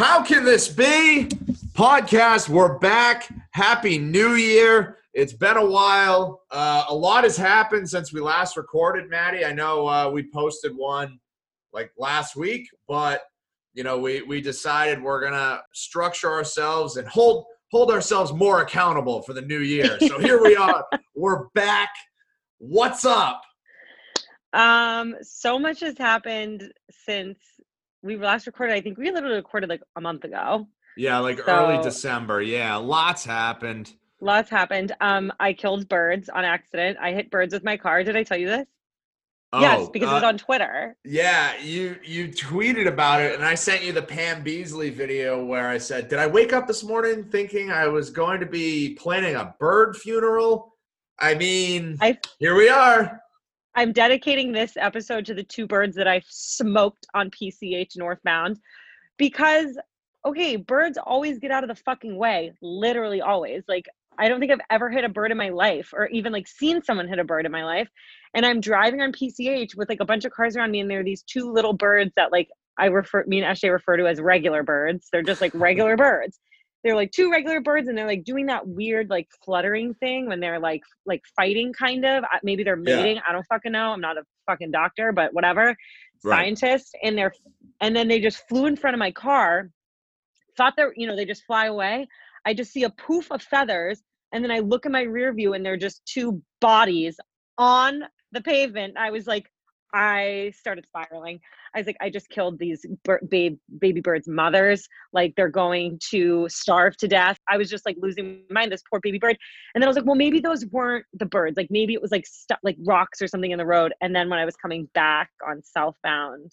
How 0.00 0.22
can 0.22 0.46
this 0.46 0.66
be? 0.66 1.28
Podcast, 1.74 2.48
we're 2.48 2.78
back. 2.78 3.28
Happy 3.50 3.98
New 3.98 4.32
Year. 4.32 4.96
It's 5.12 5.34
been 5.34 5.58
a 5.58 5.64
while. 5.64 6.40
Uh, 6.50 6.84
a 6.88 6.94
lot 6.94 7.24
has 7.24 7.36
happened 7.36 7.86
since 7.86 8.10
we 8.10 8.22
last 8.22 8.56
recorded, 8.56 9.10
Maddie. 9.10 9.44
I 9.44 9.52
know 9.52 9.86
uh, 9.86 10.08
we 10.08 10.30
posted 10.32 10.74
one 10.74 11.20
like 11.74 11.92
last 11.98 12.34
week, 12.34 12.66
but 12.88 13.24
you 13.74 13.84
know, 13.84 13.98
we 13.98 14.22
we 14.22 14.40
decided 14.40 15.02
we're 15.02 15.20
gonna 15.20 15.60
structure 15.74 16.32
ourselves 16.32 16.96
and 16.96 17.06
hold 17.06 17.44
hold 17.70 17.90
ourselves 17.90 18.32
more 18.32 18.62
accountable 18.62 19.20
for 19.20 19.34
the 19.34 19.42
new 19.42 19.60
year. 19.60 19.98
So 20.00 20.18
here 20.18 20.42
we 20.42 20.56
are. 20.56 20.86
We're 21.14 21.48
back. 21.48 21.90
What's 22.56 23.04
up? 23.04 23.42
Um, 24.54 25.16
so 25.20 25.58
much 25.58 25.80
has 25.80 25.98
happened 25.98 26.72
since 26.90 27.38
we 28.02 28.16
last 28.16 28.46
recorded. 28.46 28.74
I 28.74 28.80
think 28.80 28.98
we 28.98 29.10
literally 29.10 29.36
recorded 29.36 29.68
like 29.68 29.82
a 29.96 30.00
month 30.00 30.24
ago. 30.24 30.68
Yeah, 30.96 31.18
like 31.18 31.38
so, 31.38 31.44
early 31.46 31.82
December. 31.82 32.42
Yeah, 32.42 32.76
lots 32.76 33.24
happened. 33.24 33.92
Lots 34.20 34.50
happened. 34.50 34.92
Um, 35.00 35.32
I 35.40 35.52
killed 35.52 35.88
birds 35.88 36.28
on 36.28 36.44
accident. 36.44 36.98
I 37.00 37.12
hit 37.12 37.30
birds 37.30 37.54
with 37.54 37.64
my 37.64 37.76
car. 37.76 38.04
Did 38.04 38.16
I 38.16 38.22
tell 38.22 38.36
you 38.36 38.48
this? 38.48 38.66
Oh, 39.52 39.60
yes, 39.60 39.88
because 39.88 40.08
uh, 40.08 40.12
it 40.12 40.14
was 40.14 40.22
uh, 40.22 40.26
on 40.28 40.38
Twitter. 40.38 40.96
Yeah, 41.04 41.58
you 41.60 41.96
you 42.04 42.28
tweeted 42.28 42.86
about 42.86 43.20
it, 43.20 43.34
and 43.34 43.44
I 43.44 43.56
sent 43.56 43.82
you 43.82 43.92
the 43.92 44.02
Pam 44.02 44.44
Beesly 44.44 44.92
video 44.92 45.44
where 45.44 45.68
I 45.68 45.78
said, 45.78 46.08
"Did 46.08 46.20
I 46.20 46.26
wake 46.28 46.52
up 46.52 46.68
this 46.68 46.84
morning 46.84 47.24
thinking 47.24 47.72
I 47.72 47.88
was 47.88 48.10
going 48.10 48.38
to 48.40 48.46
be 48.46 48.94
planning 48.94 49.34
a 49.34 49.54
bird 49.58 49.96
funeral?" 49.96 50.76
I 51.18 51.34
mean, 51.34 51.98
I, 52.00 52.18
here 52.38 52.54
we 52.54 52.68
are. 52.68 53.20
I'm 53.80 53.92
dedicating 53.92 54.52
this 54.52 54.76
episode 54.76 55.24
to 55.24 55.32
the 55.32 55.42
two 55.42 55.66
birds 55.66 55.96
that 55.96 56.06
I 56.06 56.20
smoked 56.28 57.06
on 57.14 57.30
PCH 57.30 57.96
northbound 57.96 58.58
because 59.16 59.78
okay, 60.26 60.56
birds 60.56 60.98
always 61.02 61.38
get 61.38 61.50
out 61.50 61.64
of 61.64 61.68
the 61.68 61.82
fucking 61.82 62.14
way, 62.14 62.52
literally 62.60 63.22
always. 63.22 63.62
Like 63.68 63.86
I 64.18 64.28
don't 64.28 64.38
think 64.38 64.52
I've 64.52 64.60
ever 64.68 64.90
hit 64.90 65.04
a 65.04 65.08
bird 65.08 65.30
in 65.30 65.38
my 65.38 65.48
life 65.48 65.94
or 65.94 66.08
even 66.08 66.30
like 66.30 66.46
seen 66.46 66.82
someone 66.82 67.08
hit 67.08 67.18
a 67.18 67.24
bird 67.24 67.46
in 67.46 67.52
my 67.52 67.64
life. 67.64 67.88
And 68.34 68.44
I'm 68.44 68.60
driving 68.60 69.00
on 69.00 69.12
PCH 69.12 69.74
with 69.74 69.88
like 69.88 70.00
a 70.00 70.04
bunch 70.04 70.26
of 70.26 70.32
cars 70.32 70.58
around 70.58 70.72
me 70.72 70.80
and 70.80 70.90
there 70.90 71.00
are 71.00 71.04
these 71.04 71.22
two 71.22 71.50
little 71.50 71.72
birds 71.72 72.12
that 72.16 72.32
like 72.32 72.50
I 72.76 72.84
refer 72.84 73.24
me 73.26 73.38
and 73.38 73.46
Ashley 73.46 73.70
refer 73.70 73.96
to 73.96 74.06
as 74.06 74.20
regular 74.20 74.62
birds. 74.62 75.08
They're 75.10 75.22
just 75.22 75.40
like 75.40 75.52
regular 75.54 75.96
birds 75.96 76.38
they're 76.82 76.96
like 76.96 77.10
two 77.12 77.30
regular 77.30 77.60
birds 77.60 77.88
and 77.88 77.96
they're 77.96 78.06
like 78.06 78.24
doing 78.24 78.46
that 78.46 78.66
weird 78.66 79.10
like 79.10 79.28
fluttering 79.44 79.94
thing 79.94 80.26
when 80.26 80.40
they're 80.40 80.58
like 80.58 80.82
like 81.06 81.22
fighting 81.36 81.72
kind 81.72 82.04
of. 82.04 82.24
Maybe 82.42 82.64
they're 82.64 82.76
mating. 82.76 83.16
Yeah. 83.16 83.22
i 83.28 83.32
don't 83.32 83.46
fucking 83.46 83.72
know. 83.72 83.90
I'm 83.92 84.00
not 84.00 84.16
a 84.16 84.22
fucking 84.46 84.70
doctor 84.70 85.12
but 85.12 85.34
whatever. 85.34 85.76
Right. 86.24 86.56
scientist. 86.56 86.96
And 87.02 87.16
they're 87.16 87.34
and 87.80 87.94
then 87.94 88.08
they 88.08 88.20
just 88.20 88.48
flew 88.48 88.66
in 88.66 88.76
front 88.76 88.94
of 88.94 88.98
my 88.98 89.10
car 89.10 89.70
thought 90.56 90.74
they're 90.76 90.92
you 90.96 91.06
know 91.06 91.16
they 91.16 91.26
just 91.26 91.44
fly 91.44 91.66
away. 91.66 92.08
I 92.44 92.54
just 92.54 92.72
see 92.72 92.84
a 92.84 92.90
poof 92.90 93.30
of 93.30 93.42
feathers 93.42 94.02
and 94.32 94.42
then 94.42 94.50
i 94.50 94.60
look 94.60 94.86
in 94.86 94.92
my 94.92 95.02
rear 95.02 95.32
view 95.32 95.54
and 95.54 95.64
they're 95.64 95.76
just 95.76 96.04
two 96.06 96.42
bodies 96.60 97.18
on 97.58 98.02
the 98.32 98.40
pavement. 98.40 98.96
I 98.96 99.10
was 99.10 99.26
like 99.26 99.50
I 99.92 100.52
started 100.56 100.86
spiraling. 100.86 101.40
I 101.74 101.78
was 101.78 101.86
like, 101.86 101.96
I 102.00 102.10
just 102.10 102.28
killed 102.28 102.58
these 102.58 102.84
baby, 103.28 103.58
baby 103.78 104.00
birds' 104.00 104.28
mothers. 104.28 104.86
Like 105.12 105.34
they're 105.36 105.48
going 105.48 105.98
to 106.10 106.46
starve 106.48 106.96
to 106.98 107.08
death. 107.08 107.38
I 107.48 107.56
was 107.56 107.70
just 107.70 107.86
like 107.86 107.96
losing 108.00 108.42
my 108.50 108.60
mind. 108.60 108.72
This 108.72 108.82
poor 108.88 109.00
baby 109.02 109.18
bird. 109.18 109.36
And 109.74 109.82
then 109.82 109.88
I 109.88 109.90
was 109.90 109.96
like, 109.96 110.06
well, 110.06 110.14
maybe 110.14 110.40
those 110.40 110.66
weren't 110.66 111.06
the 111.14 111.26
birds. 111.26 111.56
Like 111.56 111.68
maybe 111.70 111.94
it 111.94 112.02
was 112.02 112.10
like 112.10 112.26
stu- 112.26 112.54
like 112.62 112.76
rocks 112.86 113.20
or 113.22 113.26
something 113.26 113.50
in 113.50 113.58
the 113.58 113.66
road. 113.66 113.92
And 114.00 114.14
then 114.14 114.28
when 114.28 114.38
I 114.38 114.44
was 114.44 114.56
coming 114.56 114.88
back 114.94 115.30
on 115.46 115.62
southbound, 115.62 116.50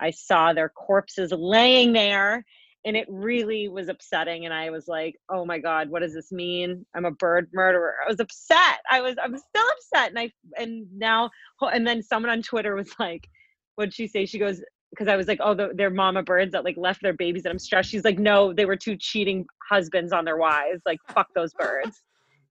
I 0.00 0.10
saw 0.10 0.52
their 0.52 0.68
corpses 0.68 1.32
laying 1.32 1.92
there 1.92 2.44
and 2.86 2.96
it 2.96 3.06
really 3.10 3.68
was 3.68 3.88
upsetting 3.88 4.46
and 4.46 4.54
i 4.54 4.70
was 4.70 4.88
like 4.88 5.16
oh 5.28 5.44
my 5.44 5.58
god 5.58 5.90
what 5.90 6.00
does 6.00 6.14
this 6.14 6.32
mean? 6.32 6.86
I'm 6.94 7.04
a 7.04 7.10
bird 7.10 7.50
murderer. 7.52 7.96
I 8.04 8.08
was 8.08 8.20
upset. 8.20 8.78
I 8.90 9.02
was 9.02 9.16
i'm 9.22 9.36
still 9.36 9.64
upset 9.76 10.10
and 10.10 10.18
i 10.18 10.30
and 10.56 10.86
now 10.96 11.30
and 11.60 11.86
then 11.86 12.02
someone 12.02 12.30
on 12.30 12.42
twitter 12.42 12.74
was 12.74 12.94
like 12.98 13.28
what'd 13.74 13.92
she 13.92 14.06
say? 14.06 14.24
She 14.24 14.38
goes 14.38 14.62
because 14.90 15.08
i 15.08 15.16
was 15.16 15.26
like 15.26 15.40
oh 15.42 15.52
the, 15.52 15.70
they're 15.74 15.90
mama 15.90 16.22
birds 16.22 16.52
that 16.52 16.64
like 16.64 16.76
left 16.78 17.02
their 17.02 17.12
babies 17.12 17.44
and 17.44 17.52
i'm 17.52 17.58
stressed. 17.58 17.90
She's 17.90 18.04
like 18.04 18.18
no 18.18 18.52
they 18.54 18.64
were 18.64 18.76
two 18.76 18.96
cheating 18.96 19.44
husbands 19.68 20.12
on 20.12 20.24
their 20.24 20.36
wives. 20.36 20.80
Like 20.86 21.00
fuck 21.08 21.28
those 21.34 21.52
birds. 21.54 22.00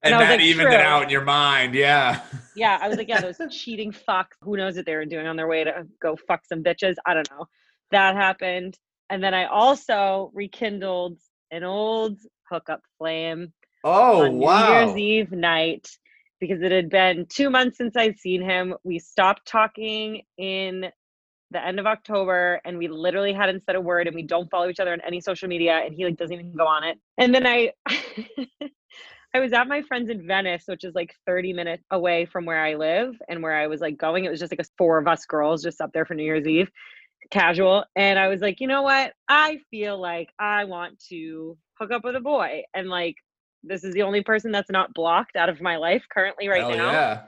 And, 0.03 0.13
and 0.13 0.21
that 0.21 0.31
like, 0.31 0.41
evened 0.41 0.67
True. 0.67 0.75
it 0.75 0.81
out 0.81 1.03
in 1.03 1.09
your 1.09 1.23
mind 1.23 1.73
yeah. 1.73 2.21
Yeah 2.55 2.77
i 2.81 2.89
was 2.89 2.97
like 2.97 3.07
yeah 3.07 3.21
those 3.21 3.37
cheating 3.49 3.93
fucks. 3.93 4.35
Who 4.41 4.57
knows 4.57 4.75
what 4.75 4.85
they 4.85 4.95
were 4.95 5.05
doing 5.05 5.27
on 5.27 5.37
their 5.37 5.47
way 5.47 5.63
to 5.63 5.87
go 6.01 6.17
fuck 6.27 6.45
some 6.45 6.61
bitches? 6.61 6.95
I 7.05 7.13
don't 7.13 7.29
know. 7.31 7.45
That 7.91 8.15
happened 8.15 8.77
and 9.09 9.23
then 9.23 9.33
I 9.33 9.45
also 9.45 10.31
rekindled 10.33 11.19
an 11.51 11.63
old 11.63 12.19
hookup 12.49 12.81
flame. 12.97 13.53
Oh, 13.83 14.23
on 14.23 14.39
wow. 14.39 14.67
New 14.67 14.73
Year's 14.73 14.97
Eve 14.97 15.31
night 15.31 15.87
because 16.39 16.61
it 16.61 16.71
had 16.71 16.89
been 16.89 17.27
two 17.29 17.49
months 17.49 17.77
since 17.77 17.95
I'd 17.95 18.17
seen 18.17 18.41
him. 18.41 18.73
We 18.83 18.99
stopped 18.99 19.47
talking 19.47 20.23
in 20.37 20.85
the 21.51 21.65
end 21.65 21.79
of 21.79 21.85
October 21.85 22.59
and 22.65 22.77
we 22.77 22.87
literally 22.87 23.31
hadn't 23.31 23.63
said 23.65 23.75
a 23.75 23.81
word 23.81 24.07
and 24.07 24.15
we 24.15 24.23
don't 24.23 24.49
follow 24.49 24.69
each 24.69 24.79
other 24.79 24.91
on 24.91 25.01
any 25.05 25.21
social 25.21 25.47
media 25.47 25.81
and 25.85 25.93
he 25.93 26.03
like 26.03 26.17
doesn't 26.17 26.33
even 26.33 26.53
go 26.53 26.65
on 26.65 26.83
it. 26.83 26.97
And 27.17 27.33
then 27.33 27.45
I 27.45 27.71
I 29.33 29.39
was 29.39 29.53
at 29.53 29.67
my 29.67 29.81
friend's 29.81 30.09
in 30.09 30.25
Venice, 30.25 30.63
which 30.65 30.83
is 30.83 30.95
like 30.95 31.13
30 31.27 31.53
minutes 31.53 31.83
away 31.91 32.25
from 32.25 32.45
where 32.45 32.63
I 32.63 32.75
live 32.75 33.15
and 33.27 33.43
where 33.43 33.55
I 33.55 33.67
was 33.67 33.81
like 33.81 33.97
going. 33.97 34.25
It 34.25 34.29
was 34.29 34.39
just 34.39 34.51
like 34.51 34.61
a 34.61 34.69
four 34.77 34.97
of 34.97 35.07
us 35.07 35.25
girls 35.25 35.61
just 35.61 35.81
up 35.81 35.91
there 35.93 36.05
for 36.05 36.15
New 36.15 36.23
Year's 36.23 36.47
Eve 36.47 36.69
casual 37.31 37.83
and 37.95 38.17
i 38.19 38.27
was 38.27 38.41
like 38.41 38.59
you 38.59 38.67
know 38.67 38.81
what? 38.81 39.13
I 39.27 39.59
feel 39.71 39.99
like 39.99 40.29
i 40.39 40.63
want 40.63 40.99
to 41.09 41.57
hook 41.79 41.91
up 41.91 42.03
with 42.03 42.15
a 42.15 42.21
boy 42.21 42.63
and 42.73 42.89
like 42.89 43.15
this 43.63 43.83
is 43.83 43.93
the 43.93 44.03
only 44.03 44.21
person 44.23 44.51
that's 44.51 44.69
not 44.69 44.93
blocked 44.93 45.35
out 45.35 45.49
of 45.49 45.61
my 45.61 45.77
life 45.77 46.03
currently 46.11 46.47
right 46.47 46.61
Hell 46.61 46.77
now. 46.77 46.91
yeah. 46.91 47.21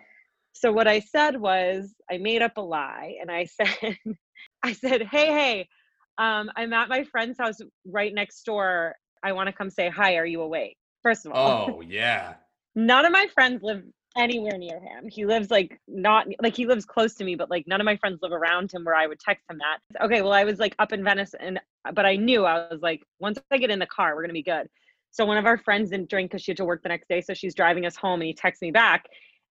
so 0.53 0.71
what 0.71 0.87
i 0.87 0.99
said 0.99 1.39
was 1.39 1.93
i 2.11 2.17
made 2.17 2.41
up 2.41 2.57
a 2.57 2.61
lie 2.61 3.15
and 3.19 3.31
i 3.31 3.45
said 3.45 3.97
i 4.63 4.73
said 4.73 5.03
hey 5.03 5.27
hey 5.27 5.67
um, 6.17 6.49
i'm 6.55 6.73
at 6.73 6.89
my 6.89 7.03
friend's 7.11 7.37
house 7.37 7.57
right 7.85 8.13
next 8.13 8.43
door. 8.43 8.95
I 9.23 9.31
want 9.33 9.47
to 9.47 9.53
come 9.53 9.69
say 9.69 9.89
hi. 9.89 10.15
Are 10.17 10.25
you 10.25 10.41
awake? 10.41 10.77
First 11.03 11.25
of 11.25 11.31
all. 11.31 11.69
Oh 11.75 11.81
yeah. 11.81 12.35
None 12.75 13.05
of 13.05 13.11
my 13.11 13.27
friends 13.33 13.61
live 13.63 13.83
anywhere 14.15 14.57
near 14.57 14.79
him. 14.79 15.07
He 15.07 15.25
lives 15.25 15.51
like 15.51 15.79
not 15.87 16.27
like 16.41 16.55
he 16.55 16.65
lives 16.65 16.85
close 16.85 17.15
to 17.15 17.23
me, 17.23 17.35
but 17.35 17.49
like 17.49 17.67
none 17.67 17.81
of 17.81 17.85
my 17.85 17.97
friends 17.97 18.19
live 18.21 18.31
around 18.31 18.71
him 18.71 18.83
where 18.83 18.95
I 18.95 19.07
would 19.07 19.19
text 19.19 19.43
him 19.49 19.59
that. 19.59 20.05
Okay, 20.05 20.21
well 20.21 20.33
I 20.33 20.43
was 20.43 20.59
like 20.59 20.75
up 20.79 20.91
in 20.93 21.03
Venice 21.03 21.33
and 21.39 21.59
but 21.93 22.05
I 22.05 22.15
knew 22.15 22.45
I 22.45 22.67
was 22.71 22.81
like 22.81 23.03
once 23.19 23.39
I 23.51 23.57
get 23.57 23.69
in 23.69 23.79
the 23.79 23.87
car, 23.87 24.15
we're 24.15 24.23
gonna 24.23 24.33
be 24.33 24.43
good. 24.43 24.67
So 25.11 25.25
one 25.25 25.37
of 25.37 25.45
our 25.45 25.57
friends 25.57 25.89
didn't 25.89 26.09
drink 26.09 26.31
because 26.31 26.43
she 26.43 26.51
had 26.51 26.57
to 26.57 26.65
work 26.65 26.83
the 26.83 26.89
next 26.89 27.07
day, 27.07 27.21
so 27.21 27.33
she's 27.33 27.55
driving 27.55 27.85
us 27.85 27.95
home, 27.95 28.21
and 28.21 28.27
he 28.27 28.33
texts 28.33 28.61
me 28.61 28.71
back, 28.71 29.05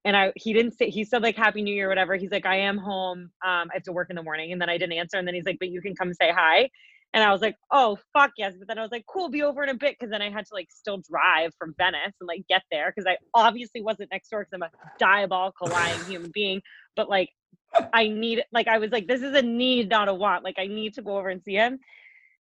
and 0.04 0.16
I 0.16 0.32
he 0.36 0.52
didn't 0.52 0.72
say 0.72 0.90
he 0.90 1.04
said 1.04 1.22
like 1.22 1.36
Happy 1.36 1.62
New 1.62 1.74
Year, 1.74 1.88
whatever. 1.88 2.16
He's 2.16 2.30
like 2.30 2.46
I 2.46 2.56
am 2.56 2.78
home, 2.78 3.30
um, 3.44 3.68
I 3.70 3.74
have 3.74 3.82
to 3.84 3.92
work 3.92 4.10
in 4.10 4.16
the 4.16 4.22
morning, 4.22 4.52
and 4.52 4.60
then 4.60 4.68
I 4.68 4.78
didn't 4.78 4.92
answer, 4.98 5.16
and 5.16 5.26
then 5.26 5.34
he's 5.34 5.46
like, 5.46 5.58
but 5.58 5.68
you 5.68 5.80
can 5.80 5.94
come 5.94 6.12
say 6.14 6.30
hi. 6.30 6.70
And 7.14 7.24
I 7.24 7.32
was 7.32 7.40
like, 7.40 7.56
oh, 7.70 7.98
fuck 8.12 8.32
yes. 8.36 8.54
But 8.58 8.68
then 8.68 8.78
I 8.78 8.82
was 8.82 8.90
like, 8.90 9.06
cool, 9.06 9.30
be 9.30 9.42
over 9.42 9.62
in 9.62 9.70
a 9.70 9.74
bit. 9.74 9.98
Cause 9.98 10.10
then 10.10 10.20
I 10.20 10.30
had 10.30 10.46
to 10.46 10.54
like 10.54 10.68
still 10.70 10.98
drive 11.10 11.52
from 11.58 11.74
Venice 11.78 12.14
and 12.20 12.28
like 12.28 12.44
get 12.48 12.62
there. 12.70 12.92
Cause 12.92 13.06
I 13.06 13.16
obviously 13.32 13.80
wasn't 13.80 14.10
next 14.12 14.28
door 14.28 14.40
because 14.40 14.52
I'm 14.52 14.62
a 14.62 14.70
diabolical 14.98 15.68
lying 15.68 16.04
human 16.04 16.30
being. 16.34 16.60
But 16.94 17.08
like, 17.08 17.30
I 17.92 18.08
need, 18.08 18.44
like, 18.52 18.68
I 18.68 18.78
was 18.78 18.90
like, 18.90 19.06
this 19.06 19.22
is 19.22 19.34
a 19.34 19.42
need, 19.42 19.88
not 19.88 20.08
a 20.08 20.14
want. 20.14 20.44
Like, 20.44 20.58
I 20.58 20.66
need 20.66 20.94
to 20.94 21.02
go 21.02 21.18
over 21.18 21.28
and 21.28 21.42
see 21.42 21.54
him. 21.54 21.78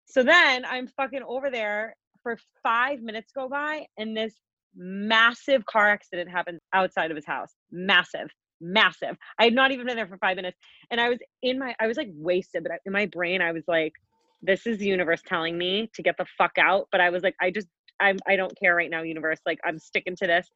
So 0.06 0.22
then 0.22 0.64
I'm 0.64 0.88
fucking 0.88 1.22
over 1.26 1.50
there 1.50 1.96
for 2.22 2.38
five 2.62 3.00
minutes 3.00 3.32
go 3.32 3.48
by 3.48 3.86
and 3.96 4.16
this 4.16 4.34
massive 4.76 5.64
car 5.66 5.88
accident 5.91 6.31
happens 6.31 6.60
outside 6.72 7.10
of 7.10 7.16
his 7.16 7.26
house. 7.26 7.52
Massive 7.70 8.28
massive. 8.60 9.16
I 9.38 9.44
had 9.44 9.54
not 9.54 9.72
even 9.72 9.86
been 9.86 9.96
there 9.96 10.08
for 10.08 10.19
five 10.19 10.36
minutes. 10.36 10.58
And 10.91 11.00
I 11.00 11.08
was 11.08 11.19
in 11.42 11.58
my, 11.58 11.75
I 11.78 11.86
was 11.86 11.96
like 11.96 12.10
wasted, 12.12 12.62
but 12.62 12.72
in 12.84 12.92
my 12.92 13.06
brain, 13.06 13.42
I 13.42 13.52
was 13.52 13.64
like, 13.69 13.92
this 14.44 14.66
is 14.66 14.78
the 14.78 14.87
universe 14.87 15.22
telling 15.27 15.56
me 15.56 15.91
to 15.94 16.03
get 16.03 16.16
the 16.19 16.27
fuck 16.38 16.53
out. 16.59 16.88
But 16.93 17.00
I 17.00 17.11
was 17.11 17.23
like, 17.23 17.35
I 17.41 17.50
just, 17.50 17.69
I'm, 18.00 18.19
I 18.29 18.37
don't 18.37 18.52
care 18.58 18.75
right 18.75 18.91
now, 18.91 19.02
universe. 19.02 19.41
Like, 19.46 19.58
I'm 19.64 19.79
sticking 19.79 20.17
to 20.17 20.26
this. 20.26 20.49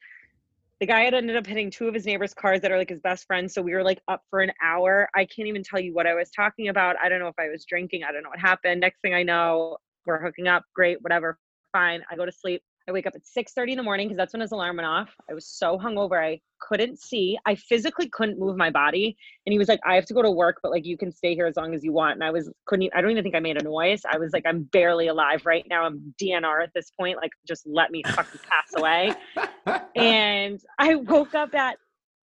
The 0.80 0.86
guy 0.86 1.00
had 1.00 1.14
ended 1.14 1.36
up 1.36 1.46
hitting 1.46 1.70
two 1.70 1.88
of 1.88 1.94
his 1.94 2.06
neighbors' 2.06 2.34
cars 2.34 2.60
that 2.60 2.70
are 2.70 2.78
like 2.78 2.90
his 2.90 3.00
best 3.00 3.26
friends. 3.26 3.52
So 3.52 3.62
we 3.62 3.74
were 3.74 3.82
like 3.82 4.00
up 4.06 4.22
for 4.30 4.40
an 4.40 4.52
hour. 4.62 5.08
I 5.16 5.24
can't 5.24 5.48
even 5.48 5.64
tell 5.64 5.80
you 5.80 5.92
what 5.92 6.06
I 6.06 6.14
was 6.14 6.30
talking 6.30 6.68
about. 6.68 6.94
I 7.02 7.08
don't 7.08 7.18
know 7.18 7.28
if 7.28 7.38
I 7.38 7.48
was 7.48 7.64
drinking. 7.64 8.04
I 8.04 8.12
don't 8.12 8.22
know 8.22 8.30
what 8.30 8.38
happened. 8.38 8.80
Next 8.80 9.00
thing 9.00 9.14
I 9.14 9.24
know, 9.24 9.78
we're 10.06 10.20
hooking 10.20 10.46
up. 10.46 10.62
Great, 10.74 10.98
whatever. 11.02 11.38
Fine. 11.72 12.02
I 12.10 12.16
go 12.16 12.24
to 12.24 12.32
sleep. 12.32 12.62
I 12.88 12.92
wake 12.92 13.06
up 13.06 13.14
at 13.14 13.26
6:30 13.26 13.72
in 13.72 13.76
the 13.76 13.82
morning 13.82 14.08
because 14.08 14.16
that's 14.16 14.32
when 14.32 14.40
his 14.40 14.52
alarm 14.52 14.76
went 14.76 14.86
off. 14.86 15.14
I 15.30 15.34
was 15.34 15.46
so 15.46 15.78
hungover, 15.78 16.24
I 16.24 16.40
couldn't 16.58 16.98
see. 16.98 17.38
I 17.44 17.54
physically 17.54 18.08
couldn't 18.08 18.38
move 18.38 18.56
my 18.56 18.70
body. 18.70 19.14
And 19.44 19.52
he 19.52 19.58
was 19.58 19.68
like, 19.68 19.80
"I 19.84 19.94
have 19.94 20.06
to 20.06 20.14
go 20.14 20.22
to 20.22 20.30
work, 20.30 20.60
but 20.62 20.72
like 20.72 20.86
you 20.86 20.96
can 20.96 21.12
stay 21.12 21.34
here 21.34 21.46
as 21.46 21.56
long 21.56 21.74
as 21.74 21.84
you 21.84 21.92
want." 21.92 22.14
And 22.14 22.24
I 22.24 22.30
was 22.30 22.50
couldn't. 22.66 22.90
I 22.94 23.02
don't 23.02 23.10
even 23.10 23.22
think 23.22 23.34
I 23.34 23.40
made 23.40 23.60
a 23.60 23.62
noise. 23.62 24.02
I 24.10 24.16
was 24.16 24.32
like, 24.32 24.46
"I'm 24.46 24.62
barely 24.62 25.08
alive 25.08 25.44
right 25.44 25.66
now. 25.68 25.84
I'm 25.84 26.14
DNR 26.20 26.62
at 26.62 26.72
this 26.74 26.90
point. 26.90 27.18
Like, 27.18 27.32
just 27.46 27.66
let 27.66 27.90
me 27.90 28.02
fucking 28.04 28.40
pass 28.48 28.72
away." 28.74 29.12
and 29.94 30.60
I 30.78 30.94
woke 30.94 31.34
up 31.34 31.54
at 31.54 31.76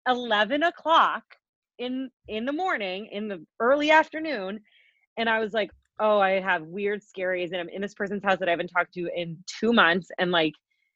11 0.08 0.62
o'clock 0.62 1.24
in 1.78 2.10
in 2.26 2.46
the 2.46 2.52
morning 2.52 3.08
in 3.12 3.28
the 3.28 3.44
early 3.60 3.90
afternoon, 3.90 4.60
and 5.18 5.28
I 5.28 5.40
was 5.40 5.52
like, 5.52 5.70
oh, 6.00 6.18
I 6.18 6.40
have 6.40 6.62
weird 6.62 7.00
scaries 7.02 7.52
and 7.52 7.56
I'm 7.56 7.68
in 7.68 7.80
this 7.80 7.94
person's 7.94 8.22
house 8.24 8.38
that 8.38 8.48
I 8.48 8.50
haven't 8.52 8.68
talked 8.68 8.94
to 8.94 9.08
in 9.14 9.38
two 9.46 9.72
months 9.72 10.08
and 10.18 10.30
like, 10.30 10.52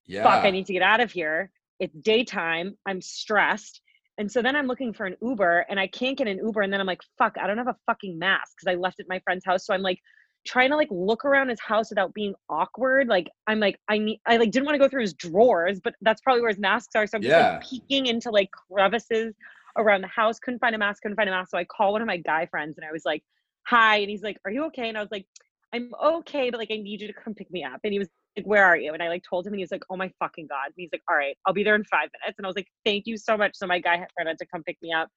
Yeah. 0.07 0.23
fuck, 0.23 0.45
I 0.45 0.51
need 0.51 0.67
to 0.67 0.73
get 0.73 0.83
out 0.83 1.01
of 1.01 1.13
here. 1.13 1.51
It's 1.79 1.95
daytime. 1.99 2.77
I'm 2.87 3.01
stressed. 3.01 3.81
And 4.19 4.31
so 4.31 4.43
then 4.43 4.57
I'm 4.57 4.67
looking 4.67 4.93
for 4.93 5.07
an 5.07 5.17
Uber 5.23 5.67
and 5.71 5.79
I 5.79 5.87
can't 5.87 6.19
get 6.19 6.27
an 6.27 6.39
Uber. 6.39 6.63
And 6.63 6.73
then 6.73 6.81
I'm 6.81 6.87
like, 6.87 7.03
fuck, 7.19 7.37
I 7.41 7.47
don't 7.47 7.59
have 7.59 7.69
a 7.69 7.77
fucking 7.87 8.19
mask 8.19 8.57
because 8.57 8.73
I 8.73 8.77
left 8.77 8.99
at 8.99 9.07
my 9.09 9.21
friend's 9.21 9.45
house. 9.45 9.65
So 9.65 9.73
I'm 9.73 9.83
like 9.83 10.01
trying 10.45 10.71
to 10.71 10.77
like 10.77 10.89
look 10.91 11.25
around 11.25 11.51
his 11.51 11.61
house 11.61 11.91
without 11.91 12.13
being 12.15 12.35
awkward. 12.49 13.07
Like 13.07 13.29
I'm 13.47 13.61
like, 13.61 13.79
I 13.89 13.99
need 13.99 14.19
I 14.27 14.37
like 14.39 14.51
didn't 14.51 14.67
want 14.67 14.75
to 14.75 14.81
go 14.81 14.89
through 14.89 15.03
his 15.03 15.15
drawers, 15.15 15.79
but 15.79 15.95
that's 16.01 16.21
probably 16.21 16.41
where 16.41 16.51
his 16.51 16.59
masks 16.59 16.97
are. 16.97 17.07
So 17.07 17.17
I'm 17.17 17.23
just 17.23 17.31
like 17.53 17.63
peeking 17.69 18.07
into 18.07 18.31
like 18.31 18.51
crevices 18.51 19.35
around 19.77 20.01
the 20.01 20.09
house. 20.09 20.41
Couldn't 20.41 20.59
find 20.59 20.75
a 20.75 20.79
mask, 20.79 21.03
couldn't 21.03 21.17
find 21.17 21.29
a 21.29 21.33
mask. 21.33 21.51
So 21.51 21.59
I 21.59 21.65
call 21.65 21.93
one 21.93 22.03
of 22.03 22.07
my 22.09 22.17
guy 22.17 22.47
friends 22.47 22.77
and 22.79 22.85
I 22.85 22.91
was 22.91 23.05
like, 23.05 23.23
Hi. 23.69 23.97
And 23.99 24.11
he's 24.11 24.23
like, 24.23 24.39
Are 24.45 24.51
you 24.51 24.65
okay? 24.67 24.89
And 24.89 24.99
I 24.99 25.01
was 25.01 25.11
like, 25.11 25.27
I'm 25.75 25.93
okay, 26.03 26.51
but 26.51 26.59
like 26.59 26.71
I 26.71 26.77
need 26.77 27.01
you 27.01 27.07
to 27.09 27.13
come 27.13 27.35
pick 27.35 27.51
me 27.51 27.65
up. 27.65 27.81
And 27.85 27.93
he 27.93 27.99
was 27.99 28.09
like, 28.37 28.47
Where 28.47 28.65
are 28.65 28.77
you? 28.77 28.93
And 28.95 29.03
I 29.03 29.09
like 29.09 29.23
told 29.29 29.47
him 29.47 29.53
and 29.53 29.59
he 29.59 29.65
was 29.65 29.73
like, 29.73 29.85
Oh 29.91 29.97
my 29.97 30.11
fucking 30.19 30.47
God. 30.49 30.67
And 30.67 30.75
he's 30.77 30.91
like, 30.93 31.03
All 31.11 31.17
right, 31.17 31.37
I'll 31.47 31.55
be 31.55 31.65
there 31.65 31.75
in 31.75 31.85
five 31.85 32.09
minutes. 32.21 32.39
And 32.39 32.47
I 32.47 32.49
was 32.49 32.57
like, 32.57 32.69
Thank 32.85 33.07
you 33.07 33.17
so 33.17 33.37
much. 33.37 33.53
So 33.55 33.67
my 33.67 33.79
guy 33.79 33.97
friend 34.15 34.29
had 34.29 34.39
to 34.39 34.47
come 34.47 34.63
pick 34.63 34.79
me 34.83 34.93
up. 34.93 35.09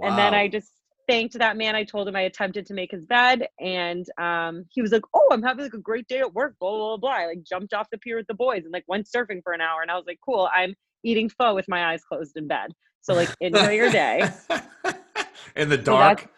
And 0.00 0.18
then 0.18 0.34
I 0.34 0.48
just 0.48 0.70
thanked 1.08 1.38
that 1.38 1.56
man. 1.56 1.74
I 1.74 1.84
told 1.84 2.08
him 2.08 2.16
I 2.16 2.22
attempted 2.22 2.66
to 2.66 2.74
make 2.74 2.90
his 2.90 3.04
bed, 3.06 3.46
and 3.60 4.06
um, 4.18 4.64
he 4.70 4.82
was 4.82 4.92
like, 4.92 5.02
"Oh, 5.14 5.28
I'm 5.30 5.42
having 5.42 5.64
like 5.64 5.74
a 5.74 5.78
great 5.78 6.08
day 6.08 6.20
at 6.20 6.32
work." 6.32 6.54
Blah 6.58 6.70
blah 6.70 6.96
blah. 6.96 7.10
I 7.10 7.26
like 7.26 7.42
jumped 7.44 7.74
off 7.74 7.88
the 7.92 7.98
pier 7.98 8.16
with 8.16 8.26
the 8.26 8.34
boys 8.34 8.64
and 8.64 8.72
like 8.72 8.84
went 8.88 9.08
surfing 9.14 9.42
for 9.42 9.52
an 9.52 9.60
hour, 9.60 9.82
and 9.82 9.90
I 9.90 9.96
was 9.96 10.04
like, 10.06 10.18
"Cool, 10.24 10.48
I'm 10.54 10.74
eating 11.04 11.28
pho 11.28 11.54
with 11.54 11.68
my 11.68 11.92
eyes 11.92 12.02
closed 12.04 12.36
in 12.36 12.48
bed." 12.48 12.72
So 13.00 13.14
like, 13.14 13.30
enjoy 13.40 13.70
your 13.70 13.90
day. 13.90 14.30
In 15.56 15.68
the 15.68 15.76
dark. 15.76 16.20
that's 16.20 16.32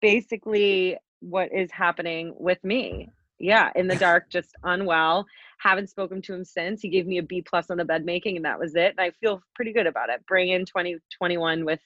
basically 0.00 0.96
what 1.20 1.52
is 1.52 1.70
happening 1.72 2.34
with 2.38 2.62
me. 2.64 3.10
Yeah, 3.38 3.70
in 3.74 3.88
the 3.88 3.96
dark, 3.96 4.30
just 4.30 4.50
unwell. 4.62 5.26
Haven't 5.58 5.90
spoken 5.90 6.22
to 6.22 6.34
him 6.34 6.44
since. 6.44 6.80
He 6.80 6.88
gave 6.88 7.06
me 7.06 7.18
a 7.18 7.22
B 7.22 7.42
plus 7.42 7.68
on 7.70 7.76
the 7.78 7.84
bed 7.84 8.04
making, 8.04 8.36
and 8.36 8.44
that 8.44 8.58
was 8.58 8.74
it. 8.74 8.94
And 8.96 9.00
I 9.00 9.10
feel 9.20 9.42
pretty 9.54 9.72
good 9.72 9.86
about 9.86 10.08
it. 10.08 10.24
Bring 10.26 10.50
in 10.50 10.64
2021 10.66 11.64
with 11.64 11.80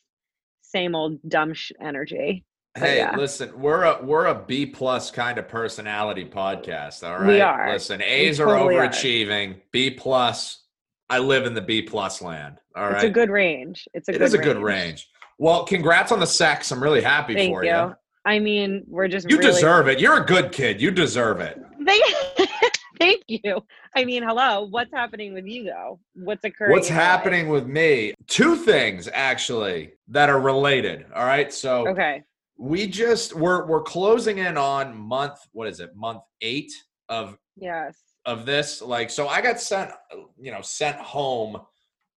same 0.63 0.95
old 0.95 1.19
dumb 1.29 1.55
sh- 1.55 1.73
energy. 1.81 2.45
But 2.75 2.83
Hey, 2.83 2.97
yeah. 2.99 3.17
listen, 3.17 3.59
we're 3.59 3.83
a 3.85 4.05
we're 4.05 4.27
a 4.27 4.35
B 4.35 4.67
plus 4.67 5.11
kind 5.11 5.39
of 5.39 5.49
personality 5.49 6.27
podcast. 6.27 7.03
All 7.09 7.19
right. 7.19 7.27
We 7.27 7.41
are. 7.41 7.73
Listen, 7.73 8.03
A's 8.03 8.39
totally 8.39 8.77
are 8.77 8.85
are. 8.85 8.89
overachieving. 8.89 9.61
B 9.73 9.91
plus. 9.91 10.65
I 11.11 11.19
live 11.21 11.47
in 11.47 11.55
the 11.55 11.63
B 11.63 11.81
plus 11.81 12.21
land. 12.21 12.59
All 12.77 12.85
right. 12.85 12.97
It's 12.97 13.05
a 13.05 13.11
good 13.11 13.31
range. 13.31 13.89
It's 13.95 14.09
a 14.11 14.13
It 14.13 14.19
good 14.19 14.25
is 14.27 14.35
a 14.35 14.39
good 14.39 14.59
range. 14.59 15.09
Well, 15.39 15.65
congrats 15.65 16.11
on 16.13 16.21
the 16.21 16.27
sex. 16.27 16.71
I'm 16.73 16.83
really 16.83 17.01
happy 17.01 17.35
Thank 17.35 17.53
for 17.53 17.65
you. 17.65 17.71
you. 17.71 17.95
I 18.25 18.39
mean, 18.41 18.85
we're 18.89 19.09
just 19.09 19.31
You 19.31 19.39
really, 19.39 19.53
deserve 19.53 19.89
it. 19.89 20.01
You're 20.01 20.21
a 20.23 20.27
good 20.27 20.53
kid. 20.53 20.81
You 20.81 20.91
deserve 20.91 21.41
it. 21.41 21.59
Thank, 21.87 22.05
thank 23.01 23.23
you. 23.29 23.61
I 23.97 24.05
mean, 24.05 24.23
hello. 24.23 24.65
What's 24.69 24.93
happening 24.93 25.33
with 25.33 25.47
you 25.47 25.65
though? 25.65 26.01
What's 26.15 26.45
occurring? 26.45 26.73
What's 26.73 26.89
in 26.91 26.95
your 26.97 27.03
life? 27.03 27.11
happening 27.11 27.49
with 27.49 27.67
me? 27.67 28.15
Two 28.27 28.57
things 28.57 29.09
actually 29.15 29.93
that 30.09 30.29
are 30.29 30.41
related. 30.41 31.07
All 31.15 31.25
right. 31.25 31.53
So 31.53 31.89
Okay. 31.89 32.23
we 32.59 32.87
just 32.87 33.35
we're 33.35 33.65
we're 33.67 33.83
closing 33.83 34.39
in 34.39 34.59
on 34.59 34.95
month 34.97 35.39
what 35.53 35.69
is 35.69 35.81
it? 35.81 35.95
Month 35.97 36.23
8 36.43 36.71
of 37.09 37.39
Yes. 37.57 37.97
of 38.27 38.45
this 38.45 38.83
like 38.83 39.09
so 39.11 39.29
I 39.29 39.41
got 39.41 39.61
sent 39.61 39.91
you 40.39 40.51
know 40.51 40.61
sent 40.61 40.97
home 40.99 41.61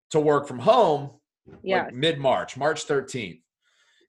to 0.10 0.20
work 0.20 0.48
from 0.48 0.60
home 0.60 1.12
Yes. 1.64 1.86
like 1.86 1.94
mid 1.94 2.18
March, 2.20 2.58
March 2.58 2.88
13th. 2.88 3.42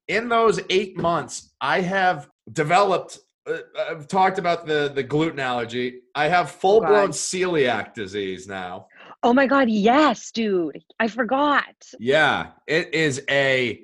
In 0.09 0.29
those 0.29 0.61
eight 0.71 0.97
months, 0.99 1.55
I 1.61 1.81
have 1.81 2.29
developed. 2.51 3.19
Uh, 3.47 3.59
I've 3.91 4.07
talked 4.09 4.39
about 4.39 4.67
the 4.67 4.91
the 4.95 5.03
gluten 5.03 5.41
allergy. 5.41 6.01
I 6.15 6.29
have 6.29 6.51
full 6.51 6.81
blown 6.81 7.07
God. 7.07 7.11
celiac 7.11 7.95
disease 7.95 8.47
now. 8.47 8.87
oh 9.23 9.33
my 9.33 9.47
God. 9.47 9.69
Yes, 9.71 10.31
dude. 10.33 10.83
I 11.01 11.09
forgot. 11.09 11.65
Yeah, 11.99 12.49
it 12.67 12.95
is 12.95 13.23
a. 13.31 13.83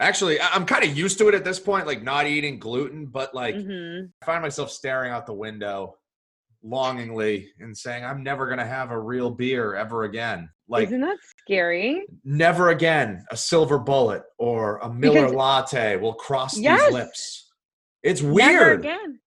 Actually, 0.00 0.40
I'm 0.40 0.64
kind 0.66 0.82
of 0.84 0.96
used 0.96 1.18
to 1.18 1.28
it 1.28 1.34
at 1.34 1.44
this 1.44 1.60
point, 1.60 1.86
like 1.86 2.02
not 2.02 2.26
eating 2.26 2.58
gluten, 2.58 3.06
but 3.06 3.34
like 3.34 3.54
hmm 3.56 4.00
I 4.22 4.26
find 4.26 4.42
myself 4.42 4.70
staring 4.70 5.12
out 5.12 5.26
the 5.26 5.34
window 5.34 5.96
longingly 6.62 7.48
and 7.58 7.76
saying, 7.76 8.04
I'm 8.04 8.22
never 8.22 8.46
going 8.46 8.58
to 8.58 8.66
have 8.66 8.90
a 8.90 8.98
real 8.98 9.30
beer 9.30 9.74
ever 9.74 10.04
again. 10.04 10.48
Like, 10.68 10.88
Isn't 10.88 11.00
that 11.00 11.18
scary? 11.38 12.04
never 12.24 12.70
again 12.70 13.24
a 13.30 13.36
silver 13.36 13.78
bullet 13.78 14.22
or 14.38 14.78
a 14.78 14.92
Miller 14.92 15.22
Because- 15.22 15.34
latte 15.34 15.96
will 15.96 16.14
cross 16.14 16.56
Yes. 16.58 16.84
these 16.84 16.92
lips. 16.94 17.52
It's 18.02 18.22
Never 18.22 18.32
weird. 18.34 18.80
again. 18.80 19.20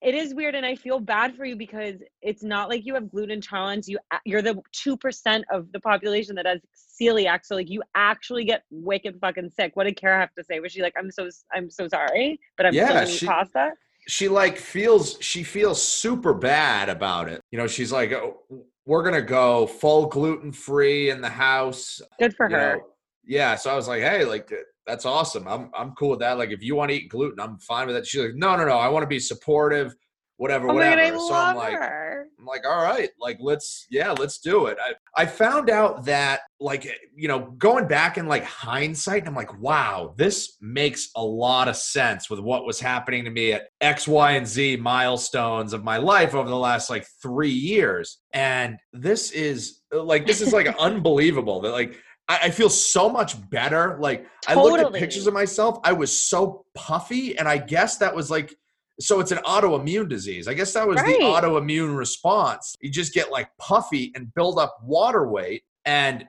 It 0.00 0.14
is 0.14 0.34
weird, 0.34 0.54
and 0.54 0.66
I 0.66 0.74
feel 0.74 1.00
bad 1.00 1.34
for 1.34 1.46
you 1.46 1.56
because 1.56 1.94
it's 2.20 2.42
not 2.42 2.68
like 2.68 2.84
you 2.84 2.92
have 2.94 3.10
gluten 3.10 3.30
intolerance. 3.30 3.88
You 3.88 3.98
you're 4.26 4.42
the 4.42 4.60
two 4.72 4.98
percent 4.98 5.46
of 5.50 5.72
the 5.72 5.80
population 5.80 6.34
that 6.36 6.44
has 6.44 6.60
celiac, 7.00 7.40
so 7.44 7.54
like 7.54 7.70
you 7.70 7.82
actually 7.94 8.44
get 8.44 8.64
wicked 8.70 9.18
fucking 9.18 9.50
sick. 9.50 9.74
What 9.76 9.84
did 9.84 9.96
Kara 9.96 10.20
have 10.20 10.34
to 10.34 10.44
say? 10.44 10.60
Was 10.60 10.72
she 10.72 10.82
like, 10.82 10.92
"I'm 10.98 11.10
so 11.10 11.30
I'm 11.54 11.70
so 11.70 11.88
sorry, 11.88 12.38
but 12.58 12.66
I'm 12.66 12.74
Yeah, 12.74 12.84
still 12.84 12.94
gonna 12.96 13.06
she- 13.06 13.26
pasta"? 13.26 13.72
She 14.06 14.28
like 14.28 14.58
feels 14.58 15.16
she 15.20 15.42
feels 15.42 15.82
super 15.82 16.34
bad 16.34 16.88
about 16.88 17.28
it. 17.28 17.40
You 17.50 17.58
know, 17.58 17.66
she's 17.66 17.92
like, 17.92 18.12
oh, 18.12 18.42
we're 18.86 19.02
gonna 19.02 19.22
go 19.22 19.66
full 19.66 20.06
gluten 20.06 20.52
free 20.52 21.10
in 21.10 21.20
the 21.20 21.28
house. 21.28 22.00
Good 22.18 22.34
for 22.36 22.50
you 22.50 22.56
her. 22.56 22.76
know. 22.76 22.82
yeah. 23.24 23.54
So 23.56 23.70
I 23.70 23.76
was 23.76 23.88
like, 23.88 24.02
hey, 24.02 24.24
like 24.24 24.52
that's 24.86 25.06
awesome. 25.06 25.48
I'm 25.48 25.70
I'm 25.74 25.92
cool 25.92 26.10
with 26.10 26.20
that. 26.20 26.38
Like 26.38 26.50
if 26.50 26.62
you 26.62 26.74
want 26.74 26.90
to 26.90 26.96
eat 26.96 27.08
gluten, 27.08 27.40
I'm 27.40 27.58
fine 27.58 27.86
with 27.86 27.96
that. 27.96 28.06
She's 28.06 28.20
like, 28.20 28.34
no, 28.34 28.56
no, 28.56 28.66
no. 28.66 28.76
I 28.76 28.88
want 28.88 29.02
to 29.02 29.08
be 29.08 29.20
supportive. 29.20 29.94
Whatever, 30.36 30.68
Oh 30.68 30.74
whatever. 30.74 30.96
god, 30.96 31.28
so 31.28 31.34
I'm 31.34 31.56
like, 31.56 31.74
her. 31.74 32.26
I'm 32.38 32.44
like, 32.44 32.66
all 32.66 32.82
right, 32.82 33.08
like 33.20 33.38
let's 33.40 33.86
yeah, 33.88 34.10
let's 34.10 34.38
do 34.38 34.66
it. 34.66 34.76
I, 34.82 35.22
I 35.22 35.26
found 35.26 35.70
out 35.70 36.04
that 36.06 36.40
like 36.58 36.86
eh, 36.86 36.92
you 37.14 37.28
know, 37.28 37.54
going 37.56 37.86
back 37.86 38.18
in 38.18 38.26
like 38.26 38.42
hindsight, 38.42 39.28
I'm 39.28 39.34
like, 39.36 39.56
wow, 39.60 40.12
this 40.16 40.56
makes 40.60 41.10
a 41.14 41.24
lot 41.24 41.68
of 41.68 41.76
sense 41.76 42.28
with 42.28 42.40
what 42.40 42.66
was 42.66 42.80
happening 42.80 43.24
to 43.24 43.30
me 43.30 43.52
at 43.52 43.68
X, 43.80 44.08
Y, 44.08 44.32
and 44.32 44.46
Z 44.46 44.76
milestones 44.76 45.72
of 45.72 45.84
my 45.84 45.98
life 45.98 46.34
over 46.34 46.48
the 46.48 46.56
last 46.56 46.90
like 46.90 47.06
three 47.22 47.50
years. 47.50 48.18
And 48.32 48.76
this 48.92 49.30
is 49.30 49.82
uh, 49.94 50.02
like 50.02 50.26
this 50.26 50.40
is 50.40 50.52
like 50.52 50.66
unbelievable 50.80 51.60
that 51.60 51.70
like 51.70 51.96
I, 52.28 52.38
I 52.44 52.50
feel 52.50 52.70
so 52.70 53.08
much 53.08 53.36
better. 53.50 53.98
Like 54.00 54.26
I 54.48 54.54
looked 54.54 54.82
at 54.82 54.92
pictures 54.92 55.28
of 55.28 55.34
myself, 55.34 55.78
I 55.84 55.92
was 55.92 56.24
so 56.24 56.64
puffy, 56.74 57.38
and 57.38 57.46
I 57.46 57.58
guess 57.58 57.98
that 57.98 58.14
was 58.14 58.30
like 58.30 58.54
so 59.00 59.20
it's 59.20 59.32
an 59.32 59.38
autoimmune 59.38 60.08
disease. 60.08 60.46
I 60.48 60.54
guess 60.54 60.72
that 60.74 60.86
was 60.86 60.96
Right. 61.00 61.18
the 61.18 61.24
autoimmune 61.24 61.96
response. 61.96 62.74
You 62.80 62.90
just 62.90 63.12
get 63.12 63.30
like 63.32 63.48
puffy 63.58 64.12
and 64.14 64.32
build 64.34 64.58
up 64.58 64.76
water 64.82 65.26
weight. 65.28 65.64
And 65.84 66.26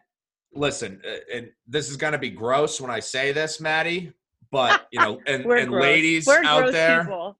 listen, 0.53 1.01
uh, 1.07 1.17
and 1.33 1.49
this 1.67 1.89
is 1.89 1.97
going 1.97 2.13
to 2.13 2.19
be 2.19 2.29
gross 2.29 2.81
when 2.81 2.89
I 2.91 2.99
say 2.99 3.31
this, 3.31 3.61
Maddie, 3.61 4.11
but 4.51 4.87
you 4.91 4.99
know, 4.99 5.19
and, 5.27 5.45
and 5.45 5.71
ladies 5.71 6.25
We're 6.27 6.43
out 6.43 6.71
there, 6.71 7.01
people. 7.03 7.37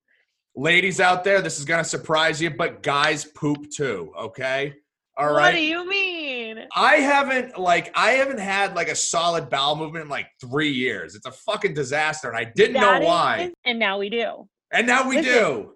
ladies 0.56 1.00
out 1.00 1.24
there, 1.24 1.42
this 1.42 1.58
is 1.60 1.66
going 1.66 1.84
to 1.84 1.90
surprise 1.90 2.42
you, 2.42 2.50
but 2.52 2.84
guys 2.84 3.26
poop 3.26 3.70
too. 3.72 4.14
Okay. 4.18 4.76
All 5.18 5.28
what 5.34 5.38
right. 5.38 5.56
do 5.56 5.62
you 5.62 5.88
mean? 5.88 6.66
I 6.76 6.96
haven't 6.98 7.58
like 7.58 7.90
I 7.96 8.12
haven't 8.12 8.40
had 8.40 8.76
like 8.76 8.90
a 8.90 8.96
solid 8.96 9.50
bowel 9.50 9.78
movement 9.78 10.04
in 10.04 10.10
like 10.10 10.28
three 10.42 10.72
years. 10.72 11.16
It's 11.16 11.26
a 11.26 11.32
fucking 11.32 11.74
disaster, 11.74 12.28
and 12.30 12.38
I 12.38 12.44
didn't 12.44 12.74
That 12.74 13.02
know 13.02 13.08
why. 13.08 13.38
is- 13.44 13.54
and 13.66 13.80
now 13.80 13.98
we 13.98 14.10
do. 14.10 14.48
And 14.72 14.88
now 14.88 15.08
we 15.08 15.18
Listen, 15.18 15.34
do. 15.34 15.72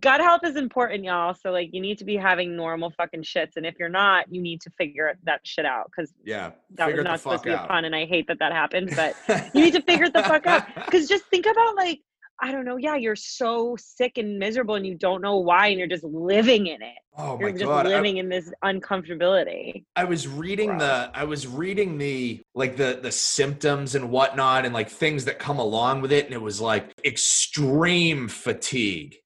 Gut 0.00 0.20
health 0.20 0.40
is 0.44 0.56
important, 0.56 1.04
y'all. 1.04 1.34
So 1.34 1.50
like, 1.52 1.70
you 1.72 1.80
need 1.80 1.98
to 1.98 2.04
be 2.04 2.16
having 2.16 2.56
normal 2.56 2.90
fucking 2.90 3.22
shits, 3.22 3.52
and 3.56 3.64
if 3.64 3.76
you're 3.78 3.88
not, 3.88 4.26
you 4.32 4.42
need 4.42 4.60
to 4.62 4.70
figure 4.70 5.16
that 5.24 5.40
shit 5.44 5.64
out 5.64 5.86
because 5.86 6.12
Yeah, 6.24 6.52
that 6.74 6.86
figure 6.86 7.02
was 7.02 7.04
not 7.04 7.20
supposed 7.20 7.44
to 7.44 7.50
be 7.50 7.54
a 7.54 7.58
pun, 7.58 7.84
and 7.84 7.94
I 7.94 8.04
hate 8.04 8.26
that 8.28 8.38
that 8.40 8.52
happened. 8.52 8.92
But 8.96 9.14
you 9.54 9.62
need 9.62 9.74
to 9.74 9.82
figure 9.82 10.08
the 10.08 10.22
fuck 10.22 10.46
out. 10.46 10.66
Because 10.74 11.08
just 11.08 11.24
think 11.26 11.46
about 11.46 11.76
like, 11.76 12.00
I 12.40 12.50
don't 12.52 12.64
know, 12.64 12.76
yeah, 12.76 12.96
you're 12.96 13.16
so 13.16 13.76
sick 13.78 14.18
and 14.18 14.38
miserable, 14.38 14.74
and 14.74 14.86
you 14.86 14.94
don't 14.96 15.22
know 15.22 15.36
why, 15.38 15.68
and 15.68 15.78
you're 15.78 15.88
just 15.88 16.04
living 16.04 16.66
in 16.66 16.82
it. 16.82 16.94
oh 17.16 17.36
my 17.36 17.40
You're 17.40 17.52
just 17.52 17.64
god! 17.64 17.86
I- 17.86 17.90
living 17.90 18.16
in 18.16 18.28
this 18.28 18.50
uncomfortability. 18.64 19.84
I 19.96 20.04
was 20.04 20.26
reading 20.26 20.70
Gross. 20.70 20.80
the 20.82 21.10
I 21.14 21.24
was 21.24 21.46
reading 21.46 21.98
the 21.98 22.42
like 22.54 22.76
the 22.76 22.98
the 23.02 23.12
symptoms 23.12 23.94
and 23.94 24.10
whatnot 24.10 24.64
and 24.64 24.74
like 24.74 24.90
things 24.90 25.24
that 25.26 25.38
come 25.38 25.58
along 25.58 26.00
with 26.00 26.12
it, 26.12 26.24
and 26.24 26.34
it 26.34 26.42
was 26.42 26.60
like 26.60 26.92
extreme 27.04 28.28
fatigue. 28.28 29.16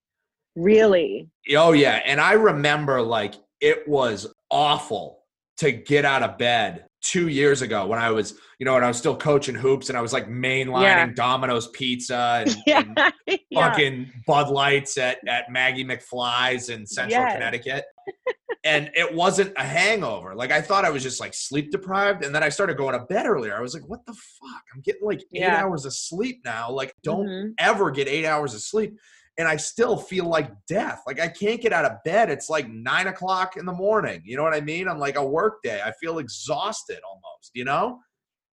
Really, 0.57 1.29
Oh 1.57 1.73
yeah, 1.73 2.01
and 2.05 2.21
I 2.21 2.33
remember 2.33 3.01
like 3.01 3.35
it 3.61 3.89
was 3.89 4.27
awful 4.51 5.21
to 5.59 5.73
get 5.73 6.05
out 6.05 6.23
of 6.23 6.37
bed 6.39 6.85
two 7.01 7.29
years 7.29 7.63
ago 7.63 7.87
when 7.87 7.99
I 7.99 8.11
was 8.11 8.35
you 8.59 8.65
know 8.67 8.75
when 8.75 8.83
I 8.83 8.89
was 8.89 8.99
still 8.99 9.17
coaching 9.17 9.55
hoops 9.55 9.89
and 9.89 9.97
I 9.97 10.01
was 10.01 10.13
like 10.13 10.29
mainlining 10.29 10.83
Yeah. 10.83 11.07
Domino's 11.15 11.69
Pizza 11.69 12.43
and, 12.45 12.57
yeah, 12.67 12.83
and 13.29 13.39
yeah. 13.51 13.71
fucking 13.71 14.13
Bud 14.27 14.49
Lights 14.51 14.99
at, 14.99 15.19
at 15.29 15.51
Maggie 15.51 15.85
McFly's 15.85 16.69
in 16.71 16.85
Central 16.87 17.21
Yes. 17.23 17.35
Connecticut. 17.35 17.85
and 18.65 18.91
it 18.95 19.15
wasn't 19.15 19.53
a 19.57 19.63
hangover. 19.63 20.35
Like 20.35 20.51
I 20.51 20.61
thought 20.61 20.85
I 20.85 20.91
was 20.91 21.03
just 21.05 21.21
like 21.21 21.35
sleep 21.35 21.71
deprived. 21.71 22.25
And 22.25 22.35
then 22.35 22.43
I 22.43 22.49
started 22.49 22.77
going 22.77 22.99
to 22.99 23.05
bed 23.07 23.27
earlier. 23.27 23.57
I 23.57 23.61
was 23.61 23.75
like, 23.75 23.89
what 23.89 24.05
the 24.05 24.13
fuck? 24.13 24.63
I'm 24.75 24.81
getting 24.81 25.03
like 25.07 25.21
eight 25.21 25.43
Yeah. 25.43 25.63
hours 25.63 25.85
of 25.85 25.93
sleep 25.95 26.41
now. 26.45 26.71
Like, 26.71 26.93
don't 27.05 27.27
Mhm. 27.29 27.53
ever 27.59 27.91
get 27.93 28.09
eight 28.09 28.27
hours 28.27 28.55
of 28.55 28.61
sleep. 28.61 28.99
And 29.39 29.47
I 29.49 29.57
still 29.57 29.97
feel 29.97 30.27
like 30.27 30.51
death. 30.67 31.03
Like 31.07 31.21
I 31.21 31.29
can't 31.29 31.61
get 31.61 31.73
out 31.73 31.85
of 31.85 31.93
bed. 32.05 32.29
It's 32.29 32.51
like 32.51 32.69
nine 32.69 33.07
o'clock 33.07 33.57
in 33.57 33.65
the 33.65 33.73
morning. 33.73 34.21
You 34.25 34.37
know 34.37 34.43
what 34.43 34.53
I 34.55 34.61
mean? 34.61 34.89
On 34.89 34.99
like 34.99 35.17
a 35.17 35.25
work 35.25 35.63
day, 35.63 35.81
I 35.85 35.93
feel 35.93 36.19
exhausted 36.19 36.99
almost. 37.09 37.53
You 37.55 37.65
know? 37.65 38.01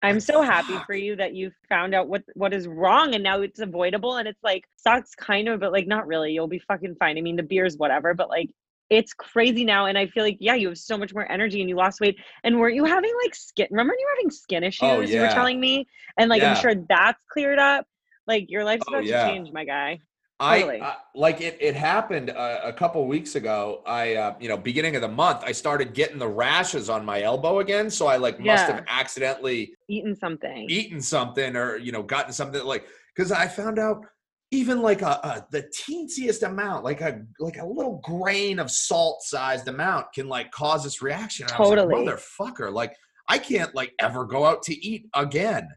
I'm 0.03 0.15
Like, 0.15 0.23
so 0.23 0.41
happy 0.41 0.73
fuck. 0.73 0.87
for 0.87 0.95
you 0.95 1.15
that 1.17 1.35
you 1.35 1.51
found 1.69 1.93
out 1.93 2.07
what 2.09 2.23
what 2.33 2.53
is 2.53 2.67
wrong 2.67 3.13
and 3.13 3.23
now 3.23 3.41
it's 3.41 3.59
avoidable 3.59 4.15
and 4.17 4.27
it's 4.27 4.43
like 4.43 4.63
sucks 4.75 5.13
kind 5.13 5.47
of 5.47 5.59
but 5.59 5.71
like 5.71 5.85
not 5.87 6.07
really 6.07 6.31
you'll 6.33 6.47
be 6.47 6.59
fucking 6.59 6.95
fine. 6.99 7.17
I 7.17 7.21
mean 7.21 7.35
the 7.35 7.43
beer's 7.43 7.77
whatever 7.77 8.15
but 8.15 8.27
like 8.29 8.49
it's 8.89 9.13
crazy 9.13 9.63
now 9.63 9.85
and 9.85 9.97
I 9.99 10.07
feel 10.07 10.23
like 10.23 10.37
yeah 10.39 10.55
you 10.55 10.69
have 10.69 10.77
so 10.79 10.97
much 10.97 11.13
more 11.13 11.31
energy 11.31 11.61
and 11.61 11.69
you 11.69 11.75
lost 11.75 12.01
weight 12.01 12.17
and 12.43 12.59
weren't 12.59 12.75
you 12.75 12.83
having 12.83 13.13
like 13.23 13.35
skin 13.35 13.67
remember 13.69 13.93
you 13.97 14.05
were 14.05 14.17
having 14.17 14.31
skin 14.31 14.63
oh, 14.63 14.67
issues 14.67 14.81
Oh, 14.81 15.01
you 15.01 15.21
were 15.21 15.27
telling 15.27 15.59
me 15.59 15.87
and 16.17 16.29
like 16.31 16.41
Yeah. 16.41 16.55
I'm 16.55 16.59
sure 16.61 16.73
that's 16.89 17.21
cleared 17.31 17.59
up 17.59 17.85
like 18.25 18.45
your 18.49 18.63
life's 18.63 18.83
Oh, 18.89 18.93
about 18.95 19.05
yeah. 19.05 19.23
to 19.25 19.29
change 19.31 19.51
my 19.53 19.65
guy. 19.65 19.99
I, 20.41 20.59
Totally. 20.61 20.81
I 20.81 20.95
like 21.13 21.39
it. 21.39 21.55
It 21.61 21.75
happened 21.75 22.31
uh, 22.31 22.61
a 22.63 22.73
couple 22.73 23.05
weeks 23.07 23.35
ago. 23.35 23.83
I, 23.85 24.15
uh, 24.15 24.35
you 24.39 24.49
know, 24.49 24.57
beginning 24.57 24.95
of 24.95 25.03
the 25.03 25.07
month, 25.07 25.43
I 25.45 25.51
started 25.51 25.93
getting 25.93 26.17
the 26.17 26.27
rashes 26.27 26.89
on 26.89 27.05
my 27.05 27.21
elbow 27.21 27.59
again. 27.59 27.91
So 27.91 28.07
I 28.07 28.17
like 28.17 28.39
must 28.39 28.65
have 28.65 28.83
accidentally 28.87 29.73
eaten 29.87 30.15
something. 30.15 30.67
eaten 30.67 30.99
something 30.99 31.55
or 31.55 31.77
you 31.77 31.91
know 31.91 32.01
gotten 32.01 32.33
something 32.33 32.63
like 32.65 32.85
because 33.15 33.31
I 33.31 33.47
found 33.47 33.77
out 33.77 34.03
even 34.49 34.81
like 34.81 35.03
a, 35.03 35.19
a 35.23 35.45
the 35.51 35.71
teensiest 35.77 36.41
amount, 36.41 36.83
like 36.83 37.01
a 37.01 37.21
like 37.39 37.57
a 37.57 37.65
little 37.65 38.01
grain 38.03 38.57
of 38.57 38.71
salt 38.71 39.21
sized 39.21 39.67
amount, 39.67 40.07
can 40.13 40.27
like 40.27 40.49
cause 40.49 40.83
this 40.83 41.03
reaction. 41.03 41.45
And 41.45 41.53
I 41.53 41.59
was 41.59 41.69
like, 41.69 41.87
motherfucker! 41.87 42.73
Like 42.73 42.95
I 43.29 43.37
can't 43.37 43.75
like 43.75 43.93
ever 43.99 44.25
go 44.25 44.43
out 44.43 44.63
to 44.63 44.73
eat 44.73 45.05
again. 45.13 45.69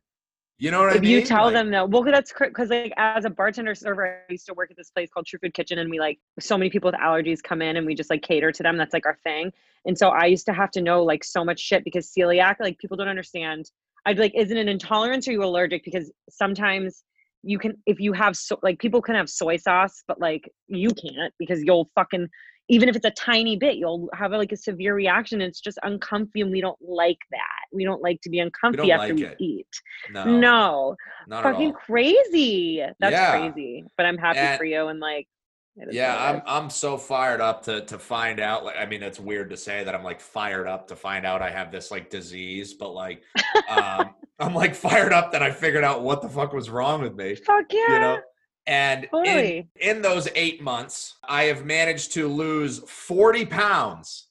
You 0.64 0.70
know 0.70 0.80
what 0.80 0.92
I 0.92 0.96
if 0.96 1.02
mean? 1.02 1.10
you 1.10 1.20
tell 1.26 1.44
Like, 1.44 1.52
them 1.52 1.70
though, 1.70 1.84
well, 1.84 2.02
that's 2.02 2.32
because 2.32 2.70
like 2.70 2.94
as 2.96 3.26
a 3.26 3.30
bartender 3.30 3.74
server, 3.74 4.24
I 4.26 4.32
used 4.32 4.46
to 4.46 4.54
work 4.54 4.70
at 4.70 4.78
this 4.78 4.88
place 4.88 5.10
called 5.12 5.26
True 5.26 5.38
Food 5.38 5.52
Kitchen, 5.52 5.78
and 5.78 5.90
we 5.90 6.00
like 6.00 6.18
so 6.40 6.56
many 6.56 6.70
people 6.70 6.90
with 6.90 6.98
allergies 6.98 7.42
come 7.42 7.60
in, 7.60 7.76
and 7.76 7.86
we 7.86 7.94
just 7.94 8.08
like 8.08 8.22
cater 8.22 8.50
to 8.50 8.62
them. 8.62 8.78
That's 8.78 8.94
like 8.94 9.04
our 9.04 9.18
thing. 9.24 9.52
And 9.84 9.98
so 9.98 10.08
I 10.08 10.24
used 10.24 10.46
to 10.46 10.54
have 10.54 10.70
to 10.70 10.80
know 10.80 11.02
like 11.04 11.22
so 11.22 11.44
much 11.44 11.60
shit 11.60 11.84
because 11.84 12.10
celiac, 12.18 12.56
like 12.60 12.78
people 12.78 12.96
don't 12.96 13.08
understand. 13.08 13.70
I'd 14.06 14.16
be 14.16 14.22
like, 14.22 14.34
is 14.34 14.50
it 14.50 14.56
an 14.56 14.68
intolerance 14.70 15.28
or 15.28 15.32
are 15.32 15.34
you 15.34 15.44
allergic? 15.44 15.84
Because 15.84 16.10
sometimes 16.30 17.04
you 17.42 17.58
can, 17.58 17.76
if 17.84 18.00
you 18.00 18.14
have 18.14 18.34
so 18.34 18.58
like 18.62 18.78
people 18.78 19.02
can 19.02 19.16
have 19.16 19.28
soy 19.28 19.58
sauce, 19.58 20.02
but 20.08 20.18
like 20.18 20.50
you 20.68 20.88
can't 20.88 21.34
because 21.38 21.62
you'll 21.62 21.90
fucking 21.94 22.26
even 22.70 22.88
if 22.88 22.96
it's 22.96 23.04
a 23.04 23.10
tiny 23.10 23.58
bit, 23.58 23.76
you'll 23.76 24.08
have 24.14 24.32
like 24.32 24.52
a 24.52 24.56
severe 24.56 24.94
reaction. 24.94 25.42
And 25.42 25.50
it's 25.50 25.60
just 25.60 25.78
uncomfy, 25.82 26.40
and 26.40 26.50
we 26.50 26.62
don't 26.62 26.78
like 26.80 27.18
that. 27.32 27.43
We 27.74 27.84
don't 27.84 28.02
like 28.02 28.20
to 28.22 28.30
be 28.30 28.38
uncomfortable 28.38 28.90
after 28.92 29.08
like 29.14 29.16
we 29.16 29.26
it. 29.26 29.36
eat. 29.40 29.80
no, 30.10 30.24
No, 30.24 30.96
not 31.26 31.42
fucking 31.42 31.72
crazy. 31.72 32.84
That's 33.00 33.12
Yeah. 33.12 33.50
crazy. 33.50 33.84
But 33.96 34.06
I'm 34.06 34.16
happy 34.18 34.38
And- 34.38 34.58
for 34.58 34.64
you 34.64 34.86
and 34.88 35.00
like 35.00 35.26
Yeah, 35.90 36.16
I'm. 36.16 36.42
I'm 36.46 36.70
so 36.70 36.96
fired 36.96 37.40
up 37.40 37.64
to 37.64 37.84
to 37.86 37.98
find 37.98 38.38
out. 38.38 38.64
Like, 38.64 38.76
I 38.78 38.86
mean, 38.86 39.02
it's 39.02 39.18
weird 39.18 39.50
to 39.50 39.56
say 39.56 39.82
that 39.82 39.92
I'm 39.92 40.04
like 40.04 40.20
fired 40.20 40.68
up 40.68 40.86
to 40.88 40.96
find 40.96 41.26
out 41.26 41.42
I 41.42 41.50
have 41.50 41.72
this 41.72 41.90
like 41.90 42.10
disease, 42.10 42.74
but 42.74 42.90
like, 42.94 43.24
um, 43.68 44.14
I'm 44.38 44.54
like 44.54 44.74
fired 44.76 45.12
up 45.12 45.32
that 45.32 45.42
I 45.42 45.50
figured 45.50 45.82
out 45.82 46.02
what 46.02 46.22
the 46.22 46.28
fuck 46.28 46.52
was 46.52 46.70
wrong 46.70 47.02
with 47.02 47.16
me. 47.16 47.34
Fuck 47.34 47.72
yeah. 47.72 47.88
You 47.88 47.98
know, 47.98 48.18
and 48.66 49.08
in, 49.24 49.68
in 49.80 50.00
those 50.00 50.28
eight 50.36 50.62
months, 50.62 51.16
I 51.28 51.44
have 51.44 51.64
managed 51.64 52.12
to 52.14 52.28
lose 52.28 52.78
40 52.88 53.44
pounds 53.46 54.28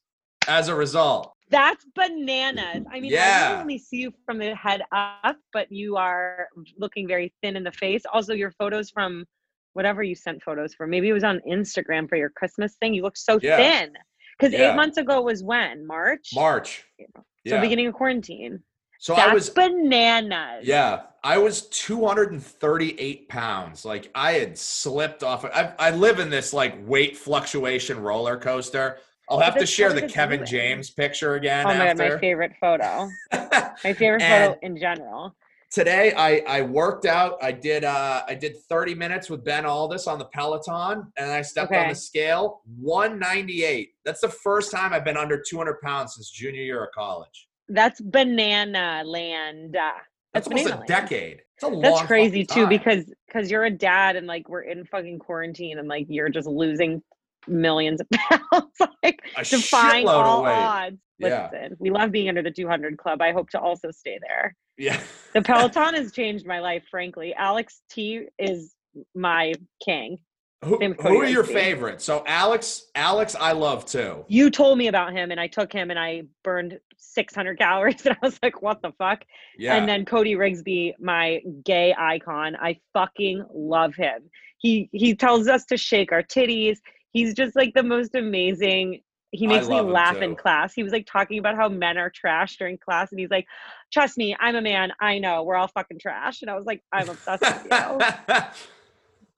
as 0.48 0.70
a 0.70 0.76
result. 0.76 1.34
That's 1.54 1.86
bananas. 1.96 2.84
I 2.92 3.00
mean, 3.00 3.14
I 3.14 3.16
Yeah. 3.16 3.48
can 3.52 3.62
only 3.62 3.78
see 3.78 3.98
you 3.98 4.12
from 4.26 4.40
the 4.40 4.56
head 4.56 4.82
up, 4.92 5.38
but 5.54 5.72
you 5.72 5.96
are 5.98 6.50
looking 6.78 7.08
very 7.08 7.32
thin 7.44 7.56
in 7.56 7.64
the 7.64 7.72
face. 7.72 8.02
Also, 8.12 8.34
your 8.34 8.52
photos 8.52 8.90
from 8.90 9.26
whatever 9.74 10.02
you 10.02 10.16
sent 10.16 10.42
photos 10.42 10.74
for, 10.74 10.88
maybe 10.88 11.10
it 11.10 11.14
was 11.14 11.24
on 11.24 11.40
Instagram 11.48 12.10
for 12.10 12.16
your 12.16 12.32
Christmas 12.32 12.76
thing. 12.78 12.96
You 12.96 13.04
look 13.04 13.16
so 13.18 13.40
Yeah. 13.42 13.58
thin. 13.58 13.94
Because 14.38 14.52
Yeah. 14.52 14.72
eight 14.72 14.76
months 14.76 14.98
ago 14.98 15.22
was 15.22 15.44
when? 15.44 15.86
March? 15.86 16.30
March. 16.34 16.86
So 17.00 17.06
Yeah. 17.44 17.62
beginning 17.62 17.86
of 17.88 17.94
quarantine. 17.94 18.64
So 18.98 19.14
That's 19.16 19.30
I 19.30 19.34
was 19.34 19.50
bananas. 19.52 20.66
Yeah, 20.66 21.04
I 21.24 21.38
was 21.38 21.68
238 21.70 23.28
pounds. 23.30 23.86
Like 23.86 24.10
I 24.16 24.34
had 24.34 24.58
slipped 24.58 25.22
off. 25.24 25.46
I, 25.46 25.74
I 25.78 25.92
live 25.92 26.20
in 26.20 26.30
this 26.32 26.52
like 26.54 26.74
weight 26.88 27.16
fluctuation 27.18 28.00
roller 28.02 28.38
coaster. 28.38 28.98
I'll 29.30 29.40
have 29.40 29.58
to 29.58 29.66
share 29.66 29.94
the 29.94 30.08
Kevin 30.08 30.40
doing. 30.40 30.48
James 30.48 30.90
picture 30.90 31.36
again. 31.36 31.66
Oh 31.66 31.74
my 31.74 31.86
god, 31.86 31.98
my 31.98 32.18
favorite 32.18 32.54
photo. 32.60 33.10
My 33.84 33.94
favorite 33.94 34.22
photo 34.22 34.58
in 34.62 34.78
general. 34.78 35.36
Today 35.72 36.14
I 36.16 36.44
I 36.48 36.62
worked 36.62 37.06
out. 37.06 37.38
I 37.42 37.52
did 37.52 37.84
uh 37.84 38.24
I 38.28 38.36
did 38.36 38.58
30 38.70 38.96
minutes 38.96 39.30
with 39.30 39.44
Ben 39.44 39.64
Alldis 39.64 40.08
on 40.08 40.20
the 40.20 40.26
Peloton, 40.26 41.12
and 41.18 41.32
I 41.32 41.42
stepped 41.42 41.74
on 41.74 41.90
the 41.90 41.96
scale 41.96 42.62
198. 42.80 43.90
That's 44.06 44.22
the 44.22 44.30
first 44.30 44.72
time 44.72 44.94
I've 44.94 45.06
been 45.06 45.18
under 45.18 45.42
200 45.42 45.82
pounds 45.82 46.16
since 46.16 46.30
junior 46.30 46.62
year 46.62 46.84
of 46.84 46.92
college. 46.94 47.48
That's 47.70 48.02
banana 48.02 49.04
land. 49.06 49.74
That's, 49.74 49.98
That's 50.34 50.48
almost 50.48 50.66
a 50.68 50.76
land. 50.76 50.88
decade. 50.88 51.42
It's 51.56 51.64
a 51.64 51.68
long 51.68 51.82
That's 51.82 52.02
crazy 52.04 52.46
too 52.46 52.68
because 52.68 53.12
because 53.28 53.50
you're 53.50 53.64
a 53.64 53.72
dad 53.72 54.16
and 54.16 54.28
like 54.28 54.50
we're 54.50 54.62
in 54.62 54.86
fucking 54.86 55.20
quarantine 55.20 55.80
and 55.80 55.88
like 55.88 56.06
you're 56.10 56.30
just 56.30 56.48
losing 56.48 57.02
millions 57.48 58.02
of 58.02 58.08
pounds 58.14 58.78
like 59.04 59.22
A 59.38 59.44
defying 59.44 60.08
all 60.08 60.46
odds. 60.46 60.98
Yeah. 61.20 61.50
Listen, 61.52 61.78
we 61.80 61.90
love 61.90 62.12
being 62.12 62.28
under 62.30 62.42
the 62.42 62.52
200 62.52 62.98
club. 62.98 63.22
I 63.22 63.32
hope 63.32 63.50
to 63.52 63.60
also 63.60 63.92
stay 63.92 64.20
there. 64.28 64.56
yeah. 64.78 65.00
The 65.34 65.42
Peloton 65.44 65.94
has 65.96 66.12
changed 66.12 66.46
my 66.46 66.60
life, 66.60 66.84
frankly. 66.90 67.34
Alex 67.36 67.82
T 67.90 68.28
is 68.40 68.74
my 69.16 69.54
king. 69.84 70.18
Who, 70.64 70.78
Same 70.80 70.92
with 70.92 71.00
Cody 71.00 71.16
who 71.16 71.22
are 71.22 71.28
your 71.28 71.44
favorites? 71.44 72.06
So 72.06 72.24
Alex, 72.26 72.86
Alex, 72.96 73.36
I 73.38 73.52
love 73.52 73.86
too. 73.86 74.24
You 74.30 74.50
told 74.50 74.78
me 74.78 74.88
about 74.88 75.12
him 75.12 75.32
and 75.32 75.40
I 75.40 75.48
took 75.48 75.74
him 75.74 75.90
and 75.90 76.00
I 76.00 76.24
burned 76.44 76.80
600 76.98 77.58
calories 77.58 78.02
and 78.06 78.16
I 78.22 78.26
was 78.26 78.40
like, 78.42 78.62
what 78.62 78.82
the 78.82 78.94
fuck? 78.98 79.24
Yeah, 79.58 79.76
And 79.76 79.88
then 79.88 80.06
Cody 80.06 80.36
Rigsby, 80.36 80.94
my 81.00 81.42
gay 81.66 81.94
icon, 81.98 82.56
I 82.56 82.80
fucking 82.94 83.46
love 83.54 83.94
him. 83.96 84.30
He 84.58 84.90
he 84.94 85.14
tells 85.16 85.50
us 85.50 85.66
to 85.66 85.76
shake 85.78 86.14
our 86.14 86.24
titties. 86.24 86.78
He's 87.14 87.34
just 87.34 87.56
like 87.56 87.74
the 87.74 87.84
most 87.84 88.16
amazing. 88.16 89.02
He 89.32 89.48
makes 89.48 89.68
me 89.68 89.82
laugh 89.82 90.18
in 90.18 90.36
class. 90.36 90.74
He 90.74 90.84
was 90.84 90.92
like 90.92 91.08
talking 91.08 91.40
about 91.40 91.56
how 91.56 91.68
men 91.70 91.98
are 91.98 92.10
trash 92.10 92.58
during 92.58 92.78
class, 92.78 93.10
and 93.12 93.20
he's 93.20 93.32
like, 93.32 93.48
"Trust 93.92 94.18
me, 94.18 94.36
I'm 94.40 94.56
a 94.56 94.62
man. 94.62 94.92
I 95.00 95.18
know 95.20 95.44
we're 95.44 95.56
all 95.56 95.68
fucking 95.70 96.00
trash." 96.00 96.42
And 96.42 96.52
I 96.52 96.56
was 96.56 96.66
like, 96.66 96.84
"I'm 96.92 97.10
obsessed 97.10 97.42
with 97.42 97.68
you." 97.72 98.36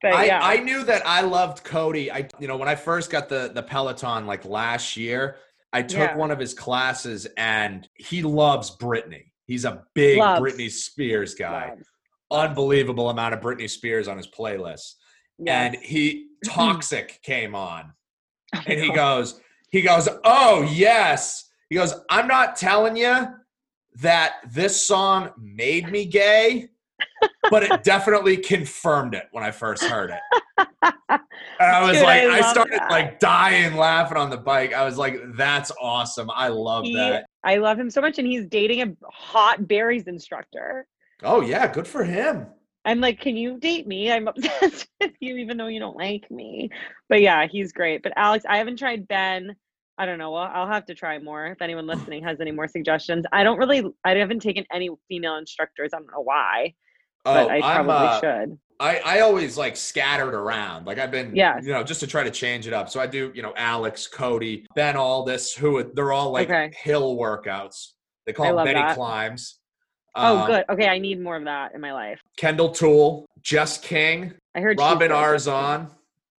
But 0.02 0.12
I, 0.12 0.24
yeah, 0.26 0.40
I 0.42 0.58
knew 0.58 0.84
that 0.84 1.06
I 1.06 1.22
loved 1.22 1.64
Cody. 1.64 2.12
I 2.12 2.28
you 2.38 2.46
know 2.48 2.58
when 2.58 2.68
I 2.68 2.74
first 2.74 3.10
got 3.10 3.30
the 3.30 3.50
the 3.54 3.62
Peloton 3.62 4.26
like 4.26 4.44
last 4.44 4.96
year, 4.96 5.36
I 5.72 5.82
took 5.82 5.98
Yeah. 6.10 6.16
one 6.16 6.30
of 6.30 6.38
his 6.38 6.52
classes 6.52 7.26
and 7.38 7.88
he 7.94 8.22
loves 8.22 8.76
Britney. 8.76 9.32
He's 9.46 9.64
a 9.64 9.84
big 9.94 10.18
Loves. 10.18 10.40
Britney 10.42 10.70
Spears 10.70 11.34
guy. 11.34 11.70
Loves. 11.70 11.88
Unbelievable 12.30 13.08
amount 13.08 13.32
of 13.32 13.40
Britney 13.40 13.70
Spears 13.70 14.06
on 14.06 14.18
his 14.18 14.26
playlist. 14.26 14.96
And 15.46 15.76
he 15.76 16.28
Toxic 16.44 17.20
came 17.22 17.54
on. 17.54 17.92
Oh 18.54 18.60
and 18.66 18.80
he 18.80 18.88
God. 18.88 18.94
goes, 18.94 19.40
he 19.70 19.82
goes, 19.82 20.08
oh 20.24 20.62
yes. 20.72 21.50
He 21.68 21.74
goes, 21.76 21.94
I'm 22.08 22.28
not 22.28 22.56
telling 22.56 22.96
you 22.96 23.26
that 24.00 24.34
this 24.52 24.80
song 24.80 25.30
made 25.38 25.90
me 25.90 26.04
gay, 26.04 26.68
but 27.50 27.62
it 27.64 27.82
definitely 27.82 28.36
confirmed 28.36 29.14
it 29.14 29.24
when 29.32 29.42
I 29.42 29.50
first 29.50 29.82
heard 29.84 30.10
it. 30.10 30.68
And 31.58 31.70
I 31.74 31.82
was 31.86 31.96
Dude, 31.96 32.02
like, 32.04 32.22
I 32.24 32.38
I, 32.38 32.52
started 32.52 32.78
that. 32.78 32.90
like 32.90 33.18
dying 33.18 33.76
laughing 33.76 34.18
on 34.18 34.28
the 34.28 34.36
bike. 34.36 34.74
I 34.74 34.84
was 34.84 34.98
like, 34.98 35.18
that's 35.36 35.72
awesome. 35.80 36.30
I 36.34 36.48
love 36.48 36.84
He- 36.84 36.94
that. 36.94 37.26
I 37.44 37.56
love 37.56 37.78
him 37.78 37.88
so 37.88 38.02
much, 38.02 38.18
and 38.18 38.26
he's 38.26 38.44
dating 38.46 38.82
a 38.82 38.92
hot 39.10 39.66
Barry's 39.66 40.06
instructor. 40.06 40.86
Oh 41.22 41.40
yeah, 41.40 41.66
good 41.72 41.86
for 41.88 42.04
him. 42.04 42.46
I'm 42.86 43.00
like, 43.00 43.20
can 43.20 43.36
you 43.36 43.58
date 43.58 43.86
me? 43.86 44.10
I'm 44.12 44.28
obsessed 44.28 44.86
with 45.00 45.12
you, 45.20 45.36
even 45.36 45.56
though 45.56 45.66
you 45.66 45.80
don't 45.80 45.96
like 45.96 46.30
me. 46.30 46.70
But 47.08 47.20
yeah, 47.20 47.46
he's 47.46 47.72
great. 47.72 48.02
But 48.02 48.12
Alex, 48.16 48.44
I 48.48 48.58
haven't 48.58 48.78
tried 48.78 49.08
Ben. 49.08 49.56
I 49.98 50.06
don't 50.06 50.18
know. 50.18 50.30
Well, 50.30 50.48
I'll 50.52 50.68
have 50.68 50.86
to 50.86 50.94
try 50.94 51.18
more. 51.18 51.46
If 51.46 51.60
anyone 51.60 51.86
listening 51.88 52.22
has 52.22 52.40
any 52.40 52.52
more 52.52 52.68
suggestions, 52.68 53.24
I 53.32 53.42
don't 53.42 53.58
really. 53.58 53.84
I 54.04 54.14
haven't 54.14 54.40
taken 54.40 54.64
any 54.72 54.88
female 55.08 55.36
instructors. 55.36 55.90
I 55.92 55.98
don't 55.98 56.06
know 56.06 56.22
why, 56.22 56.74
but 57.24 57.46
Oh, 57.46 57.50
I 57.50 57.60
probably 57.60 57.92
uh, 58.06 58.20
should. 58.20 58.58
I, 58.78 58.98
I 58.98 59.20
always 59.20 59.56
like 59.56 59.74
scattered 59.76 60.34
around. 60.34 60.86
Like 60.86 60.98
I've 60.98 61.10
been, 61.10 61.34
Yes. 61.34 61.62
you 61.64 61.72
know, 61.72 61.82
just 61.82 62.00
to 62.00 62.06
try 62.06 62.22
to 62.22 62.30
change 62.30 62.66
it 62.66 62.74
up. 62.74 62.90
So 62.90 63.00
I 63.00 63.06
do, 63.06 63.32
you 63.34 63.40
know, 63.42 63.54
Alex, 63.56 64.06
Cody, 64.06 64.66
Ben 64.76 64.96
Alldis, 64.96 65.56
who 65.56 65.90
they're 65.94 66.12
all 66.12 66.30
like 66.30 66.50
Okay. 66.50 66.70
hill 66.82 67.16
workouts. 67.16 67.92
They 68.26 68.32
call 68.34 68.54
them 68.54 68.64
Betty 68.66 68.80
that. 68.80 68.94
climbs. 68.94 69.58
Oh, 70.16 70.38
Um, 70.38 70.46
good. 70.46 70.64
Okay, 70.70 70.88
I 70.88 70.98
need 70.98 71.20
more 71.20 71.36
of 71.36 71.44
that 71.44 71.74
in 71.74 71.80
my 71.80 71.92
life. 71.92 72.20
Kendall 72.36 72.70
Toole, 72.70 73.26
Jess 73.42 73.78
King, 73.78 74.32
I 74.54 74.60
heard 74.60 74.78
Robin. 74.78 75.10
Arzon, 75.10 75.90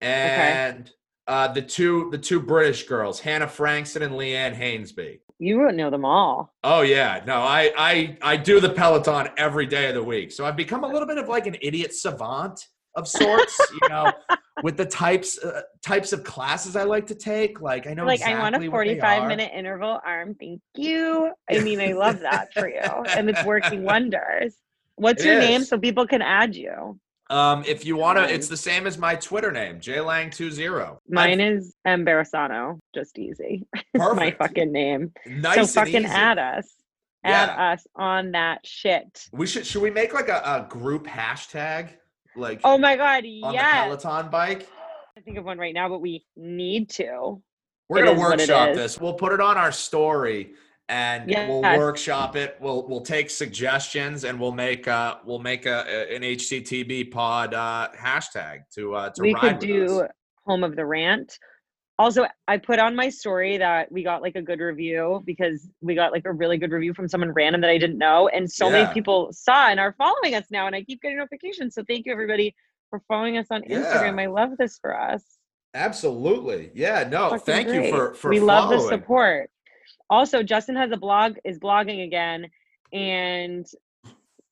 and 0.01 0.91
uh, 1.27 1.47
the 1.49 1.61
two 1.61 2.09
the 2.11 2.17
two 2.17 2.39
British 2.39 2.83
girls, 2.87 3.19
Hannah 3.19 3.47
Frankson 3.47 4.01
and 4.03 4.13
Leanne 4.15 4.55
Hainsby. 4.57 5.19
You 5.39 5.59
would 5.59 5.75
know 5.75 5.89
them 5.91 6.03
all. 6.03 6.51
Oh 6.63 6.81
yeah, 6.81 7.21
no, 7.27 7.35
I 7.35 7.71
I 7.77 8.17
I 8.21 8.37
do 8.37 8.59
the 8.59 8.69
Peloton 8.69 9.29
every 9.37 9.67
day 9.67 9.89
of 9.89 9.95
the 9.95 10.03
week, 10.03 10.31
so 10.31 10.45
I've 10.45 10.55
become 10.55 10.83
a 10.83 10.87
little 10.87 11.07
bit 11.07 11.17
of 11.17 11.27
like 11.27 11.45
an 11.45 11.55
idiot 11.61 11.93
savant 11.93 12.67
of 12.97 13.07
sorts. 13.07 13.57
you 13.81 13.87
know, 13.89 14.11
with 14.63 14.75
the 14.75 14.85
types 14.85 15.37
uh, 15.41 15.61
types 15.85 16.11
of 16.11 16.23
classes 16.23 16.75
I 16.75 16.83
like 16.83 17.07
to 17.07 17.15
take. 17.15 17.61
Like 17.61 17.87
I 17.87 17.93
know 17.93 18.05
like 18.05 18.15
exactly 18.19 18.35
I 18.35 18.41
want 18.41 18.55
a 18.55 18.69
45 18.69 19.27
minute 19.27 19.51
interval 19.55 19.99
arm. 20.05 20.35
Thank 20.35 20.61
you. 20.75 21.31
I 21.49 21.59
mean, 21.59 21.79
I 21.79 21.93
love 21.93 22.19
that 22.19 22.53
for 22.53 22.67
you. 22.67 22.81
And 22.81 23.29
it's 23.29 23.43
working 23.45 23.83
wonders. 23.93 24.55
What's 24.95 25.23
It 25.23 25.27
your 25.27 25.39
name 25.39 25.63
so 25.63 25.77
people 25.77 26.07
can 26.07 26.21
add 26.21 26.55
you? 26.55 26.99
Um, 27.29 27.63
if 27.67 27.85
you 27.85 27.97
want 27.97 28.17
to, 28.17 28.33
it's 28.33 28.47
the 28.47 28.55
same 28.57 28.87
as 28.87 28.97
my 28.97 29.15
Twitter 29.15 29.51
name, 29.51 29.79
jlang20. 29.81 30.97
Mine 31.09 31.41
is 31.41 31.75
Embarrassano. 31.85 32.79
Just 32.95 33.19
easy. 33.19 33.65
It's 33.93 34.15
my 34.15 34.31
fucking 34.31 34.71
name. 34.71 35.11
nice 35.25 35.71
so 35.71 35.81
fucking 35.81 36.05
add 36.05 36.39
us. 36.39 36.67
Add 37.23 37.47
Yeah. 37.49 37.71
us 37.73 37.85
on 37.95 38.31
that 38.31 38.65
shit. 38.65 39.27
We 39.33 39.45
should 39.45 39.65
should 39.65 39.81
we 39.81 39.91
make 39.91 40.13
like 40.13 40.29
a, 40.29 40.37
a 40.45 40.67
group 40.69 41.05
hashtag 41.05 41.89
like 42.37 42.61
Oh 42.63 42.77
my 42.77 42.95
god, 42.95 43.23
on 43.43 43.53
yes. 43.53 43.89
the 43.89 43.97
Peloton 43.97 44.31
bike? 44.31 44.67
I 45.17 45.21
think 45.21 45.37
of 45.37 45.45
one 45.45 45.57
right 45.57 45.73
now, 45.73 45.89
but 45.89 45.99
we 45.99 46.25
need 46.35 46.89
to. 46.91 47.41
We're 47.89 47.99
It 47.99 48.05
gonna 48.05 48.11
is 48.11 48.17
what 48.19 48.33
it 48.33 48.49
workshop 48.49 48.75
this. 48.75 48.99
We'll 48.99 49.13
put 49.13 49.31
it 49.33 49.41
on 49.41 49.57
our 49.57 49.71
story 49.71 50.53
and 50.89 51.27
we'll 51.27 51.61
workshop 51.61 52.35
it. 52.35 52.57
We'll 52.61 52.87
we'll 52.87 53.01
take 53.01 53.29
suggestions 53.29 54.23
and 54.23 54.39
we'll 54.39 54.51
make 54.51 54.87
uh 54.87 55.17
we'll 55.25 55.39
make 55.39 55.65
a, 55.65 55.83
a- 55.87 56.15
an 56.15 56.21
HCTB 56.21 57.11
pod 57.11 57.53
uh 57.53 57.89
hashtag 57.97 58.59
to 58.75 58.95
uh 58.95 59.09
to 59.11 59.21
we 59.21 59.33
ride 59.33 59.41
could 59.41 59.59
do 59.59 60.01
us. 60.01 60.11
home 60.45 60.63
of 60.63 60.75
the 60.75 60.85
rant 60.85 61.37
also 61.99 62.25
i 62.47 62.57
put 62.57 62.79
on 62.79 62.95
my 62.95 63.09
story 63.09 63.57
that 63.57 63.91
we 63.91 64.03
got 64.03 64.21
like 64.21 64.35
a 64.35 64.41
good 64.41 64.59
review 64.59 65.21
because 65.25 65.67
we 65.81 65.95
got 65.95 66.11
like 66.11 66.25
a 66.25 66.31
really 66.31 66.57
good 66.57 66.71
review 66.71 66.93
from 66.93 67.07
someone 67.07 67.31
random 67.31 67.61
that 67.61 67.69
i 67.69 67.77
didn't 67.77 67.97
know 67.97 68.27
and 68.29 68.49
so 68.49 68.67
Yeah. 68.67 68.83
many 68.83 68.93
people 68.93 69.29
saw 69.31 69.67
and 69.69 69.79
are 69.79 69.93
following 69.97 70.35
us 70.35 70.45
now 70.51 70.67
and 70.67 70.75
i 70.75 70.83
keep 70.83 71.01
getting 71.01 71.17
notifications. 71.17 71.73
So 71.75 71.83
thank 71.87 72.05
you 72.05 72.11
everybody 72.11 72.55
for 72.89 73.01
following 73.07 73.37
us 73.37 73.47
on 73.51 73.63
instagram. 73.63 74.19
I 74.21 74.27
love 74.27 74.51
this 74.57 74.77
for 74.79 74.97
us. 74.99 75.23
Absolutely. 75.73 76.71
Yeah, 76.73 77.07
no, 77.09 77.29
Fucking 77.31 77.45
thank 77.45 77.67
you 77.67 77.81
great. 77.81 77.91
for 77.93 78.13
for 78.13 78.29
we 78.31 78.39
love 78.39 78.69
the 78.69 78.79
support. 78.79 79.49
Also 80.09 80.43
justin 80.43 80.75
has 80.75 80.91
a 80.91 80.97
blog 80.97 81.35
is 81.43 81.59
blogging 81.59 82.03
again 82.05 82.47
and 82.93 83.65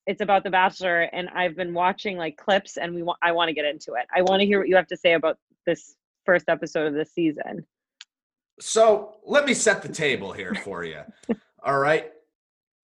it's 0.06 0.20
about 0.20 0.44
the 0.44 0.50
bachelor 0.50 1.00
and 1.12 1.28
i've 1.30 1.56
been 1.56 1.72
watching 1.74 2.16
like 2.16 2.36
clips 2.36 2.76
and 2.76 2.94
we 2.94 3.02
want 3.02 3.18
i 3.22 3.32
want 3.32 3.48
to 3.48 3.54
get 3.54 3.64
into 3.64 3.94
it. 3.94 4.06
I 4.14 4.22
want 4.22 4.40
to 4.40 4.46
hear 4.46 4.58
what 4.58 4.68
you 4.68 4.76
have 4.76 4.86
to 4.88 4.96
say 4.96 5.14
about 5.14 5.38
this 5.64 5.94
first 6.26 6.48
episode 6.48 6.86
of 6.86 6.94
this 6.94 7.12
season 7.12 7.64
So 8.60 9.16
let 9.24 9.44
me 9.44 9.54
set 9.54 9.82
the 9.82 9.88
table 9.88 10.32
here 10.32 10.54
for 10.54 10.84
you. 10.84 11.00
All 11.64 11.78
right. 11.78 12.10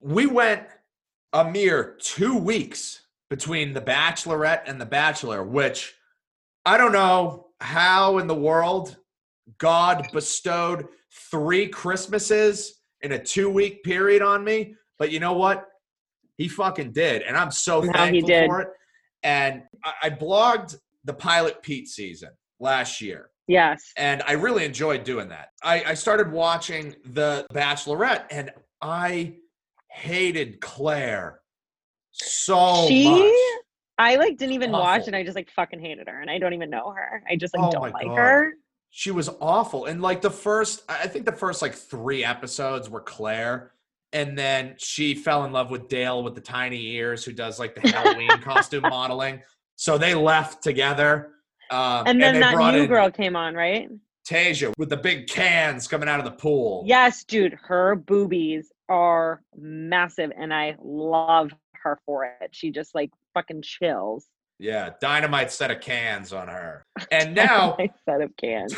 We 0.00 0.26
went 0.26 0.64
a 1.32 1.44
mere 1.44 1.96
two 2.00 2.36
weeks 2.36 3.02
between 3.30 3.72
The 3.72 3.80
Bachelorette 3.80 4.62
and 4.66 4.80
The 4.80 4.86
Bachelor, 4.86 5.42
which 5.42 5.94
I 6.66 6.76
don't 6.76 6.92
know 6.92 7.48
how 7.60 8.18
in 8.18 8.26
the 8.26 8.34
world 8.34 8.96
God 9.58 10.08
bestowed 10.12 10.88
three 11.30 11.68
Christmases 11.68 12.80
in 13.00 13.12
a 13.12 13.22
two 13.22 13.48
week 13.48 13.82
period 13.82 14.22
on 14.22 14.44
me. 14.44 14.74
But 14.98 15.10
you 15.10 15.20
know 15.20 15.32
what? 15.32 15.66
He 16.36 16.48
fucking 16.48 16.92
did. 16.92 17.22
And 17.22 17.36
I'm 17.36 17.50
so 17.50 17.80
he 17.80 17.88
thankful 17.88 18.28
for 18.28 18.60
it. 18.60 18.68
And 19.22 19.62
I, 19.84 19.92
I 20.02 20.10
blogged 20.10 20.76
the 21.04 21.14
pilot 21.14 21.62
Pete 21.62 21.88
season 21.88 22.30
last 22.60 23.00
year 23.00 23.30
yes 23.58 23.80
and 23.96 24.22
I 24.26 24.32
really 24.46 24.64
enjoyed 24.64 25.02
doing 25.04 25.28
that. 25.34 25.46
I, 25.62 25.76
I 25.92 25.94
started 25.94 26.30
watching 26.32 26.84
The 27.04 27.46
Bachelorette, 27.52 28.24
and 28.30 28.50
I 28.80 29.34
hated 29.88 30.60
Claire 30.60 31.40
so 32.12 32.86
She- 32.88 33.08
much. 33.08 33.32
i 33.98 34.16
like 34.16 34.36
didn't 34.38 34.54
even 34.54 34.72
watch 34.72 35.00
Awful. 35.02 35.08
and 35.08 35.16
i 35.16 35.22
just 35.22 35.36
like 35.36 35.50
fucking 35.50 35.80
hated 35.80 36.08
her 36.08 36.20
and 36.20 36.30
i 36.30 36.38
don't 36.38 36.54
even 36.54 36.70
know 36.70 36.90
her 36.90 37.22
i 37.30 37.36
just 37.36 37.54
like 37.56 37.64
Oh 37.66 37.70
don't 37.70 37.92
like 37.92 38.06
God. 38.06 38.16
her 38.16 38.52
She 38.90 39.10
was 39.10 39.28
awful, 39.40 39.86
and 39.86 40.02
like 40.02 40.20
the 40.20 40.30
first, 40.30 40.82
I 40.88 41.04
I 41.04 41.06
think 41.12 41.24
the 41.24 41.32
first 41.44 41.62
like 41.62 41.74
three 41.74 42.22
episodes 42.24 42.90
were 42.90 43.00
Claire, 43.00 43.72
and 44.12 44.36
then 44.36 44.74
she 44.76 45.14
fell 45.14 45.44
in 45.46 45.52
love 45.52 45.70
with 45.70 45.88
Dale 45.88 46.22
with 46.22 46.34
the 46.34 46.42
tiny 46.42 46.82
ears, 46.98 47.24
who 47.24 47.32
does 47.32 47.58
like 47.58 47.74
the 47.74 47.82
Halloween 47.88 48.28
costume 48.50 48.82
modeling. 48.82 49.40
So 49.76 49.96
they 49.96 50.14
left 50.14 50.62
together. 50.62 51.12
Um, 51.70 52.04
and 52.06 52.20
then 52.20 52.34
they 52.34 52.40
that 52.40 52.74
new 52.74 52.86
girl 52.86 53.10
came 53.10 53.36
on 53.36 53.54
right 53.54 53.88
Tayshia 54.28 54.72
with 54.78 54.88
the 54.88 54.96
big 54.96 55.26
cans 55.26 55.88
coming 55.88 56.08
out 56.08 56.18
of 56.20 56.24
the 56.24 56.32
pool. 56.32 56.84
yes 56.86 57.24
dude 57.24 57.58
her 57.62 57.96
boobies 57.96 58.70
are 58.88 59.42
massive 59.56 60.30
and 60.36 60.52
i 60.54 60.76
love 60.82 61.50
her 61.82 61.98
for 62.06 62.24
it 62.40 62.50
she 62.52 62.70
just 62.70 62.94
like 62.94 63.10
fucking 63.34 63.62
chills 63.62 64.26
Yeah, 64.58 64.90
dynamite 65.00 65.50
set 65.50 65.70
of 65.70 65.80
cans 65.80 66.32
on 66.32 66.46
her. 66.48 66.84
And 67.10 67.34
now, 67.34 67.76
set 68.08 68.20
of 68.20 68.36
cans 68.36 68.76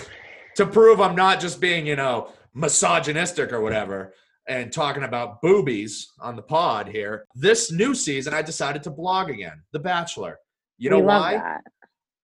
to 0.57 0.65
prove 0.67 1.01
I'm 1.01 1.17
not 1.17 1.41
just 1.41 1.61
being, 1.61 1.87
you 1.87 1.97
know, 1.97 2.33
misogynistic 2.55 3.53
or 3.53 3.61
whatever 3.61 4.15
and 4.47 4.73
talking 4.73 5.03
about 5.05 5.41
boobies 5.43 6.13
on 6.21 6.37
the 6.37 6.43
pod 6.43 6.89
here, 6.89 7.27
this 7.35 7.73
new 7.73 7.95
season 7.95 8.33
I 8.35 8.43
decided 8.43 8.83
to 8.85 8.91
blog 8.91 9.31
again, 9.31 9.63
The 9.73 9.79
Bachelor. 9.79 10.39
You 10.79 10.91
know 10.91 10.99
we 11.01 11.07
love 11.07 11.23
why? 11.23 11.59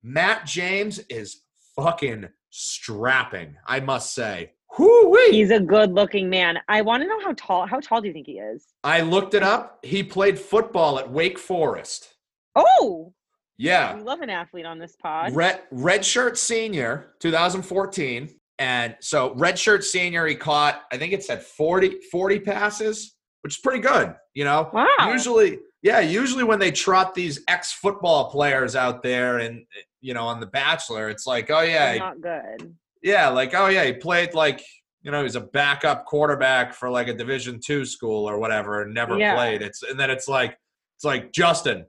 Matt 0.03 0.47
James 0.47 0.99
is 1.11 1.43
fucking 1.77 2.29
strapping, 2.51 3.57
I 3.67 3.81
must 3.81 4.15
say. 4.15 4.53
Whoo-wee. 4.79 5.31
he's 5.31 5.51
a 5.51 5.59
good 5.61 5.93
looking 5.93 6.29
man 6.29 6.59
i 6.69 6.83
want 6.83 7.03
to 7.03 7.09
know 7.09 7.19
how 7.21 7.33
tall 7.39 7.67
how 7.67 7.81
tall 7.81 8.01
do 8.03 8.07
you 8.07 8.13
think 8.13 8.27
he 8.27 8.35
is 8.35 8.67
I 8.85 9.01
looked 9.01 9.33
it 9.35 9.43
up. 9.43 9.79
He 9.83 10.03
played 10.03 10.39
football 10.39 10.99
at 10.99 11.11
Wake 11.11 11.39
Forest. 11.39 12.15
oh 12.55 13.13
Yeah. 13.57 13.97
we 13.97 14.03
love 14.03 14.21
an 14.21 14.31
athlete 14.31 14.67
on 14.67 14.79
this 14.79 14.95
pod 15.03 15.35
Red 15.35 15.63
redshirt 15.73 16.37
senior, 16.37 17.15
2014. 17.21 18.29
And 18.61 18.97
so 19.01 19.35
redshirt 19.35 19.85
senior, 19.85 20.27
he 20.27 20.35
caught, 20.35 20.83
I 20.93 20.99
think 20.99 21.13
it 21.13 21.25
said 21.25 21.43
40, 21.43 22.01
40 22.13 22.41
passes, 22.41 23.15
which 23.43 23.55
is 23.55 23.61
pretty 23.61 23.81
good. 23.81 24.15
You 24.35 24.45
know, 24.45 24.69
wow 24.73 25.11
usually, 25.11 25.59
yeah, 25.83 26.01
usually 26.01 26.45
when 26.45 26.59
they 26.59 26.71
trot 26.73 27.15
these 27.15 27.41
ex-football 27.49 28.31
players 28.31 28.77
out 28.77 29.03
there 29.03 29.39
and 29.39 29.65
you 30.01 30.15
know, 30.15 30.27
on 30.27 30.41
The 30.41 30.47
Bachelor, 30.47 31.09
it's 31.09 31.27
like, 31.27 31.51
oh 31.51 31.61
yeah, 31.63 31.93
he- 31.95 31.99
not 31.99 32.21
good 32.21 32.75
yeah, 33.03 33.29
like, 33.29 33.55
oh 33.55 33.69
yeah, 33.69 33.85
he 33.85 33.93
played 33.93 34.35
like, 34.35 34.61
you 35.03 35.13
know, 35.13 35.23
he's 35.23 35.37
a 35.37 35.41
backup 35.41 36.05
quarterback 36.05 36.75
for 36.75 36.91
like 36.91 37.07
a 37.07 37.15
division 37.15 37.61
two 37.65 37.85
school 37.85 38.29
or 38.29 38.39
whatever 38.41 38.83
and 38.83 38.93
never 38.93 39.17
Yeah. 39.17 39.37
played. 39.37 39.63
It's 39.63 39.85
and 39.85 39.99
then 39.99 40.11
it's 40.11 40.27
like 40.27 40.59
it's 40.97 41.05
like 41.05 41.33
Justin, 41.33 41.87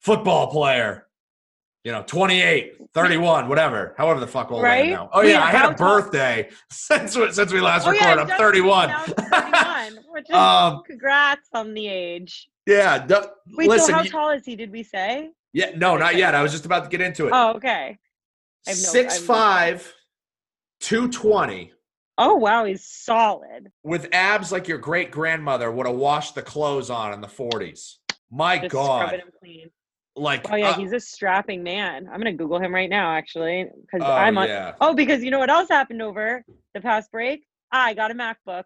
football 0.00 0.46
player, 0.52 1.08
you 1.82 1.90
know, 1.90 2.04
28, 2.06 2.76
31, 2.94 3.48
whatever, 3.48 3.94
however 3.98 4.20
the 4.20 4.28
fuck 4.28 4.52
old 4.52 4.60
I 4.64 4.68
Right? 4.68 4.84
am 4.86 4.90
now. 4.92 5.10
Oh 5.12 5.20
Wait, 5.22 5.30
yeah, 5.32 5.42
I 5.42 5.50
had 5.50 5.72
a 5.72 5.74
birthday 5.74 6.48
since 6.70 7.16
we- 7.16 7.32
since 7.32 7.52
we 7.52 7.60
last 7.60 7.86
Oh, 7.88 7.90
yeah, 7.92 8.10
recorded. 8.14 8.32
I'm 8.32 8.38
31. 8.38 8.88
now 8.88 9.00
31, 9.92 10.04
which 10.12 10.30
is- 10.30 10.36
um, 10.36 10.82
congrats 10.86 11.48
on 11.52 11.74
the 11.74 11.88
age. 11.88 12.48
yeah. 12.66 13.04
du- 13.04 13.28
Wait, 13.56 13.68
listen, 13.68 13.88
so 13.88 13.92
how 13.94 14.02
tall 14.04 14.30
is 14.30 14.44
he? 14.44 14.54
Did 14.54 14.70
we 14.70 14.84
say? 14.84 15.30
Yeah, 15.54 15.70
no, 15.76 15.96
not 15.96 16.16
yet. 16.16 16.34
I 16.34 16.42
was 16.42 16.52
just 16.52 16.66
about 16.66 16.84
to 16.84 16.90
get 16.90 17.00
into 17.00 17.26
it. 17.26 17.32
Oh, 17.34 17.52
okay. 17.54 17.96
I 18.66 18.70
have 18.70 18.76
no- 18.76 18.82
Six 18.82 19.18
five, 19.18 19.94
two 20.80 21.08
twenty. 21.08 21.72
Oh, 22.16 22.34
wow, 22.36 22.64
he's 22.64 22.84
solid. 22.84 23.72
with 23.82 24.08
abs 24.12 24.52
like 24.52 24.68
your 24.68 24.78
great 24.78 25.10
grandmother 25.10 25.70
would 25.72 25.86
have 25.86 25.96
washed 25.96 26.34
the 26.36 26.42
clothes 26.42 26.88
on 26.88 27.12
in 27.12 27.20
the 27.20 27.26
40s. 27.26 27.96
My 28.30 28.58
Just 28.58 28.70
God. 28.70 28.98
scrubbing 29.08 29.20
him 29.20 29.32
clean. 29.40 29.70
Like, 30.14 30.48
Oh 30.48 30.54
yeah, 30.54 30.70
uh, 30.70 30.74
he's 30.74 30.92
a 30.92 31.00
strapping 31.00 31.64
man. 31.64 32.06
I'm 32.06 32.18
gonna 32.20 32.32
Google 32.32 32.60
him 32.60 32.72
right 32.72 32.88
now, 32.88 33.10
actually, 33.10 33.66
because 33.80 34.06
oh, 34.06 34.12
I'm 34.12 34.38
on. 34.38 34.46
yeah. 34.46 34.74
Oh, 34.80 34.94
because 34.94 35.24
you 35.24 35.32
know 35.32 35.40
what 35.40 35.50
else 35.50 35.68
happened 35.68 36.02
over 36.02 36.44
the 36.72 36.80
past 36.80 37.10
break? 37.10 37.44
I 37.72 37.94
got 37.94 38.12
a 38.12 38.14
MacBook, 38.14 38.64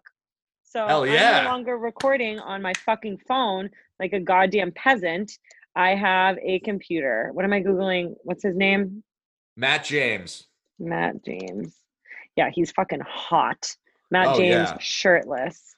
so 0.63 0.85
Hell 0.85 1.03
I'm 1.05 1.43
no 1.43 1.49
longer 1.49 1.79
recording 1.79 2.39
on 2.39 2.61
my 2.61 2.73
fucking 2.85 3.17
phone 3.27 3.71
like 3.99 4.13
a 4.13 4.19
goddamn 4.19 4.71
peasant. 4.73 5.39
I 5.75 5.95
have 5.95 6.37
a 6.43 6.59
computer. 6.59 7.29
What 7.33 7.45
am 7.45 7.53
I 7.53 7.61
googling? 7.61 8.15
What's 8.23 8.43
his 8.43 8.55
name? 8.55 9.03
Matt 9.55 9.85
James. 9.85 10.47
Matt 10.79 11.23
James. 11.23 11.75
Yeah, 12.35 12.49
he's 12.53 12.71
fucking 12.71 13.01
hot. 13.07 13.75
Matt 14.11 14.29
Oh, 14.29 14.37
James 14.37 14.69
yeah. 14.69 14.77
shirtless. 14.79 15.75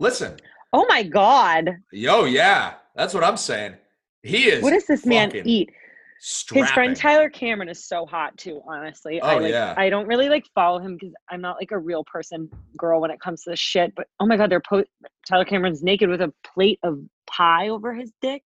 Listen, 0.00 0.36
Oh 0.72 0.86
my 0.88 1.02
god. 1.04 1.76
yo, 1.92 2.24
yeah, 2.24 2.74
that's 2.96 3.14
what 3.14 3.22
I'm 3.24 3.36
saying. 3.36 3.74
He 4.22 4.48
is 4.48 4.62
What 4.62 4.70
does 4.72 4.86
this 4.86 5.06
man 5.06 5.30
eat? 5.44 5.70
strapping. 6.18 6.62
His 6.64 6.70
friend 6.72 6.96
Tyler 6.96 7.28
Cameron 7.30 7.68
is 7.68 7.84
so 7.84 8.06
hot 8.06 8.36
too, 8.38 8.60
honestly. 8.66 9.20
I 9.20 9.34
Oh, 9.34 9.38
like 9.38 9.52
yeah. 9.52 9.74
I 9.76 9.88
don't 9.90 10.06
really 10.08 10.28
like 10.28 10.44
follow 10.54 10.78
him 10.80 10.94
because 10.96 11.14
I'm 11.30 11.40
not 11.40 11.56
like 11.60 11.70
a 11.70 11.78
real 11.78 12.02
person 12.04 12.50
girl 12.76 13.00
when 13.00 13.10
it 13.10 13.20
comes 13.20 13.44
to 13.44 13.50
this 13.50 13.60
shit. 13.60 13.94
But 13.94 14.08
oh 14.20 14.26
my 14.26 14.36
god, 14.36 14.50
they're 14.50 14.60
po- 14.60 14.84
Tyler 15.28 15.44
Cameron's 15.44 15.82
naked 15.82 16.08
with 16.08 16.22
a 16.22 16.32
plate 16.42 16.80
of 16.82 16.98
pie 17.26 17.68
over 17.68 17.94
his 17.94 18.10
dick. 18.20 18.42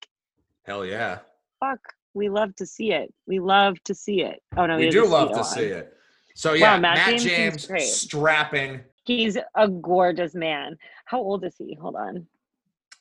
Hell 0.69 0.85
yeah. 0.85 1.21
Fuck. 1.61 1.81
We 2.13 2.29
love 2.29 2.55
to 2.57 2.67
see 2.67 2.93
it. 2.93 3.13
We 3.27 3.41
love 3.41 3.83
to 3.85 3.95
see 3.95 4.23
it. 4.23 4.43
Oh 4.57 4.67
no, 4.67 4.77
he 4.77 4.85
we 4.85 4.91
do 4.91 5.07
love 5.07 5.33
to 5.33 5.43
see 5.43 5.65
it. 5.65 5.95
So, 6.35 6.53
yeah, 6.53 6.79
Matt 6.79 6.99
Matt, 6.99 7.21
James 7.21 7.67
James, 7.67 7.91
strapping. 7.91 8.81
He's 9.05 9.39
a 9.57 9.69
gorgeous 9.69 10.35
man. 10.35 10.77
How 11.07 11.19
old 11.19 11.45
is 11.45 11.55
he? 11.57 11.77
Hold 11.81 11.97
on. 11.97 12.27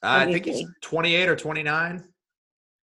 Uh, 0.02 0.26
I 0.26 0.32
think 0.32 0.46
he's 0.46 0.66
28 0.82 1.30
or 1.30 1.36
29. 1.36 2.04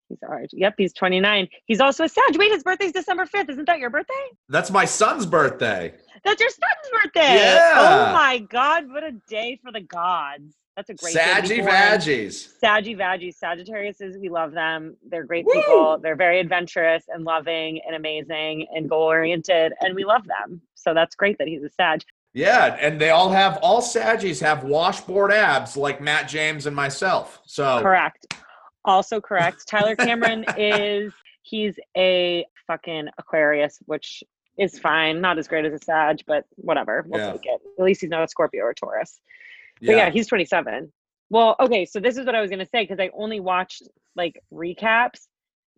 He's 0.10 0.18
right. 0.22 0.48
Yep, 0.54 0.76
he's 0.78 0.94
29. 0.94 1.48
He's 1.66 1.82
also 1.82 2.04
a 2.04 2.10
Sag. 2.10 2.38
Wait, 2.38 2.52
his 2.52 2.64
birthday's 2.64 2.92
December 2.94 3.26
5th. 3.26 3.50
Isn't 3.50 3.66
that 3.66 3.80
your 3.80 3.90
birthday? 3.90 4.14
That's 4.48 4.70
my 4.70 4.86
son's 4.86 5.26
birthday. 5.26 5.96
That's 6.24 6.40
your 6.40 6.50
son's 6.50 7.04
birthday. 7.04 7.36
Yeah. 7.36 7.74
Oh 7.76 8.14
my 8.14 8.40
God, 8.40 8.90
what 8.90 9.04
a 9.04 9.12
day 9.28 9.60
for 9.64 9.72
the 9.72 9.82
gods. 9.82 10.56
That's 10.78 10.92
a 10.92 10.94
great 10.94 11.14
Saggy. 11.14 11.58
Vaggies. 11.58 12.50
Saggy 12.60 12.96
Vaggies, 12.96 13.36
Sagittariuses, 13.44 14.20
we 14.22 14.30
love 14.30 14.52
them. 14.52 14.96
They're 15.10 15.24
great 15.24 15.44
Woo! 15.48 15.54
people. 15.54 15.98
They're 16.02 16.16
very 16.16 16.40
adventurous 16.40 17.04
and 17.10 17.24
loving 17.26 17.82
and 17.88 17.96
amazing 17.96 18.68
and 18.76 18.88
goal 18.88 19.02
oriented, 19.02 19.74
and 19.82 19.96
we 19.96 20.06
love 20.06 20.22
them. 20.28 20.62
So 20.76 20.94
that's 20.94 21.16
great 21.16 21.40
that 21.40 21.48
he's 21.48 21.64
a 21.64 21.70
Sag. 21.70 22.02
Yeah, 22.36 22.78
and 22.80 23.02
they 23.02 23.10
all 23.10 23.30
have 23.32 23.58
all 23.64 23.82
Saggies 23.82 24.40
have 24.42 24.64
washboard 24.66 25.32
abs 25.34 25.76
like 25.76 26.00
Matt 26.00 26.30
James 26.30 26.68
and 26.68 26.76
myself. 26.76 27.42
So 27.48 27.82
Correct. 27.82 28.32
Also 28.86 29.20
correct. 29.20 29.68
Tyler 29.68 29.96
Cameron 29.98 30.46
is 30.58 31.12
he's 31.42 31.74
a 31.98 32.46
fucking 32.68 33.08
Aquarius, 33.18 33.80
which 33.88 34.24
is 34.60 34.78
fine. 34.78 35.22
Not 35.22 35.40
as 35.40 35.48
great 35.48 35.66
as 35.66 35.74
a 35.74 35.84
Sag, 35.84 36.20
but 36.28 36.46
whatever. 36.58 37.04
We'll 37.08 37.20
Yeah. 37.20 37.32
take 37.32 37.46
it. 37.48 37.62
At 37.80 37.84
least 37.84 38.02
he's 38.02 38.12
not 38.12 38.24
a 38.24 38.28
Scorpio 38.28 38.64
or 38.64 38.76
Taurus. 38.76 39.20
But 39.82 39.96
yeah, 39.96 40.10
he's 40.10 40.28
27. 40.28 40.92
Well, 41.30 41.56
okay, 41.60 41.86
so 41.86 42.00
this 42.00 42.18
is 42.18 42.26
what 42.26 42.36
I 42.36 42.42
was 42.42 42.50
gonna 42.50 42.66
say 42.66 42.84
because 42.84 43.00
I 43.00 43.10
only 43.14 43.40
watched 43.40 43.84
like 44.16 44.42
recaps. 44.54 45.28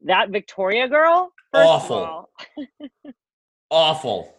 That 0.04 0.30
Victoria 0.30 0.88
girl, 0.88 1.32
Awful. 1.54 1.98
All, 1.98 2.30
awful. 3.70 4.34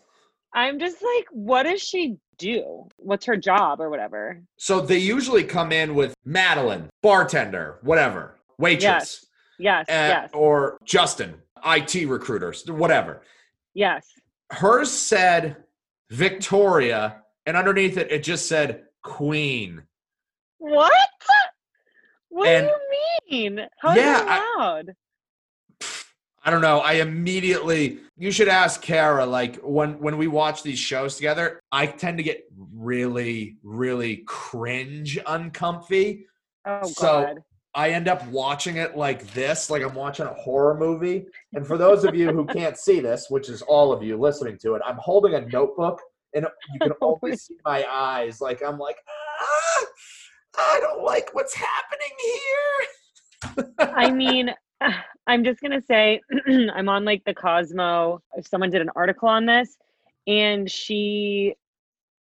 I'm 0.55 0.79
just 0.79 0.96
like, 1.03 1.27
what 1.33 1.64
does 1.64 1.83
she 1.83 2.16
do? 2.38 2.88
What's 2.96 3.27
her 3.27 3.37
job 3.37 3.81
or 3.81 3.90
whatever? 3.90 4.40
So 4.57 4.81
they 4.81 4.99
usually 4.99 5.44
come 5.44 5.70
in 5.70 5.94
with 5.94 6.14
Madeline, 6.25 6.88
bartender, 7.03 7.79
whatever, 7.83 8.37
waitress, 8.59 9.27
Yes, 9.59 9.88
uh, 9.90 9.92
yes, 9.92 10.31
or 10.33 10.79
Justin, 10.85 11.35
IT 11.64 12.09
recruiters, 12.09 12.64
whatever. 12.66 13.23
yes. 13.75 14.07
Hers 14.51 14.90
said 14.90 15.59
Victoria, 16.11 17.23
and 17.46 17.57
underneath 17.57 17.96
it, 17.99 18.11
it 18.11 18.23
just 18.25 18.49
said 18.49 18.85
Queen. 19.02 19.82
What? 20.58 20.92
What 22.28 22.48
And- 22.48 22.66
do 22.68 22.72
you 23.36 23.50
mean? 23.50 23.68
How 23.78 23.94
Yeah, 23.94 24.22
that 24.24 24.26
I- 24.28 24.82
I 26.42 26.50
don't 26.50 26.62
know. 26.62 26.78
I 26.80 26.94
immediately 26.94 28.00
you 28.16 28.30
should 28.30 28.48
ask 28.48 28.80
Kara. 28.80 29.26
Like 29.26 29.56
when 29.56 29.98
when 29.98 30.16
we 30.16 30.26
watch 30.26 30.62
these 30.62 30.78
shows 30.78 31.16
together, 31.16 31.60
I 31.70 31.86
tend 31.86 32.16
to 32.18 32.22
get 32.22 32.44
really, 32.74 33.56
really 33.62 34.18
cringe, 34.26 35.18
uncomfy. 35.26 36.26
Oh 36.64 36.86
So- 36.86 37.24
God. 37.24 37.44
I 37.72 37.90
end 37.90 38.08
up 38.08 38.26
watching 38.28 38.78
it 38.78 38.96
like 38.96 39.24
this, 39.32 39.70
like 39.70 39.82
I'm 39.82 39.94
watching 39.94 40.26
a 40.26 40.34
horror 40.34 40.76
movie. 40.76 41.26
And 41.52 41.64
for 41.64 41.78
those 41.78 42.04
of 42.04 42.16
you 42.16 42.32
who 42.32 42.44
can't 42.46 42.76
see 42.76 42.98
this, 42.98 43.30
which 43.30 43.48
is 43.48 43.62
all 43.62 43.92
of 43.92 44.02
you 44.02 44.16
listening 44.16 44.58
to 44.62 44.74
it, 44.74 44.82
I'm 44.84 44.96
holding 44.96 45.34
a 45.34 45.42
notebook 45.42 46.00
and 46.34 46.46
you 46.72 46.80
can 46.80 46.92
always 47.00 47.42
see 47.42 47.56
my 47.64 47.84
eyes. 47.90 48.40
Like 48.40 48.62
I'm 48.62 48.78
like, 48.78 48.98
ah, 49.08 49.86
I 50.58 50.80
don't 50.80 51.04
like 51.04 51.30
what's 51.34 51.54
happening 51.54 52.08
here. 52.22 53.68
I 53.78 54.10
mean, 54.10 54.50
I'm 55.26 55.44
just 55.44 55.60
gonna 55.60 55.82
say 55.82 56.20
I'm 56.74 56.88
on 56.88 57.04
like 57.04 57.22
the 57.24 57.34
Cosmo. 57.34 58.20
If 58.36 58.46
someone 58.46 58.70
did 58.70 58.80
an 58.80 58.90
article 58.96 59.28
on 59.28 59.46
this, 59.46 59.76
and 60.26 60.70
she, 60.70 61.54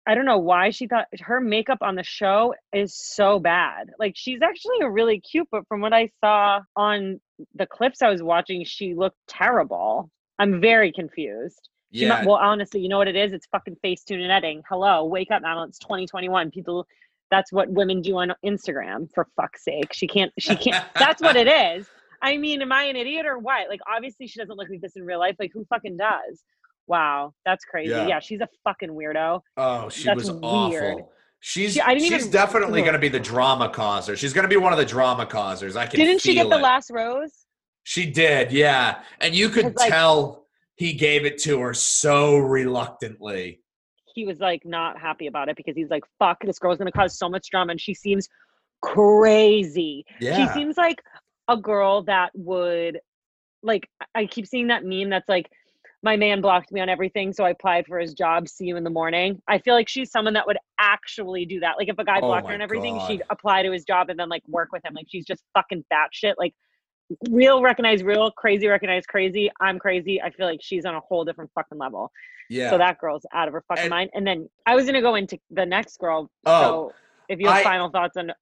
I 0.07 0.15
don't 0.15 0.25
know 0.25 0.39
why 0.39 0.71
she 0.71 0.87
thought 0.87 1.07
her 1.21 1.41
makeup 1.41 1.79
on 1.81 1.97
the 1.97 2.05
show 2.05 2.55
is 2.73 2.95
so 2.95 3.39
bad. 3.39 3.91
Like 3.99 4.15
she's 4.17 4.43
actually 4.43 4.81
a 4.83 4.91
really 4.91 5.21
cute, 5.21 5.49
but 5.51 5.67
from 5.69 5.81
what 5.81 5.93
I 5.93 6.11
saw 6.23 6.61
on 6.77 7.21
the 7.55 7.67
clips 7.67 8.03
I 8.03 8.11
was 8.11 8.23
watching, 8.23 8.65
she 8.65 8.95
looked 8.95 9.19
terrible. 9.29 10.11
I'm 10.39 10.61
very 10.61 10.93
confused. 10.93 11.69
Yeah, 11.95 12.09
might, 12.09 12.27
well, 12.27 12.37
honestly, 12.37 12.81
you 12.81 12.89
know 12.89 12.99
what 12.99 13.09
it 13.09 13.17
is? 13.17 13.33
It's 13.33 13.47
fucking 13.47 13.77
Facetune 13.85 14.23
and 14.23 14.31
editing. 14.33 14.63
Hello, 14.69 15.05
wake 15.05 15.31
up, 15.31 15.43
Madeline. 15.43 15.69
It's 15.69 15.79
2021. 15.79 16.51
People, 16.51 16.87
that's 17.31 17.53
what 17.53 17.71
women 17.71 18.03
do 18.03 18.17
on 18.19 18.33
Instagram. 18.45 19.09
For 19.15 19.29
fuck's 19.37 19.65
sake, 19.65 19.93
she 19.93 20.07
can't. 20.07 20.33
She 20.39 20.57
can't. 20.57 20.85
that's 20.99 21.23
what 21.23 21.37
it 21.37 21.47
is. 21.47 21.87
I 22.21 22.37
mean, 22.37 22.63
am 22.63 22.73
I 22.73 22.85
an 22.85 22.97
idiot 22.97 23.27
or 23.27 23.39
what? 23.39 23.69
Like, 23.69 23.81
obviously, 23.93 24.27
she 24.27 24.41
doesn't 24.41 24.57
look 24.57 24.69
like 24.69 24.81
this 24.81 24.97
in 24.97 25.05
real 25.05 25.19
life. 25.19 25.37
Like, 25.39 25.53
who 25.55 25.65
fucking 25.67 25.97
does? 25.97 26.43
Wow, 26.87 27.33
that's 27.45 27.65
crazy. 27.65 27.91
Yeah. 27.91 28.07
Yeah, 28.09 28.21
she's 28.21 28.41
a 28.41 28.49
fucking 28.65 28.91
weirdo. 28.91 29.41
Oh, 29.57 29.89
she 29.89 30.05
That's 30.05 30.17
was 30.29 30.31
weird. 30.33 30.43
awful. 30.43 31.13
She's 31.41 31.75
She- 31.75 31.81
I 31.81 31.95
didn't 31.95 32.09
she's 32.09 32.21
even- 32.23 32.31
definitely 32.31 32.81
going 32.83 32.95
to 32.95 32.99
be 32.99 33.09
the 33.09 33.21
drama 33.21 33.69
causer. 33.69 34.17
She's 34.17 34.33
going 34.33 34.45
to 34.45 34.49
be 34.49 34.57
one 34.57 34.73
of 34.73 34.79
the 34.79 34.85
drama 34.85 35.27
causers. 35.27 35.77
I 35.77 35.87
can. 35.87 36.01
Didn't 36.01 36.21
she 36.23 36.35
get 36.35 36.43
feel 36.43 36.51
the 36.51 36.59
last 36.59 36.91
rose? 36.91 37.45
She 37.85 38.11
did, 38.11 38.51
yeah. 38.51 39.03
And 39.21 39.35
you 39.35 39.49
could 39.51 39.77
like- 39.77 39.91
tell 39.91 40.44
he 40.77 40.93
gave 40.95 41.25
it 41.25 41.39
to 41.43 41.61
her 41.61 41.75
so 41.75 42.37
reluctantly. 42.37 43.61
He 44.15 44.25
was 44.27 44.39
like 44.41 44.65
not 44.65 44.99
happy 44.99 45.27
about 45.27 45.49
it 45.49 45.57
because 45.57 45.75
he's 45.77 45.91
like, 45.91 46.05
"Fuck, 46.19 46.39
this 46.45 46.59
girl's 46.59 46.79
gonna 46.79 46.93
cause 46.93 47.19
so 47.19 47.29
much 47.29 47.49
drama," 47.51 47.73
and 47.73 47.81
she 47.81 47.95
seems 47.95 48.29
crazy. 48.83 50.05
Yeah. 50.21 50.37
She 50.47 50.53
seems 50.53 50.77
like 50.77 51.03
a 51.49 51.57
girl 51.57 52.03
that 52.05 52.31
would 52.35 52.99
like 53.63 53.89
I- 54.15 54.27
keep 54.27 54.47
seeing 54.47 54.69
that 54.69 54.85
meme 54.85 55.11
that's 55.11 55.29
like 55.29 55.51
my 56.03 56.17
man 56.19 56.43
blocked 56.43 56.71
me 56.71 56.81
on 56.83 56.91
everything, 56.91 57.33
so 57.33 57.45
I 57.45 57.51
applied 57.51 57.87
for 57.87 57.99
his 57.99 58.13
job. 58.13 58.47
See 58.47 58.67
you 58.67 58.77
in 58.77 58.85
the 58.85 58.91
morning. 58.91 59.41
I 59.49 59.57
feel 59.59 59.73
like 59.75 59.89
she's 59.89 60.11
someone 60.11 60.35
that 60.35 60.47
would 60.47 60.59
actually 60.79 61.47
do 61.47 61.61
that. 61.61 61.77
Like 61.79 61.89
if 61.89 61.99
a 61.99 62.05
guy 62.05 62.19
Oh 62.19 62.27
blocked 62.27 62.43
her 62.47 62.49
my 62.51 62.55
and 62.55 62.63
everything, 62.63 62.97
God. 62.97 63.09
she'd 63.09 63.23
apply 63.31 63.63
to 63.63 63.73
his 63.73 63.85
job 63.85 64.11
and 64.11 64.19
then 64.21 64.29
like 64.29 64.43
work 64.47 64.69
with 64.71 64.85
him. 64.85 64.93
Like 64.95 65.07
she's 65.09 65.25
just 65.25 65.43
fucking 65.55 65.83
batshit. 65.93 66.35
Like 66.37 66.55
real 67.31 67.63
recognize 67.63 68.03
real, 68.03 68.31
crazy 68.31 68.67
recognize 68.69 69.07
crazy. 69.07 69.51
I'm 69.61 69.79
crazy. 69.79 70.21
I 70.23 70.31
feel 70.31 70.47
like 70.47 70.61
she's 70.63 70.85
on 70.85 70.95
a 70.95 71.01
whole 71.01 71.25
different 71.25 71.51
fucking 71.55 71.79
level. 71.79 72.11
yeah. 72.51 72.71
So 72.71 72.79
that 72.79 72.99
girl's 72.99 73.25
out 73.33 73.49
of 73.49 73.55
her 73.55 73.65
fucking 73.69 73.85
And- 73.85 73.91
mind. 73.91 74.11
And 74.15 74.27
then 74.27 74.49
I 74.67 74.75
was 74.75 74.85
gonna 74.87 75.01
go 75.03 75.15
into 75.15 75.39
the 75.51 75.65
next 75.67 75.99
girl. 75.99 76.31
Oh, 76.47 76.63
so 76.63 76.93
if 77.29 77.41
you 77.41 77.47
have 77.49 77.57
I- 77.59 77.63
final 77.65 77.89
thoughts 77.91 78.17
on 78.17 78.33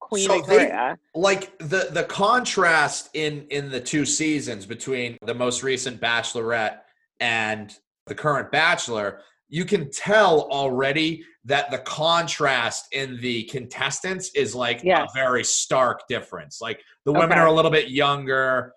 Queen 0.00 0.26
So 0.28 0.40
they- 0.42 0.94
like 1.14 1.56
the 1.58 1.88
the 1.90 2.04
contrast 2.04 3.10
in 3.14 3.46
in 3.50 3.70
the 3.70 3.80
two 3.80 4.04
seasons 4.06 4.64
between 4.66 5.16
the 5.22 5.34
most 5.34 5.62
recent 5.62 6.00
bachelorette 6.00 6.80
and 7.20 7.76
the 8.06 8.14
current 8.14 8.50
bachelor 8.50 9.20
you 9.52 9.66
can 9.66 9.90
tell 9.90 10.48
already 10.50 11.22
that 11.44 11.70
the 11.70 11.78
contrast 11.78 12.86
in 12.92 13.20
the 13.20 13.42
contestants 13.44 14.30
is 14.34 14.54
like 14.54 14.82
Yes. 14.82 15.10
a 15.10 15.18
very 15.18 15.44
stark 15.44 16.08
difference 16.08 16.60
like 16.60 16.80
the 17.04 17.12
women 17.12 17.32
Okay. 17.32 17.40
are 17.40 17.46
a 17.46 17.52
little 17.52 17.70
bit 17.70 17.90
younger 17.90 18.72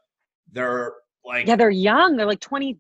they're 0.52 0.94
like 1.24 1.48
Yeah, 1.48 1.56
they're 1.56 1.70
young. 1.72 2.16
They're 2.18 2.28
like 2.28 2.40
22, 2.42 2.78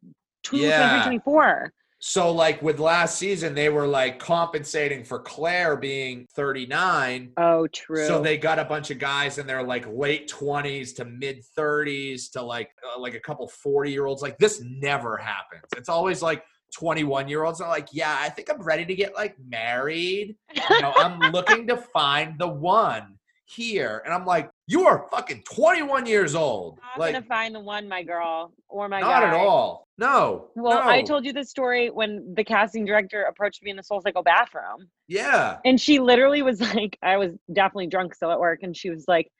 Yeah. 0.57 0.89
23, 0.89 1.19
24. 1.19 1.71
so 1.99 2.31
like 2.31 2.61
with 2.61 2.79
last 2.79 3.17
season 3.17 3.55
they 3.55 3.69
were 3.69 3.87
like 3.87 4.19
compensating 4.19 5.03
for 5.03 5.19
claire 5.19 5.75
being 5.77 6.27
39 6.35 7.31
Oh, 7.37 7.65
true. 7.67 8.05
So 8.05 8.21
they 8.21 8.37
got 8.37 8.59
a 8.59 8.65
bunch 8.65 8.91
of 8.91 8.99
guys 8.99 9.37
in 9.39 9.47
their 9.47 9.63
like 9.63 9.85
late 9.89 10.27
twenties 10.27 10.93
to 10.93 11.05
mid 11.05 11.43
thirties 11.55 12.29
to 12.31 12.41
like 12.41 12.69
uh, 12.85 12.99
like 12.99 13.15
a 13.15 13.19
couple 13.19 13.47
forty 13.47 13.91
year 13.91 14.05
olds. 14.05 14.21
Like 14.21 14.37
this 14.37 14.61
never 14.63 15.15
happens. 15.17 15.63
It's 15.77 15.89
always 15.89 16.21
like 16.21 16.43
twenty 16.75 17.03
one 17.03 17.27
year 17.27 17.43
olds 17.43 17.61
are 17.61 17.69
like, 17.69 17.87
yeah, 17.91 18.17
I 18.19 18.29
think 18.29 18.49
I'm 18.51 18.61
ready 18.61 18.85
to 18.85 18.95
get 18.95 19.15
like 19.15 19.35
married. 19.47 20.35
You 20.69 20.81
know, 20.81 20.93
I'm 20.97 21.31
looking 21.31 21.67
to 21.67 21.77
find 21.77 22.37
the 22.39 22.47
one 22.47 23.17
here, 23.45 24.01
and 24.05 24.13
I'm 24.13 24.25
like, 24.25 24.49
you 24.67 24.85
are 24.85 25.07
fucking 25.11 25.43
twenty 25.43 25.81
one 25.83 26.05
years 26.05 26.35
old. 26.35 26.79
I'm 26.93 26.99
Like 26.99 27.13
gonna 27.13 27.25
find 27.25 27.53
the 27.55 27.59
one, 27.59 27.87
my 27.87 28.03
girl, 28.03 28.53
or 28.67 28.89
my 28.89 28.99
not 28.99 29.21
guy. 29.21 29.27
at 29.29 29.33
all. 29.33 29.87
No. 29.97 30.49
Well, 30.55 30.79
I 30.79 31.01
told 31.03 31.23
you 31.25 31.31
this 31.31 31.49
story 31.49 31.89
when 31.89 32.33
the 32.35 32.43
casting 32.43 32.83
director 32.83 33.23
approached 33.23 33.63
me 33.63 33.71
in 33.71 33.77
the 33.77 33.83
Soul 33.83 34.01
Cycle 34.01 34.23
bathroom. 34.23 34.89
Yeah. 35.07 35.59
And 35.63 35.79
she 35.79 35.99
literally 35.99 36.41
was 36.41 36.59
like, 36.75 36.97
I 37.01 37.15
was 37.15 37.31
definitely 37.53 37.87
drunk 37.87 38.13
still 38.15 38.31
at 38.31 38.39
work, 38.39 38.59
and 38.63 38.75
she 38.75 38.89
was 38.89 39.05
like, 39.07 39.31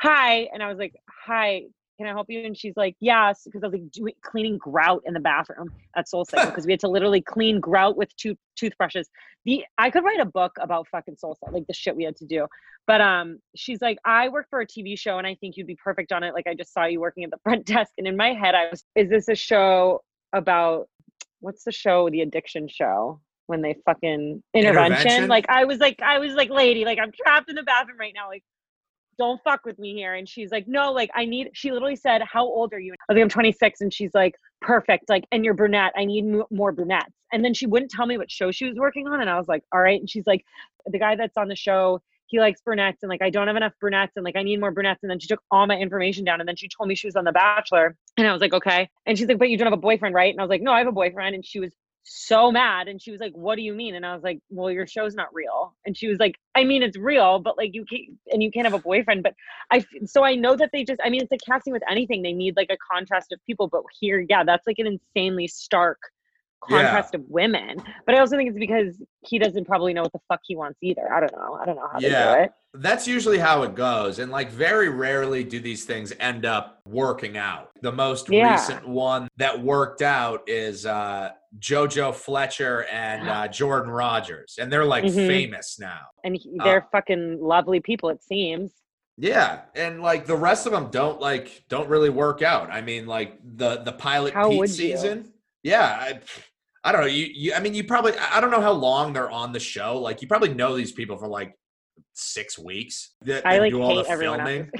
"Hi," 0.00 0.48
and 0.52 0.62
I 0.62 0.68
was 0.68 0.78
like, 0.78 0.94
"Hi, 1.26 1.62
can 1.96 2.06
I 2.06 2.10
help 2.10 2.26
you?" 2.28 2.44
And 2.44 2.56
she's 2.56 2.76
like, 2.76 2.96
"Yes," 3.00 3.42
because 3.44 3.62
I 3.62 3.68
was 3.68 3.80
like 3.80 3.90
doing 3.90 4.14
cleaning 4.22 4.58
grout 4.58 5.02
in 5.06 5.14
the 5.14 5.20
bathroom 5.20 5.70
at 5.96 6.08
Soul 6.08 6.24
Cycle 6.24 6.46
because 6.50 6.66
we 6.66 6.72
had 6.72 6.80
to 6.80 6.88
literally 6.88 7.20
clean 7.20 7.60
grout 7.60 7.96
with 7.96 8.14
two 8.16 8.36
toothbrushes. 8.56 9.08
The 9.44 9.64
I 9.78 9.90
could 9.90 10.04
write 10.04 10.20
a 10.20 10.24
book 10.24 10.52
about 10.60 10.88
fucking 10.88 11.16
Soul 11.16 11.36
Cycle, 11.40 11.54
like 11.54 11.66
the 11.66 11.74
shit 11.74 11.96
we 11.96 12.04
had 12.04 12.16
to 12.16 12.26
do. 12.26 12.46
But 12.86 13.00
um, 13.00 13.38
she's 13.56 13.80
like, 13.80 13.98
"I 14.04 14.28
work 14.28 14.46
for 14.50 14.60
a 14.60 14.66
TV 14.66 14.98
show, 14.98 15.18
and 15.18 15.26
I 15.26 15.34
think 15.36 15.56
you'd 15.56 15.66
be 15.66 15.76
perfect 15.82 16.12
on 16.12 16.22
it. 16.22 16.34
Like 16.34 16.46
I 16.46 16.54
just 16.54 16.72
saw 16.72 16.84
you 16.84 17.00
working 17.00 17.24
at 17.24 17.30
the 17.30 17.38
front 17.42 17.66
desk." 17.66 17.92
And 17.98 18.06
in 18.06 18.16
my 18.16 18.32
head, 18.32 18.54
I 18.54 18.70
was, 18.70 18.84
"Is 18.94 19.10
this 19.10 19.28
a 19.28 19.34
show 19.34 20.02
about 20.32 20.88
what's 21.40 21.64
the 21.64 21.72
show? 21.72 22.08
The 22.10 22.22
addiction 22.22 22.68
show." 22.68 23.20
when 23.46 23.60
they 23.60 23.76
fucking 23.84 24.42
intervention. 24.54 24.94
Intervention? 24.94 25.28
Like 25.28 25.46
I 25.48 25.64
was 25.64 25.78
like 25.78 26.00
I 26.02 26.18
was 26.18 26.32
like, 26.32 26.50
lady, 26.50 26.84
like 26.84 26.98
I'm 26.98 27.12
trapped 27.12 27.50
in 27.50 27.56
the 27.56 27.62
bathroom 27.62 27.98
right 27.98 28.14
now. 28.14 28.28
Like, 28.28 28.42
don't 29.18 29.40
fuck 29.42 29.64
with 29.64 29.78
me 29.78 29.94
here. 29.94 30.14
And 30.14 30.28
she's 30.28 30.50
like, 30.50 30.66
no, 30.66 30.92
like 30.92 31.10
I 31.14 31.24
need. 31.24 31.50
She 31.54 31.72
literally 31.72 31.96
said, 31.96 32.22
how 32.22 32.44
old 32.44 32.72
are 32.72 32.78
you? 32.78 32.94
I 33.08 33.12
like, 33.12 33.22
I'm 33.22 33.28
26, 33.28 33.80
and 33.80 33.92
she's 33.92 34.14
like, 34.14 34.34
perfect. 34.60 35.08
Like, 35.08 35.24
and 35.32 35.44
you're 35.44 35.54
brunette. 35.54 35.92
I 35.96 36.04
need 36.04 36.26
mo- 36.26 36.46
more 36.50 36.72
brunettes. 36.72 37.12
And 37.32 37.44
then 37.44 37.54
she 37.54 37.66
wouldn't 37.66 37.90
tell 37.90 38.06
me 38.06 38.18
what 38.18 38.30
show 38.30 38.50
she 38.50 38.66
was 38.66 38.76
working 38.76 39.06
on, 39.08 39.20
and 39.20 39.30
I 39.30 39.38
was 39.38 39.48
like, 39.48 39.62
all 39.72 39.80
right. 39.80 40.00
And 40.00 40.08
she's 40.08 40.26
like, 40.26 40.44
the 40.86 40.98
guy 40.98 41.16
that's 41.16 41.36
on 41.36 41.48
the 41.48 41.56
show, 41.56 42.00
he 42.26 42.40
likes 42.40 42.60
brunettes 42.62 43.02
and 43.02 43.10
like 43.10 43.22
I 43.22 43.30
don't 43.30 43.46
have 43.46 43.56
enough 43.56 43.74
brunettes 43.80 44.12
and 44.16 44.24
like 44.24 44.36
I 44.36 44.42
need 44.42 44.58
more 44.58 44.70
brunettes. 44.70 45.02
And 45.02 45.10
then 45.10 45.20
she 45.20 45.28
took 45.28 45.40
all 45.50 45.66
my 45.66 45.76
information 45.76 46.24
down 46.24 46.40
and 46.40 46.48
then 46.48 46.56
she 46.56 46.68
told 46.68 46.88
me 46.88 46.94
she 46.94 47.06
was 47.06 47.16
on 47.16 47.24
The 47.24 47.32
Bachelor. 47.32 47.96
And 48.16 48.26
I 48.26 48.32
was 48.32 48.40
like, 48.40 48.54
okay. 48.54 48.88
And 49.06 49.18
she's 49.18 49.28
like, 49.28 49.38
but 49.38 49.50
you 49.50 49.58
don't 49.58 49.66
have 49.66 49.72
a 49.72 49.80
boyfriend, 49.80 50.14
right? 50.14 50.32
And 50.32 50.40
I 50.40 50.42
was 50.42 50.50
like, 50.50 50.62
no, 50.62 50.72
I 50.72 50.78
have 50.78 50.88
a 50.88 50.92
boyfriend. 50.92 51.34
And 51.34 51.44
she 51.44 51.60
was 51.60 51.72
so 52.04 52.52
mad 52.52 52.86
and 52.86 53.00
she 53.00 53.10
was 53.10 53.20
like 53.20 53.32
what 53.32 53.56
do 53.56 53.62
you 53.62 53.74
mean? 53.74 53.94
And 53.94 54.04
i 54.04 54.14
was 54.14 54.22
like 54.22 54.40
well 54.50 54.70
your 54.70 54.86
show's 54.86 55.14
not 55.14 55.32
real. 55.32 55.74
And 55.86 55.96
she 55.96 56.06
was 56.06 56.18
like 56.18 56.36
i 56.54 56.64
mean 56.64 56.82
it's 56.82 56.98
real 56.98 57.38
but 57.38 57.56
like 57.56 57.70
you 57.74 57.84
can't 57.84 58.02
and 58.30 58.42
you 58.42 58.50
can't 58.50 58.66
have 58.66 58.74
a 58.74 58.78
boyfriend 58.78 59.22
but 59.22 59.34
i 59.70 59.84
so 60.04 60.22
i 60.24 60.34
know 60.34 60.56
that 60.56 60.70
they 60.72 60.84
just 60.84 61.00
i 61.04 61.10
mean 61.10 61.22
it's 61.22 61.30
like 61.30 61.40
casting 61.46 61.72
with 61.72 61.82
anything 61.90 62.22
they 62.22 62.32
need 62.32 62.56
like 62.56 62.70
a 62.70 62.76
contrast 62.92 63.32
of 63.32 63.40
people 63.46 63.68
but 63.68 63.82
here 63.98 64.24
yeah 64.28 64.44
that's 64.44 64.66
like 64.66 64.78
an 64.78 64.86
insanely 64.86 65.48
stark 65.48 65.98
contrast 66.68 67.10
yeah. 67.12 67.20
of 67.20 67.26
women. 67.28 67.82
But 68.06 68.14
I 68.14 68.18
also 68.18 68.36
think 68.36 68.50
it's 68.50 68.58
because 68.58 69.02
he 69.22 69.38
doesn't 69.38 69.66
probably 69.66 69.92
know 69.94 70.02
what 70.02 70.12
the 70.12 70.20
fuck 70.28 70.40
he 70.44 70.56
wants 70.56 70.78
either. 70.82 71.12
I 71.12 71.20
don't 71.20 71.32
know. 71.32 71.58
I 71.60 71.64
don't 71.64 71.76
know 71.76 71.88
how 71.92 71.98
yeah, 72.00 72.08
they 72.08 72.38
do 72.38 72.44
it. 72.44 72.52
That's 72.74 73.06
usually 73.06 73.38
how 73.38 73.62
it 73.62 73.74
goes. 73.74 74.18
And 74.18 74.30
like 74.30 74.50
very 74.50 74.88
rarely 74.88 75.44
do 75.44 75.60
these 75.60 75.84
things 75.84 76.12
end 76.18 76.44
up 76.44 76.80
working 76.86 77.36
out. 77.36 77.70
The 77.82 77.92
most 77.92 78.28
yeah. 78.28 78.52
recent 78.52 78.86
one 78.86 79.28
that 79.36 79.62
worked 79.62 80.02
out 80.02 80.48
is 80.48 80.86
uh 80.86 81.30
Jojo 81.58 82.14
Fletcher 82.14 82.84
and 82.90 83.28
uh, 83.28 83.48
Jordan 83.48 83.90
Rodgers, 83.90 84.58
And 84.60 84.72
they're 84.72 84.84
like 84.84 85.04
mm-hmm. 85.04 85.16
famous 85.16 85.78
now. 85.78 86.00
And 86.24 86.36
he, 86.36 86.50
they're 86.62 86.82
uh, 86.82 86.88
fucking 86.92 87.38
lovely 87.40 87.80
people, 87.80 88.08
it 88.08 88.22
seems. 88.22 88.72
Yeah, 89.16 89.60
and 89.76 90.02
like 90.02 90.26
the 90.26 90.36
rest 90.36 90.66
of 90.66 90.72
them 90.72 90.88
don't 90.90 91.20
like 91.20 91.64
don't 91.68 91.88
really 91.88 92.10
work 92.10 92.42
out. 92.42 92.70
I 92.70 92.80
mean, 92.80 93.06
like 93.06 93.38
the 93.44 93.82
the 93.82 93.92
pilot 93.92 94.34
How 94.34 94.50
Pete 94.50 94.70
season. 94.70 95.18
You? 95.18 95.70
Yeah, 95.70 95.86
I, 95.86 96.20
I 96.84 96.92
don't 96.92 97.00
know. 97.00 97.06
You, 97.06 97.26
you, 97.32 97.54
I 97.54 97.60
mean, 97.60 97.74
you 97.74 97.82
probably, 97.84 98.12
I 98.18 98.40
don't 98.40 98.50
know 98.50 98.60
how 98.60 98.72
long 98.72 99.14
they're 99.14 99.30
on 99.30 99.52
the 99.52 99.60
show. 99.60 99.98
Like, 99.98 100.20
you 100.20 100.28
probably 100.28 100.52
know 100.52 100.76
these 100.76 100.92
people 100.92 101.16
for 101.16 101.26
like 101.26 101.56
six 102.12 102.58
weeks. 102.58 103.14
That, 103.22 103.46
I 103.46 103.58
like 103.58 103.72
do 103.72 103.82
all 103.82 103.96
hate 103.96 104.04
the 104.04 104.10
everyone 104.10 104.38
filming. 104.38 104.70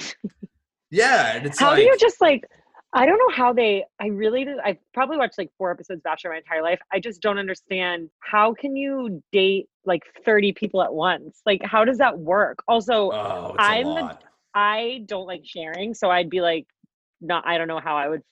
yeah, 0.91 1.37
and 1.37 1.47
it's 1.47 1.59
how 1.59 1.71
like, 1.71 1.79
do 1.79 1.83
you 1.85 1.97
just 1.99 2.21
like? 2.21 2.45
I 2.93 3.07
don't 3.07 3.19
know 3.19 3.35
how 3.35 3.53
they. 3.53 3.85
I 4.01 4.07
really. 4.07 4.47
I 4.65 4.79
probably 4.93 5.17
watched 5.17 5.39
like 5.39 5.51
four 5.59 5.71
episodes 5.71 5.99
of 5.99 6.03
Bachelor 6.05 6.31
my 6.31 6.37
entire 6.39 6.63
life. 6.63 6.79
I 6.93 7.01
just 7.01 7.21
don't 7.21 7.39
understand 7.39 8.09
how 8.21 8.55
can 8.55 8.77
you 8.77 9.23
date 9.33 9.67
like 9.85 10.03
thirty 10.25 10.53
people 10.53 10.83
at 10.83 10.93
once? 10.93 11.41
Like, 11.45 11.61
how 11.65 11.85
does 11.85 11.99
that 11.99 12.19
work? 12.19 12.59
Also, 12.69 13.11
oh, 13.11 13.57
I'm 13.59 13.87
the, 13.87 14.19
I 14.55 15.03
don't 15.07 15.27
like 15.27 15.43
sharing, 15.45 15.95
so 15.95 16.11
I'd 16.11 16.31
be 16.31 16.41
like, 16.41 16.67
not. 17.21 17.47
I 17.47 17.59
don't 17.59 17.69
know 17.69 17.81
how 17.81 17.97
I 17.97 18.09
would 18.09 18.23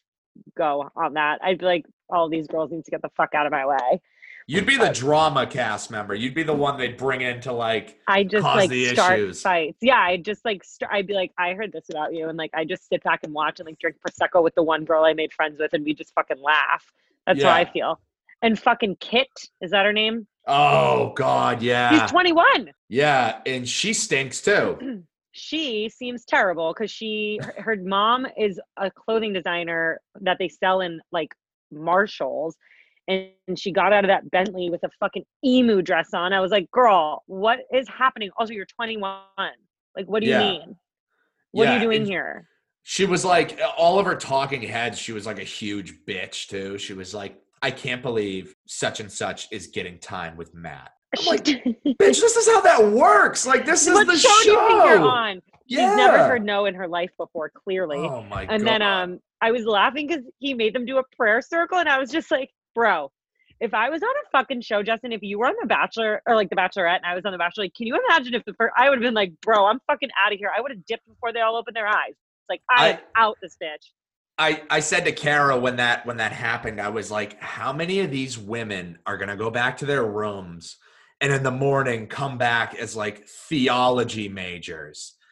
go 0.56 0.90
on 0.96 1.14
that. 1.14 1.40
I'd 1.42 1.58
be 1.58 1.64
like, 1.64 1.86
all 2.08 2.28
these 2.28 2.46
girls 2.46 2.70
need 2.70 2.84
to 2.84 2.90
get 2.90 3.02
the 3.02 3.10
fuck 3.16 3.34
out 3.34 3.46
of 3.46 3.52
my 3.52 3.66
way. 3.66 4.00
You'd 4.46 4.66
be 4.66 4.76
the 4.76 4.90
drama 4.90 5.46
cast 5.46 5.90
member. 5.90 6.14
You'd 6.14 6.34
be 6.34 6.42
the 6.42 6.52
one 6.52 6.76
they'd 6.76 6.96
bring 6.96 7.20
in 7.20 7.40
to 7.42 7.52
like 7.52 7.98
I 8.08 8.24
just 8.24 8.44
like 8.44 8.72
start 8.92 9.18
issues. 9.18 9.40
fights. 9.40 9.78
Yeah, 9.80 9.98
I 9.98 10.16
just 10.16 10.44
like 10.44 10.64
I'd 10.90 11.06
be 11.06 11.14
like, 11.14 11.32
I 11.38 11.54
heard 11.54 11.72
this 11.72 11.88
about 11.90 12.12
you, 12.12 12.28
and 12.28 12.36
like 12.36 12.50
I 12.54 12.64
just 12.64 12.88
sit 12.88 13.02
back 13.04 13.20
and 13.22 13.32
watch 13.32 13.60
and 13.60 13.66
like 13.66 13.78
drink 13.78 13.96
prosecco 14.06 14.42
with 14.42 14.54
the 14.54 14.62
one 14.62 14.84
girl 14.84 15.04
I 15.04 15.14
made 15.14 15.32
friends 15.32 15.58
with, 15.60 15.72
and 15.72 15.84
we 15.84 15.94
just 15.94 16.12
fucking 16.14 16.42
laugh. 16.42 16.84
That's 17.26 17.40
yeah. 17.40 17.50
how 17.50 17.54
I 17.54 17.64
feel. 17.70 18.00
And 18.42 18.58
fucking 18.58 18.96
Kit 18.98 19.30
is 19.60 19.70
that 19.70 19.84
her 19.84 19.92
name? 19.92 20.26
Oh 20.46 21.12
God, 21.14 21.62
yeah. 21.62 22.00
He's 22.00 22.10
twenty 22.10 22.32
one. 22.32 22.72
Yeah, 22.88 23.38
and 23.46 23.68
she 23.68 23.92
stinks 23.92 24.40
too. 24.40 25.04
she 25.32 25.88
seems 25.88 26.24
terrible 26.24 26.72
because 26.72 26.90
she 26.90 27.40
her, 27.58 27.76
mom 27.76 28.26
is 28.36 28.60
a 28.76 28.90
clothing 28.90 29.32
designer 29.32 30.00
that 30.20 30.36
they 30.38 30.48
sell 30.48 30.82
in 30.82 31.00
like 31.10 31.34
Marshalls 31.70 32.56
and 33.08 33.32
she 33.56 33.72
got 33.72 33.92
out 33.92 34.04
of 34.04 34.08
that 34.08 34.30
Bentley 34.30 34.70
with 34.70 34.82
a 34.84 34.90
fucking 35.00 35.24
emu 35.44 35.82
dress 35.82 36.14
on. 36.14 36.32
I 36.32 36.40
was 36.40 36.52
like, 36.52 36.70
girl, 36.70 37.22
what 37.26 37.60
is 37.72 37.88
happening? 37.88 38.30
Also, 38.36 38.52
you're 38.52 38.66
21. 38.66 39.20
Like, 39.96 40.06
what 40.06 40.20
do 40.20 40.26
you 40.26 40.34
yeah. 40.34 40.38
mean? 40.38 40.76
What 41.50 41.64
yeah. 41.64 41.70
are 41.70 41.74
you 41.74 41.80
doing 41.80 41.98
and 42.02 42.06
here? 42.06 42.48
She 42.84 43.04
was 43.04 43.24
like, 43.24 43.60
all 43.76 43.98
of 43.98 44.06
her 44.06 44.16
talking 44.16 44.62
heads, 44.62 44.98
she 44.98 45.12
was 45.12 45.26
like 45.26 45.38
a 45.38 45.44
huge 45.44 46.04
bitch 46.06 46.48
too. 46.48 46.78
She 46.78 46.94
was 46.94 47.12
like, 47.14 47.36
I 47.60 47.70
can't 47.70 48.02
believe 48.02 48.54
such 48.66 49.00
and 49.00 49.10
such 49.10 49.48
is 49.52 49.68
getting 49.68 49.98
time 49.98 50.36
with 50.36 50.54
Matt. 50.54 50.92
I'm 51.18 51.26
like, 51.26 51.44
bitch, 51.44 51.96
this 51.98 52.36
is 52.36 52.46
how 52.48 52.60
that 52.62 52.84
works. 52.84 53.46
Like, 53.46 53.66
this 53.66 53.86
is 53.86 53.94
what 53.94 54.06
the 54.06 54.16
show. 54.16 54.28
show. 54.28 54.42
Do 54.44 54.50
you 54.50 54.58
think 54.68 54.84
you're 54.84 54.98
on? 55.00 55.42
Yeah. 55.66 55.90
She's 55.90 55.96
never 55.96 56.18
heard 56.18 56.44
no 56.44 56.66
in 56.66 56.74
her 56.74 56.88
life 56.88 57.10
before, 57.16 57.50
clearly. 57.50 57.98
Oh 57.98 58.22
my 58.22 58.42
and 58.42 58.48
God. 58.48 58.54
And 58.54 58.66
then 58.66 58.82
um 58.82 59.20
I 59.40 59.50
was 59.50 59.64
laughing 59.64 60.06
because 60.06 60.24
he 60.38 60.54
made 60.54 60.74
them 60.74 60.86
do 60.86 60.98
a 60.98 61.02
prayer 61.16 61.42
circle, 61.42 61.78
and 61.78 61.88
I 61.88 61.98
was 61.98 62.10
just 62.10 62.30
like, 62.30 62.50
bro, 62.74 63.10
if 63.62 63.74
I 63.74 63.90
was 63.90 64.02
on 64.02 64.08
a 64.08 64.30
fucking 64.30 64.60
show, 64.62 64.82
Justin, 64.82 65.12
if 65.12 65.22
you 65.22 65.38
were 65.38 65.46
on 65.46 65.54
The 65.60 65.68
Bachelor 65.68 66.20
or 66.26 66.34
like 66.34 66.50
The 66.50 66.56
Bachelorette 66.56 66.96
and 66.96 67.06
I 67.06 67.14
was 67.14 67.24
on 67.24 67.32
The 67.32 67.38
Bachelor, 67.38 67.64
like, 67.64 67.74
can 67.74 67.86
you 67.86 67.98
imagine 68.08 68.34
if 68.34 68.44
the 68.44 68.54
first, 68.54 68.72
I 68.76 68.88
would 68.88 68.98
have 68.98 69.02
been 69.02 69.14
like, 69.14 69.32
bro, 69.40 69.66
I'm 69.66 69.78
fucking 69.86 70.10
out 70.20 70.32
of 70.32 70.38
here. 70.38 70.50
I 70.54 70.60
would 70.60 70.72
have 70.72 70.84
dipped 70.84 71.06
before 71.06 71.32
they 71.32 71.40
all 71.40 71.56
opened 71.56 71.76
their 71.76 71.86
eyes. 71.86 72.10
It's 72.10 72.48
like, 72.48 72.60
I, 72.68 72.88
am 72.90 72.98
out 73.16 73.38
this 73.40 73.56
bitch. 73.62 73.90
I, 74.36 74.62
I 74.68 74.80
said 74.80 75.04
to 75.04 75.12
Kara 75.12 75.56
when 75.56 75.76
that 75.76 76.04
when 76.06 76.16
that 76.16 76.32
happened, 76.32 76.80
I 76.80 76.88
was 76.88 77.10
like, 77.10 77.40
how 77.40 77.72
many 77.72 78.00
of 78.00 78.10
these 78.10 78.36
women 78.36 78.98
are 79.06 79.16
gonna 79.16 79.36
go 79.36 79.50
back 79.50 79.76
to 79.78 79.86
their 79.86 80.04
rooms 80.04 80.78
and 81.22 81.32
in 81.32 81.42
the 81.42 81.50
morning 81.50 82.06
come 82.06 82.36
back 82.36 82.74
as 82.74 82.94
like 82.94 83.26
theology 83.26 84.28
majors? 84.28 85.14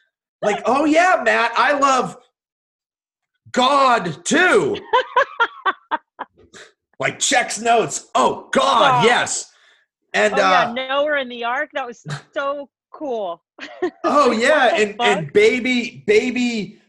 Like, 0.43 0.63
oh 0.65 0.85
yeah, 0.85 1.21
Matt, 1.23 1.51
I 1.55 1.77
love 1.77 2.17
God 3.51 4.25
too. 4.25 4.75
like 6.99 7.19
checks 7.19 7.59
notes. 7.59 8.09
Oh 8.15 8.49
God, 8.51 9.03
oh. 9.03 9.07
yes. 9.07 9.51
And 10.15 10.33
oh, 10.33 10.37
uh, 10.37 10.73
yeah, 10.75 10.87
Noah 10.87 11.21
in 11.21 11.29
the 11.29 11.43
ark. 11.43 11.69
That 11.75 11.85
was 11.85 12.03
so 12.33 12.71
cool. 12.91 13.43
oh 14.03 14.31
yeah, 14.31 14.75
and 14.75 14.99
and 14.99 15.31
baby 15.31 16.03
baby 16.07 16.81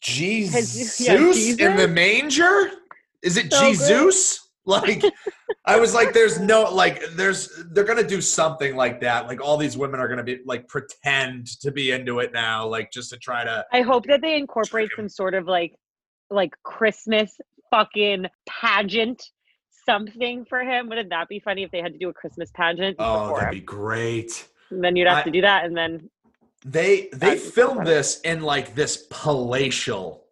Jesus, 0.00 1.00
yeah, 1.00 1.16
Jesus, 1.16 1.58
in 1.58 1.76
the 1.76 1.88
manger. 1.88 2.70
Is 3.22 3.36
it 3.36 3.52
so 3.52 3.60
Jesus? 3.60 4.38
Good. 4.38 4.47
Like 4.68 5.02
I 5.64 5.80
was 5.80 5.94
like, 5.94 6.12
there's 6.12 6.38
no 6.38 6.64
like 6.64 7.02
there's 7.12 7.64
they're 7.72 7.84
gonna 7.84 8.06
do 8.06 8.20
something 8.20 8.76
like 8.76 9.00
that. 9.00 9.26
Like 9.26 9.40
all 9.40 9.56
these 9.56 9.78
women 9.78 9.98
are 9.98 10.08
gonna 10.08 10.22
be 10.22 10.40
like 10.44 10.68
pretend 10.68 11.46
to 11.60 11.70
be 11.70 11.90
into 11.90 12.18
it 12.18 12.34
now, 12.34 12.66
like 12.66 12.92
just 12.92 13.08
to 13.10 13.16
try 13.16 13.44
to 13.44 13.64
I 13.72 13.80
hope 13.80 14.06
that 14.06 14.20
they 14.20 14.36
incorporate 14.36 14.90
some 14.94 15.08
sort 15.08 15.32
of 15.32 15.46
like 15.46 15.74
like 16.28 16.52
Christmas 16.64 17.34
fucking 17.70 18.26
pageant 18.46 19.22
something 19.86 20.44
for 20.44 20.60
him. 20.60 20.90
Wouldn't 20.90 21.08
that 21.10 21.28
be 21.28 21.40
funny 21.40 21.62
if 21.62 21.70
they 21.70 21.80
had 21.80 21.94
to 21.94 21.98
do 21.98 22.10
a 22.10 22.14
Christmas 22.14 22.50
pageant? 22.54 22.96
Oh, 22.98 23.34
that'd 23.34 23.48
him? 23.48 23.60
be 23.60 23.60
great. 23.60 24.46
And 24.70 24.84
then 24.84 24.96
you'd 24.96 25.08
have 25.08 25.18
I, 25.18 25.22
to 25.22 25.30
do 25.30 25.40
that 25.40 25.64
and 25.64 25.74
then 25.74 26.10
they 26.64 27.08
they 27.12 27.38
filmed 27.38 27.86
this 27.86 28.20
in 28.20 28.42
like 28.42 28.74
this 28.74 29.06
palatial 29.10 30.26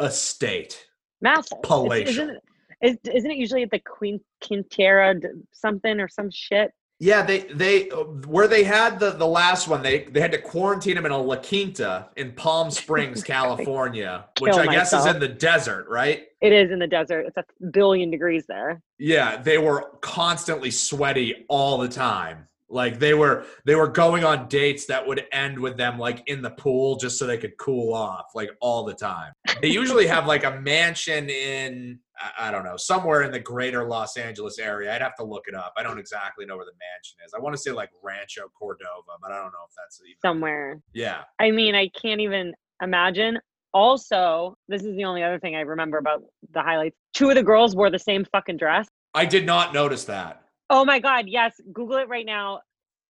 estate. 0.00 0.86
Massive. 1.20 1.62
Palatial. 1.62 2.40
Is, 2.82 2.96
isn't 3.12 3.30
it 3.30 3.36
usually 3.36 3.62
at 3.62 3.70
the 3.70 3.80
Queen 3.80 4.20
Quintera 4.42 5.20
something 5.52 6.00
or 6.00 6.08
some 6.08 6.30
shit? 6.30 6.72
Yeah, 7.02 7.22
they 7.22 7.40
they 7.40 7.84
where 8.26 8.46
they 8.46 8.62
had 8.62 9.00
the 9.00 9.12
the 9.12 9.26
last 9.26 9.68
one, 9.68 9.82
they 9.82 10.04
they 10.04 10.20
had 10.20 10.32
to 10.32 10.38
quarantine 10.38 10.98
him 10.98 11.06
in 11.06 11.12
a 11.12 11.18
La 11.18 11.36
Quinta 11.36 12.10
in 12.16 12.32
Palm 12.32 12.70
Springs, 12.70 13.22
California, 13.22 14.26
which 14.38 14.54
I 14.54 14.66
guess 14.66 14.92
is 14.92 15.06
in 15.06 15.18
the 15.18 15.28
desert, 15.28 15.88
right? 15.88 16.26
It 16.42 16.52
is 16.52 16.70
in 16.70 16.78
the 16.78 16.86
desert. 16.86 17.24
It's 17.26 17.38
a 17.38 17.44
billion 17.70 18.10
degrees 18.10 18.44
there. 18.46 18.82
Yeah, 18.98 19.40
they 19.40 19.56
were 19.56 19.92
constantly 20.02 20.70
sweaty 20.70 21.46
all 21.48 21.78
the 21.78 21.88
time. 21.88 22.46
Like 22.70 23.00
they 23.00 23.14
were 23.14 23.44
they 23.64 23.74
were 23.74 23.88
going 23.88 24.24
on 24.24 24.48
dates 24.48 24.86
that 24.86 25.06
would 25.06 25.24
end 25.32 25.58
with 25.58 25.76
them 25.76 25.98
like 25.98 26.22
in 26.26 26.40
the 26.40 26.50
pool 26.50 26.96
just 26.96 27.18
so 27.18 27.26
they 27.26 27.36
could 27.36 27.56
cool 27.58 27.92
off 27.92 28.26
like 28.34 28.50
all 28.60 28.84
the 28.84 28.94
time. 28.94 29.32
They 29.60 29.68
usually 29.68 30.06
have 30.06 30.26
like 30.26 30.44
a 30.44 30.60
mansion 30.60 31.28
in 31.28 31.98
I 32.38 32.50
don't 32.50 32.64
know 32.64 32.76
somewhere 32.76 33.22
in 33.22 33.32
the 33.32 33.40
greater 33.40 33.84
Los 33.84 34.16
Angeles 34.16 34.58
area. 34.58 34.94
I'd 34.94 35.02
have 35.02 35.16
to 35.16 35.24
look 35.24 35.44
it 35.48 35.54
up. 35.54 35.72
I 35.76 35.82
don't 35.82 35.98
exactly 35.98 36.46
know 36.46 36.56
where 36.56 36.66
the 36.66 36.72
mansion 36.72 37.18
is. 37.26 37.34
I 37.34 37.40
want 37.40 37.56
to 37.56 37.60
say 37.60 37.72
like 37.72 37.90
Rancho 38.02 38.50
Cordova, 38.56 39.18
but 39.20 39.32
I 39.32 39.36
don't 39.36 39.52
know 39.52 39.66
if 39.68 39.74
that's 39.76 40.00
even 40.04 40.16
somewhere. 40.22 40.80
Yeah. 40.92 41.22
I 41.40 41.50
mean, 41.50 41.74
I 41.74 41.88
can't 42.00 42.20
even 42.20 42.54
imagine. 42.82 43.38
Also, 43.72 44.56
this 44.68 44.82
is 44.82 44.96
the 44.96 45.04
only 45.04 45.22
other 45.22 45.38
thing 45.38 45.56
I 45.56 45.60
remember 45.60 45.98
about 45.98 46.22
the 46.52 46.62
highlights. 46.62 46.96
Two 47.14 47.30
of 47.30 47.36
the 47.36 47.42
girls 47.42 47.74
wore 47.74 47.90
the 47.90 47.98
same 47.98 48.24
fucking 48.24 48.58
dress. 48.58 48.88
I 49.14 49.24
did 49.24 49.46
not 49.46 49.72
notice 49.74 50.04
that. 50.04 50.44
Oh 50.70 50.84
my 50.84 51.00
God, 51.00 51.26
yes. 51.28 51.60
Google 51.72 51.96
it 51.98 52.08
right 52.08 52.24
now. 52.24 52.60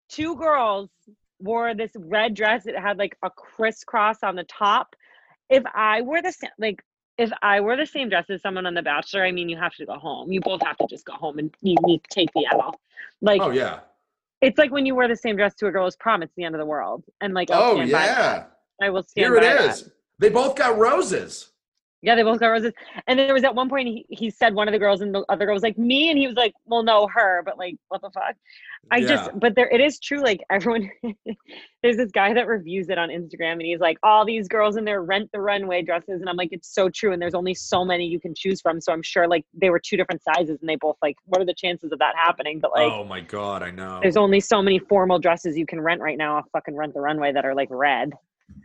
Two 0.10 0.36
girls 0.38 0.90
wore 1.40 1.74
this 1.74 1.92
red 1.96 2.36
dress. 2.36 2.68
It 2.68 2.78
had 2.78 2.98
like 2.98 3.18
a 3.24 3.30
crisscross 3.30 4.24
on 4.24 4.36
the 4.36 4.46
top. 4.46 4.96
If 5.50 5.64
I 5.74 6.02
were 6.02 6.22
the 6.22 6.32
same, 6.32 6.52
like, 6.60 6.84
if 7.18 7.32
I 7.42 7.60
were 7.62 7.76
the 7.76 7.86
same 7.86 8.10
dress 8.10 8.30
as 8.30 8.42
someone 8.42 8.68
on 8.68 8.76
The 8.76 8.84
Bachelor, 8.84 9.26
I 9.26 9.32
mean, 9.32 9.50
you 9.50 9.58
have 9.58 9.74
to 9.76 9.86
go 9.86 9.96
home. 9.96 10.32
You 10.32 10.40
both 10.40 10.62
have 10.62 10.78
to 10.78 10.86
just 10.88 11.04
go 11.06 11.14
home 11.14 11.40
and 11.40 11.54
you 11.62 11.76
need 11.84 12.04
to 12.04 12.10
take 12.12 12.32
the 12.34 12.46
L. 12.52 12.80
Like, 13.22 13.42
oh 13.42 13.50
yeah, 13.50 13.80
it's 14.42 14.60
like 14.60 14.72
when 14.72 14.86
you 14.86 14.94
wear 14.94 15.08
the 15.08 15.16
same 15.16 15.36
dress 15.36 15.56
to 15.56 15.68
a 15.68 15.72
girl's 15.72 15.96
prom. 15.96 16.22
It's 16.22 16.34
the 16.36 16.44
end 16.44 16.54
of 16.54 16.60
the 16.60 16.66
world. 16.66 17.04
And 17.22 17.34
like, 17.34 17.50
I'll 17.50 17.78
oh 17.78 17.82
yeah, 17.82 18.46
I 18.82 18.90
will 18.92 19.04
stand. 19.04 19.26
Here 19.26 19.36
it 19.36 19.44
is. 19.44 19.84
That. 19.84 19.92
They 20.20 20.30
both 20.30 20.56
got 20.56 20.78
roses. 20.78 21.50
Yeah, 22.02 22.16
they 22.16 22.24
both 22.24 22.40
got 22.40 22.50
roses. 22.50 22.74
And 23.08 23.18
then 23.18 23.28
there 23.28 23.34
was 23.34 23.44
at 23.44 23.56
one 23.56 23.70
point 23.70 23.88
he, 23.88 24.06
he 24.10 24.30
said 24.30 24.54
one 24.54 24.68
of 24.68 24.72
the 24.72 24.80
girls 24.80 25.02
and 25.02 25.14
the 25.14 25.26
other 25.30 25.46
girl 25.46 25.56
was 25.56 25.64
like 25.64 25.78
me, 25.78 26.10
and 26.10 26.18
he 26.18 26.28
was 26.28 26.36
like, 26.36 26.54
"Well, 26.66 26.84
no, 26.84 27.08
her," 27.14 27.42
but 27.44 27.58
like, 27.58 27.76
what 27.88 28.02
the 28.02 28.12
fuck? 28.12 28.36
I 28.92 28.98
Yeah. 28.98 29.08
just, 29.08 29.32
but 29.40 29.56
there, 29.56 29.68
it 29.70 29.82
is 29.82 30.00
true. 30.00 30.22
Like 30.22 30.42
everyone, 30.52 30.90
there's 31.82 31.98
this 31.98 32.12
guy 32.12 32.34
that 32.34 32.48
reviews 32.48 32.90
it 32.90 32.98
on 33.00 33.10
Instagram, 33.10 33.54
and 33.54 33.64
he's 33.64 33.80
like, 33.80 33.98
all 34.04 34.26
these 34.26 34.48
girls 34.48 34.78
in 34.78 34.86
their 34.86 35.02
rent 35.02 35.30
the 35.34 35.42
runway 35.42 35.82
dresses, 35.82 36.22
and 36.22 36.30
I'm 36.30 36.38
like, 36.38 36.50
it's 36.52 36.74
so 36.74 36.88
true. 36.90 37.14
And 37.14 37.22
there's 37.22 37.34
only 37.34 37.56
so 37.56 37.84
many 37.84 38.06
you 38.06 38.20
can 38.20 38.36
choose 38.36 38.62
from, 38.62 38.80
so 38.80 38.94
I'm 38.94 39.02
sure 39.02 39.28
like 39.28 39.46
they 39.54 39.72
were 39.72 39.80
two 39.80 39.98
different 39.98 40.22
sizes, 40.24 40.60
and 40.62 40.70
they 40.70 40.76
both 40.76 40.98
like, 41.02 41.16
what 41.26 41.42
are 41.42 41.46
the 41.46 41.56
chances 41.56 41.92
of 41.92 42.00
that 42.00 42.14
happening? 42.16 42.60
But 42.60 42.72
like, 42.76 42.92
oh 42.92 43.04
my 43.06 43.22
god, 43.22 43.64
I 43.64 43.72
know. 43.72 44.00
there's 44.04 44.18
only 44.18 44.40
so 44.40 44.62
many 44.62 44.78
formal 44.78 45.18
dresses 45.18 45.58
you 45.58 45.66
can 45.66 45.82
rent 45.82 46.00
right 46.00 46.18
now 46.18 46.38
off 46.38 46.46
fucking 46.54 46.76
rent 46.76 46.94
the 46.94 47.02
runway 47.02 47.32
that 47.34 47.44
are 47.44 47.56
like 47.56 47.70
red. 47.72 48.14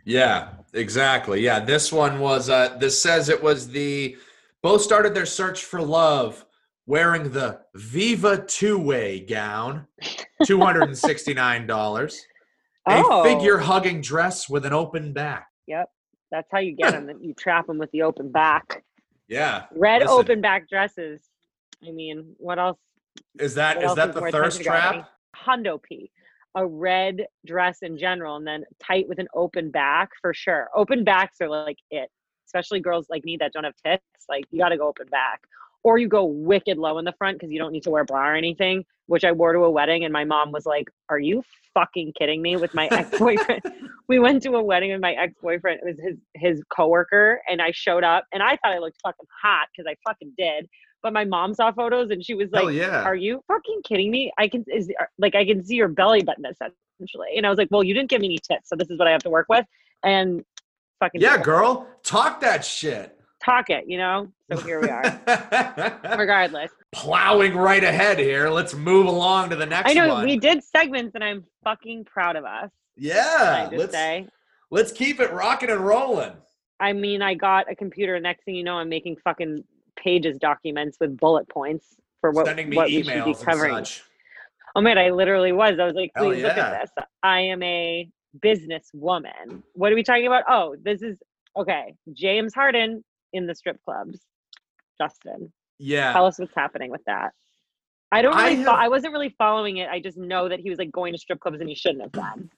Yeah, 0.05 0.49
exactly. 0.73 1.41
Yeah, 1.41 1.59
this 1.59 1.91
one 1.91 2.19
was. 2.19 2.49
Uh, 2.49 2.75
this 2.79 3.01
says 3.01 3.29
it 3.29 3.41
was 3.41 3.69
the 3.69 4.17
both 4.61 4.81
started 4.81 5.13
their 5.13 5.25
search 5.25 5.63
for 5.63 5.81
love 5.81 6.45
wearing 6.85 7.31
the 7.31 7.61
Viva 7.75 8.43
two 8.45 8.77
way 8.77 9.19
gown, 9.21 9.87
two 10.45 10.59
hundred 10.59 10.83
and 10.83 10.97
sixty 10.97 11.33
nine 11.33 11.67
dollars. 11.67 12.21
A 12.87 13.01
Oh. 13.05 13.23
figure 13.23 13.57
hugging 13.59 14.01
dress 14.01 14.49
with 14.49 14.65
an 14.65 14.73
open 14.73 15.13
back. 15.13 15.47
Yep. 15.67 15.89
That's 16.31 16.49
how 16.51 16.59
you 16.59 16.75
get 16.75 16.91
them. 16.91 17.09
You 17.21 17.33
trap 17.33 17.67
them 17.67 17.77
with 17.77 17.89
the 17.91 18.01
open 18.01 18.29
back. 18.29 18.83
Yeah, 19.29 19.65
Red 19.73 20.01
Listen. 20.01 20.17
open 20.19 20.41
back 20.41 20.67
dresses. 20.67 21.21
I 21.87 21.91
mean, 21.91 22.35
what 22.37 22.59
else? 22.59 22.77
is 23.39 23.55
that 23.55 23.81
is 23.81 23.83
that 23.83 23.85
What 23.85 23.85
is 23.85 23.87
else 23.87 23.95
that 23.95 24.09
is 24.09 24.15
the 24.15 24.31
thirst 24.31 24.61
trap? 24.63 25.09
Hundo 25.35 25.81
P. 25.81 26.11
A 26.55 26.65
red 26.65 27.25
dress 27.45 27.79
in 27.81 27.97
general, 27.97 28.35
and 28.35 28.45
then 28.45 28.63
tight 28.79 29.07
with 29.07 29.19
an 29.19 29.27
open 29.33 29.71
back 29.71 30.09
for 30.21 30.33
sure. 30.33 30.69
Open 30.75 31.03
backs 31.03 31.37
are 31.41 31.49
like 31.49 31.77
it, 31.89 32.09
especially 32.45 32.79
girls 32.79 33.07
like 33.09 33.23
me 33.25 33.37
that 33.37 33.53
don't 33.53 33.63
have 33.63 33.75
tits. 33.83 34.03
Like 34.29 34.45
you 34.51 34.59
got 34.59 34.69
to 34.69 34.77
go 34.77 34.87
open 34.87 35.07
back, 35.07 35.41
or 35.83 35.97
you 35.97 36.07
go 36.07 36.25
wicked 36.25 36.77
low 36.77 36.97
in 36.99 37.05
the 37.05 37.13
front 37.13 37.39
because 37.39 37.51
you 37.51 37.59
don't 37.59 37.71
need 37.71 37.83
to 37.83 37.89
wear 37.89 38.03
a 38.03 38.05
bra 38.05 38.29
or 38.29 38.35
anything. 38.35 38.85
Which 39.07 39.25
I 39.25 39.31
wore 39.31 39.51
to 39.53 39.59
a 39.59 39.69
wedding, 39.69 40.03
and 40.05 40.13
my 40.13 40.23
mom 40.23 40.51
was 40.51 40.65
like, 40.65 40.89
"Are 41.09 41.19
you 41.19 41.43
fucking 41.73 42.13
kidding 42.17 42.41
me?" 42.41 42.55
With 42.55 42.73
my 42.73 42.87
ex 42.91 43.17
boyfriend, 43.17 43.61
we 44.07 44.19
went 44.19 44.43
to 44.43 44.51
a 44.55 44.63
wedding 44.63 44.91
with 44.91 45.01
my 45.01 45.13
ex 45.13 45.33
boyfriend. 45.41 45.81
It 45.83 45.85
was 45.85 45.99
his 45.99 46.17
his 46.35 46.63
coworker, 46.69 47.41
and 47.49 47.61
I 47.61 47.71
showed 47.71 48.03
up, 48.03 48.25
and 48.31 48.43
I 48.43 48.57
thought 48.57 48.73
I 48.73 48.77
looked 48.77 48.99
fucking 49.03 49.25
hot 49.41 49.67
because 49.75 49.91
I 49.91 49.95
fucking 50.07 50.33
did. 50.37 50.69
But 51.03 51.13
my 51.13 51.25
mom 51.25 51.53
saw 51.53 51.71
photos, 51.71 52.09
and 52.11 52.25
she 52.25 52.33
was 52.33 52.49
like, 52.51 52.63
Hell 52.63 52.71
yeah. 52.71 53.03
are 53.03 53.13
you 53.15 53.43
fucking 53.47 53.81
kidding 53.83 54.09
me? 54.09 54.31
I 54.37 54.47
can 54.47 54.63
is 54.73 54.89
uh, 54.99 55.03
like 55.19 55.35
I 55.35 55.45
can 55.45 55.63
see 55.63 55.75
your 55.75 55.89
belly 55.89 56.23
button 56.23 56.45
essentially. 56.45 57.37
And 57.37 57.45
I 57.45 57.49
was 57.49 57.57
like, 57.57 57.67
well, 57.69 57.83
you 57.83 57.93
didn't 57.93 58.09
give 58.09 58.21
me 58.21 58.27
any 58.27 58.37
tits, 58.37 58.69
so 58.69 58.75
this 58.77 58.89
is 58.89 58.97
what 58.97 59.07
I 59.07 59.11
have 59.11 59.21
to 59.23 59.29
work 59.29 59.47
with. 59.49 59.65
And 60.03 60.43
fucking 60.99 61.19
yeah, 61.21 61.37
girl, 61.37 61.87
talk 62.03 62.39
that 62.41 62.63
shit. 62.63 63.19
talk 63.43 63.69
it, 63.69 63.83
you 63.87 63.97
know. 63.97 64.29
So 64.49 64.57
here 64.61 64.79
we 64.81 64.87
are. 64.87 65.21
Regardless, 66.17 66.71
Plowing 66.93 67.55
right 67.57 67.83
ahead 67.83 68.17
here. 68.19 68.47
Let's 68.49 68.73
move 68.73 69.07
along 69.07 69.49
to 69.49 69.57
the 69.57 69.65
next 69.65 69.89
I 69.89 69.93
know 69.93 70.13
one. 70.13 70.25
we 70.25 70.37
did 70.37 70.63
segments, 70.63 71.15
and 71.15 71.23
I'm 71.23 71.43
fucking 71.65 72.05
proud 72.05 72.37
of 72.37 72.45
us. 72.45 72.69
yeah, 72.95 73.69
let's 73.73 73.91
say. 73.91 74.27
let's 74.71 74.91
keep 74.93 75.19
it 75.19 75.33
rocking 75.33 75.69
and 75.69 75.81
rolling. 75.81 76.31
I 76.79 76.93
mean, 76.93 77.21
I 77.21 77.33
got 77.33 77.69
a 77.71 77.75
computer. 77.75 78.19
Next 78.19 78.43
thing 78.45 78.55
you 78.55 78.63
know, 78.63 78.75
I'm 78.75 78.89
making 78.89 79.17
fucking 79.23 79.63
pages 79.95 80.37
documents 80.37 80.97
with 80.99 81.17
bullet 81.17 81.47
points 81.49 81.95
for 82.21 82.31
what, 82.31 82.45
what 82.73 82.87
we 82.87 83.03
should 83.03 83.25
be 83.25 83.33
covering. 83.35 83.85
Oh 84.75 84.81
man, 84.81 84.97
I 84.97 85.09
literally 85.11 85.51
was. 85.51 85.79
I 85.79 85.85
was 85.85 85.93
like, 85.93 86.11
please 86.17 86.41
look 86.41 86.57
at 86.57 86.81
this. 86.81 87.05
I 87.21 87.39
am 87.41 87.61
a 87.61 88.09
business 88.41 88.89
woman. 88.93 89.63
What 89.73 89.91
are 89.91 89.95
we 89.95 90.03
talking 90.03 90.25
about? 90.27 90.43
Oh, 90.49 90.75
this 90.83 91.01
is 91.01 91.17
okay. 91.57 91.93
James 92.13 92.53
Harden 92.53 93.03
in 93.33 93.45
the 93.45 93.53
strip 93.53 93.77
clubs. 93.85 94.19
Justin, 94.99 95.51
Yeah. 95.79 96.13
tell 96.13 96.25
us 96.25 96.39
what's 96.39 96.53
happening 96.55 96.91
with 96.91 97.01
that. 97.05 97.31
I 98.11 98.21
don't 98.21 98.35
I 98.35 98.51
really. 98.51 98.63
fo- 98.63 98.71
I 98.71 98.87
wasn't 98.87 99.13
really 99.13 99.33
following 99.37 99.77
it. 99.77 99.89
I 99.89 99.99
just 99.99 100.17
know 100.17 100.47
that 100.47 100.59
he 100.59 100.69
was 100.69 100.77
like 100.79 100.91
going 100.91 101.13
to 101.13 101.19
strip 101.19 101.39
clubs 101.39 101.59
and 101.59 101.67
he 101.69 101.75
shouldn't 101.75 102.01
have 102.01 102.11
done. 102.11 102.49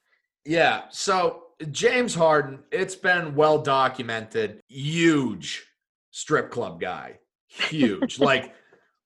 Yeah. 0.45 0.83
So 0.89 1.43
James 1.71 2.13
Harden, 2.13 2.59
it's 2.71 2.95
been 2.95 3.35
well 3.35 3.61
documented, 3.61 4.61
huge 4.67 5.65
strip 6.11 6.51
club 6.51 6.79
guy. 6.79 7.19
Huge. 7.69 8.19
like 8.19 8.53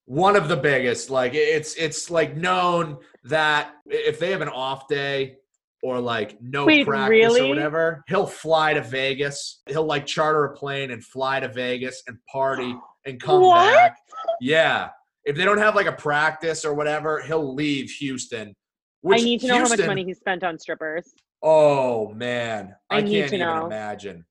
one 0.05 0.35
of 0.35 0.47
the 0.47 0.57
biggest. 0.57 1.09
Like 1.09 1.33
it's 1.33 1.75
it's 1.75 2.09
like 2.09 2.35
known 2.35 2.97
that 3.25 3.73
if 3.85 4.19
they 4.19 4.31
have 4.31 4.41
an 4.41 4.49
off 4.49 4.87
day 4.87 5.35
or 5.83 5.99
like 5.99 6.37
no 6.41 6.65
Wait, 6.65 6.85
practice 6.85 7.09
really? 7.09 7.41
or 7.41 7.49
whatever, 7.49 8.03
he'll 8.07 8.25
fly 8.27 8.73
to 8.73 8.81
Vegas. 8.81 9.61
He'll 9.67 9.85
like 9.85 10.05
charter 10.05 10.45
a 10.45 10.53
plane 10.55 10.91
and 10.91 11.03
fly 11.03 11.39
to 11.39 11.47
Vegas 11.47 12.03
and 12.07 12.17
party 12.31 12.75
and 13.05 13.21
come 13.21 13.41
What? 13.41 13.73
back. 13.73 13.97
Yeah. 14.41 14.89
If 15.25 15.35
they 15.35 15.45
don't 15.45 15.59
have 15.59 15.75
like 15.75 15.85
a 15.87 15.91
practice 15.93 16.65
or 16.65 16.73
whatever, 16.73 17.21
he'll 17.21 17.53
leave 17.53 17.89
Houston. 17.91 18.55
Which 19.01 19.21
I 19.21 19.23
need 19.23 19.41
to 19.41 19.47
know 19.47 19.59
how 19.59 19.69
much 19.69 19.85
money 19.85 20.03
he 20.03 20.13
spent 20.13 20.43
on 20.43 20.57
strippers. 20.59 21.13
Oh 21.41 22.09
man, 22.13 22.75
I, 22.89 22.97
I 22.97 23.01
can't 23.01 23.13
even 23.13 23.39
know. 23.39 23.65
imagine. 23.65 24.25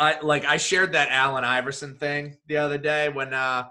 I 0.00 0.18
like 0.20 0.44
I 0.46 0.56
shared 0.56 0.92
that 0.92 1.08
Allen 1.10 1.44
Iverson 1.44 1.94
thing 1.94 2.36
the 2.46 2.56
other 2.56 2.78
day 2.78 3.10
when 3.10 3.34
uh 3.34 3.64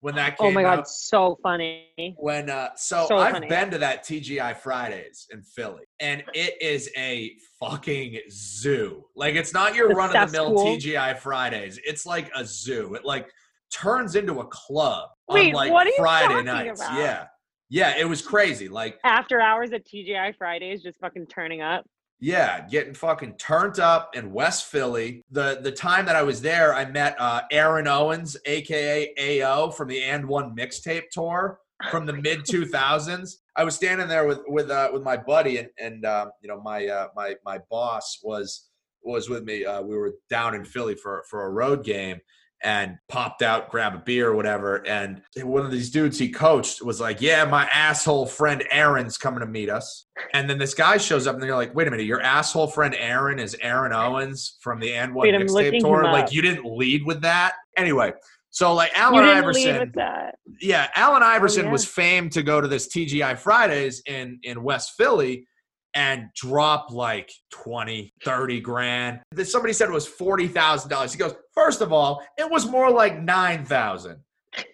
when 0.00 0.14
that 0.16 0.36
came 0.38 0.48
Oh 0.48 0.50
my 0.52 0.62
god, 0.62 0.80
out. 0.80 0.88
so 0.88 1.38
funny. 1.42 2.14
When 2.18 2.50
uh 2.50 2.70
so, 2.76 3.06
So 3.08 3.16
I've 3.18 3.32
funny. 3.34 3.48
been 3.48 3.70
to 3.70 3.78
that 3.78 4.04
TGI 4.04 4.56
Fridays 4.56 5.26
in 5.32 5.42
Philly 5.42 5.84
and 6.00 6.24
it 6.34 6.60
is 6.60 6.90
a 6.96 7.32
fucking 7.60 8.18
zoo. 8.28 9.04
Like 9.14 9.36
it's 9.36 9.54
not 9.54 9.76
your 9.76 9.88
run 9.90 10.14
of 10.16 10.30
the 10.30 10.36
mill 10.36 10.56
cesspool? 10.58 10.76
TGI 10.76 11.16
Fridays. 11.18 11.78
It's 11.84 12.04
like 12.04 12.28
a 12.34 12.44
zoo. 12.44 12.94
It 12.94 13.04
like 13.04 13.30
turns 13.72 14.16
into 14.16 14.40
a 14.40 14.46
club 14.46 15.10
Wait, 15.28 15.48
on 15.48 15.52
like 15.54 15.72
what 15.72 15.86
are 15.86 15.90
you 15.90 15.96
Friday 15.98 16.28
talking 16.28 16.44
nights. 16.44 16.80
about? 16.80 16.98
Yeah. 16.98 17.26
Yeah, 17.70 17.98
it 17.98 18.08
was 18.08 18.20
crazy. 18.22 18.68
Like 18.68 18.98
After 19.04 19.40
hours 19.40 19.72
at 19.72 19.86
TGI 19.86 20.34
Fridays, 20.36 20.82
just 20.82 20.98
fucking 21.00 21.26
turning 21.26 21.60
up. 21.60 21.84
Yeah, 22.20 22.66
getting 22.68 22.94
fucking 22.94 23.34
turned 23.34 23.78
up 23.78 24.16
in 24.16 24.32
West 24.32 24.66
Philly. 24.66 25.22
The 25.30 25.60
the 25.62 25.70
time 25.70 26.04
that 26.06 26.16
I 26.16 26.22
was 26.22 26.42
there, 26.42 26.74
I 26.74 26.84
met 26.84 27.14
uh, 27.20 27.42
Aaron 27.52 27.86
Owens, 27.86 28.36
aka 28.44 29.42
AO, 29.42 29.70
from 29.70 29.88
the 29.88 30.02
And 30.02 30.26
One 30.26 30.56
mixtape 30.56 31.10
tour 31.12 31.60
from 31.90 32.06
the 32.06 32.12
mid 32.12 32.44
two 32.48 32.66
thousands. 32.66 33.42
I 33.56 33.64
was 33.64 33.74
standing 33.74 34.08
there 34.08 34.26
with 34.26 34.40
with 34.48 34.70
uh, 34.70 34.90
with 34.92 35.02
my 35.02 35.16
buddy, 35.16 35.58
and 35.58 35.68
and 35.78 36.04
um, 36.04 36.30
you 36.42 36.48
know 36.48 36.60
my 36.60 36.86
uh, 36.86 37.08
my 37.14 37.34
my 37.44 37.58
boss 37.70 38.18
was 38.22 38.68
was 39.02 39.28
with 39.28 39.44
me. 39.44 39.64
Uh, 39.64 39.82
we 39.82 39.96
were 39.96 40.14
down 40.28 40.54
in 40.54 40.64
Philly 40.64 40.96
for 40.96 41.24
for 41.30 41.46
a 41.46 41.50
road 41.50 41.84
game, 41.84 42.20
and 42.62 42.98
popped 43.08 43.42
out, 43.42 43.70
grab 43.70 43.94
a 43.94 43.98
beer 43.98 44.28
or 44.28 44.34
whatever. 44.34 44.86
And 44.86 45.22
one 45.42 45.64
of 45.64 45.70
these 45.70 45.90
dudes 45.90 46.18
he 46.18 46.28
coached 46.30 46.82
was 46.82 47.00
like, 47.00 47.20
"Yeah, 47.20 47.44
my 47.44 47.66
asshole 47.72 48.26
friend 48.26 48.64
Aaron's 48.70 49.16
coming 49.16 49.40
to 49.40 49.46
meet 49.46 49.70
us." 49.70 50.06
And 50.32 50.48
then 50.48 50.58
this 50.58 50.74
guy 50.74 50.96
shows 50.96 51.26
up, 51.26 51.34
and 51.34 51.42
they're 51.42 51.54
like, 51.54 51.74
"Wait 51.74 51.86
a 51.86 51.90
minute, 51.90 52.06
your 52.06 52.20
asshole 52.20 52.68
friend 52.68 52.94
Aaron 52.98 53.38
is 53.38 53.56
Aaron 53.60 53.92
Owens 53.92 54.56
from 54.60 54.80
the 54.80 54.94
And 54.94 55.14
One 55.14 55.28
mixtape 55.28 55.80
tour. 55.80 56.04
Like 56.04 56.32
you 56.32 56.42
didn't 56.42 56.64
lead 56.64 57.04
with 57.04 57.22
that, 57.22 57.54
anyway." 57.76 58.12
So 58.50 58.74
like 58.74 58.90
Allen 58.98 59.24
Iverson, 59.24 59.72
lead 59.72 59.80
with 59.80 59.94
that. 59.94 60.34
yeah, 60.60 60.88
Allen 60.94 61.22
Iverson 61.22 61.66
yeah. 61.66 61.72
was 61.72 61.84
famed 61.84 62.32
to 62.32 62.42
go 62.42 62.60
to 62.60 62.68
this 62.68 62.88
TGI 62.88 63.38
Fridays 63.38 64.02
in 64.06 64.40
in 64.42 64.62
West 64.62 64.94
Philly 64.96 65.46
and 65.94 66.28
drop 66.34 66.90
like 66.90 67.30
20, 67.50 68.12
30 68.24 68.60
grand. 68.60 69.20
Somebody 69.44 69.72
said 69.72 69.88
it 69.88 69.92
was 69.92 70.08
$40,000. 70.08 71.10
He 71.12 71.18
goes, 71.18 71.34
first 71.54 71.80
of 71.80 71.92
all, 71.92 72.22
it 72.36 72.50
was 72.50 72.66
more 72.66 72.90
like 72.90 73.20
9,000. 73.20 74.16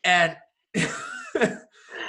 And 0.04 0.36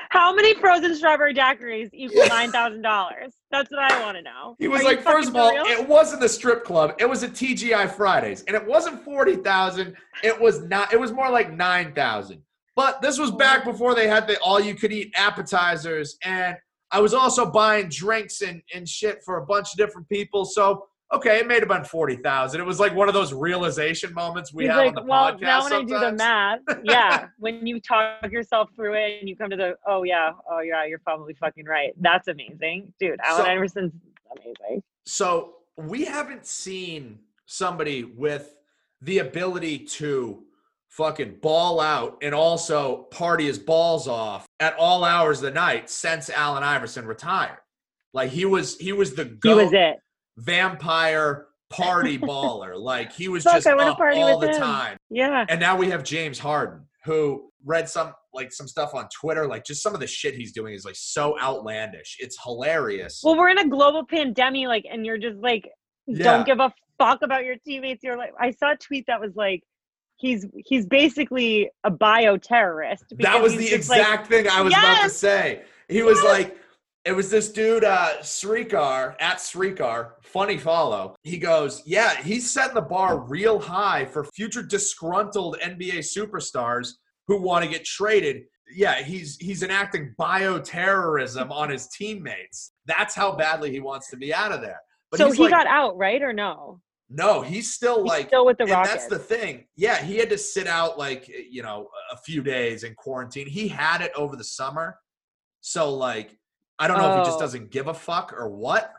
How 0.09 0.33
many 0.33 0.53
frozen 0.55 0.95
strawberry 0.95 1.33
daiquiris 1.33 1.89
equal 1.91 2.19
Yeah. 2.23 2.27
nine 2.29 2.51
thousand 2.51 2.81
dollars? 2.83 3.33
That's 3.51 3.69
what 3.69 3.79
I 3.91 4.01
want 4.01 4.15
to 4.17 4.23
know. 4.23 4.55
he 4.59 4.67
was 4.67 4.81
Are 4.81 4.85
like, 4.85 5.01
first 5.01 5.29
of 5.29 5.35
all, 5.35 5.51
real? 5.51 5.65
it 5.65 5.87
wasn't 5.87 6.23
a 6.23 6.29
strip 6.29 6.63
club. 6.63 6.93
It 6.99 7.09
was 7.09 7.23
a 7.23 7.27
TGI 7.27 7.91
Fridays. 7.91 8.43
And 8.43 8.55
it 8.55 8.65
wasn't 8.65 9.03
40,000. 9.03 9.95
It 10.23 10.39
was 10.39 10.61
not, 10.61 10.93
it 10.93 10.99
was 10.99 11.11
more 11.11 11.29
like 11.29 11.51
9,000. 11.51 12.41
But 12.75 13.01
this 13.01 13.17
was 13.17 13.31
back 13.31 13.63
before 13.65 13.93
they 13.95 14.07
had 14.07 14.27
the 14.27 14.37
all 14.39 14.59
you 14.59 14.75
could 14.75 14.91
eat 14.93 15.11
appetizers. 15.15 16.17
And 16.23 16.55
I 16.91 16.99
was 16.99 17.13
also 17.13 17.49
buying 17.49 17.89
drinks 17.89 18.41
and, 18.41 18.61
and 18.73 18.87
shit 18.87 19.23
for 19.23 19.37
a 19.37 19.45
bunch 19.45 19.71
of 19.73 19.77
different 19.77 20.07
people. 20.07 20.45
So, 20.45 20.85
okay, 21.13 21.39
it 21.39 21.47
may 21.47 21.59
have 21.59 21.67
been 21.67 21.83
40,000. 21.83 22.59
It 22.59 22.63
was 22.63 22.79
like 22.79 22.95
one 22.95 23.07
of 23.07 23.13
those 23.13 23.33
realization 23.33 24.13
moments 24.13 24.53
we 24.53 24.63
He's 24.63 24.71
have 24.71 24.77
like, 24.85 24.87
on 24.97 25.05
the 25.05 25.09
well, 25.11 25.33
podcast. 25.33 25.41
now 25.41 25.63
when 25.63 25.73
I 25.73 25.83
do 25.83 25.99
the 25.99 26.11
math, 26.13 26.59
yeah, 26.83 27.27
when 27.39 27.65
you 27.65 27.79
talk 27.79 28.31
yourself 28.31 28.69
through 28.75 28.93
it 28.93 29.19
and 29.19 29.27
you 29.27 29.35
come 29.35 29.49
to 29.49 29.55
the, 29.55 29.75
oh 29.87 30.03
yeah, 30.03 30.31
oh 30.49 30.59
yeah, 30.59 30.85
you're 30.85 30.99
probably 30.99 31.33
fucking 31.33 31.65
right. 31.65 31.91
That's 31.99 32.27
amazing, 32.27 32.93
dude. 32.99 33.19
Allen 33.23 33.45
So- 33.45 33.51
Iverson's 33.51 33.93
amazing. 34.37 34.83
So 35.05 35.55
we 35.77 36.05
haven't 36.05 36.45
seen 36.45 37.19
somebody 37.45 38.03
with 38.03 38.55
the 39.01 39.19
ability 39.19 39.79
to 39.79 40.43
fucking 40.97 41.37
ball 41.41 41.79
out 41.79 42.17
and 42.21 42.33
also 42.33 43.03
party 43.11 43.45
his 43.45 43.59
balls 43.59 44.07
off 44.07 44.45
at 44.59 44.75
all 44.77 45.03
hours 45.03 45.39
of 45.39 45.43
the 45.43 45.51
night 45.51 45.89
since 45.89 46.29
Allen 46.29 46.63
Iverson 46.63 47.05
retired. 47.05 47.57
Like 48.13 48.31
he 48.31 48.45
was 48.45 48.77
he 48.77 48.93
was 48.93 49.13
the 49.13 49.25
goat 49.25 49.71
was 49.71 49.93
vampire 50.37 51.47
party 51.69 52.17
baller. 52.19 52.79
Like 52.79 53.11
he 53.11 53.27
was 53.27 53.43
Fuck, 53.43 53.55
just 53.55 53.67
up 53.67 53.97
party 53.97 54.21
all 54.21 54.39
the 54.39 54.49
him. 54.51 54.59
time. 54.59 54.97
Yeah. 55.09 55.45
And 55.49 55.59
now 55.59 55.75
we 55.77 55.89
have 55.89 56.03
James 56.03 56.39
Harden, 56.39 56.85
who 57.03 57.49
read 57.65 57.89
some 57.89 58.13
like 58.33 58.53
some 58.53 58.67
stuff 58.67 58.93
on 58.93 59.07
Twitter. 59.19 59.47
Like 59.47 59.65
just 59.65 59.81
some 59.83 59.93
of 59.93 59.99
the 59.99 60.07
shit 60.07 60.33
he's 60.35 60.53
doing 60.53 60.73
is 60.73 60.85
like 60.85 60.95
so 60.97 61.37
outlandish. 61.41 62.17
It's 62.19 62.37
hilarious. 62.41 63.21
Well, 63.23 63.37
we're 63.37 63.49
in 63.49 63.57
a 63.57 63.67
global 63.67 64.05
pandemic, 64.05 64.67
like, 64.67 64.85
and 64.89 65.05
you're 65.05 65.17
just 65.17 65.37
like, 65.37 65.69
Yeah. 66.07 66.23
don't 66.23 66.45
give 66.45 66.59
a 66.59 66.73
fuck 66.97 67.19
about 67.21 67.43
your 67.43 67.55
teammates. 67.65 68.01
You're 68.03 68.17
like, 68.17 68.31
I 68.39 68.51
saw 68.51 68.71
a 68.73 68.77
tweet 68.77 69.05
that 69.07 69.19
was 69.19 69.31
like, 69.35 69.61
he's 70.25 70.45
he's 70.65 70.85
basically 70.85 71.69
a 71.83 71.91
bioterrorist. 71.91 73.03
that 73.19 73.41
was 73.41 73.55
the 73.55 73.67
just, 73.67 73.89
like- 73.89 73.99
exact 73.99 74.27
thing 74.27 74.47
I 74.47 74.61
was 74.61 74.73
about 74.73 75.03
to 75.03 75.09
say. 75.09 75.63
He 75.87 76.01
was 76.01 76.21
like, 76.23 76.57
it 77.05 77.11
was 77.11 77.29
this 77.29 77.51
dude, 77.51 77.83
uh, 77.83 78.13
Srikar 78.21 79.15
at 79.19 79.37
Srikar, 79.37 80.13
funny 80.23 80.57
follow. 80.57 81.15
He 81.23 81.37
goes, 81.37 81.83
Yeah, 81.85 82.19
he's 82.21 82.51
setting 82.51 82.73
the 82.73 82.81
bar 82.81 83.19
real 83.19 83.59
high 83.59 84.05
for 84.05 84.23
future 84.23 84.63
disgruntled 84.63 85.57
NBA 85.63 85.99
superstars 85.99 86.93
who 87.27 87.39
want 87.39 87.63
to 87.63 87.69
get 87.69 87.85
traded. 87.85 88.43
Yeah, 88.75 89.03
he's 89.03 89.37
he's 89.37 89.61
enacting 89.61 90.15
bioterrorism 90.19 91.51
on 91.51 91.69
his 91.69 91.87
teammates. 91.89 92.71
That's 92.87 93.13
how 93.13 93.35
badly 93.35 93.69
he 93.71 93.79
wants 93.79 94.09
to 94.09 94.17
be 94.17 94.33
out 94.33 94.51
of 94.51 94.61
there. 94.61 94.79
But 95.11 95.19
so 95.19 95.31
he 95.31 95.43
like, 95.43 95.51
got 95.51 95.67
out, 95.67 95.95
right 95.97 96.21
or 96.23 96.33
no? 96.33 96.81
No, 97.09 97.41
he's 97.41 97.73
still 97.73 98.03
He's 98.03 98.09
like 98.09 98.27
still 98.27 98.45
with 98.45 98.57
the 98.57 98.65
Rockets. 98.65 98.93
that's 98.93 99.07
the 99.07 99.19
thing. 99.19 99.65
Yeah, 99.75 100.01
he 100.01 100.17
had 100.17 100.29
to 100.31 100.37
sit 100.37 100.67
out 100.67 100.97
like 100.97 101.29
eh, 101.29 101.43
you 101.49 101.61
know 101.63 101.87
a 102.11 102.17
few 102.17 102.41
days 102.41 102.83
in 102.83 102.95
quarantine. 102.95 103.47
He 103.47 103.67
had 103.67 104.01
it 104.01 104.11
over 104.15 104.35
the 104.35 104.43
summer, 104.43 104.97
so 105.61 105.93
like 105.93 106.37
I 106.79 106.87
don't 106.87 106.97
know 106.97 107.11
if 107.13 107.19
he 107.19 107.25
just 107.25 107.37
Oh. 107.37 107.41
doesn't 107.41 107.71
give 107.71 107.87
a 107.87 107.93
fuck 107.93 108.33
or 108.33 108.49
what. 108.49 108.91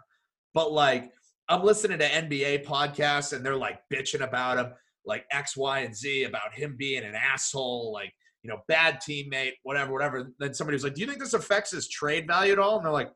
But 0.55 0.73
like 0.73 1.13
I'm 1.49 1.63
listening 1.63 1.99
to 1.99 2.09
NBA 2.09 2.65
podcasts 2.65 3.33
and 3.33 3.45
they're 3.45 3.57
like 3.57 3.81
bitching 3.93 4.21
about 4.23 4.59
him, 4.59 4.73
like 5.05 5.25
X, 5.31 5.57
Y, 5.57 5.81
and 5.81 5.95
Z 5.95 6.25
about 6.25 6.53
him 6.55 6.77
being 6.79 7.05
an 7.05 7.15
asshole, 7.15 7.93
like 7.93 8.13
you 8.43 8.51
know 8.51 8.61
bad 8.69 9.01
teammate, 9.03 9.53
whatever, 9.65 9.93
whatever. 9.93 10.31
Then 10.39 10.55
somebody 10.55 10.77
was 10.77 10.85
like, 10.85 10.95
"Do 10.95 11.01
you 11.01 11.07
think 11.09 11.19
this 11.21 11.35
affects 11.35 11.73
his 11.73 11.89
trade 11.89 12.27
value 12.29 12.53
at 12.53 12.59
all?" 12.61 12.77
And 12.77 12.85
they're 12.87 12.93
like. 12.93 13.11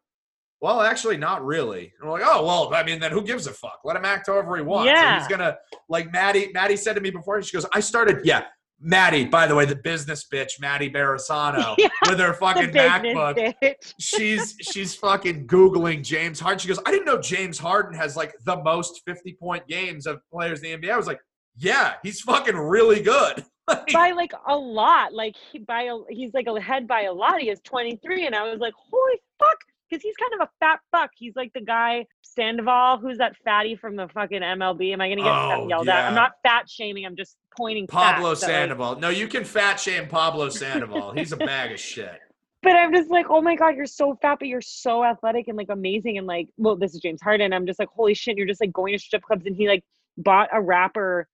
Well, 0.61 0.83
actually, 0.83 1.17
not 1.17 1.45
really. 1.45 1.93
And 2.01 2.09
we're 2.11 2.19
like, 2.21 2.29
oh 2.29 2.45
well, 2.45 2.75
I 2.75 2.83
mean, 2.83 3.01
then 3.01 3.13
who 3.13 3.23
gives 3.23 3.47
a 3.47 3.53
fuck? 3.53 3.81
Let 3.85 3.97
him 3.97 4.05
act 4.05 4.27
however 4.27 4.57
he 4.57 4.63
wants. 4.63 4.89
And 4.91 4.97
Yeah. 4.97 5.19
he's 5.19 5.29
gonna 5.29 5.57
like 5.89 6.13
Maddie. 6.13 6.51
Maddie 6.53 6.77
said 6.77 6.95
to 6.95 7.01
me 7.01 7.11
before. 7.11 7.41
She 7.43 7.57
goes, 7.57 7.67
I 7.73 7.81
started. 7.81 8.21
Yeah, 8.25 8.45
Maddie. 8.79 9.25
By 9.25 9.47
the 9.47 9.55
way, 9.55 9.65
the 9.65 9.77
business 9.77 10.27
bitch, 10.31 10.61
Maddie 10.61 10.91
Barisano, 10.91 11.75
Yeah, 11.79 11.89
with 12.09 12.19
her 12.19 12.35
fucking 12.35 12.71
MacBook. 12.73 13.55
bitch. 13.63 13.95
She's 13.99 14.57
she's 14.61 14.95
fucking 14.95 15.47
googling 15.47 16.03
James 16.05 16.39
Harden. 16.39 16.59
She 16.59 16.69
goes, 16.69 16.79
I 16.85 16.91
didn't 16.91 17.07
know 17.07 17.21
James 17.21 17.59
Harden 17.59 17.95
has 17.99 18.17
like 18.17 18.35
the 18.45 18.63
most 18.63 19.01
fifty 19.07 19.33
point 19.33 19.67
games 19.67 20.07
of 20.07 20.21
players 20.31 20.63
in 20.63 20.81
the 20.81 20.87
NBA. 20.87 20.93
I 20.93 20.97
was 20.99 21.07
like, 21.07 21.21
yeah, 21.57 21.95
he's 22.03 22.21
fucking 22.21 22.57
really 22.57 23.01
good. 23.01 23.45
By 23.93 24.11
like 24.11 24.33
a 24.49 24.57
lot. 24.57 25.15
Like 25.15 25.37
he 25.53 25.61
by 25.61 25.83
a, 25.85 25.97
he's 26.09 26.35
like 26.35 26.49
ahead 26.49 26.89
by 26.89 27.03
a 27.03 27.13
lot. 27.13 27.41
He 27.41 27.49
is 27.51 27.61
23, 27.61 28.27
and 28.27 28.35
I 28.35 28.51
was 28.51 28.59
like, 28.59 28.75
holy 28.75 29.21
fuck, 29.39 29.59
because 29.91 30.03
he's 30.03 30.15
kind 30.17 30.41
of 30.41 30.49
a 30.49 30.51
fat 30.61 30.79
fuck. 30.93 31.11
He's 31.17 31.35
like 31.37 31.53
the 31.53 31.61
guy 31.61 32.07
Sandoval, 32.23 32.99
who's 32.99 33.19
that 33.19 33.37
fatty 33.45 33.75
from 33.77 33.97
the 33.97 34.09
fucking 34.09 34.41
MLB. 34.41 34.93
Am 34.93 35.01
I 35.01 35.09
gonna 35.09 35.23
get 35.23 35.31
Oh, 35.33 35.69
yelled 35.69 35.89
at? 35.89 36.07
I'm 36.09 36.15
not 36.15 36.33
fat 36.45 36.71
shaming. 36.71 37.05
I'm 37.05 37.17
just 37.17 37.37
pointing. 37.57 37.87
Pablo 37.87 38.31
facts 38.31 38.41
that, 38.43 38.47
like- 38.47 38.55
Sandoval. 38.57 38.97
No, 39.01 39.09
you 39.09 39.27
can 39.29 39.45
fat 39.45 39.81
shame 39.81 40.07
Pablo 40.09 40.49
Sandoval. 40.49 41.13
He's 41.13 41.33
a 41.33 41.37
bag 41.51 41.73
of 41.73 41.81
shit. 41.81 42.19
but 42.63 42.77
I'm 42.77 42.95
just 42.95 43.11
like, 43.11 43.27
oh 43.31 43.41
my 43.43 43.57
god, 43.57 43.75
you're 43.77 43.87
so 43.87 44.17
fat, 44.23 44.39
but 44.39 44.49
you're 44.49 44.61
so 44.61 45.03
athletic 45.05 45.49
and 45.49 45.57
like 45.57 45.71
amazing, 45.71 46.19
and 46.19 46.27
like, 46.27 46.49
well, 46.57 46.77
this 46.77 46.95
is 46.95 47.01
James 47.01 47.21
Harden. 47.23 47.53
I'm 47.53 47.67
just 47.67 47.79
like, 47.79 47.89
holy 47.95 48.15
shit, 48.15 48.37
you're 48.37 48.47
just 48.47 48.61
like 48.61 48.73
going 48.73 48.93
to 48.93 48.99
strip 48.99 49.23
clubs, 49.23 49.45
and 49.47 49.57
he 49.57 49.67
like 49.69 49.83
bought 50.17 50.49
a 50.53 50.61
rapper. 50.61 51.27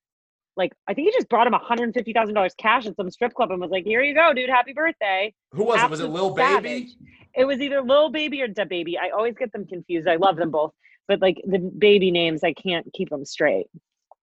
Like 0.56 0.72
I 0.88 0.94
think 0.94 1.08
he 1.08 1.12
just 1.12 1.28
brought 1.28 1.46
him 1.46 1.52
$150,000 1.52 2.56
cash 2.56 2.86
at 2.86 2.96
some 2.96 3.10
strip 3.10 3.34
club 3.34 3.50
and 3.50 3.60
was 3.60 3.70
like, 3.70 3.84
"Here 3.84 4.00
you 4.02 4.14
go, 4.14 4.32
dude. 4.32 4.48
Happy 4.48 4.72
birthday." 4.72 5.34
Who 5.52 5.64
was 5.64 5.82
it? 5.82 5.90
Was 5.90 6.00
it 6.00 6.06
Lil 6.06 6.34
savage. 6.34 6.62
Baby? 6.62 6.96
It 7.36 7.44
was 7.44 7.60
either 7.60 7.82
Lil 7.82 8.10
Baby 8.10 8.42
or 8.42 8.48
Da 8.48 8.64
Baby. 8.64 8.96
I 8.98 9.10
always 9.10 9.34
get 9.38 9.52
them 9.52 9.66
confused. 9.66 10.08
I 10.08 10.16
love 10.16 10.36
them 10.36 10.50
both, 10.50 10.72
but 11.06 11.20
like 11.20 11.40
the 11.46 11.58
baby 11.58 12.10
names, 12.10 12.42
I 12.42 12.52
can't 12.54 12.86
keep 12.94 13.10
them 13.10 13.24
straight. 13.24 13.66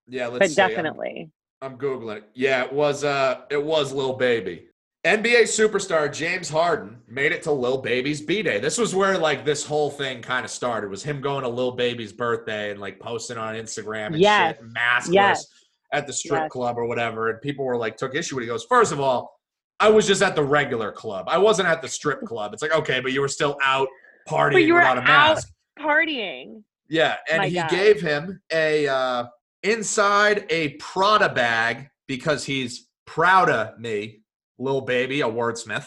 Yeah, 0.08 0.26
let's 0.26 0.38
But 0.40 0.50
see. 0.50 0.60
I'm- 0.62 0.70
definitely, 0.70 1.30
I'm 1.62 1.78
googling 1.78 2.18
it. 2.18 2.24
Yeah, 2.34 2.64
it 2.64 2.72
was 2.72 3.04
uh 3.04 3.42
it 3.50 3.62
was 3.62 3.92
Lil 3.92 4.14
Baby. 4.14 4.66
NBA 5.06 5.42
superstar 5.42 6.10
James 6.12 6.48
Harden 6.48 6.96
made 7.06 7.30
it 7.30 7.42
to 7.42 7.52
Lil 7.52 7.78
Baby's 7.82 8.22
B 8.22 8.42
Day. 8.42 8.58
This 8.58 8.78
was 8.78 8.94
where 8.94 9.18
like 9.18 9.44
this 9.44 9.64
whole 9.64 9.90
thing 9.90 10.22
kind 10.22 10.44
of 10.44 10.50
started. 10.50 10.88
Was 10.90 11.02
him 11.02 11.20
going 11.20 11.42
to 11.42 11.48
Lil 11.48 11.72
Baby's 11.72 12.12
birthday 12.12 12.70
and 12.70 12.80
like 12.80 12.98
posting 12.98 13.36
on 13.36 13.54
Instagram 13.54 14.06
and 14.08 14.18
Yes. 14.18 14.56
shit, 14.56 14.64
maskless 14.74 15.12
Yes. 15.12 15.46
at 15.92 16.06
the 16.06 16.12
strip 16.12 16.40
Yes. 16.44 16.50
club 16.50 16.78
or 16.78 16.86
whatever. 16.86 17.28
And 17.28 17.40
people 17.42 17.66
were 17.66 17.76
like 17.76 17.98
took 17.98 18.14
issue 18.14 18.34
with 18.36 18.42
it. 18.42 18.46
He 18.46 18.48
goes, 18.48 18.64
first 18.64 18.92
of 18.92 19.00
all, 19.00 19.33
I 19.80 19.88
was 19.90 20.06
just 20.06 20.22
at 20.22 20.34
the 20.36 20.42
regular 20.44 20.92
club. 20.92 21.26
I 21.28 21.38
wasn't 21.38 21.68
at 21.68 21.82
the 21.82 21.88
strip 21.88 22.20
club. 22.26 22.52
It's 22.52 22.62
like, 22.62 22.72
okay, 22.74 23.00
but 23.00 23.12
you 23.12 23.20
were 23.20 23.28
still 23.28 23.58
out 23.62 23.88
partying 24.28 24.66
you 24.66 24.74
were 24.74 24.80
without 24.80 24.98
a 24.98 25.02
mask. 25.02 25.48
out- 25.78 25.86
partying. 25.86 26.62
Yeah, 26.88 27.16
and 27.30 27.38
My 27.38 27.48
he 27.48 27.54
God. 27.54 27.70
gave 27.70 28.00
him 28.00 28.40
a 28.52 28.86
uh, 28.86 29.24
inside 29.62 30.46
a 30.50 30.70
Prada 30.74 31.28
bag 31.32 31.88
because 32.06 32.44
he's 32.44 32.88
proud 33.06 33.48
of 33.48 33.78
me, 33.78 34.20
little 34.58 34.82
baby, 34.82 35.22
a 35.22 35.26
wordsmith. 35.26 35.86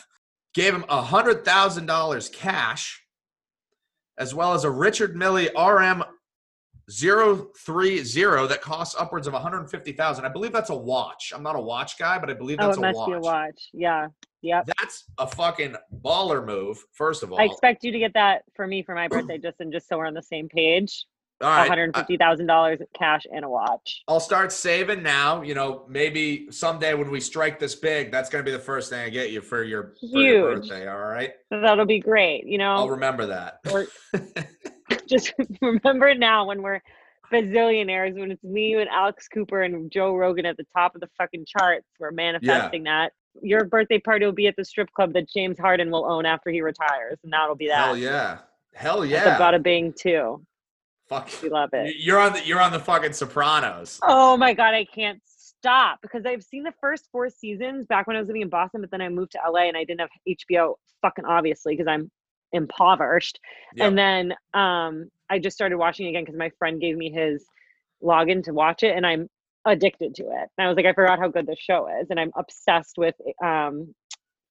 Gave 0.54 0.74
him 0.74 0.86
a 0.90 1.02
hundred 1.02 1.46
thousand 1.46 1.86
dollars 1.86 2.30
cash, 2.30 3.04
as 4.18 4.34
well 4.34 4.54
as 4.54 4.64
a 4.64 4.72
Richard 4.72 5.16
Mille 5.16 5.48
RM 5.56 6.04
030 6.90 8.48
that 8.48 8.60
costs 8.62 8.96
upwards 9.00 9.28
of 9.28 9.34
150,000. 9.34 10.26
I 10.26 10.30
believe 10.30 10.52
that's 10.52 10.70
a 10.70 10.76
watch. 10.76 11.34
I'm 11.36 11.44
not 11.44 11.56
a 11.56 11.60
watch 11.62 11.98
guy, 11.98 12.18
but 12.20 12.30
I 12.30 12.34
believe 12.34 12.58
Oh, 12.62 12.68
that's 12.68 12.78
it 12.78 12.82
a 12.84 12.88
must 12.88 12.98
watch. 12.98 13.08
be 13.10 13.14
a 13.14 13.20
watch. 13.20 13.70
Yeah. 13.74 14.08
Yep. 14.42 14.70
That's 14.80 15.04
a 15.18 15.28
fucking 15.28 15.76
baller 16.04 16.46
move, 16.46 16.78
first 16.94 17.24
of 17.24 17.32
all. 17.32 17.40
I 17.42 17.46
expect 17.46 17.84
you 17.84 17.92
to 17.92 18.00
get 18.00 18.14
that 18.14 18.44
for 18.56 18.68
me 18.68 18.84
for 18.84 18.96
my 18.96 19.08
birthday, 19.08 19.38
just 19.38 19.60
and 19.60 19.72
just 19.74 19.88
so 19.90 19.98
we're 19.98 20.06
on 20.06 20.14
the 20.14 20.22
same 20.22 20.48
page. 20.48 21.06
all 21.42 21.50
right. 21.50 21.62
One 21.62 21.68
hundred 21.70 21.96
fifty 21.98 22.18
thousand 22.18 22.46
dollars 22.46 22.80
cash 22.98 23.24
and 23.34 23.44
a 23.44 23.50
watch. 23.50 24.04
I'll 24.08 24.20
start 24.20 24.52
saving 24.52 25.02
now. 25.04 25.42
You 25.42 25.56
know, 25.56 25.86
maybe 25.90 26.48
someday 26.52 26.94
when 26.94 27.10
we 27.10 27.20
strike 27.20 27.58
this 27.60 27.74
big, 27.76 28.12
that's 28.12 28.30
going 28.30 28.46
to 28.46 28.50
be 28.50 28.56
the 28.56 28.64
first 28.64 28.92
thing 28.92 29.02
I 29.02 29.10
get 29.10 29.32
you 29.32 29.42
for 29.42 29.64
your, 29.64 29.96
for 30.00 30.06
your 30.22 30.52
Huge. 30.52 30.70
birthday. 30.70 30.88
All 30.88 31.00
right. 31.00 31.34
That'll 31.50 31.86
be 31.86 32.00
great. 32.00 32.46
You 32.46 32.60
know, 32.60 32.72
I'll 32.76 32.90
remember 32.90 33.26
that. 33.26 33.60
or 33.72 33.88
just 35.08 35.34
remember 35.62 36.14
now 36.14 36.46
when 36.46 36.62
we're 36.62 36.82
bazillionaires 37.32 38.18
when 38.18 38.32
it's 38.32 38.44
me 38.44 38.76
and 38.76 38.90
Alex 38.90 39.28
Cooper 39.28 39.64
and 39.64 39.92
Joe 39.92 40.16
Rogan 40.16 40.46
at 40.46 40.58
the 40.58 40.66
top 40.76 40.96
of 40.96 41.02
the 41.02 41.10
fucking 41.18 41.46
charts. 41.46 41.88
We're 42.00 42.12
manifesting 42.12 42.84
that. 42.84 43.12
Your 43.42 43.66
birthday 43.66 44.00
party 44.00 44.26
will 44.26 44.32
be 44.32 44.48
at 44.48 44.56
the 44.56 44.66
strip 44.66 44.92
club 44.94 45.14
that 45.14 45.30
James 45.30 45.60
Harden 45.60 45.92
will 45.92 46.10
own 46.10 46.26
after 46.26 46.50
he 46.50 46.62
retires, 46.62 47.20
and 47.24 47.32
that'll 47.32 47.56
be 47.56 47.68
that. 47.68 47.86
Hell 47.86 47.98
yeah. 47.98 48.38
Hell 48.74 49.02
That's 49.02 49.40
yeah. 49.40 49.50
a 49.50 49.60
bing 49.60 49.94
too. 49.98 50.44
Fuck. 51.10 51.30
We 51.42 51.50
love 51.50 51.70
it. 51.74 51.96
You're 51.98 52.20
on 52.20 52.34
the 52.34 52.46
you're 52.46 52.62
on 52.62 52.72
the 52.72 52.80
fucking 52.80 53.14
Sopranos. 53.14 54.00
Oh 54.04 54.38
my 54.38 54.54
god, 54.54 54.74
I 54.74 54.86
can't 54.86 55.22
stop 55.26 56.00
because 56.02 56.26
I've 56.26 56.44
seen 56.44 56.64
the 56.64 56.74
first 56.82 57.08
four 57.12 57.30
seasons 57.30 57.88
back 57.88 58.08
when 58.08 58.16
I 58.16 58.20
was 58.20 58.28
living 58.28 58.42
in 58.44 58.50
Boston, 58.50 58.82
but 58.82 58.92
then 58.92 59.02
I 59.02 59.10
moved 59.10 59.32
to 59.32 59.40
LA 59.50 59.68
and 59.68 59.78
I 59.78 59.84
didn't 59.84 60.02
have 60.02 60.10
HBO. 60.28 60.76
Fucking 61.02 61.26
obviously 61.26 61.76
because 61.76 61.88
I'm 61.88 62.12
impoverished. 62.54 63.40
Yep. 63.76 63.88
And 63.88 63.98
then 63.98 64.34
um, 64.54 65.10
I 65.30 65.40
just 65.40 65.56
started 65.56 65.78
watching 65.78 66.08
again 66.08 66.24
because 66.24 66.38
my 66.38 66.52
friend 66.58 66.80
gave 66.82 66.98
me 66.98 67.12
his 67.12 67.46
login 68.04 68.44
to 68.44 68.54
watch 68.54 68.84
it, 68.84 68.96
and 68.96 69.06
I'm 69.06 69.30
addicted 69.66 70.16
to 70.16 70.24
it. 70.24 70.50
And 70.58 70.66
I 70.66 70.68
was 70.68 70.76
like, 70.78 70.86
I 70.86 70.94
forgot 70.94 71.20
how 71.20 71.28
good 71.28 71.48
this 71.48 71.60
show 71.60 71.88
is, 72.02 72.08
and 72.10 72.20
I'm 72.20 72.32
obsessed 72.38 72.98
with 72.98 73.16
um, 73.44 73.94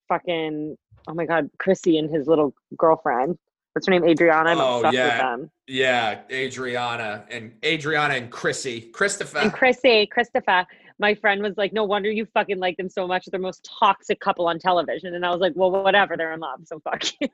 fucking 0.07 0.75
oh 1.07 1.13
my 1.13 1.25
god, 1.25 1.49
Chrissy 1.59 1.97
and 1.97 2.09
his 2.13 2.27
little 2.27 2.53
girlfriend. 2.77 3.37
What's 3.73 3.87
her 3.87 3.91
name? 3.91 4.05
Adriana. 4.05 4.49
I'm 4.51 4.59
Oh, 4.59 4.77
obsessed 4.77 4.95
yeah. 4.95 5.05
with 5.05 5.39
them. 5.41 5.51
Yeah, 5.67 6.19
Adriana 6.31 7.25
and 7.29 7.53
Adriana 7.63 8.15
and 8.15 8.31
Chrissy. 8.31 8.81
Christopher. 8.81 9.37
And 9.39 9.53
Chrissy, 9.53 10.07
Christopher, 10.07 10.65
my 10.99 11.15
friend 11.15 11.41
was 11.41 11.53
like, 11.57 11.73
"No 11.73 11.83
wonder 11.83 12.09
you 12.11 12.25
fucking 12.33 12.59
like 12.59 12.77
them 12.77 12.89
so 12.89 13.07
much. 13.07 13.25
They're 13.25 13.37
the 13.39 13.43
most 13.43 13.69
toxic 13.79 14.19
couple 14.19 14.47
on 14.47 14.59
television." 14.59 15.15
And 15.15 15.25
I 15.25 15.29
was 15.29 15.39
like, 15.39 15.53
"Well, 15.55 15.71
whatever. 15.71 16.17
They're 16.17 16.33
in 16.33 16.39
love, 16.39 16.61
so 16.65 16.79
fuck 16.79 17.03
you." 17.21 17.27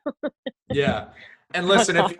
yeah. 0.69 1.07
And 1.53 1.67
listen, 1.67 1.97
if 1.97 2.13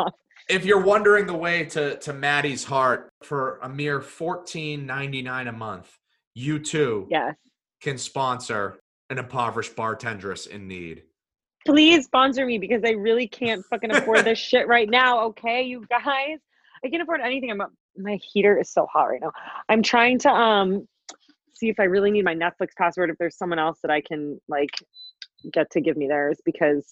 if 0.49 0.65
you're 0.65 0.81
wondering 0.81 1.25
the 1.25 1.33
way 1.33 1.65
to 1.65 1.97
to 1.97 2.13
Maddie's 2.13 2.63
heart 2.63 3.09
for 3.23 3.59
a 3.61 3.69
mere 3.69 4.01
fourteen 4.01 4.85
ninety 4.85 5.21
nine 5.21 5.47
a 5.47 5.53
month, 5.53 5.97
you 6.33 6.59
too 6.59 7.07
yes, 7.09 7.35
can 7.81 7.97
sponsor 7.97 8.79
an 9.09 9.17
impoverished 9.17 9.75
bartenderess 9.75 10.45
in 10.47 10.67
need. 10.67 11.03
please 11.65 12.05
sponsor 12.05 12.45
me 12.45 12.57
because 12.57 12.81
I 12.85 12.91
really 12.91 13.27
can't 13.27 13.63
fucking 13.69 13.91
afford 13.91 14.25
this 14.25 14.39
shit 14.49 14.67
right 14.67 14.89
now. 14.89 15.25
Okay, 15.25 15.63
you 15.63 15.85
guys, 15.89 16.39
I 16.83 16.89
can't 16.89 17.01
afford 17.01 17.21
anything. 17.21 17.51
I'm 17.51 17.61
my 17.97 18.15
heater 18.15 18.57
is 18.59 18.71
so 18.71 18.87
hot 18.91 19.05
right 19.05 19.21
now. 19.21 19.31
I'm 19.69 19.83
trying 19.83 20.19
to 20.19 20.29
um 20.29 20.87
see 21.53 21.69
if 21.69 21.79
I 21.79 21.83
really 21.83 22.11
need 22.11 22.25
my 22.25 22.35
Netflix 22.35 22.69
password. 22.77 23.09
If 23.09 23.17
there's 23.17 23.37
someone 23.37 23.59
else 23.59 23.79
that 23.81 23.91
I 23.91 24.01
can 24.01 24.39
like 24.47 24.71
get 25.51 25.69
to 25.71 25.81
give 25.81 25.97
me 25.97 26.07
theirs 26.07 26.39
because 26.45 26.85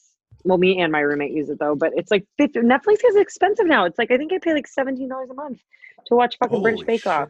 well, 0.43 0.57
me 0.57 0.80
and 0.82 0.91
my 0.91 0.99
roommate 1.01 1.32
use 1.32 1.49
it 1.49 1.59
though, 1.59 1.76
but 1.76 1.91
it's 1.95 2.09
like 2.12 2.26
50, 2.38 2.62
Netflix 2.62 2.99
is 3.07 3.16
expensive 3.16 3.68
now. 3.68 3.86
It's 3.86 3.97
like 3.99 4.12
I 4.12 4.18
think 4.18 4.34
I 4.34 4.39
pay 4.39 4.53
like 4.53 4.68
seventeen 4.68 5.09
dollars 5.09 5.30
a 5.30 5.34
month 5.34 5.59
to 6.07 6.16
watch 6.16 6.38
fucking 6.39 6.62
British 6.62 6.86
Bake 6.86 7.05
Off. 7.07 7.30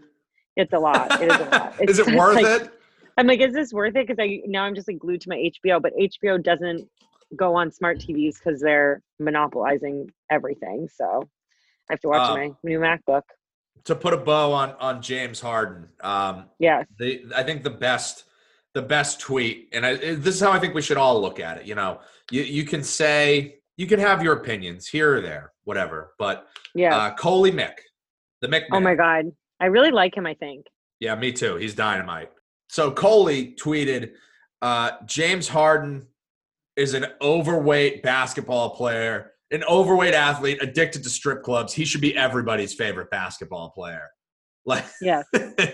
It's 0.55 0.73
a 0.73 0.79
lot. 0.79 1.21
It 1.21 1.31
is 1.31 1.39
a 1.39 1.43
lot. 1.45 1.75
It's 1.79 1.91
is 1.93 1.99
it 2.07 2.15
worth 2.15 2.35
like- 2.41 2.61
it? 2.61 2.71
I'm 3.17 3.27
like, 3.27 3.41
is 3.41 3.53
this 3.53 3.73
worth 3.73 3.95
it? 3.95 4.07
Because 4.07 4.17
I 4.19 4.41
now 4.45 4.63
I'm 4.63 4.73
just 4.75 4.87
like 4.87 4.97
glued 4.99 5.21
to 5.21 5.29
my 5.29 5.35
HBO, 5.65 5.81
but 5.81 5.93
HBO 5.97 6.41
doesn't 6.41 6.87
go 7.35 7.55
on 7.55 7.71
smart 7.71 7.99
TVs 7.99 8.35
because 8.43 8.61
they're 8.61 9.01
monopolizing 9.19 10.09
everything. 10.29 10.87
So 10.93 11.23
I 11.89 11.93
have 11.93 11.99
to 12.01 12.07
watch 12.07 12.29
Um, 12.29 12.37
my 12.37 12.51
new 12.63 12.79
MacBook. 12.79 13.23
To 13.85 13.95
put 13.95 14.13
a 14.13 14.17
bow 14.17 14.51
on 14.53 14.71
on 14.79 15.01
James 15.01 15.39
Harden, 15.39 15.87
um, 16.01 16.45
Yes. 16.59 16.85
the 16.99 17.23
I 17.35 17.43
think 17.43 17.63
the 17.63 17.69
best 17.71 18.25
the 18.73 18.81
best 18.81 19.19
tweet, 19.19 19.69
and 19.73 19.85
I, 19.85 19.95
this 19.95 20.35
is 20.35 20.39
how 20.39 20.51
I 20.51 20.59
think 20.59 20.73
we 20.75 20.81
should 20.81 20.97
all 20.97 21.19
look 21.21 21.39
at 21.39 21.57
it. 21.57 21.65
You 21.65 21.75
know, 21.75 21.99
you 22.29 22.43
you 22.43 22.63
can 22.63 22.83
say 22.83 23.59
you 23.77 23.87
can 23.87 23.99
have 23.99 24.21
your 24.23 24.33
opinions 24.35 24.87
here 24.87 25.15
or 25.15 25.21
there, 25.21 25.51
whatever, 25.63 26.13
but 26.19 26.47
Yeah. 26.75 26.95
uh, 26.95 27.15
Coley 27.15 27.51
Mick, 27.51 27.73
the 28.41 28.47
Mick. 28.47 28.63
oh 28.71 28.79
my 28.79 28.93
God. 28.95 29.25
I 29.59 29.65
really 29.65 29.91
like 29.91 30.15
him, 30.15 30.25
I 30.27 30.35
think. 30.35 30.67
Yeah, 30.99 31.15
me 31.15 31.31
too. 31.31 31.55
He's 31.55 31.73
dynamite. 31.75 32.31
So 32.69 32.91
Coley 32.91 33.55
tweeted, 33.59 34.13
uh, 34.61 34.91
James 35.05 35.47
Harden 35.47 36.07
is 36.75 36.93
an 36.93 37.07
overweight 37.21 38.03
basketball 38.03 38.71
player, 38.75 39.30
an 39.51 39.63
overweight 39.65 40.13
athlete 40.13 40.57
addicted 40.61 41.03
to 41.03 41.09
strip 41.09 41.43
clubs. 41.43 41.73
He 41.73 41.85
should 41.85 42.01
be 42.01 42.15
everybody's 42.15 42.73
favorite 42.73 43.09
basketball 43.09 43.69
player. 43.71 44.09
Like, 44.65 44.85
Yes. 45.01 45.25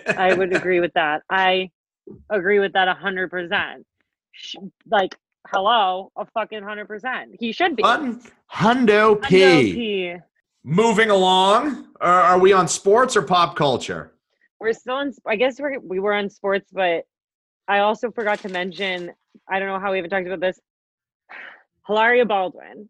I 0.07 0.33
would 0.33 0.53
agree 0.55 0.79
with 0.79 0.93
that. 0.93 1.21
I 1.29 1.69
agree 2.29 2.59
with 2.59 2.73
that 2.73 2.87
a 2.87 2.93
hundred 2.93 3.29
percent. 3.29 3.85
Like, 4.89 5.15
hello, 5.47 6.11
a 6.17 6.25
fucking 6.25 6.63
hundred 6.63 6.87
percent. 6.87 7.35
He 7.39 7.51
should 7.51 7.75
be. 7.75 7.83
Hun- 7.83 8.21
Hundo 8.51 9.19
Hundo 9.19 9.21
P. 9.23 10.15
Moving 10.63 11.09
along, 11.09 11.87
are, 12.01 12.21
are 12.21 12.39
we 12.39 12.51
on 12.53 12.67
sports 12.67 13.15
or 13.15 13.21
pop 13.21 13.55
culture? 13.55 14.13
We're 14.59 14.73
still 14.73 14.99
in. 14.99 15.13
I 15.25 15.35
guess 15.35 15.59
we're 15.59 15.79
we 15.79 15.99
were 15.99 16.13
on 16.13 16.29
sports, 16.29 16.69
but 16.71 17.03
I 17.67 17.79
also 17.79 18.11
forgot 18.11 18.39
to 18.39 18.49
mention. 18.49 19.11
I 19.49 19.59
don't 19.59 19.67
know 19.67 19.79
how 19.79 19.91
we 19.91 19.97
haven't 19.97 20.09
talked 20.11 20.25
about 20.27 20.39
this. 20.39 20.59
Hilaria 21.87 22.25
Baldwin. 22.25 22.89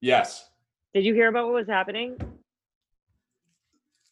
Yes. 0.00 0.48
Did 0.94 1.04
you 1.04 1.14
hear 1.14 1.28
about 1.28 1.46
what 1.46 1.54
was 1.54 1.66
happening? 1.66 2.16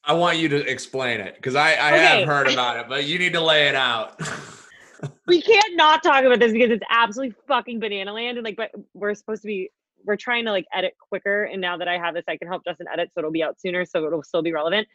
I 0.05 0.13
want 0.13 0.39
you 0.39 0.49
to 0.51 0.69
explain 0.71 1.21
it 1.21 1.35
because 1.37 1.57
I, 1.57 1.75
I 1.75 1.93
Okay. 1.95 2.19
have 2.19 2.27
heard 2.27 2.49
about 2.49 2.79
it, 2.79 2.89
but 2.89 3.05
you 3.05 3.19
need 3.19 3.33
to 3.33 3.41
lay 3.41 3.69
it 3.69 3.75
out. 3.75 4.21
we 5.27 5.43
can't 5.43 5.77
not 5.77 6.03
talk 6.03 6.25
about 6.25 6.39
this 6.39 6.53
because 6.53 6.71
it's 6.71 6.85
absolutely 6.91 7.35
fucking 7.47 7.81
banana 7.81 8.13
land 8.13 8.39
and 8.39 8.45
like 8.45 8.57
but 8.57 8.71
we're 8.95 9.15
supposed 9.15 9.43
to 9.43 9.47
be 9.47 9.71
we're 10.05 10.17
trying 10.17 10.45
to 10.45 10.51
like 10.51 10.65
edit 10.73 10.95
quicker 11.09 11.45
and 11.45 11.61
now 11.61 11.77
that 11.77 11.89
i 11.89 11.99
have 11.99 12.15
this 12.15 12.25
i 12.29 12.37
can 12.37 12.49
help 12.49 12.65
justin 12.65 12.87
edit 12.93 13.11
so 13.13 13.21
it'll 13.21 13.31
be 13.31 13.43
out 13.43 13.61
sooner 13.61 13.85
so 13.85 14.07
it'll 14.07 14.23
still 14.23 14.43
be 14.43 14.53
relevant 14.53 14.87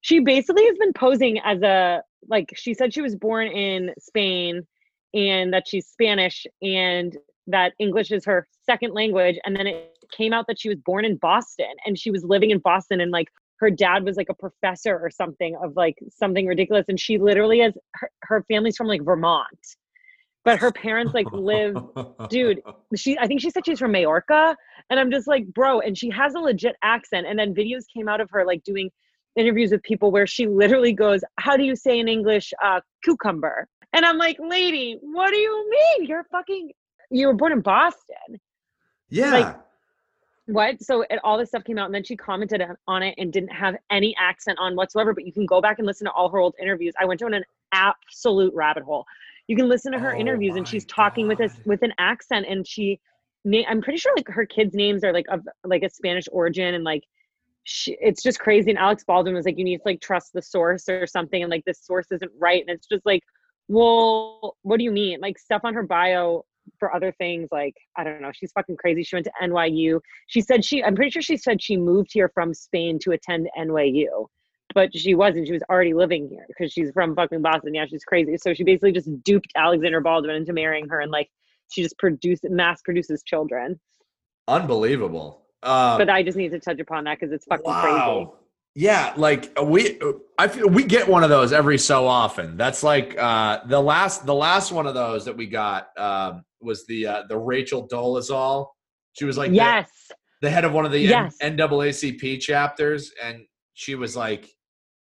she 0.00 0.18
basically 0.18 0.66
has 0.66 0.76
been 0.78 0.92
posing 0.92 1.38
as 1.40 1.62
a 1.62 2.02
like 2.28 2.52
she 2.54 2.74
said 2.74 2.92
she 2.92 3.00
was 3.00 3.14
born 3.16 3.46
in 3.48 3.92
spain 3.98 4.66
and 5.14 5.52
that 5.52 5.66
she's 5.66 5.86
spanish 5.86 6.46
and 6.62 7.16
that 7.46 7.72
english 7.78 8.10
is 8.10 8.24
her 8.24 8.46
second 8.64 8.92
language 8.92 9.38
and 9.44 9.56
then 9.56 9.66
it 9.66 9.95
came 10.10 10.32
out 10.32 10.46
that 10.48 10.58
she 10.60 10.68
was 10.68 10.78
born 10.84 11.04
in 11.04 11.16
boston 11.16 11.72
and 11.84 11.98
she 11.98 12.10
was 12.10 12.24
living 12.24 12.50
in 12.50 12.58
boston 12.58 13.00
and 13.00 13.10
like 13.10 13.28
her 13.58 13.70
dad 13.70 14.04
was 14.04 14.16
like 14.16 14.28
a 14.28 14.34
professor 14.34 14.98
or 14.98 15.10
something 15.10 15.56
of 15.62 15.74
like 15.76 15.96
something 16.10 16.46
ridiculous 16.46 16.84
and 16.88 17.00
she 17.00 17.18
literally 17.18 17.60
has 17.60 17.72
her, 17.94 18.10
her 18.22 18.44
family's 18.48 18.76
from 18.76 18.86
like 18.86 19.02
vermont 19.02 19.76
but 20.44 20.58
her 20.60 20.70
parents 20.70 21.12
like 21.12 21.26
live 21.32 21.76
dude, 22.30 22.62
she 22.94 23.18
i 23.18 23.26
think 23.26 23.40
she 23.40 23.50
said 23.50 23.66
she's 23.66 23.78
from 23.78 23.92
majorca 23.92 24.56
and 24.90 24.98
i'm 25.00 25.10
just 25.10 25.26
like 25.26 25.46
bro 25.52 25.80
and 25.80 25.98
she 25.98 26.08
has 26.10 26.34
a 26.34 26.38
legit 26.38 26.76
accent 26.82 27.26
and 27.26 27.38
then 27.38 27.54
videos 27.54 27.84
came 27.92 28.08
out 28.08 28.20
of 28.20 28.30
her 28.30 28.46
like 28.46 28.62
doing 28.62 28.90
interviews 29.36 29.70
with 29.70 29.82
people 29.82 30.10
where 30.10 30.26
she 30.26 30.46
literally 30.46 30.92
goes 30.92 31.20
how 31.38 31.56
do 31.56 31.64
you 31.64 31.76
say 31.76 31.98
in 31.98 32.08
english 32.08 32.52
uh 32.64 32.80
cucumber? 33.04 33.68
And 33.92 34.04
i'm 34.04 34.18
like 34.18 34.38
lady 34.40 34.98
what 35.02 35.30
do 35.30 35.36
you 35.36 35.70
mean? 35.70 36.08
You're 36.08 36.24
fucking 36.30 36.70
you 37.10 37.26
were 37.26 37.34
born 37.34 37.52
in 37.52 37.60
boston. 37.60 38.40
Yeah. 39.08 39.30
like- 39.30 39.56
what? 40.46 40.82
So 40.82 41.02
it, 41.02 41.18
all 41.24 41.38
this 41.38 41.48
stuff 41.48 41.64
came 41.64 41.78
out 41.78 41.86
and 41.86 41.94
then 41.94 42.04
she 42.04 42.16
commented 42.16 42.62
on- 42.86 43.02
it 43.02 43.14
and 43.18 43.32
didn't 43.32 43.52
have 43.52 43.76
any 43.90 44.14
accent 44.18 44.58
on 44.60 44.76
whatsoever 44.76 45.12
but 45.12 45.26
you 45.26 45.32
can 45.32 45.46
go 45.46 45.60
back 45.60 45.78
and 45.78 45.86
listen 45.86 46.06
to 46.06 46.12
all 46.12 46.28
her 46.30 46.38
old 46.38 46.54
interviews. 46.60 46.94
I 47.00 47.04
went 47.04 47.20
down 47.20 47.34
an 47.34 47.44
absolute 47.72 48.54
rabbit 48.54 48.82
hole. 48.84 49.04
You 49.48 49.56
can 49.56 49.68
listen 49.68 49.92
to 49.92 49.98
her 49.98 50.14
Oh 50.14 50.18
interviews 50.18 50.56
and 50.56 50.66
she's 50.66 50.84
talking 50.86 51.28
with 51.28 51.38
this 51.38 51.52
God. 51.54 51.66
with 51.66 51.82
an 51.82 51.92
accent 51.98 52.46
and 52.48 52.66
she 52.66 53.00
i'm 53.68 53.80
pretty 53.80 53.96
sure 53.98 54.12
like 54.16 54.26
her 54.26 54.44
kids 54.44 54.74
names 54.74 55.04
are 55.04 55.12
like 55.12 55.26
of 55.28 55.40
like 55.64 55.84
a 55.84 55.88
spanish 55.88 56.24
origin 56.32 56.74
and 56.74 56.82
like 56.82 57.04
she, 57.62 57.96
it's 58.00 58.20
just 58.22 58.40
crazy. 58.40 58.70
And 58.70 58.78
alex 58.78 59.04
baldwin 59.04 59.34
was 59.34 59.44
like 59.44 59.56
you 59.56 59.64
need 59.64 59.76
to 59.76 59.82
like 59.84 60.00
trust 60.00 60.32
the 60.32 60.42
source 60.42 60.88
or 60.88 61.06
something 61.06 61.42
and 61.42 61.50
like 61.50 61.64
this 61.64 61.80
source 61.80 62.06
isn't 62.10 62.32
right 62.40 62.60
and 62.60 62.70
it's 62.70 62.88
just 62.88 63.06
like 63.06 63.22
well 63.68 64.56
what 64.62 64.78
do 64.78 64.84
you 64.84 64.92
mean? 64.92 65.20
Like 65.20 65.38
stuff 65.38 65.62
on 65.64 65.74
her 65.74 65.82
bio 65.82 66.44
for 66.78 66.94
other 66.94 67.12
things 67.12 67.48
like 67.52 67.74
i 67.96 68.04
don't 68.04 68.20
know 68.20 68.30
she's 68.32 68.52
fucking 68.52 68.76
crazy 68.76 69.02
she 69.02 69.16
went 69.16 69.24
to 69.24 69.32
nyu 69.42 70.00
she 70.26 70.40
said 70.40 70.64
she 70.64 70.82
i'm 70.84 70.94
pretty 70.94 71.10
sure 71.10 71.22
she 71.22 71.36
said 71.36 71.62
she 71.62 71.76
moved 71.76 72.10
here 72.12 72.30
from 72.34 72.52
spain 72.52 72.98
to 72.98 73.12
attend 73.12 73.48
nyu 73.58 74.26
but 74.74 74.94
she 74.94 75.14
wasn't 75.14 75.46
she 75.46 75.52
was 75.52 75.62
already 75.70 75.94
living 75.94 76.28
here 76.28 76.44
because 76.48 76.72
she's 76.72 76.90
from 76.92 77.14
fucking 77.14 77.42
boston 77.42 77.74
yeah 77.74 77.86
she's 77.86 78.04
crazy. 78.04 78.36
So 78.36 78.52
she 78.52 78.64
basically 78.64 78.92
just 78.92 79.08
duped 79.22 79.52
alexander 79.56 80.00
baldwin 80.00 80.36
into 80.36 80.52
marrying 80.52 80.88
her 80.88 81.00
and 81.00 81.10
like 81.10 81.30
she 81.70 81.82
just 81.82 81.98
produced 81.98 82.44
mass 82.48 82.80
produces 82.82 83.24
children. 83.24 83.80
Unbelievable. 84.46 85.42
Um, 85.62 85.98
but 85.98 86.10
i 86.10 86.22
just 86.22 86.36
need 86.36 86.50
to 86.50 86.60
touch 86.60 86.78
upon 86.78 87.04
that 87.04 87.18
because 87.18 87.32
it's 87.32 87.46
fucking 87.46 87.72
crazy 87.72 88.26
Yeah, 88.78 89.14
like 89.16 89.50
uh, 89.58 89.64
we 89.64 89.98
I 90.38 90.48
feel 90.48 90.68
we 90.68 90.84
get 90.84 91.08
one 91.08 91.24
of 91.24 91.30
those 91.30 91.50
every 91.54 91.78
so 91.78 92.06
often. 92.06 92.58
That's 92.58 92.82
like 92.82 93.16
uh 93.18 93.60
the 93.66 93.80
last 93.80 94.26
the 94.26 94.34
last 94.34 94.70
one 94.70 94.86
of 94.86 94.92
those 94.92 95.24
that 95.24 95.34
we 95.34 95.46
got 95.46 95.88
um 95.98 96.44
was 96.60 96.84
the 96.86 97.06
uh 97.06 97.22
the 97.26 97.38
Rachel 97.38 97.88
Dolezal. 97.88 98.66
She 99.14 99.24
was 99.24 99.38
like 99.38 99.50
yes 99.50 99.88
the, 100.42 100.50
head 100.50 100.66
of 100.66 100.74
one 100.74 100.84
of 100.84 100.92
the 100.92 100.98
Yes. 101.00 101.34
N- 101.40 101.56
NAACP 101.56 102.38
chapters 102.40 103.12
and 103.24 103.46
she 103.72 103.94
was 103.94 104.14
like 104.14 104.50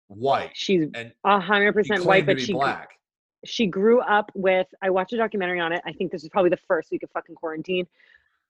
white 0.06 0.50
she's 0.54 0.86
and 0.94 1.12
a 1.24 1.40
hundred 1.40 1.72
percent 1.72 2.04
white 2.04 2.26
but 2.26 2.40
she 2.40 2.52
black. 2.52 2.90
she 3.44 3.66
grew 3.66 4.00
up 4.02 4.30
with 4.34 4.68
i 4.82 4.90
watched 4.90 5.12
a 5.12 5.16
documentary 5.16 5.58
on 5.58 5.72
it 5.72 5.82
i 5.86 5.92
think 5.92 6.12
this 6.12 6.22
is 6.22 6.28
probably 6.28 6.50
the 6.50 6.58
first 6.68 6.90
week 6.92 7.02
of 7.02 7.10
fucking 7.10 7.34
quarantine 7.34 7.86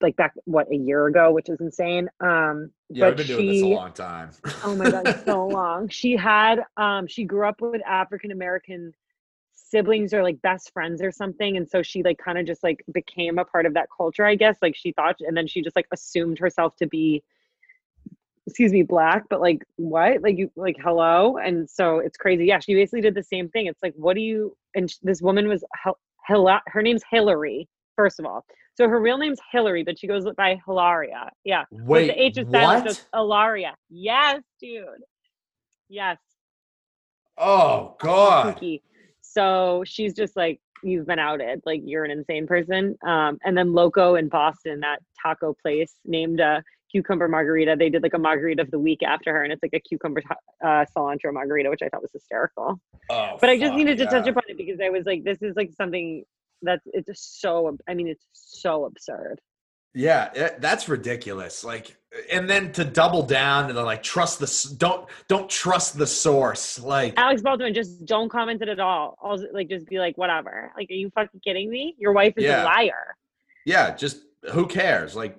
like 0.05 0.16
back 0.16 0.32
what 0.44 0.70
a 0.70 0.76
year 0.76 1.07
ago 1.07 1.32
which 1.32 1.48
is 1.48 1.61
insane 1.61 2.09
um 2.20 2.70
Yeah, 2.90 3.09
we've 3.09 3.16
but 3.16 3.16
been 3.16 3.26
doing 3.26 3.46
this 3.46 3.62
a 3.62 3.66
long 3.66 3.92
time. 3.92 4.30
oh 4.62 4.76
my 4.76 4.88
god 4.88 5.07
so 5.24 5.46
long. 5.48 5.88
She 5.88 6.16
had 6.16 6.61
um 6.76 7.07
she 7.09 7.24
grew 7.24 7.48
up 7.48 7.61
with 7.61 7.82
african 7.86 8.30
american 8.30 8.92
siblings 9.55 10.14
or 10.14 10.22
like 10.22 10.40
best 10.42 10.70
friends 10.72 11.02
or 11.02 11.11
something 11.11 11.57
and 11.57 11.68
so 11.68 11.82
she 11.82 12.02
like 12.05 12.18
kind 12.24 12.38
of 12.38 12.46
just 12.46 12.62
like 12.62 12.84
became 12.92 13.38
a 13.38 13.44
part 13.44 13.66
of 13.66 13.74
that 13.74 13.88
culture 13.96 14.24
i 14.24 14.34
guess 14.36 14.57
like 14.62 14.76
she 14.76 14.92
thought 14.92 15.16
and 15.20 15.36
then 15.36 15.46
she 15.48 15.62
just 15.62 15.74
like 15.74 15.86
assumed 15.92 16.38
herself 16.38 16.76
to 16.76 16.86
be 16.86 17.22
excuse 18.46 18.72
me 18.72 18.82
black 18.82 19.24
but 19.30 19.40
like 19.40 19.64
what? 19.76 20.22
Like 20.22 20.36
you 20.36 20.50
like 20.57 20.76
hello? 20.82 21.38
And 21.38 21.68
so 21.68 21.98
it's 21.98 22.16
crazy. 22.16 22.44
Yeah 22.44 22.59
she 22.61 22.74
basically 22.74 23.00
did 23.00 23.14
the 23.14 23.22
same 23.22 23.48
thing. 23.48 23.66
It's 23.66 23.82
like 23.82 23.94
what 23.96 24.14
do 24.14 24.20
you 24.20 24.57
and 24.74 24.92
this 25.02 25.22
woman 25.22 25.48
was 25.48 25.64
her 26.26 26.82
name's 26.82 27.02
hillary 27.11 27.68
first 27.96 28.18
of 28.20 28.26
all 28.26 28.44
so 28.74 28.88
her 28.88 29.00
real 29.00 29.18
name's 29.18 29.38
hillary 29.52 29.82
but 29.84 29.98
she 29.98 30.06
goes 30.06 30.26
by 30.36 30.58
hilaria 30.66 31.30
yeah 31.44 31.64
Wait, 31.70 32.08
the 32.08 32.22
H 32.22 32.38
is 32.38 32.50
silent, 32.50 32.84
what? 32.84 32.90
it's 32.90 33.06
Yes, 33.90 34.42
dude. 34.60 34.84
Yes. 35.88 36.18
Oh 37.36 37.96
god. 38.00 38.58
So 39.20 39.82
she's 39.86 40.14
just 40.14 40.36
like, 40.36 40.60
you've 40.82 41.06
been 41.06 41.18
outed. 41.18 41.62
Like 41.66 41.82
you're 41.84 42.04
an 42.04 42.10
insane 42.10 42.46
person. 42.46 42.96
Um, 43.06 43.38
and 43.44 43.56
then 43.56 43.72
Loco 43.72 44.14
in 44.14 44.28
Boston, 44.28 44.80
that 44.80 45.00
taco 45.20 45.54
place 45.62 45.94
named 46.04 46.40
uh, 46.40 46.60
Cucumber 46.90 47.28
Margarita. 47.28 47.76
They 47.78 47.90
did 47.90 48.02
like 48.02 48.14
a 48.14 48.18
margarita 48.18 48.62
of 48.62 48.70
the 48.70 48.78
week 48.78 49.02
after 49.02 49.32
her, 49.32 49.42
and 49.42 49.52
it's 49.52 49.62
like 49.62 49.74
a 49.74 49.80
cucumber 49.80 50.22
uh, 50.64 50.84
cilantro 50.96 51.32
margarita, 51.32 51.68
which 51.70 51.82
I 51.82 51.88
thought 51.88 52.02
was 52.02 52.12
hysterical. 52.12 52.80
Oh, 53.10 53.36
But 53.40 53.50
I 53.50 53.58
just 53.58 53.70
fuck, 53.70 53.78
needed 53.78 53.98
to 53.98 54.06
touch 54.06 54.28
upon 54.28 54.44
it 54.48 54.56
because 54.56 54.78
I 54.82 54.90
was 54.90 55.04
like, 55.04 55.24
this 55.24 55.42
is 55.42 55.56
like 55.56 55.72
something 55.72 56.24
that's 56.64 56.82
it's 56.86 57.06
just 57.06 57.40
so. 57.40 57.76
I 57.88 57.94
mean, 57.94 58.08
it's 58.08 58.24
so 58.32 58.84
absurd. 58.86 59.40
Yeah, 59.94 60.30
it, 60.34 60.60
that's 60.60 60.88
ridiculous. 60.88 61.62
Like, 61.62 61.96
and 62.30 62.50
then 62.50 62.72
to 62.72 62.84
double 62.84 63.22
down 63.22 63.68
and 63.68 63.78
then 63.78 63.84
like 63.84 64.02
trust 64.02 64.40
the 64.40 64.74
don't 64.76 65.08
don't 65.28 65.48
trust 65.48 65.96
the 65.96 66.06
source. 66.06 66.80
Like, 66.80 67.14
Alex 67.16 67.42
Baldwin, 67.42 67.72
just 67.74 68.04
don't 68.04 68.28
comment 68.28 68.60
it 68.60 68.68
at 68.68 68.80
all. 68.80 69.16
I'll 69.22 69.38
like 69.52 69.68
just 69.68 69.86
be 69.86 69.98
like, 70.00 70.18
whatever. 70.18 70.72
Like, 70.76 70.90
are 70.90 70.94
you 70.94 71.10
fucking 71.14 71.40
kidding 71.44 71.70
me? 71.70 71.94
Your 71.98 72.12
wife 72.12 72.34
is 72.36 72.44
Yeah. 72.44 72.64
a 72.64 72.64
liar. 72.64 73.16
yeah, 73.66 73.94
just 73.94 74.22
who 74.50 74.66
cares? 74.66 75.14
Like, 75.14 75.38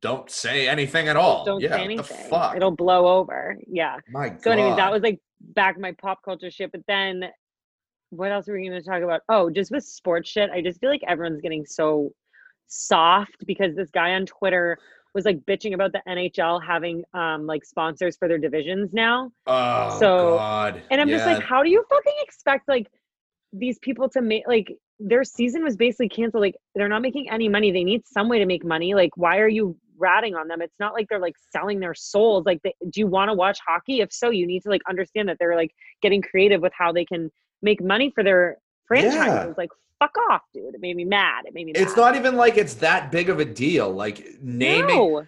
don't 0.00 0.30
say 0.30 0.68
anything 0.68 1.08
at 1.08 1.16
all. 1.16 1.44
Don't 1.44 1.60
yeah, 1.60 1.76
say 1.76 1.82
anything. 1.84 2.28
Fuck. 2.30 2.56
It'll 2.56 2.70
blow 2.70 3.18
over. 3.18 3.56
Yeah. 3.66 3.96
My 4.08 4.28
God. 4.28 4.42
So, 4.42 4.50
anyways, 4.52 4.76
that 4.76 4.92
was 4.92 5.02
like 5.02 5.18
back 5.40 5.78
my 5.80 5.92
pop 5.92 6.22
culture 6.24 6.50
shit. 6.50 6.70
But 6.70 6.82
then, 6.86 7.24
what 8.10 8.30
else 8.32 8.48
are 8.48 8.54
we 8.54 8.68
going 8.68 8.80
to 8.80 8.88
talk 8.88 9.02
about? 9.02 9.22
Oh, 9.28 9.50
just 9.50 9.70
with 9.70 9.84
sports 9.84 10.28
shit. 10.30 10.50
I 10.50 10.60
just 10.60 10.80
feel 10.80 10.90
like 10.90 11.02
everyone's 11.06 11.40
getting 11.40 11.64
so 11.66 12.10
soft 12.66 13.44
because 13.46 13.74
this 13.76 13.90
guy 13.90 14.14
on 14.14 14.26
Twitter 14.26 14.78
was 15.14 15.24
like 15.24 15.38
bitching 15.46 15.74
about 15.74 15.92
the 15.92 16.02
NHL 16.08 16.60
having 16.64 17.04
um 17.14 17.46
like 17.46 17.64
sponsors 17.64 18.16
for 18.16 18.26
their 18.28 18.38
divisions 18.38 18.92
now. 18.92 19.30
Oh 19.46 19.96
So- 19.98 20.36
God. 20.38 20.82
And 20.90 21.00
I'm 21.00 21.08
just 21.08 21.26
like, 21.26 21.42
how 21.42 21.62
do 21.62 21.70
you 21.70 21.84
fucking 21.88 22.14
expect 22.22 22.68
like 22.68 22.88
these 23.52 23.78
people 23.80 24.08
to 24.10 24.20
make 24.20 24.46
like 24.48 24.72
their 24.98 25.24
season 25.24 25.62
was 25.62 25.76
basically 25.76 26.08
canceled. 26.08 26.40
Like 26.40 26.56
they're 26.74 26.88
not 26.88 27.02
making 27.02 27.30
any 27.30 27.48
money. 27.48 27.70
They 27.70 27.84
need 27.84 28.06
some 28.06 28.28
way 28.28 28.38
to 28.38 28.46
make 28.46 28.64
money. 28.64 28.94
Like 28.94 29.10
why 29.16 29.38
are 29.38 29.48
you 29.48 29.76
ratting 29.96 30.34
on 30.34 30.48
them? 30.48 30.60
It's 30.60 30.78
not 30.80 30.92
like 30.92 31.06
they're 31.08 31.20
like 31.20 31.36
selling 31.52 31.78
their 31.80 31.94
souls. 31.94 32.44
Like 32.46 32.60
they, 32.64 32.74
do 32.90 33.00
you 33.00 33.06
want 33.06 33.28
to 33.28 33.34
watch 33.34 33.58
hockey? 33.66 34.00
If 34.00 34.12
so, 34.12 34.30
you 34.30 34.46
need 34.46 34.62
to 34.62 34.68
like 34.68 34.82
understand 34.88 35.28
that 35.28 35.36
they're 35.38 35.56
like 35.56 35.72
getting 36.02 36.22
creative 36.22 36.60
with 36.60 36.72
how 36.76 36.92
they 36.92 37.04
can 37.04 37.30
make 37.62 37.82
money 37.82 38.10
for 38.14 38.22
their 38.24 38.58
franchise. 38.86 39.14
Yeah. 39.14 39.52
Like 39.56 39.70
fuck 39.98 40.14
off, 40.30 40.42
dude. 40.52 40.74
It 40.74 40.80
made 40.80 40.96
me 40.96 41.04
mad. 41.04 41.44
It 41.46 41.54
made 41.54 41.66
me 41.66 41.72
mad. 41.72 41.82
It's 41.82 41.96
not 41.96 42.16
even 42.16 42.36
like 42.36 42.56
it's 42.56 42.74
that 42.74 43.10
big 43.10 43.28
of 43.30 43.40
a 43.40 43.44
deal. 43.44 43.90
Like 43.90 44.26
naming, 44.42 44.96
No. 44.96 45.26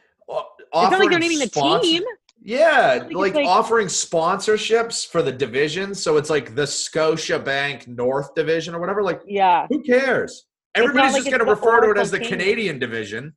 It's 0.78 0.90
not 0.90 0.98
like 1.00 1.10
they're 1.10 1.18
naming 1.18 1.38
the 1.38 1.48
team. 1.48 2.02
Yeah, 2.42 3.06
like, 3.10 3.34
like- 3.34 3.46
offering 3.46 3.86
sponsorships 3.88 5.06
for 5.08 5.22
the 5.22 5.32
division. 5.32 5.94
So 5.94 6.16
it's 6.16 6.30
like 6.30 6.54
the 6.54 6.62
Scotiabank 6.62 7.88
North 7.88 8.34
Division 8.34 8.74
or 8.74 8.80
whatever. 8.80 9.02
Like, 9.02 9.22
Yeah. 9.26 9.66
who 9.68 9.82
cares? 9.82 10.46
Everybody's 10.74 11.14
just 11.14 11.26
going 11.30 11.44
to 11.44 11.50
refer 11.50 11.80
to 11.80 11.90
it 11.90 11.98
as 11.98 12.10
the 12.10 12.20
Canadian 12.20 12.78
division. 12.78 13.34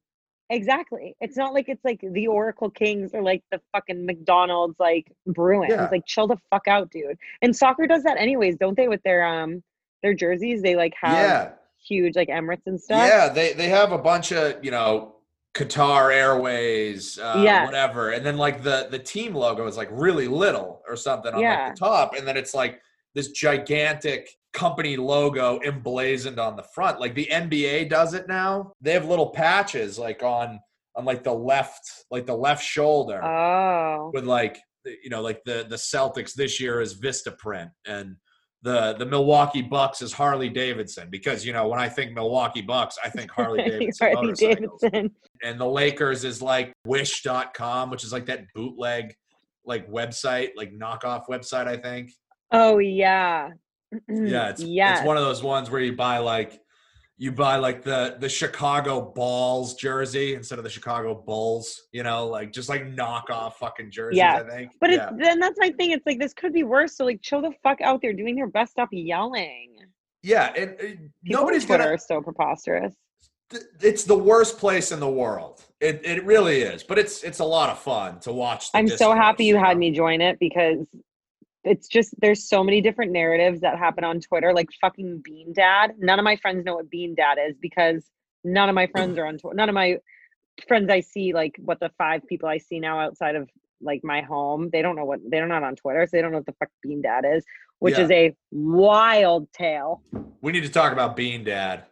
Exactly. 0.52 1.16
It's 1.22 1.38
not 1.38 1.54
like 1.54 1.70
it's 1.70 1.84
like 1.86 2.00
the 2.02 2.28
Oracle 2.28 2.70
Kings 2.70 3.12
or 3.14 3.22
like 3.22 3.44
the 3.52 3.62
fucking 3.72 4.06
McDonald's 4.06 4.80
like 4.80 5.12
Bruins. 5.28 5.70
Yeah. 5.70 5.88
Like 5.92 6.06
chill 6.06 6.28
the 6.28 6.38
fuck 6.50 6.68
out, 6.68 6.90
dude. 6.92 7.18
And 7.42 7.56
soccer 7.56 7.86
does 7.86 8.04
that 8.04 8.18
anyways, 8.18 8.58
don't 8.58 8.76
they? 8.76 8.88
With 8.88 9.04
their 9.04 9.24
um 9.26 9.62
their 10.02 10.14
jerseys, 10.14 10.62
they 10.62 10.76
like 10.76 10.94
have 11.02 11.14
Yeah, 11.14 11.52
huge 11.86 12.16
like 12.16 12.30
Emirates 12.30 12.66
and 12.66 12.82
stuff. 12.82 13.08
yeah. 13.08 13.30
They 13.30 13.54
they 13.54 13.70
have 13.70 13.92
a 13.92 13.98
bunch 13.98 14.32
of 14.32 14.64
you 14.64 14.72
know 14.72 15.16
Qatar 15.54 16.14
Airways, 16.14 17.20
uh, 17.20 17.42
Yes. 17.44 17.66
whatever, 17.66 18.10
and 18.12 18.26
then 18.26 18.38
like 18.38 18.64
the 18.64 18.88
the 18.90 19.00
team 19.00 19.36
logo 19.36 19.68
is 19.68 19.78
like 19.78 19.90
really 19.92 20.28
little 20.28 20.82
or 20.88 20.96
something 20.96 21.34
on 21.34 21.42
Yeah. 21.42 21.66
like 21.66 21.76
the 21.76 21.80
top, 21.80 22.16
and 22.16 22.28
then 22.28 22.38
it's 22.38 22.56
like 22.56 22.82
this 23.14 23.30
gigantic 23.32 24.30
company 24.54 24.98
logo 24.98 25.60
emblazoned 25.66 26.40
on 26.40 26.56
the 26.56 26.64
front. 26.76 27.00
Like 27.00 27.14
the 27.16 27.28
NBA 27.32 27.90
does 27.90 28.14
it 28.14 28.28
now. 28.28 28.74
They 28.82 28.94
have 28.94 29.06
little 29.06 29.30
patches 29.30 30.00
like 30.00 30.24
on 30.24 30.60
on 30.96 31.06
like 31.06 31.24
the 31.24 31.34
left 31.34 31.82
like 32.12 32.26
the 32.26 32.36
left 32.36 32.64
shoulder 32.64 33.24
Oh. 33.24 34.12
with 34.14 34.26
like 34.26 34.60
you 35.04 35.10
know 35.10 35.22
like 35.22 35.42
the 35.46 35.66
the 35.70 35.76
Celtics 35.76 36.34
this 36.34 36.60
year 36.60 36.82
is 36.82 37.00
Vistaprint 37.00 37.70
and 37.86 38.16
the 38.64 38.94
the 38.98 39.06
Milwaukee 39.06 39.62
Bucks 39.62 40.02
is 40.02 40.12
Harley 40.12 40.50
Davidson 40.50 41.10
because 41.12 41.46
you 41.46 41.54
know 41.54 41.68
when 41.68 41.80
I 41.80 41.88
think 41.88 42.14
Milwaukee 42.14 42.62
Bucks 42.64 42.98
I 43.04 43.10
think 43.10 43.30
Harley 43.32 43.64
Davidson 43.70 44.14
Harley 44.14 44.34
Davidson. 44.34 45.12
and 45.44 45.60
the 45.62 45.66
Lakers 45.66 46.24
is 46.26 46.42
like 46.42 46.74
wish.com 46.86 47.90
which 47.92 48.04
is 48.04 48.12
like 48.12 48.26
that 48.26 48.46
bootleg 48.56 49.14
like 49.66 49.88
website 49.90 50.50
like 50.58 50.72
knockoff 50.74 51.24
website 51.30 51.68
I 51.68 51.78
think 51.78 52.12
Oh 52.52 52.80
yeah. 52.80 53.50
Yeah 54.08 54.50
it's 54.50 54.62
yes. 54.64 55.00
it's 55.00 55.08
one 55.08 55.18
of 55.18 55.24
those 55.24 55.42
ones 55.44 55.70
where 55.70 55.82
you 55.82 55.96
buy 55.96 56.18
like 56.20 56.62
you 57.18 57.32
buy 57.32 57.58
like 57.58 57.84
the 57.84 58.16
the 58.20 58.30
Chicago 58.30 59.02
Balls 59.14 59.74
jersey 59.74 60.36
instead 60.36 60.58
of 60.58 60.64
the 60.64 60.70
Chicago 60.70 61.14
Bulls 61.16 61.88
you 61.92 62.04
know 62.04 62.28
like 62.28 62.54
just 62.54 62.70
like 62.70 62.84
knockoff 62.96 63.54
fucking 63.56 63.92
jerseys 63.92 64.18
Yeah. 64.18 64.38
I 64.38 64.50
think 64.50 64.72
But 64.80 64.92
yeah. 64.92 65.10
it's 65.10 65.18
then 65.22 65.40
that's 65.40 65.60
my 65.60 65.70
thing. 65.72 65.92
It's 65.92 66.06
like 66.06 66.20
this 66.20 66.34
could 66.34 66.54
be 66.54 66.64
worse. 66.64 66.96
So 66.96 67.06
like 67.06 67.22
chill 67.22 67.42
the 67.42 67.52
fuck 67.64 67.82
out 67.82 68.02
there 68.02 68.14
doing 68.14 68.36
their 68.36 68.48
best. 68.48 68.72
Stop 68.72 68.90
yelling. 68.92 69.76
yeah 70.24 70.54
and 70.56 70.70
uh, 70.72 70.84
People 70.84 71.08
nobody's 71.26 71.66
Twitter 71.66 71.84
gonna 71.84 71.96
are 71.96 71.98
so 71.98 72.22
preposterous. 72.22 72.94
th- 73.50 73.64
it's 73.82 74.04
the 74.06 74.18
worst 74.18 74.58
place 74.58 74.92
in 74.94 75.00
the 75.02 75.10
world. 75.10 75.62
It 75.82 76.02
it 76.06 76.24
really 76.26 76.62
is, 76.62 76.84
but 76.84 76.98
it's 76.98 77.24
it's 77.24 77.40
a 77.40 77.46
lot 77.46 77.70
of 77.70 77.80
fun 77.80 78.20
to 78.22 78.32
watch. 78.32 78.72
the 78.72 78.78
I'm 78.78 78.88
so 78.88 79.14
happy 79.14 79.44
you 79.46 79.58
had 79.58 79.78
me 79.78 79.92
join 79.92 80.22
it 80.22 80.38
because 80.40 80.78
it's 81.64 81.88
just 81.88 82.14
there's 82.22 82.48
so 82.48 82.64
many 82.64 82.82
different 82.82 83.12
narratives 83.12 83.62
that 83.62 83.78
happen 83.78 84.04
on 84.04 84.20
Twitter, 84.22 84.54
like 84.54 84.70
fucking 84.82 85.22
Bean 85.24 85.54
Dad. 85.54 85.96
None 86.00 86.20
of 86.20 86.24
my 86.24 86.36
friends 86.38 86.66
know 86.66 86.76
what 86.76 86.90
Bean 86.90 87.16
Dad 87.16 87.38
is 87.50 87.56
because 87.60 88.10
none 88.44 88.70
of 88.70 88.76
my 88.76 88.88
friends 88.88 89.18
are 89.18 89.26
on 89.26 89.38
Twitter. 89.38 89.56
None 89.56 89.70
of 89.70 89.76
my 89.76 89.98
friends 90.68 90.90
I 90.90 91.02
see, 91.02 91.34
like 91.34 91.56
what 91.60 91.80
the 91.80 91.92
five 91.98 92.26
people 92.28 92.48
I 92.50 92.58
see 92.60 92.80
now 92.80 93.00
outside 93.00 93.36
of 93.36 93.50
like 93.82 94.02
my 94.04 94.22
home, 94.22 94.70
they 94.72 94.82
don't 94.82 94.96
know 94.96 95.06
what 95.06 95.20
they're 95.30 95.48
not 95.48 95.64
on 95.64 95.76
Twitter, 95.76 96.06
so 96.06 96.16
they 96.18 96.22
don't 96.22 96.32
know 96.32 96.38
what 96.40 96.46
the 96.46 96.56
fuck 96.60 96.70
Bean 96.82 97.02
Dad 97.02 97.24
is, 97.26 97.46
which 97.80 97.98
Yeah. 97.98 98.04
is 98.06 98.12
a 98.12 98.36
wild 98.52 99.52
tale. 99.54 100.02
We 100.42 100.52
need 100.52 100.64
to 100.64 100.70
talk 100.70 100.92
about 100.94 101.16
Bean 101.16 101.44
Dad. 101.44 101.84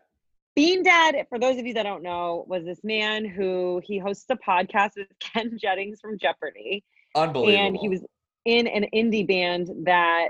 Bean 0.56 0.82
Dad, 0.84 1.16
for 1.30 1.38
those 1.40 1.58
of 1.60 1.66
you 1.68 1.74
that 1.76 1.84
don't 1.84 2.04
know, 2.04 2.44
was 2.48 2.66
this 2.66 2.84
man 2.84 3.24
who 3.26 3.80
he 3.86 4.00
hosts 4.00 4.26
a 4.30 4.36
podcast 4.38 4.92
with 4.98 5.08
Ken 5.20 5.58
Jennings 5.58 6.00
from 6.02 6.18
Jeopardy. 6.18 6.84
Unbelievable. 7.16 7.66
and 7.66 7.78
he 7.78 7.88
was 7.90 8.04
in 8.48 8.66
an 8.66 8.86
indie 8.96 9.28
band 9.28 9.70
that 9.86 10.30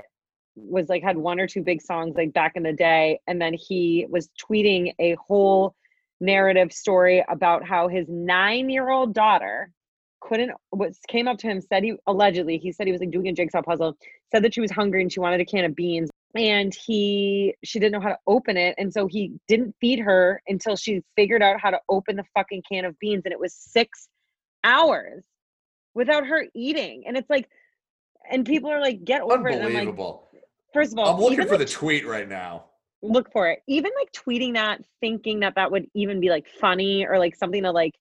was 0.56 0.88
like 0.88 1.04
had 1.04 1.16
one 1.16 1.38
or 1.38 1.46
two 1.46 1.62
big 1.62 1.80
songs 1.80 2.16
like 2.16 2.32
back 2.32 2.52
in 2.56 2.64
the 2.64 2.72
day 2.72 3.20
and 3.28 3.40
then 3.40 3.54
he 3.54 4.06
was 4.10 4.28
tweeting 4.44 4.92
a 4.98 5.14
whole 5.14 5.76
narrative 6.20 6.72
story 6.72 7.24
about 7.28 7.64
how 7.64 7.86
his 7.86 8.08
9-year-old 8.08 9.14
daughter 9.14 9.70
couldn't 10.20 10.50
what 10.70 10.92
came 11.06 11.28
up 11.28 11.38
to 11.38 11.46
him 11.46 11.60
said 11.60 11.84
he 11.84 11.94
allegedly 12.08 12.58
he 12.58 12.72
said 12.72 12.86
he 12.86 12.92
was 12.92 13.00
like 13.00 13.12
doing 13.12 13.28
a 13.28 13.32
jigsaw 13.32 13.62
puzzle 13.62 13.96
said 14.32 14.42
that 14.42 14.52
she 14.52 14.60
was 14.60 14.72
hungry 14.72 15.00
and 15.00 15.12
she 15.12 15.20
wanted 15.20 15.40
a 15.40 15.44
can 15.44 15.64
of 15.64 15.76
beans 15.76 16.10
and 16.34 16.74
he 16.74 17.54
she 17.62 17.78
didn't 17.78 17.92
know 17.92 18.00
how 18.00 18.08
to 18.08 18.18
open 18.26 18.56
it 18.56 18.74
and 18.78 18.92
so 18.92 19.06
he 19.06 19.32
didn't 19.46 19.72
feed 19.80 20.00
her 20.00 20.42
until 20.48 20.74
she 20.74 21.00
figured 21.14 21.40
out 21.40 21.60
how 21.60 21.70
to 21.70 21.78
open 21.88 22.16
the 22.16 22.24
fucking 22.34 22.64
can 22.68 22.84
of 22.84 22.98
beans 22.98 23.22
and 23.24 23.32
it 23.32 23.38
was 23.38 23.54
6 23.54 24.08
hours 24.64 25.22
without 25.94 26.26
her 26.26 26.46
eating 26.52 27.04
and 27.06 27.16
it's 27.16 27.30
like 27.30 27.48
and 28.30 28.44
people 28.46 28.70
are 28.70 28.80
like 28.80 29.04
get 29.04 29.20
over 29.22 29.48
it 29.48 29.54
i'm 29.54 29.60
like 29.60 29.66
Unbelievable. 29.68 30.28
first 30.72 30.92
of 30.92 30.98
all 30.98 31.14
I'm 31.14 31.20
looking 31.20 31.42
for 31.46 31.50
like, 31.56 31.58
the 31.60 31.64
tweet 31.66 32.06
right 32.06 32.28
now. 32.28 32.64
look 33.02 33.30
for 33.32 33.48
it 33.48 33.60
even 33.68 33.90
like 33.98 34.10
tweeting 34.12 34.54
that 34.54 34.80
thinking 35.00 35.40
that 35.40 35.54
that 35.56 35.70
would 35.70 35.86
even 35.94 36.20
be 36.20 36.30
like 36.30 36.46
funny 36.60 37.06
or 37.06 37.18
like 37.18 37.36
something 37.36 37.62
to 37.62 37.70
like 37.70 37.92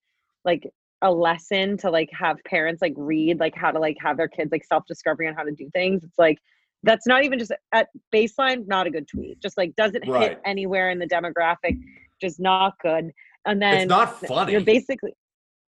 like 0.45 0.67
a 1.03 1.11
lesson 1.11 1.77
to 1.77 1.91
like 1.91 2.09
have 2.11 2.37
parents 2.45 2.81
like 2.81 2.93
read 2.97 3.39
like 3.39 3.53
how 3.55 3.69
to 3.71 3.79
like 3.79 3.97
have 3.99 4.17
their 4.17 4.27
kids 4.27 4.51
like 4.51 4.65
self-discovery 4.65 5.27
on 5.27 5.35
how 5.35 5.43
to 5.43 5.51
do 5.51 5.69
things 5.71 6.03
it's 6.03 6.17
like 6.17 6.37
that's 6.83 7.05
not 7.07 7.23
even 7.23 7.37
just 7.37 7.51
at 7.73 7.87
baseline 8.13 8.65
not 8.67 8.87
a 8.87 8.89
good 8.89 9.07
tweet 9.07 9.39
just 9.39 9.57
like 9.57 9.75
doesn't 9.75 10.07
Right. 10.07 10.29
hit 10.31 10.39
anywhere 10.45 10.89
in 10.89 10.97
the 10.99 11.07
demographic 11.07 11.77
just 12.19 12.39
not 12.39 12.73
good 12.81 13.11
and 13.45 13.61
then 13.61 13.73
It's 13.81 13.89
not 13.89 14.19
funny. 14.25 14.51
you're 14.53 14.61
basically 14.61 15.13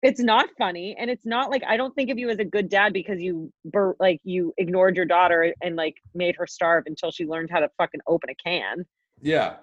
it's 0.03 0.21
not 0.21 0.49
funny 0.57 0.95
and 0.99 1.11
it's 1.11 1.27
not 1.27 1.51
like 1.51 1.63
i 1.67 1.77
don't 1.77 1.95
think 1.95 2.11
of 2.11 2.19
you 2.19 2.29
as 2.31 2.39
a 2.39 2.45
good 2.45 2.69
dad 2.69 2.93
because 2.93 3.21
you 3.21 3.53
bur- 3.65 3.97
like 3.99 4.21
you 4.23 4.55
ignored 4.57 4.97
your 4.97 5.05
daughter 5.05 5.53
and 5.61 5.77
like 5.77 5.97
made 6.15 6.37
her 6.37 6.47
starve 6.47 6.85
until 6.87 7.11
she 7.11 7.27
learned 7.27 7.51
how 7.51 7.59
to 7.59 7.69
fucking 7.79 8.01
open 8.07 8.31
a 8.31 8.35
can 8.35 8.85
Yeah. 9.23 9.57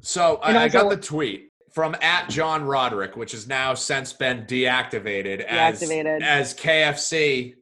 So 0.00 0.36
I, 0.42 0.56
I 0.56 0.68
got 0.68 0.90
the 0.90 0.96
tweet 0.96 1.50
from 1.72 1.96
at 2.02 2.28
John 2.28 2.64
Roderick, 2.64 3.16
which 3.16 3.32
has 3.32 3.46
now 3.46 3.74
since 3.74 4.12
been 4.12 4.44
deactivated, 4.44 5.40
as 5.44 5.82
as 5.82 6.54
KFC 6.54 7.54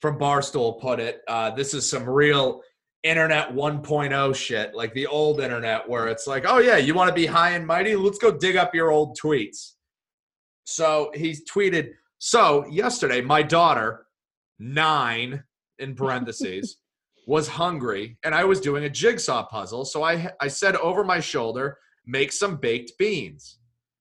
from 0.00 0.18
Barstool 0.18 0.80
put 0.80 1.00
it. 1.00 1.22
Uh, 1.26 1.50
this 1.50 1.74
is 1.74 1.88
some 1.88 2.08
real 2.08 2.62
internet 3.02 3.52
1.0 3.54 4.34
shit, 4.34 4.74
like 4.74 4.92
the 4.94 5.06
old 5.06 5.40
internet, 5.40 5.88
where 5.88 6.08
it's 6.08 6.26
like, 6.26 6.44
oh 6.46 6.58
yeah, 6.58 6.76
you 6.76 6.94
want 6.94 7.08
to 7.08 7.14
be 7.14 7.26
high 7.26 7.50
and 7.50 7.66
mighty? 7.66 7.96
Let's 7.96 8.18
go 8.18 8.30
dig 8.30 8.56
up 8.56 8.74
your 8.74 8.90
old 8.90 9.18
tweets. 9.18 9.74
So 10.68 11.10
he 11.14 11.34
tweeted, 11.50 11.92
so 12.18 12.66
yesterday 12.66 13.22
my 13.22 13.42
daughter, 13.42 14.06
nine 14.58 15.42
in 15.78 15.94
parentheses, 15.94 16.76
was 17.26 17.48
hungry 17.48 18.18
and 18.22 18.34
I 18.34 18.44
was 18.44 18.60
doing 18.60 18.84
a 18.84 18.90
jigsaw 18.90 19.46
puzzle. 19.46 19.86
So 19.86 20.02
I, 20.02 20.30
I 20.42 20.48
said 20.48 20.76
over 20.76 21.04
my 21.04 21.20
shoulder, 21.20 21.78
make 22.06 22.32
some 22.32 22.56
baked 22.56 22.92
beans. 22.98 23.60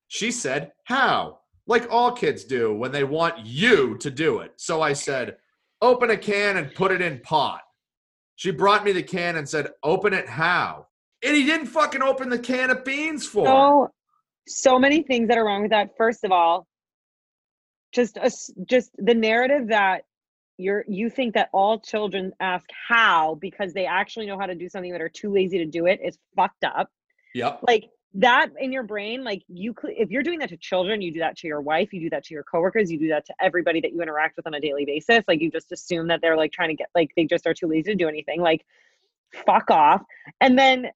She 0.10 0.30
said, 0.30 0.74
how? 0.84 1.40
Like 1.68 1.88
all 1.90 2.12
kids 2.12 2.44
do 2.44 2.76
when 2.76 2.92
they 2.92 3.06
want 3.06 3.46
you 3.46 3.98
to 4.00 4.12
do 4.12 4.40
it. 4.40 4.52
So 4.58 4.82
I 4.82 4.92
said, 4.92 5.38
open 5.82 6.10
a 6.10 6.18
can 6.18 6.58
and 6.58 6.76
put 6.76 6.92
it 6.92 7.02
in 7.02 7.22
pot. 7.22 7.62
She 8.36 8.52
brought 8.52 8.84
me 8.84 8.92
the 8.92 9.04
can 9.04 9.38
and 9.38 9.48
said, 9.48 9.70
open 9.84 10.14
it 10.14 10.28
how? 10.28 10.88
And 11.24 11.34
he 11.34 11.46
didn't 11.46 11.68
fucking 11.68 12.04
open 12.04 12.30
the 12.30 12.40
can 12.40 12.72
of 12.72 12.84
beans 12.84 13.26
for. 13.26 13.90
So 14.48 14.80
many 14.80 15.04
things 15.04 15.28
that 15.28 15.38
are 15.38 15.46
wrong 15.46 15.62
with 15.62 15.72
that. 15.72 15.92
First 15.98 16.24
of 16.24 16.32
all 16.32 16.68
just 17.94 18.18
a 18.18 18.32
just 18.66 18.92
the 18.98 19.14
narrative 19.14 19.70
that 19.70 20.04
you're 20.58 20.84
you 20.88 21.10
think 21.10 21.34
that 21.34 21.50
all 21.54 21.80
children 21.80 22.32
ask 22.40 22.66
how 22.88 23.36
because 23.36 23.74
they 23.74 23.86
actually 23.86 24.26
know 24.26 24.38
how 24.38 24.46
to 24.46 24.56
do 24.56 24.68
something 24.68 24.92
but 24.92 25.02
are 25.02 25.10
too 25.10 25.32
lazy 25.32 25.58
to 25.58 25.66
do 25.66 25.86
it 25.86 26.00
is 26.04 26.18
fucked 26.36 26.64
up. 26.64 26.90
Yep. 27.34 27.60
like 27.68 27.86
that 28.16 28.50
in 28.60 28.72
your 28.72 28.84
brain 28.84 29.24
like 29.24 29.44
you 29.48 29.76
if 29.84 30.10
you're 30.10 30.24
doing 30.24 30.40
that 30.40 30.50
to 30.50 30.58
children 30.58 31.02
you 31.02 31.14
do 31.14 31.20
that 31.20 31.38
to 31.38 31.48
your 31.48 31.62
wife 31.62 31.94
you 31.94 32.00
do 32.00 32.10
that 32.10 32.24
to 32.24 32.34
your 32.34 32.44
coworkers 32.44 32.92
you 32.92 32.98
do 32.98 33.10
that 33.10 33.26
to 33.26 33.34
everybody 33.40 33.80
that 33.82 33.92
you 33.92 34.02
interact 34.02 34.38
with 34.38 34.48
on 34.48 34.56
a 34.56 34.60
daily 34.60 34.86
basis 34.86 35.24
like 35.28 35.40
you 35.40 35.52
just 35.52 35.72
assume 35.72 36.08
that 36.08 36.20
they're 36.22 36.38
like 36.38 36.52
trying 36.52 36.70
to 36.70 36.76
get 36.76 36.88
like 36.96 37.12
they 37.16 37.26
just 37.26 37.46
are 37.46 37.54
too 37.54 37.68
lazy 37.68 37.92
to 37.92 37.96
do 37.96 38.08
anything 38.08 38.42
like 38.42 38.66
fuck 39.46 39.70
off. 39.70 40.02
And 40.42 40.58
then 40.58 40.88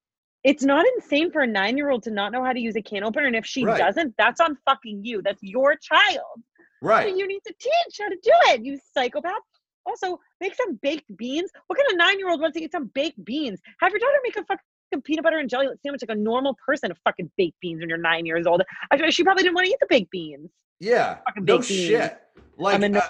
it's 0.43 0.63
not 0.63 0.85
insane 0.95 1.31
for 1.31 1.41
a 1.41 1.47
nine 1.47 1.77
year 1.77 1.89
old 1.89 2.03
to 2.03 2.11
not 2.11 2.31
know 2.31 2.43
how 2.43 2.53
to 2.53 2.59
use 2.59 2.75
a 2.75 2.81
can 2.81 3.03
opener. 3.03 3.27
And 3.27 3.35
if 3.35 3.45
she 3.45 3.63
Right. 3.65 3.77
doesn't, 3.77 4.15
that's 4.17 4.39
on 4.41 4.57
fucking 4.65 5.03
you. 5.03 5.21
That's 5.21 5.41
your 5.43 5.75
child. 5.75 6.25
So 6.37 6.87
Right. 6.87 7.15
you 7.15 7.27
need 7.27 7.41
to 7.45 7.53
teach 7.59 7.97
how 7.99 8.09
to 8.09 8.17
do 8.23 8.31
it, 8.51 8.63
you 8.63 8.79
psychopath. 8.93 9.41
Also, 9.85 10.19
make 10.39 10.55
some 10.55 10.75
baked 10.81 11.15
beans. 11.17 11.49
What 11.67 11.77
kind 11.77 11.91
of 11.91 11.97
nine 11.97 12.17
year 12.19 12.29
old 12.29 12.39
wants 12.41 12.57
to 12.57 12.63
eat 12.63 12.71
some 12.71 12.87
baked 12.93 13.23
beans? 13.23 13.59
Have 13.81 13.91
your 13.91 13.99
daughter 13.99 14.17
make 14.23 14.35
a 14.37 14.43
fucking 14.45 15.01
peanut 15.03 15.23
butter 15.23 15.37
and 15.37 15.49
jelly 15.49 15.67
sandwich 15.83 16.01
like 16.07 16.15
a 16.15 16.19
normal 16.19 16.55
person 16.65 16.91
of 16.91 16.97
fucking 17.03 17.31
baked 17.37 17.59
beans 17.61 17.79
when 17.79 17.89
you're 17.89 17.97
nine 17.97 18.25
years 18.25 18.45
old. 18.45 18.61
Actually, 18.91 19.11
she 19.11 19.23
probably 19.23 19.43
didn't 19.43 19.55
want 19.55 19.65
to 19.65 19.71
eat 19.71 19.77
the 19.79 19.87
baked 19.89 20.11
beans. 20.11 20.49
Yeah. 20.79 21.19
Fucking 21.25 21.45
No 21.45 21.57
baked 21.57 21.69
beans. 21.69 21.87
shit. 21.87 22.19
Like 22.57 22.83
I'm 22.83 22.95
uh, 22.95 23.01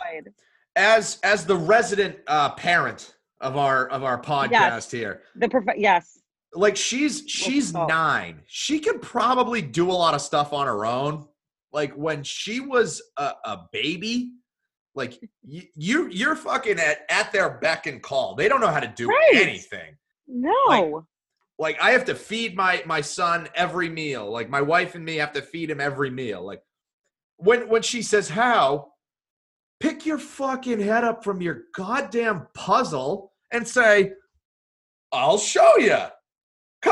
as 0.76 1.20
as 1.24 1.46
the 1.46 1.56
resident 1.58 2.20
uh, 2.28 2.52
parent 2.52 3.16
of 3.42 3.58
our 3.58 3.88
of 3.88 4.04
our 4.04 4.22
podcast 4.22 4.92
here, 4.92 5.24
the 5.36 5.50
prof- 5.50 5.66
yes. 5.78 6.21
Like 6.54 6.76
she's 6.76 7.24
she's 7.28 7.74
oh. 7.76 7.86
nine. 7.86 8.42
She 8.48 8.80
can 8.80 9.00
probably 9.00 9.62
do 9.62 9.90
a 9.90 9.94
lot 9.94 10.14
of 10.14 10.22
stuff 10.22 10.54
on 10.54 10.68
her 10.68 10.86
own. 10.86 11.28
Like 11.72 11.94
when 11.94 12.24
she 12.24 12.60
was 12.60 13.02
a, 13.18 13.32
a 13.46 13.60
baby, 13.72 14.32
like 14.96 15.18
y- 15.44 15.70
you 15.76 16.10
you're 16.10 16.36
fucking 16.36 16.80
at 16.80 17.06
at 17.10 17.32
their 17.32 17.58
beck 17.60 17.88
and 17.88 18.02
call. 18.02 18.36
They 18.36 18.50
don't 18.50 18.62
know 18.62 18.68
how 18.68 18.82
to 18.82 18.94
do 18.96 19.08
Right. 19.08 19.36
anything. 19.36 19.96
No. 20.28 21.06
Like 21.58 21.78
I 21.82 21.92
have 21.92 22.06
to 22.06 22.16
feed 22.16 22.56
my 22.56 22.84
my 22.86 23.02
son 23.02 23.48
every 23.56 23.88
meal. 23.88 24.30
Like 24.30 24.50
my 24.50 24.62
wife 24.62 24.96
and 24.96 25.06
me 25.06 25.16
have 25.18 25.32
to 25.34 25.42
feed 25.42 25.70
him 25.70 25.80
every 25.80 26.10
meal. 26.10 26.44
Like 26.44 26.62
when 27.38 27.70
when 27.70 27.82
she 27.82 28.02
says 28.02 28.28
how, 28.28 28.94
pick 29.80 30.06
your 30.06 30.18
fucking 30.18 30.80
head 30.82 31.04
up 31.04 31.24
from 31.24 31.42
your 31.42 31.64
goddamn 31.76 32.48
puzzle 32.54 33.32
and 33.54 33.66
say, 33.66 34.14
"I'll 35.12 35.38
show 35.38 35.78
you. 35.78 35.98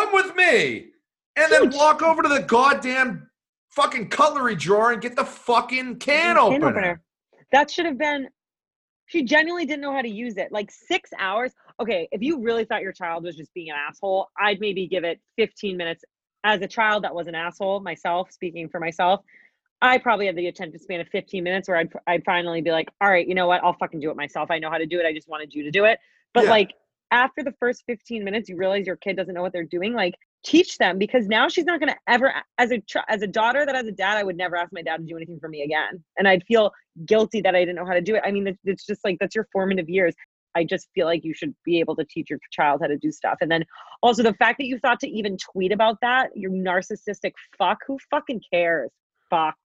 Come 0.09 0.25
with 0.25 0.35
me." 0.35 0.87
And 1.35 1.51
then 1.51 1.69
walk 1.71 2.01
over 2.01 2.21
to 2.21 2.29
the 2.29 2.41
goddamn 2.41 3.29
fucking 3.69 4.09
cutlery 4.09 4.55
drawer 4.55 4.91
and 4.91 5.01
get 5.01 5.15
the 5.15 5.25
fucking 5.25 5.97
can 5.97 6.37
opener. 6.37 7.01
That 7.51 7.71
should 7.71 7.85
have 7.85 7.97
been. 7.97 8.27
She 9.05 9.23
genuinely 9.23 9.65
didn't 9.65 9.81
know 9.81 9.93
how 9.93 10.01
to 10.01 10.09
use 10.09 10.37
it. 10.37 10.51
Like 10.51 10.69
six 10.69 11.09
hours. 11.17 11.53
Okay, 11.79 12.07
if 12.11 12.21
you 12.21 12.41
really 12.41 12.65
thought 12.65 12.81
your 12.81 12.91
child 12.91 13.23
was 13.23 13.35
just 13.35 13.53
being 13.53 13.69
an 13.69 13.75
asshole, 13.75 14.27
I'd 14.37 14.59
maybe 14.59 14.87
give 14.87 15.03
it 15.03 15.19
15 15.37 15.77
minutes. 15.77 16.03
As 16.43 16.61
a 16.61 16.67
child 16.67 17.03
that 17.03 17.13
was 17.13 17.27
an 17.27 17.35
asshole 17.35 17.79
myself, 17.81 18.31
speaking 18.31 18.69
for 18.69 18.79
myself, 18.79 19.21
I 19.81 19.97
probably 19.97 20.25
had 20.25 20.35
the 20.35 20.47
attention 20.47 20.79
span 20.79 20.99
of 20.99 21.07
15 21.09 21.43
minutes 21.43 21.67
where 21.67 21.77
I'd 21.77 21.91
I'd 22.05 22.23
finally 22.23 22.61
be 22.61 22.71
like, 22.71 22.89
all 23.01 23.09
right, 23.09 23.27
you 23.27 23.33
know 23.33 23.47
what? 23.47 23.63
I'll 23.63 23.73
fucking 23.73 23.99
do 23.99 24.11
it 24.11 24.15
myself. 24.17 24.51
I 24.51 24.59
know 24.59 24.69
how 24.69 24.77
to 24.77 24.85
do 24.85 24.99
it. 24.99 25.05
I 25.05 25.13
just 25.13 25.27
wanted 25.27 25.53
you 25.53 25.63
to 25.63 25.71
do 25.71 25.85
it. 25.85 25.99
But 26.33 26.43
Yeah. 26.43 26.51
like 26.51 26.73
after 27.11 27.43
the 27.43 27.53
first 27.59 27.83
15 27.87 28.23
minutes, 28.23 28.49
you 28.49 28.57
realize 28.57 28.85
your 28.85 28.95
kid 28.97 29.17
doesn't 29.17 29.33
know 29.33 29.41
what 29.41 29.53
they're 29.53 29.63
doing. 29.63 29.93
Like 29.93 30.15
teach 30.43 30.77
them 30.77 30.97
because 30.97 31.27
now 31.27 31.47
she's 31.47 31.65
not 31.65 31.79
going 31.79 31.91
to 31.91 31.97
ever 32.07 32.33
as 32.57 32.71
a 32.71 32.81
as 33.09 33.21
a 33.21 33.27
daughter 33.27 33.65
that 33.65 33.75
has 33.75 33.87
a 33.87 33.91
dad 33.91 34.17
i 34.17 34.23
would 34.23 34.37
never 34.37 34.55
ask 34.55 34.71
my 34.71 34.81
dad 34.81 34.97
to 34.97 35.03
do 35.03 35.17
anything 35.17 35.39
for 35.39 35.49
me 35.49 35.63
again. 35.63 36.03
And 36.17 36.27
i'd 36.27 36.43
feel 36.45 36.71
guilty 37.05 37.41
that 37.41 37.55
i 37.55 37.59
didn't 37.59 37.75
know 37.75 37.85
how 37.85 37.93
to 37.93 38.01
do 38.01 38.15
it. 38.15 38.23
I 38.25 38.31
mean 38.31 38.47
it's, 38.47 38.59
it's 38.63 38.85
just 38.85 39.01
like 39.03 39.17
that's 39.19 39.35
your 39.35 39.47
formative 39.51 39.89
years. 39.89 40.15
I 40.55 40.63
just 40.63 40.87
feel 40.95 41.05
like 41.05 41.23
you 41.23 41.33
should 41.33 41.53
be 41.63 41.79
able 41.79 41.95
to 41.97 42.05
teach 42.05 42.29
your 42.29 42.39
child 42.51 42.79
how 42.81 42.87
to 42.87 42.97
do 42.97 43.11
stuff. 43.11 43.37
And 43.39 43.51
then 43.51 43.63
also 44.01 44.23
the 44.23 44.33
fact 44.33 44.57
that 44.59 44.65
you 44.65 44.79
thought 44.79 44.99
to 45.01 45.07
even 45.07 45.37
tweet 45.37 45.71
about 45.71 45.97
that 46.01 46.29
you 46.35 46.49
narcissistic 46.49 47.33
fuck 47.57 47.79
who 47.85 47.97
fucking 48.09 48.41
cares? 48.51 48.91
Fuck. 49.29 49.57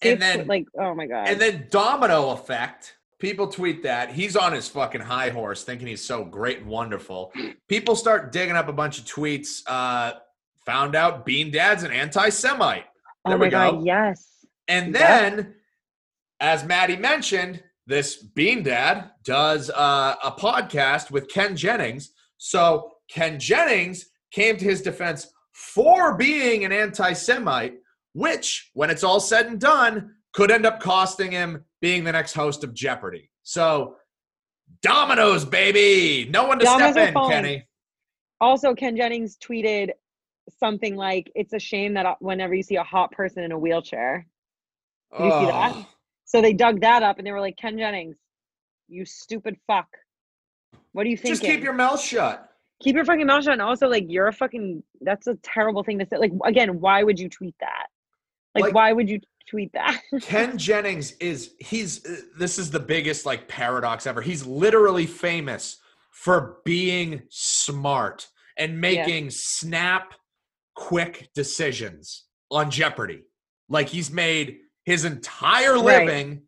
And 0.00 0.14
It's 0.14 0.20
then 0.20 0.46
like 0.46 0.64
oh 0.80 0.94
my 0.94 1.06
god. 1.06 1.28
And 1.28 1.40
then 1.40 1.66
domino 1.70 2.30
effect. 2.30 2.96
People 3.22 3.46
tweet 3.46 3.84
that 3.84 4.10
he's 4.10 4.34
on 4.34 4.52
his 4.52 4.66
fucking 4.66 5.00
high 5.00 5.30
horse, 5.30 5.62
thinking 5.62 5.86
he's 5.86 6.04
so 6.04 6.24
great 6.24 6.58
and 6.58 6.66
wonderful. 6.66 7.32
People 7.68 7.94
start 7.94 8.32
digging 8.32 8.56
up 8.56 8.66
a 8.68 8.72
bunch 8.72 8.98
of 8.98 9.04
tweets. 9.04 9.62
Uh, 9.64 10.14
found 10.66 10.96
out 10.96 11.24
Bean 11.24 11.52
Dad's 11.52 11.84
an 11.84 11.92
anti-Semite, 11.92 12.84
oh 13.24 13.30
there 13.30 13.38
my 13.38 13.44
we 13.44 13.50
go. 13.50 13.72
god 13.72 13.84
yes 13.84 14.28
and 14.68 14.94
then, 14.94 15.54
as 16.40 16.64
Maddie 16.64 16.96
mentioned, 16.96 17.62
this 17.86 18.16
Bean 18.16 18.62
Dad 18.64 19.10
does 19.24 19.70
uh, 19.70 20.16
a 20.22 20.32
podcast 20.32 21.10
with 21.10 21.28
Ken 21.28 21.56
Jennings. 21.56 22.10
So 22.38 22.90
Ken 23.08 23.38
Jennings 23.38 24.06
came 24.32 24.56
to 24.56 24.64
his 24.64 24.82
defense 24.82 25.32
for 25.52 26.16
being 26.16 26.64
an 26.64 26.72
anti-Semite, 26.72 27.74
which, 28.14 28.70
when 28.74 28.90
it's 28.90 29.04
all 29.04 29.20
said 29.20 29.46
and 29.46 29.60
done, 29.60 30.14
could 30.32 30.50
end 30.50 30.66
up 30.66 30.80
costing 30.80 31.30
him 31.30 31.64
being 31.82 32.04
the 32.04 32.12
next 32.12 32.32
host 32.32 32.64
of 32.64 32.72
Jeopardy. 32.72 33.28
So, 33.42 33.96
dominoes, 34.80 35.44
baby. 35.44 36.30
No 36.30 36.44
one 36.46 36.58
to 36.60 36.64
Dominoes 36.64 36.92
step 36.92 37.08
in, 37.08 37.14
falling. 37.14 37.30
Kenny. 37.30 37.66
Also, 38.40 38.74
Ken 38.74 38.96
Jennings 38.96 39.36
tweeted 39.36 39.90
something 40.58 40.96
like, 40.96 41.30
"It's 41.34 41.52
a 41.52 41.58
shame 41.58 41.92
that 41.94 42.06
uh, 42.06 42.14
whenever 42.20 42.54
you 42.54 42.62
see 42.62 42.76
a 42.76 42.82
hot 42.82 43.10
person 43.12 43.42
in 43.42 43.52
a 43.52 43.58
wheelchair." 43.58 44.26
Did 45.18 45.24
you 45.26 45.30
see 45.30 45.46
that? 45.46 45.86
So 46.24 46.40
they 46.40 46.54
dug 46.54 46.80
that 46.80 47.02
up 47.02 47.18
and 47.18 47.26
they 47.26 47.32
were 47.32 47.40
like, 47.40 47.56
"Ken 47.58 47.76
Jennings, 47.76 48.16
you 48.88 49.04
stupid 49.04 49.56
fuck. 49.66 49.88
What 50.92 51.04
are 51.04 51.10
you 51.10 51.16
thinking? 51.16 51.32
Just 51.32 51.42
keep 51.42 51.62
your 51.62 51.74
mouth 51.74 52.00
shut. 52.00 52.48
keep 52.80 52.94
your 52.94 53.04
fucking 53.04 53.26
mouth 53.26 53.44
shut." 53.44 53.52
And 53.54 53.62
also, 53.62 53.88
like, 53.88 54.04
you're 54.08 54.28
a 54.28 54.32
fucking. 54.32 54.82
That's 55.00 55.26
a 55.26 55.34
terrible 55.42 55.82
thing 55.82 55.98
to 55.98 56.06
say. 56.06 56.16
Like, 56.16 56.32
again, 56.44 56.80
why 56.80 57.02
would 57.02 57.18
you 57.18 57.28
tweet 57.28 57.56
that? 57.60 57.86
Like, 58.54 58.64
Like- 58.64 58.74
why 58.74 58.92
would 58.92 59.08
you 59.08 59.20
tweet 59.52 59.72
that? 59.74 60.00
Ken 60.22 60.56
Jennings 60.58 61.12
is 61.20 61.52
he's 61.60 62.04
uh, 62.06 62.16
this 62.38 62.58
is 62.58 62.70
the 62.70 62.80
biggest 62.80 63.24
like 63.26 63.46
paradox 63.48 64.06
ever. 64.06 64.20
He's 64.20 64.44
literally 64.46 65.06
famous 65.06 65.78
for 66.10 66.56
being 66.64 67.22
smart 67.28 68.26
and 68.56 68.80
making 68.80 69.30
snap 69.30 70.14
quick 70.74 71.28
decisions 71.34 72.24
on 72.50 72.70
Jeopardy. 72.70 73.22
Like 73.68 73.88
he's 73.88 74.10
made 74.10 74.58
his 74.84 75.04
entire 75.04 75.74
Right. 75.74 76.06
living 76.06 76.42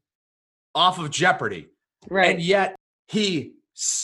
off 0.75 0.99
of 0.99 1.11
Jeopardy. 1.11 1.69
right. 2.11 2.35
And 2.35 2.43
yet 2.43 2.75
he 3.09 3.53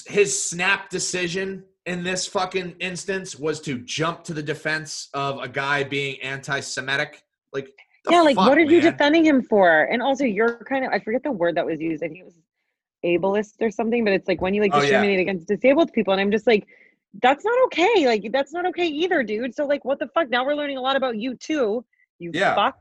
his 0.07 0.43
snap 0.51 0.91
decision 0.91 1.65
in 1.87 2.03
this 2.05 2.27
fucking 2.27 2.77
instance 2.81 3.37
was 3.39 3.61
to 3.63 3.79
jump 3.79 4.25
to 4.25 4.35
the 4.35 4.43
defense 4.43 5.09
of 5.15 5.39
a 5.39 5.49
guy 5.49 5.83
being 5.85 6.21
anti-Semitic. 6.23 7.23
Like 7.53 7.69
yeah, 8.13 8.23
like, 8.23 8.37
fuck, 8.37 8.49
what 8.49 8.59
are 8.59 8.63
you 8.63 8.81
defending 8.81 9.25
him 9.25 9.43
for? 9.43 9.85
And 9.85 10.03
also, 10.03 10.25
you're 10.25 10.57
kind 10.65 10.85
of. 10.85 10.93
I 10.93 10.99
forget 11.01 11.23
the 11.23 11.33
word 11.33 11.57
that 11.57 11.67
was 11.67 11.81
used. 11.81 12.03
I 12.03 12.09
think 12.09 12.21
it 12.21 12.25
was 12.25 12.35
ableist 13.05 13.55
or 13.61 13.71
something. 13.71 14.05
But 14.05 14.13
it's 14.15 14.29
like 14.29 14.41
when 14.41 14.55
you 14.55 14.61
like 14.63 14.73
Oh, 14.75 14.77
yeah. 14.77 14.83
discriminate 14.83 15.21
against 15.21 15.49
disabled 15.49 15.93
people, 15.93 16.13
and 16.13 16.21
I'm 16.21 16.31
just 16.31 16.47
like. 16.47 16.67
That's 17.21 17.45
not 17.45 17.65
okay. 17.65 18.07
Like 18.07 18.31
that's 18.31 18.53
not 18.53 18.67
okay 18.67 18.87
either, 18.87 19.25
dude. 19.25 19.53
So 19.53 19.67
like 19.67 19.85
what 19.85 19.99
the 19.99 20.07
fuck? 20.15 20.31
Now 20.31 20.47
we're 20.47 20.55
learning 20.55 20.77
a 20.77 20.81
lot 20.81 20.95
about 20.95 21.17
you 21.17 21.35
too. 21.35 21.85
You 22.21 22.31
Yeah. 22.33 22.55
fuck. 22.55 22.77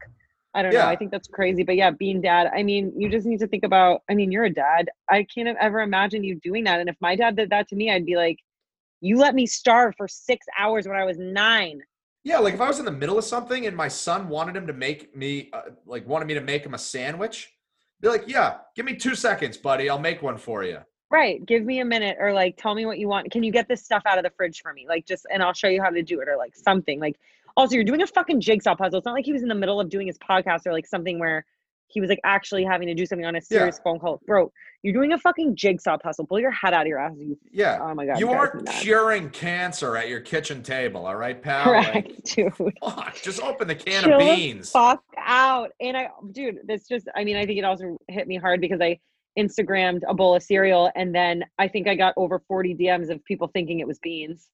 I 0.54 0.62
don't 0.62 0.72
know. 0.72 0.86
I 0.88 0.96
think 0.96 1.10
that's 1.10 1.28
crazy. 1.28 1.64
But 1.64 1.78
yeah, 1.78 1.90
being 1.90 2.22
dad, 2.22 2.52
I 2.56 2.62
mean, 2.62 2.94
you 2.96 3.10
just 3.10 3.26
need 3.26 3.40
to 3.40 3.48
think 3.48 3.64
about 3.64 4.04
I 4.08 4.14
mean, 4.14 4.32
you're 4.32 4.44
a 4.44 4.50
dad. 4.54 4.88
I 5.10 5.24
can't 5.24 5.58
ever 5.60 5.80
imagine 5.80 6.24
you 6.24 6.36
doing 6.36 6.64
that. 6.66 6.80
And 6.80 6.88
if 6.90 6.96
my 7.02 7.16
dad 7.16 7.38
did 7.38 7.50
that 7.50 7.68
to 7.70 7.76
me, 7.76 7.90
I'd 7.92 8.06
be 8.06 8.18
like, 8.18 8.38
You 9.02 9.18
let 9.18 9.34
me 9.34 9.48
starve 9.48 9.96
for 9.98 10.08
six 10.08 10.46
hours 10.60 10.88
when 10.88 10.96
I 10.96 11.06
was 11.06 11.18
nine. 11.18 11.82
Yeah, 12.30 12.38
like 12.38 12.54
if 12.54 12.62
I 12.62 12.68
was 12.68 12.78
in 12.78 12.86
the 12.86 12.92
middle 12.92 13.18
of 13.18 13.24
something 13.24 13.66
and 13.66 13.76
my 13.76 13.88
son 13.88 14.30
wanted 14.30 14.56
him 14.56 14.68
to 14.68 14.74
make 14.74 15.16
me, 15.16 15.50
uh, 15.52 15.62
like, 15.88 16.08
wanted 16.08 16.26
me 16.26 16.36
to 16.36 16.42
make 16.42 16.64
him 16.64 16.76
a 16.76 16.78
sandwich, 16.78 17.52
be 18.02 18.08
like, 18.08 18.26
yeah, 18.28 18.58
give 18.76 18.86
me 18.86 18.96
two 18.96 19.16
seconds, 19.16 19.58
buddy. 19.58 19.90
I'll 19.90 19.98
make 19.98 20.22
one 20.22 20.38
for 20.38 20.64
you. 20.64 20.78
Right. 21.10 21.44
Give 21.44 21.66
me 21.66 21.80
a 21.80 21.86
minute 21.86 22.18
or 22.20 22.32
like 22.32 22.56
tell 22.56 22.76
me 22.76 22.86
what 22.86 23.00
you 23.00 23.08
want. 23.08 23.32
Can 23.32 23.42
you 23.42 23.52
get 23.52 23.68
this 23.68 23.84
stuff 23.84 24.04
out 24.06 24.20
of 24.20 24.24
the 24.24 24.30
fridge 24.30 24.62
for 24.62 24.72
me? 24.74 24.86
Like 24.88 25.08
just 25.08 25.26
and 25.34 25.42
I'll 25.42 25.54
show 25.54 25.70
you 25.70 25.82
how 25.82 25.90
to 25.90 26.04
do 26.04 26.22
it 26.22 26.30
or 26.30 26.38
like 26.38 26.56
something. 26.56 27.00
Like 27.00 27.20
also 27.58 27.74
you're 27.74 27.84
doing 27.84 28.04
a 28.04 28.08
fucking 28.08 28.42
jigsaw 28.42 28.76
puzzle. 28.76 29.00
It's 29.00 29.06
not 29.06 29.16
like 29.16 29.26
he 29.26 29.34
was 29.34 29.42
in 29.42 29.50
the 29.50 29.56
middle 29.56 29.82
of 29.82 29.90
doing 29.90 30.06
his 30.06 30.20
podcast 30.20 30.68
or 30.68 30.72
like 30.72 30.86
something 30.86 31.18
where 31.18 31.48
he 31.90 32.00
was 32.00 32.10
like 32.10 32.20
actually 32.24 32.64
having 32.64 32.88
to 32.88 32.94
do 32.94 33.06
something 33.06 33.26
on 33.26 33.36
a 33.36 33.42
serious 33.42 33.80
phone 33.84 34.00
call. 34.00 34.22
Bro, 34.26 34.52
you're 34.84 34.94
doing 34.94 35.12
a 35.14 35.18
fucking 35.18 35.56
jigsaw 35.56 35.98
puzzle. 35.98 36.26
Pull 36.26 36.40
your 36.40 36.52
head 36.52 36.74
out 36.74 36.82
of 36.84 36.88
your 36.88 37.00
ass. 37.00 37.14
You, 37.18 37.38
Yeah. 37.52 37.80
oh 37.82 37.94
my 37.94 38.06
god. 38.06 38.20
you 38.20 38.30
aren't 38.30 38.68
curing 38.70 39.30
cancer 39.32 39.98
at 39.98 40.08
your 40.08 40.22
kitchen 40.22 40.64
table, 40.64 41.06
all 41.06 41.16
right, 41.16 41.42
pal? 41.42 41.72
Like, 41.72 41.92
Correct, 41.94 42.24
dude. 42.36 42.54
fuck, 42.84 43.16
just 43.22 43.42
open 43.42 43.68
the 43.68 43.76
can 43.76 44.04
Chill 44.04 44.14
of 44.14 44.20
beans. 44.20 44.72
Fuck 44.72 45.04
out. 45.18 45.72
And 45.82 45.98
I, 45.98 46.10
dude, 46.32 46.60
this 46.66 46.88
just, 46.88 47.08
I 47.16 47.24
mean, 47.24 47.36
I 47.36 47.46
think 47.46 47.60
it 47.60 47.66
also 47.66 47.98
hit 48.08 48.28
me 48.28 48.38
hard 48.38 48.62
because 48.62 48.80
I 48.82 49.00
Instagrammed 49.38 50.02
a 50.08 50.14
bowl 50.14 50.36
of 50.36 50.44
cereal 50.44 50.92
and 50.96 51.14
then 51.14 51.44
I 51.58 51.68
think 51.68 51.88
I 51.88 51.96
got 51.96 52.14
over 52.18 52.40
40 52.48 52.76
DMs 52.76 53.10
of 53.10 53.24
people 53.26 53.48
thinking 53.54 53.80
it 53.80 53.88
was 53.88 54.00
beans. 54.00 54.50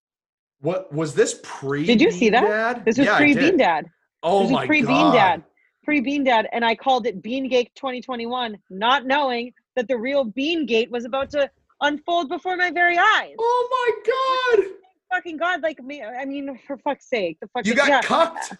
What 0.61 0.91
was 0.93 1.13
this 1.13 1.39
pre? 1.43 1.85
Did 1.85 2.01
you 2.01 2.11
see 2.11 2.29
that? 2.29 2.41
Dad? 2.41 2.85
This 2.85 2.97
was 2.97 3.07
yeah, 3.07 3.13
oh 3.13 3.17
pre 3.17 3.35
Bean 3.35 3.57
Dad. 3.57 3.87
Oh 4.23 4.43
this 4.43 4.51
my 4.51 4.61
was 4.61 4.67
pre 4.67 4.81
god. 4.81 4.87
Bean 4.87 5.11
Dad. 5.13 5.43
Pre 5.85 6.01
Bean 6.01 6.23
Dad. 6.23 6.49
And 6.51 6.65
I 6.65 6.75
called 6.75 7.05
it 7.05 7.21
Bean 7.21 7.47
Gate 7.47 7.71
2021, 7.75 8.57
not 8.69 9.05
knowing 9.05 9.53
that 9.75 9.87
the 9.87 9.97
real 9.97 10.23
Bean 10.23 10.65
Gate 10.65 10.91
was 10.91 11.05
about 11.05 11.29
to 11.31 11.49
unfold 11.81 12.27
before 12.27 12.57
my 12.57 12.71
very 12.71 12.97
eyes. 12.97 13.35
Oh 13.39 13.93
my 14.55 14.63
god. 14.63 14.71
Fucking 15.11 15.37
God, 15.37 15.61
like 15.61 15.81
me. 15.81 16.03
I 16.03 16.25
mean, 16.25 16.59
for 16.65 16.77
fuck's 16.77 17.07
sake. 17.07 17.37
The 17.39 17.47
fuck. 17.49 17.65
You 17.65 17.75
got 17.75 17.87
yeah. 17.87 18.01
cucked. 18.01 18.53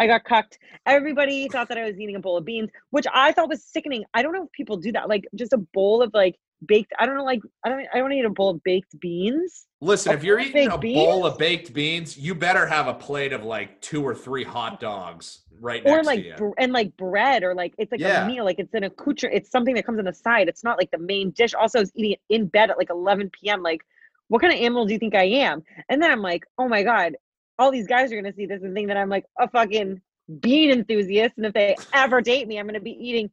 I 0.00 0.08
got 0.08 0.24
cucked. 0.24 0.58
Everybody 0.86 1.48
thought 1.48 1.68
that 1.68 1.78
I 1.78 1.84
was 1.84 1.98
eating 2.00 2.16
a 2.16 2.20
bowl 2.20 2.36
of 2.36 2.44
beans, 2.44 2.70
which 2.90 3.06
I 3.14 3.30
thought 3.30 3.48
was 3.48 3.62
sickening. 3.64 4.04
I 4.12 4.22
don't 4.22 4.32
know 4.32 4.44
if 4.44 4.52
people 4.52 4.76
do 4.76 4.90
that. 4.92 5.08
Like 5.08 5.24
just 5.36 5.52
a 5.52 5.58
bowl 5.58 6.02
of 6.02 6.10
like 6.12 6.36
baked. 6.66 6.92
I 6.98 7.06
don't 7.06 7.16
know, 7.16 7.24
like 7.24 7.40
I 7.64 7.68
don't. 7.68 7.86
I 7.94 7.98
don't 7.98 8.12
eat 8.12 8.24
a 8.24 8.30
bowl 8.30 8.50
of 8.50 8.62
baked 8.64 8.98
beans. 9.00 9.66
Listen, 9.80 10.12
A 10.12 10.14
if 10.16 10.24
you're 10.24 10.38
eating 10.40 10.68
a 10.70 10.78
baked 10.78 10.94
bowl 10.94 11.26
of 11.26 11.36
baked 11.38 11.72
beans, 11.74 12.16
you 12.18 12.34
better 12.34 12.66
have 12.66 12.86
a 12.86 12.94
plate 12.94 13.32
of 13.32 13.44
like 13.44 13.80
two 13.80 14.02
or 14.02 14.14
three 14.14 14.44
hot 14.44 14.80
dogs 14.80 15.40
right 15.60 15.82
or 15.84 15.96
next 15.96 16.06
like 16.06 16.20
to 16.20 16.26
you. 16.28 16.34
br- 16.36 16.50
and 16.58 16.72
like 16.72 16.96
bread 16.96 17.42
or 17.44 17.54
like 17.54 17.74
it's 17.78 17.92
like 17.92 18.00
Yeah. 18.00 18.24
a 18.24 18.26
meal 18.26 18.44
like 18.44 18.58
it's 18.58 18.74
an 18.74 18.82
accoutrement 18.84 19.36
it's 19.36 19.50
something 19.50 19.74
that 19.76 19.86
comes 19.86 20.00
on 20.00 20.04
the 20.04 20.12
side 20.12 20.48
it's 20.48 20.64
not 20.64 20.76
like 20.78 20.90
the 20.90 20.98
main 20.98 21.30
dish 21.30 21.54
also 21.54 21.78
I 21.78 21.82
was 21.82 21.92
eating 21.94 22.12
it 22.12 22.20
in 22.28 22.46
bed 22.46 22.70
at 22.70 22.76
like 22.76 22.90
11 22.90 23.30
p.m 23.30 23.62
like 23.62 23.80
what 24.28 24.40
kind 24.42 24.52
of 24.52 24.58
animal 24.58 24.84
do 24.84 24.92
you 24.92 24.98
think 24.98 25.14
i 25.14 25.22
am 25.22 25.62
and 25.88 26.02
then 26.02 26.10
i'm 26.10 26.20
like 26.22 26.44
oh 26.58 26.66
my 26.66 26.82
god 26.82 27.14
all 27.58 27.70
these 27.70 27.86
guys 27.86 28.10
are 28.12 28.16
gonna 28.16 28.34
see 28.34 28.46
this 28.46 28.62
and 28.64 28.74
think 28.74 28.88
that 28.88 28.96
i'm 28.96 29.08
like 29.08 29.24
a 29.38 29.48
fucking 29.48 30.00
bean 30.40 30.70
enthusiast 30.72 31.34
and 31.36 31.46
if 31.46 31.52
they 31.54 31.76
ever 31.92 32.20
date 32.20 32.48
me 32.48 32.58
i'm 32.58 32.66
gonna 32.66 32.80
be 32.80 32.90
eating 33.08 33.30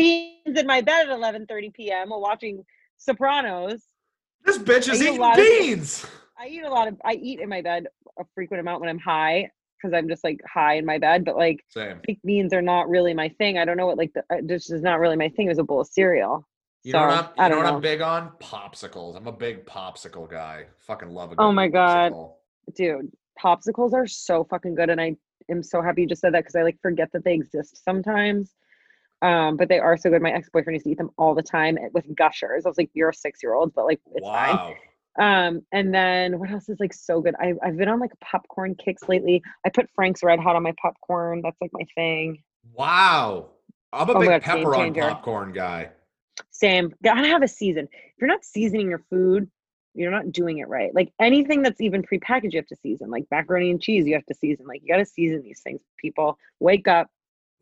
beans 0.00 0.58
in 0.58 0.66
my 0.66 0.80
bed 0.80 1.08
at 1.08 1.18
11:30 1.18 1.72
p.m 1.74 2.10
while 2.10 2.20
watching 2.20 2.64
sopranos 2.96 3.82
this 4.44 4.58
bitch 4.58 4.88
is 4.92 5.00
I 5.00 5.04
eat 5.04 5.06
a 5.06 5.10
eating 5.10 5.20
lot 5.20 5.38
of- 5.38 5.44
beans. 5.44 6.06
I 6.38 6.46
eat 6.48 6.62
a 6.62 6.70
lot 6.70 6.88
of 6.88 6.96
I 7.04 7.12
eat 7.14 7.40
in 7.40 7.48
my 7.50 7.60
bed 7.60 7.86
a 8.18 8.24
frequent 8.34 8.60
amount 8.62 8.80
when 8.80 8.88
I'm 8.88 8.98
high 8.98 9.50
because 9.76 9.92
I'm 9.94 10.08
just 10.08 10.24
like 10.24 10.40
high 10.50 10.74
in 10.76 10.86
my 10.86 10.96
bed. 10.96 11.24
But 11.26 11.36
like 11.36 11.62
Same. 11.68 12.00
baked 12.06 12.24
beans 12.24 12.54
are 12.54 12.62
not 12.62 12.88
really 12.88 13.12
my 13.12 13.28
thing. 13.28 13.58
I 13.58 13.66
don't 13.66 13.76
know 13.76 13.86
what 13.86 13.98
like 13.98 14.12
the 14.14 14.22
uh, 14.34 14.38
this 14.42 14.70
is 14.70 14.80
not 14.80 14.98
really 15.00 15.16
my 15.16 15.28
thing. 15.28 15.46
It 15.46 15.50
was 15.50 15.58
a 15.58 15.62
bowl 15.64 15.82
of 15.82 15.88
cereal. 15.88 16.46
You 16.82 16.94
know 16.94 17.00
what 17.00 17.10
I'm, 17.10 17.24
So, 17.24 17.42
you 17.44 17.48
know 17.50 17.56
what 17.58 17.62
know. 17.66 17.74
I'm 17.76 17.80
big 17.82 18.00
on? 18.00 18.30
Popsicles. 18.40 19.14
I'm 19.16 19.26
a 19.26 19.32
big 19.32 19.66
popsicle 19.66 20.30
guy. 20.30 20.64
Fucking 20.78 21.10
love 21.10 21.32
a 21.32 21.36
good 21.36 21.42
Oh 21.44 21.52
my 21.52 21.68
God. 21.68 22.12
popsicle. 22.12 22.32
Dude, 22.74 23.12
popsicles 23.38 23.92
are 23.92 24.06
so 24.06 24.44
fucking 24.44 24.74
good, 24.76 24.88
and 24.88 24.98
I 24.98 25.16
am 25.50 25.62
so 25.62 25.82
happy 25.82 26.00
you 26.02 26.08
just 26.08 26.22
said 26.22 26.32
that 26.32 26.40
because 26.44 26.56
I 26.56 26.62
like 26.62 26.78
forget 26.80 27.10
that 27.12 27.22
they 27.24 27.34
exist 27.34 27.84
sometimes. 27.84 28.54
Um, 29.22 29.56
but 29.56 29.68
they 29.68 29.78
are 29.78 29.96
so 29.96 30.10
good. 30.10 30.22
My 30.22 30.32
ex 30.32 30.48
boyfriend 30.48 30.76
used 30.76 30.84
to 30.84 30.92
eat 30.92 30.98
them 30.98 31.10
all 31.18 31.34
the 31.34 31.42
time 31.42 31.76
eh, 31.76 31.88
with 31.92 32.04
gushers. 32.16 32.64
I 32.64 32.68
was 32.68 32.78
like, 32.78 32.90
"You're 32.94 33.10
a 33.10 33.14
six 33.14 33.42
year 33.42 33.54
old," 33.54 33.74
but 33.74 33.84
like, 33.84 34.00
it's 34.14 34.26
fine. 34.26 34.76
Um, 35.18 35.62
and 35.72 35.92
then 35.92 36.38
what 36.38 36.50
else 36.50 36.68
is 36.68 36.78
like 36.80 36.94
so 36.94 37.20
good? 37.20 37.34
I, 37.40 37.54
I've 37.62 37.76
been 37.76 37.88
on 37.88 38.00
like 38.00 38.12
popcorn 38.20 38.74
kicks 38.76 39.08
lately. 39.08 39.42
I 39.66 39.68
put 39.68 39.90
Frank's 39.94 40.22
Red 40.22 40.40
Hot 40.40 40.56
on 40.56 40.62
my 40.62 40.72
popcorn. 40.80 41.42
That's 41.42 41.60
like 41.60 41.72
my 41.72 41.84
thing. 41.94 42.42
Wow. 42.72 43.50
I'm 43.92 44.08
a 44.08 44.14
Oh 44.14 44.20
big 44.20 44.28
God, 44.28 44.42
pepper 44.42 44.74
on 44.76 44.94
popcorn 44.94 45.52
guy. 45.52 45.90
Same. 46.50 46.94
Gotta 47.02 47.26
have 47.26 47.42
a 47.42 47.48
season. 47.48 47.88
If 47.92 48.14
you're 48.20 48.28
not 48.28 48.44
seasoning 48.44 48.88
your 48.88 49.02
food, 49.10 49.50
you're 49.94 50.12
not 50.12 50.30
doing 50.30 50.58
it 50.58 50.68
right. 50.68 50.94
Like 50.94 51.12
anything 51.20 51.62
that's 51.62 51.80
even 51.80 52.02
prepackaged, 52.02 52.52
you 52.52 52.58
have 52.58 52.66
to 52.68 52.76
season. 52.76 53.10
Like 53.10 53.24
macaroni 53.30 53.70
and 53.70 53.82
cheese, 53.82 54.06
you 54.06 54.14
have 54.14 54.26
to 54.26 54.34
season. 54.34 54.66
Like 54.66 54.82
you 54.82 54.88
gotta 54.88 55.04
season 55.04 55.42
these 55.42 55.60
things. 55.60 55.82
People, 55.98 56.38
wake 56.60 56.86
up. 56.86 57.08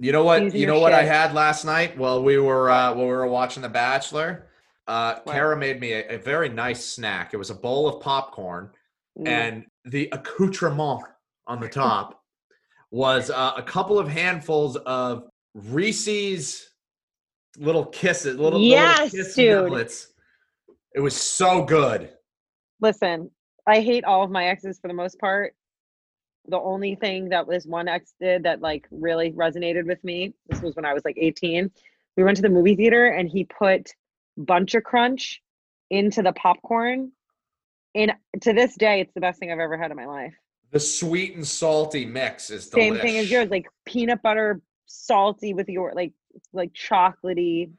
You 0.01 0.13
know 0.13 0.25
what? 0.25 0.55
You 0.55 0.67
know 0.67 0.79
what 0.81 0.93
I 0.93 1.03
had 1.03 1.35
last 1.35 1.65
night 1.65 1.99
while 1.99 2.23
we 2.23 2.39
were 2.39 2.71
uh, 2.71 2.95
while 2.95 3.07
we 3.07 3.13
were 3.13 3.27
watching 3.27 3.63
The 3.63 3.69
Bachelor. 3.69 4.47
Uh? 4.87 5.19
Kara 5.21 5.57
made 5.57 5.81
me 5.81 5.93
a, 5.93 6.15
a 6.15 6.19
very 6.19 6.49
nice 6.49 6.85
snack. 6.85 7.35
It 7.35 7.37
was 7.37 7.51
a 7.51 7.55
bowl 7.55 7.89
of 7.89 8.01
popcorn, 8.03 8.71
Mm. 9.19 9.29
and 9.29 9.67
the 9.85 10.09
accoutrement 10.13 11.03
on 11.47 11.61
the 11.61 11.69
top 11.85 12.23
was 12.91 13.31
uh, 13.31 13.53
a 13.57 13.63
couple 13.63 13.99
of 13.99 14.09
handfuls 14.09 14.77
of 14.77 15.25
Reese's 15.55 16.71
little 17.59 17.85
kisses, 17.85 18.39
little, 18.39 18.61
Yes, 18.61 19.13
little 19.13 19.19
kiss 19.19 19.35
dude. 19.35 19.91
It 20.95 21.01
was 21.01 21.17
so 21.17 21.65
good. 21.65 22.11
Listen, 22.81 23.31
I 23.67 23.81
hate 23.81 24.05
all 24.05 24.23
of 24.23 24.31
my 24.31 24.47
exes 24.47 24.79
for 24.81 24.89
the 24.89 24.95
most 24.95 25.19
part. 25.19 25.55
The 26.47 26.59
only 26.59 26.95
thing 26.95 27.29
that 27.31 27.49
this 27.49 27.67
one 27.67 27.89
ex 27.89 28.15
did 28.21 28.45
that 28.45 28.61
like 28.61 28.87
really 28.91 29.33
resonated 29.33 29.87
with 29.87 30.03
me, 30.03 30.33
this 30.49 30.63
was 30.63 30.77
when 30.77 30.85
I 30.85 30.95
was 30.95 31.05
like 31.05 31.17
18. 31.19 31.71
We 32.17 32.25
went 32.25 32.37
to 32.37 32.43
the 32.43 32.49
movie 32.49 32.75
theater 32.75 33.07
and 33.07 33.29
he 33.29 33.45
put 33.45 33.91
Buncha 34.39 34.83
Crunch 34.83 35.43
into 35.91 36.23
the 36.23 36.33
popcorn. 36.33 37.13
And 37.95 38.13
to 38.43 38.53
this 38.53 38.77
day, 38.77 39.01
it's 39.01 39.13
the 39.15 39.21
best 39.21 39.39
thing 39.39 39.51
I've 39.53 39.59
ever 39.59 39.77
had 39.77 39.91
in 39.91 39.97
my 39.97 40.07
life. 40.07 40.35
The 40.71 40.81
sweet 40.81 41.35
and 41.35 41.47
salty 41.47 42.05
mix 42.05 42.51
is 42.51 42.69
the 42.69 42.77
Same 42.77 42.99
thing 42.99 43.17
as 43.19 43.31
yours, 43.31 43.49
like 43.49 43.67
peanut 43.87 44.23
butter, 44.23 44.61
salty 44.87 45.55
with 45.55 45.69
your 45.69 45.93
like 45.95 46.13
like 46.53 46.73
chocolatey. 46.73 47.71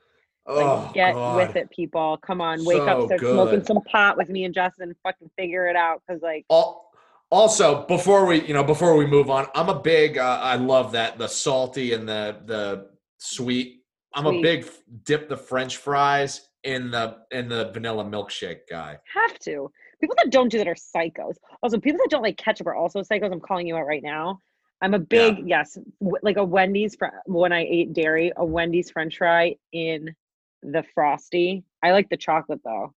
Like 0.48 0.66
Oh, 0.66 0.92
get 0.96 1.14
God. 1.14 1.36
with 1.38 1.56
it, 1.56 1.70
people. 1.70 2.18
Come 2.26 2.42
on, 2.42 2.66
wake 2.66 2.78
So 2.78 2.86
up, 2.88 3.06
start 3.06 3.22
smoking 3.22 3.64
some 3.64 3.82
pot 3.84 4.18
with 4.18 4.30
me 4.30 4.46
and 4.46 4.54
Justin. 4.54 4.96
Fucking 5.04 5.30
figure 5.38 5.68
it 5.68 5.76
out, 5.76 6.02
cause 6.10 6.20
like 6.24 6.46
Al- 6.50 6.89
Also, 7.32 7.86
before 7.86 8.26
we, 8.26 8.42
you 8.46 8.54
know, 8.54 8.64
before 8.64 8.96
we 8.96 9.06
move 9.06 9.30
on, 9.30 9.48
I'm 9.54 9.70
a 9.70 9.80
big. 9.80 10.18
Uh, 10.18 10.40
I 10.42 10.56
love 10.56 10.92
that 10.94 11.18
the 11.18 11.28
salty 11.28 11.94
and 11.94 12.08
the 12.08 12.38
the 12.46 12.90
sweet. 13.20 13.84
I'm 14.16 14.26
a 14.26 14.42
big 14.42 14.68
dip 15.04 15.30
the 15.30 15.38
French 15.38 15.78
fries 15.78 16.50
in 16.64 16.90
the 16.90 17.18
in 17.32 17.48
the 17.48 17.70
vanilla 17.72 18.04
milkshake 18.04 18.62
guy. 18.70 18.98
have 19.14 19.38
to. 19.40 19.72
People 20.02 20.16
that 20.24 20.32
don't 20.32 20.50
do 20.50 20.58
that 20.58 20.68
are 20.68 20.76
psychos. 20.76 21.36
Also, 21.62 21.78
people 21.80 22.00
that 22.00 22.10
don't 22.10 22.24
like 22.24 22.38
ketchup 22.38 22.66
are 22.68 22.76
also 22.76 23.02
psychos. 23.02 23.32
I'm 23.32 23.40
calling 23.40 23.68
you 23.68 23.76
out 23.76 23.86
right 23.86 24.02
now. 24.02 24.40
I'm 24.82 24.94
a 24.94 25.00
big 25.00 25.44
yes, 25.46 25.78
w- 26.00 26.18
like 26.24 26.38
a 26.38 26.44
Wendy's 26.44 26.96
fr- 26.96 27.08
when 27.26 27.52
I 27.52 27.66
ate 27.70 27.94
dairy, 27.94 28.32
a 28.38 28.46
Wendy's 28.46 28.90
French 28.90 29.18
fry 29.18 29.56
in 29.74 30.16
the 30.64 30.84
frosty. 30.96 31.64
I 31.84 31.92
like 31.92 32.10
the 32.10 32.18
chocolate 32.18 32.62
though. 32.64 32.94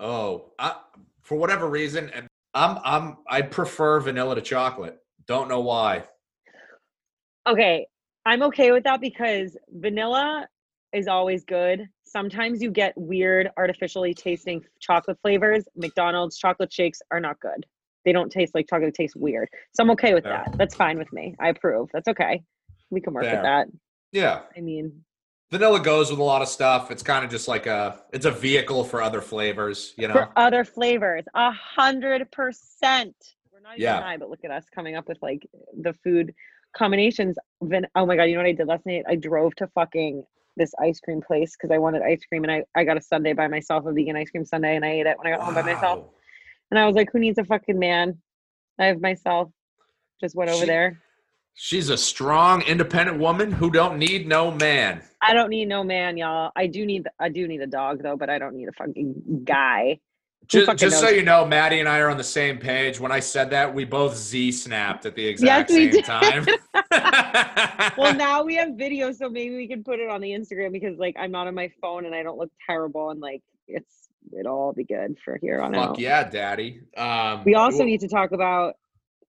Oh, 0.00 0.52
I, 0.58 0.76
for 1.22 1.36
whatever 1.36 1.68
reason, 1.68 2.10
and 2.14 2.27
I'm 2.58 2.78
I'm 2.84 3.16
I 3.28 3.42
prefer 3.42 4.00
vanilla 4.00 4.34
to 4.34 4.40
chocolate. 4.40 4.98
Don't 5.26 5.48
know 5.48 5.60
why. 5.60 6.04
Okay, 7.46 7.86
I'm 8.26 8.42
okay 8.42 8.72
with 8.72 8.82
that 8.84 9.00
because 9.00 9.56
vanilla 9.70 10.46
is 10.92 11.06
always 11.06 11.44
good. 11.44 11.86
Sometimes 12.04 12.60
you 12.60 12.70
get 12.70 12.94
weird, 12.96 13.48
artificially 13.56 14.12
tasting 14.12 14.64
chocolate 14.80 15.18
flavors. 15.22 15.64
McDonald's 15.76 16.36
chocolate 16.36 16.72
shakes 16.72 17.00
are 17.12 17.20
not 17.20 17.38
good. 17.40 17.64
They 18.04 18.12
don't 18.12 18.30
taste 18.30 18.54
like 18.54 18.66
chocolate, 18.68 18.94
they 18.96 19.04
taste 19.04 19.14
weird. 19.16 19.48
So 19.74 19.84
I'm 19.84 19.90
okay 19.92 20.14
with 20.14 20.24
Fair. 20.24 20.44
that. 20.44 20.58
That's 20.58 20.74
fine 20.74 20.98
with 20.98 21.12
me. 21.12 21.36
I 21.38 21.50
approve. 21.50 21.90
That's 21.92 22.08
okay. 22.08 22.42
We 22.90 23.00
can 23.00 23.12
work 23.12 23.24
Fair. 23.24 23.34
with 23.34 23.42
that. 23.42 23.68
Yeah, 24.10 24.40
I 24.56 24.62
mean, 24.62 25.04
vanilla 25.50 25.80
goes 25.80 26.10
with 26.10 26.18
a 26.20 26.22
lot 26.22 26.42
of 26.42 26.48
stuff. 26.48 26.90
It's 26.90 27.02
kind 27.02 27.24
of 27.24 27.30
just 27.30 27.48
like 27.48 27.66
a 27.66 28.00
it's 28.12 28.26
a 28.26 28.30
vehicle 28.30 28.84
for 28.84 29.02
other 29.02 29.20
flavors. 29.20 29.94
You 29.96 30.08
know. 30.08 30.14
for 30.14 30.28
other 30.36 30.64
flavors, 30.64 31.24
a 31.34 31.50
hundred 31.52 32.30
percent. 32.30 33.14
We're 33.52 33.60
not 33.60 33.72
even 33.74 33.82
Yeah. 33.82 34.00
high, 34.00 34.16
but 34.16 34.30
look 34.30 34.44
at 34.44 34.50
us 34.50 34.64
coming 34.74 34.96
up 34.96 35.08
with 35.08 35.18
like 35.22 35.46
the 35.80 35.92
food 35.92 36.34
combinations. 36.76 37.36
Van- 37.62 37.86
oh 37.94 38.06
my 38.06 38.16
god, 38.16 38.24
you 38.24 38.34
know 38.34 38.40
what 38.42 38.48
I 38.48 38.52
did 38.52 38.66
last 38.68 38.86
night? 38.86 39.04
I 39.08 39.16
drove 39.16 39.54
to 39.56 39.66
fucking 39.68 40.24
this 40.56 40.72
ice 40.82 41.00
cream 41.00 41.20
place 41.20 41.56
because 41.56 41.70
I 41.70 41.78
wanted 41.78 42.02
ice 42.02 42.24
cream, 42.28 42.44
and 42.44 42.52
I 42.52 42.64
I 42.74 42.84
got 42.84 42.96
a 42.96 43.00
sundae 43.00 43.32
by 43.32 43.48
myself, 43.48 43.86
a 43.86 43.92
vegan 43.92 44.16
ice 44.16 44.30
cream 44.30 44.44
sundae, 44.44 44.76
and 44.76 44.84
I 44.84 44.90
ate 44.90 45.06
it 45.06 45.16
when 45.18 45.26
I 45.32 45.36
got 45.36 45.44
home 45.44 45.54
by 45.54 45.62
myself. 45.62 46.06
And 46.70 46.78
I 46.78 46.86
was 46.86 46.94
like, 46.96 47.10
who 47.10 47.18
needs 47.18 47.38
a 47.38 47.44
fucking 47.44 47.78
man? 47.78 48.18
I 48.78 48.86
have 48.86 49.00
myself. 49.00 49.50
Just 50.20 50.34
went 50.34 50.50
over 50.50 50.60
She- 50.60 50.66
there. 50.66 51.00
She's 51.54 51.88
a 51.88 51.96
strong, 51.96 52.62
independent 52.62 53.18
woman 53.18 53.50
who 53.50 53.70
don't 53.70 53.98
need 53.98 54.28
no 54.28 54.50
man. 54.50 55.02
I 55.20 55.34
don't 55.34 55.50
need 55.50 55.66
no 55.66 55.82
man, 55.82 56.16
y'all. 56.16 56.52
I 56.54 56.66
do 56.68 56.86
need 56.86 57.06
I 57.18 57.28
do 57.28 57.48
need 57.48 57.60
a 57.60 57.66
dog 57.66 58.02
though, 58.02 58.16
but 58.16 58.30
I 58.30 58.38
don't 58.38 58.54
need 58.54 58.68
a 58.68 58.72
fucking 58.72 59.42
guy. 59.44 59.98
Just, 60.46 60.66
fucking 60.66 60.78
just 60.78 61.00
so 61.00 61.08
you 61.08 61.22
know, 61.22 61.44
Maddie 61.44 61.80
and 61.80 61.88
I 61.88 61.98
are 61.98 62.08
on 62.08 62.16
the 62.16 62.24
same 62.24 62.56
page. 62.56 62.98
When 62.98 63.12
I 63.12 63.20
said 63.20 63.50
that, 63.50 63.74
we 63.74 63.84
both 63.84 64.16
Z 64.16 64.52
snapped 64.52 65.04
at 65.04 65.14
the 65.14 65.26
exact 65.26 65.68
we 65.68 65.74
same 65.74 65.90
did. 65.90 66.04
time. 66.04 66.46
well 67.98 68.14
now 68.14 68.42
we 68.42 68.54
have 68.54 68.74
video 68.74 69.12
so 69.12 69.28
maybe 69.28 69.56
we 69.56 69.68
can 69.68 69.84
put 69.84 69.98
it 69.98 70.08
on 70.08 70.20
the 70.20 70.30
instagram 70.30 70.72
because 70.72 70.96
like 70.98 71.14
i'm 71.18 71.30
not 71.30 71.46
on 71.46 71.54
my 71.54 71.70
phone 71.82 72.06
and 72.06 72.14
i 72.14 72.22
don't 72.22 72.38
look 72.38 72.50
terrible 72.66 73.10
and 73.10 73.20
like 73.20 73.42
it's 73.66 74.08
it'll 74.38 74.56
all 74.56 74.72
be 74.72 74.84
good 74.84 75.16
for 75.24 75.38
here 75.40 75.60
on 75.60 75.74
Fuck 75.74 75.90
out 75.90 75.98
yeah, 75.98 76.28
Daddy. 76.28 76.80
Um, 76.96 77.44
we 77.44 77.54
also 77.54 77.78
w- 77.78 77.92
need 77.92 78.00
to 78.00 78.08
talk 78.08 78.32
about 78.32 78.74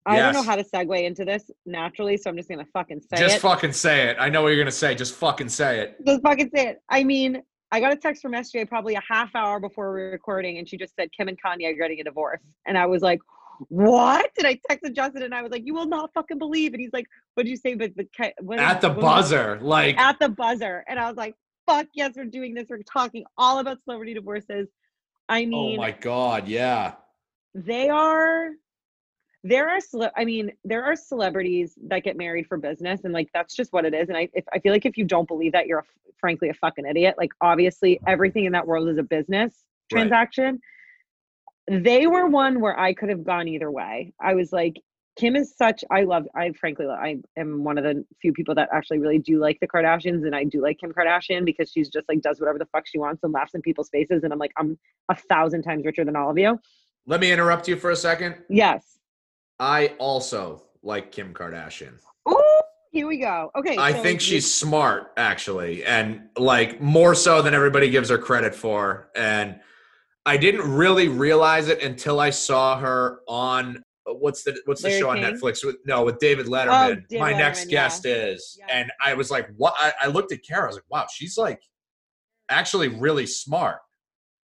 i 0.09 0.17
don't 0.19 0.33
know 0.33 0.43
how 0.43 0.57
to 0.57 0.65
segue 0.65 1.03
into 1.03 1.25
this 1.25 1.51
naturally 1.67 2.17
so 2.17 2.31
i'm 2.31 2.37
just 2.37 2.49
gonna 2.49 2.65
fucking 2.73 3.01
say 3.01 3.17
just 3.17 3.23
it 3.23 3.27
Just 3.29 3.43
fucking 3.43 3.73
say 3.73 4.09
it. 4.09 4.17
I 4.19 4.29
know 4.29 4.43
what 4.43 4.49
you're 4.49 4.59
gonna 4.59 4.71
say. 4.71 4.95
Just 4.95 5.15
fucking 5.15 5.49
say 5.49 5.81
it. 5.81 5.97
just 6.07 6.23
fucking 6.23 6.51
say 6.55 6.69
it 6.69 6.83
i 6.89 7.05
mean 7.05 7.43
i 7.73 7.81
got 7.81 7.93
a 7.93 7.97
text 7.97 8.23
from 8.23 8.33
sj 8.33 8.69
probably 8.69 8.95
a 8.95 9.03
half 9.09 9.35
hour 9.35 9.61
before 9.61 9.93
we 9.93 10.01
were 10.01 10.11
recording 10.11 10.59
and 10.59 10.69
she 10.69 10.77
just 10.77 10.95
said 10.97 11.09
kim 11.17 11.29
and 11.29 11.39
kanye 11.43 11.71
are 11.71 11.75
getting 11.75 12.01
a 12.01 12.05
divorce 12.05 12.41
and 12.67 12.77
i 12.79 12.87
was 12.87 13.03
like 13.03 13.21
what 13.69 14.31
did 14.37 14.47
i 14.47 14.59
texted 14.71 14.95
justin 14.95 15.23
and 15.23 15.35
i 15.35 15.43
was 15.43 15.51
like 15.51 15.63
you 15.65 15.75
will 15.75 15.87
not 15.87 16.11
fucking 16.15 16.39
believe 16.39 16.73
and 16.75 16.81
he's 16.81 16.93
like 16.93 17.07
what'd 17.35 17.51
you 17.51 17.57
say 17.57 17.75
but 17.75 17.91
the 17.97 18.07
what 18.41 18.59
At 18.59 18.81
the 18.81 18.91
buzzer, 18.91 19.59
like 19.63 19.97
at 19.99 20.19
the 20.19 20.29
buzzer. 20.29 20.85
And 20.89 20.99
I 20.99 21.09
was 21.09 21.17
like, 21.17 21.35
fuck 21.67 21.87
yes, 21.95 22.15
we're 22.17 22.25
doing 22.25 22.55
this. 22.55 22.67
We're 22.69 22.83
talking 22.83 23.25
all 23.37 23.59
about 23.59 23.79
celebrity 23.85 24.15
divorces. 24.15 24.69
I 25.29 25.45
mean, 25.45 25.55
oh 25.55 25.67
mean, 25.69 25.77
my 25.77 25.93
god, 25.93 26.49
yeah. 26.49 26.95
they 27.55 27.89
are 27.89 28.51
there 29.45 29.69
are 29.69 29.81
cele- 29.81 30.11
I 30.17 30.25
mean, 30.25 30.53
there 30.65 30.85
are 30.85 30.97
celebrities 30.97 31.75
that 31.87 32.03
get 32.03 32.17
married 32.17 32.47
for 32.47 32.59
business 32.59 33.05
and 33.05 33.15
like 33.15 33.29
that's 33.33 33.55
just 33.55 33.73
what 33.73 33.85
it 33.85 33.95
is. 33.95 34.09
And 34.09 34.17
I 34.17 34.29
if, 34.35 34.45
I 34.53 34.59
feel 34.59 34.73
like 34.73 34.87
if 34.87 34.97
you 34.97 35.05
don't 35.05 35.29
believe 35.29 35.53
that, 35.53 35.67
you're 35.67 35.81
a, 35.81 35.85
frankly 36.19 36.49
a 36.49 36.55
fucking 36.55 36.87
idiot. 36.87 37.15
Like 37.19 37.31
obviously 37.41 37.95
mm-hmm. 37.95 38.09
everything 38.09 38.45
in 38.47 38.53
that 38.53 38.67
world 38.67 38.89
is 38.89 38.99
a 38.99 39.03
business 39.03 39.65
Right. 39.91 40.01
transaction. 40.01 40.61
They 41.67 42.07
were 42.07 42.27
one 42.27 42.61
where 42.61 42.79
I 42.79 42.93
could 42.93 43.09
have 43.09 43.25
gone 43.25 43.49
either 43.49 43.71
way. 43.71 44.13
I 44.21 44.35
was 44.35 44.53
like 44.53 44.77
Kim 45.19 45.35
is 45.35 45.57
such 45.57 45.83
I 45.91 46.05
love 46.05 46.27
I 46.37 46.53
frankly 46.53 46.87
I 46.87 47.17
am 47.37 47.65
one 47.65 47.79
of 47.79 47.85
the 47.85 48.05
few 48.21 48.33
people 48.33 48.55
that 48.55 48.69
actually 48.73 48.99
really 48.99 49.19
do 49.19 49.41
like 49.41 49.59
the 49.61 49.67
Kardashians 49.67 50.25
and 50.25 50.35
I 50.35 50.45
do 50.45 50.63
like 50.63 50.79
Kim 50.79 50.93
Kardashian 50.93 51.45
because 51.45 51.71
she's 51.71 51.89
just 51.89 52.09
like 52.09 52.21
does 52.21 52.39
whatever 52.41 52.59
the 52.59 52.67
fuck 52.67 52.87
she 52.87 52.99
wants 52.99 53.23
and 53.25 53.33
laughs 53.33 53.55
in 53.55 53.63
people's 53.63 53.89
faces 53.89 54.25
and 54.25 54.33
I'm 54.33 54.39
like 54.39 54.53
I'm 54.59 54.79
a 55.09 55.15
thousand 55.15 55.63
times 55.63 55.85
richer 55.85 56.05
than 56.05 56.17
all 56.17 56.31
of 56.31 56.39
you. 56.39 56.59
Let 57.07 57.21
me 57.21 57.33
interrupt 57.33 57.67
you 57.69 57.77
for 57.77 57.91
a 57.91 57.97
second. 57.97 58.37
Yes. 58.49 58.98
I 59.61 59.89
also 59.99 60.65
like 60.83 61.13
Kim 61.13 61.35
Kardashian. 61.35 61.99
Oh, 62.27 62.63
here 62.91 63.07
we 63.07 63.19
go. 63.19 63.51
Okay. 63.57 63.77
I 63.77 63.93
so 63.93 64.03
think 64.03 64.21
she's 64.21 64.53
smart, 64.53 65.13
actually, 65.17 65.85
and 65.85 66.29
like 66.37 66.81
more 66.81 67.15
so 67.15 67.43
than 67.43 67.55
everybody 67.55 67.91
gives 67.91 68.11
her 68.11 68.19
credit 68.19 68.55
for. 68.55 69.11
And 69.17 69.61
I 70.27 70.37
didn't 70.37 70.71
really 70.71 71.09
realize 71.09 71.69
it 71.69 71.83
until 71.83 72.21
I 72.21 72.31
saw 72.31 72.79
her 72.79 73.21
on 73.27 73.83
what's 74.05 74.43
the 74.43 74.61
what's 74.65 74.83
the 74.83 74.89
Larry 74.89 75.01
show 75.01 75.11
on 75.11 75.17
King? 75.17 75.25
Oh, 75.25 75.33
Netflix 75.33 75.65
with 75.65 75.77
no 75.85 76.05
with 76.05 76.19
David 76.19 76.47
oh, 76.47 76.51
Letterman. 76.51 77.09
David 77.09 77.21
My 77.21 77.33
next 77.33 77.67
Letterman, 77.67 77.71
guest 77.71 78.05
yeah. 78.05 78.13
is, 78.13 78.57
Yeah. 78.59 78.67
and 78.71 78.93
I 79.03 79.15
was 79.15 79.31
like, 79.31 79.49
what? 79.57 79.75
I, 79.79 79.93
I 80.03 80.07
looked 80.09 80.33
at 80.33 80.43
Kara. 80.43 80.65
I 80.65 80.67
was 80.67 80.77
like, 80.77 80.85
wow, 80.91 81.07
she's 81.13 81.37
like 81.37 81.61
actually 82.49 82.89
really 82.89 83.27
smart. 83.27 83.79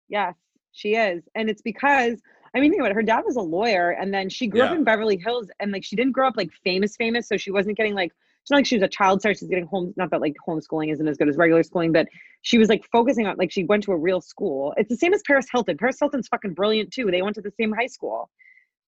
Yes, 0.08 0.34
she 0.72 0.94
is. 0.94 1.22
And 1.34 1.48
it's 1.48 1.62
because 1.62 2.20
I 2.54 2.60
mean, 2.60 2.70
think 2.70 2.80
about 2.80 2.90
it. 2.90 2.94
Her 2.94 3.02
dad 3.02 3.22
was 3.24 3.36
a 3.36 3.40
lawyer, 3.40 3.90
and 3.90 4.12
then 4.12 4.28
she 4.28 4.46
grew 4.46 4.62
up 4.62 4.74
in 4.74 4.84
Beverly 4.84 5.16
Hills, 5.16 5.48
and 5.58 5.72
like 5.72 5.84
she 5.84 5.96
didn't 5.96 6.12
grow 6.12 6.28
up 6.28 6.36
like 6.36 6.50
famous, 6.64 6.96
famous. 6.96 7.26
So 7.28 7.36
she 7.36 7.50
wasn't 7.50 7.76
getting 7.76 7.94
like 7.94 8.12
it's 8.42 8.50
not 8.50 8.58
like 8.58 8.66
she 8.66 8.74
was 8.76 8.82
a 8.82 8.88
child 8.88 9.20
star. 9.20 9.34
She's 9.34 9.48
getting 9.48 9.66
home. 9.66 9.94
Not 9.96 10.10
that 10.10 10.20
like 10.20 10.34
homeschooling 10.46 10.92
isn't 10.92 11.06
as 11.06 11.16
good 11.16 11.28
as 11.28 11.36
regular 11.36 11.62
schooling, 11.62 11.92
but 11.92 12.08
she 12.42 12.58
was 12.58 12.68
like 12.68 12.84
focusing 12.90 13.26
on 13.26 13.36
like 13.36 13.52
she 13.52 13.64
went 13.64 13.84
to 13.84 13.92
a 13.92 13.96
real 13.96 14.20
school. 14.20 14.74
It's 14.76 14.88
the 14.88 14.96
same 14.96 15.14
as 15.14 15.22
Paris 15.26 15.46
Hilton. 15.50 15.78
Paris 15.78 15.96
Hilton's 15.98 16.28
fucking 16.28 16.54
brilliant 16.54 16.92
too. 16.92 17.10
They 17.10 17.22
went 17.22 17.36
to 17.36 17.40
the 17.40 17.52
same 17.58 17.72
high 17.72 17.86
school. 17.86 18.28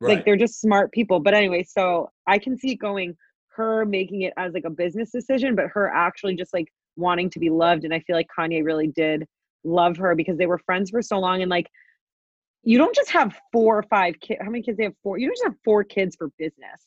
Like 0.01 0.25
they're 0.25 0.37
just 0.37 0.61
smart 0.61 0.91
people. 0.91 1.21
But 1.21 1.35
anyway, 1.35 1.63
so 1.63 2.11
I 2.27 2.39
can 2.39 2.59
see 2.59 2.73
it 2.73 2.77
going 2.77 3.17
her 3.55 3.85
making 3.85 4.23
it 4.23 4.33
as 4.37 4.53
like 4.53 4.65
a 4.65 4.71
business 4.71 5.11
decision, 5.11 5.55
but 5.55 5.67
her 5.69 5.89
actually 5.89 6.35
just 6.35 6.53
like 6.53 6.73
wanting 6.97 7.31
to 7.31 7.39
be 7.39 7.51
loved. 7.51 7.85
And 7.85 7.93
I 7.93 8.01
feel 8.01 8.17
like 8.17 8.29
Kanye 8.37 8.65
really 8.65 8.89
did 8.89 9.27
love 9.65 9.97
her 9.99 10.15
because 10.15 10.39
they 10.39 10.47
were 10.47 10.59
friends 10.59 10.91
for 10.91 11.03
so 11.03 11.19
long. 11.19 11.43
And 11.43 11.51
like, 11.51 11.69
you 12.65 12.79
don't 12.79 12.95
just 12.95 13.11
have 13.11 13.35
four 13.53 13.79
or 13.79 13.83
five 13.83 14.21
kids. 14.21 14.41
How 14.43 14.51
many 14.51 14.63
kids 14.63 14.79
they 14.79 14.85
have? 14.85 14.95
Four. 15.03 15.19
You 15.19 15.27
don't 15.27 15.37
just 15.37 15.45
have 15.45 15.57
four 15.65 15.85
kids 15.85 16.17
for 16.17 16.29
business. 16.39 16.87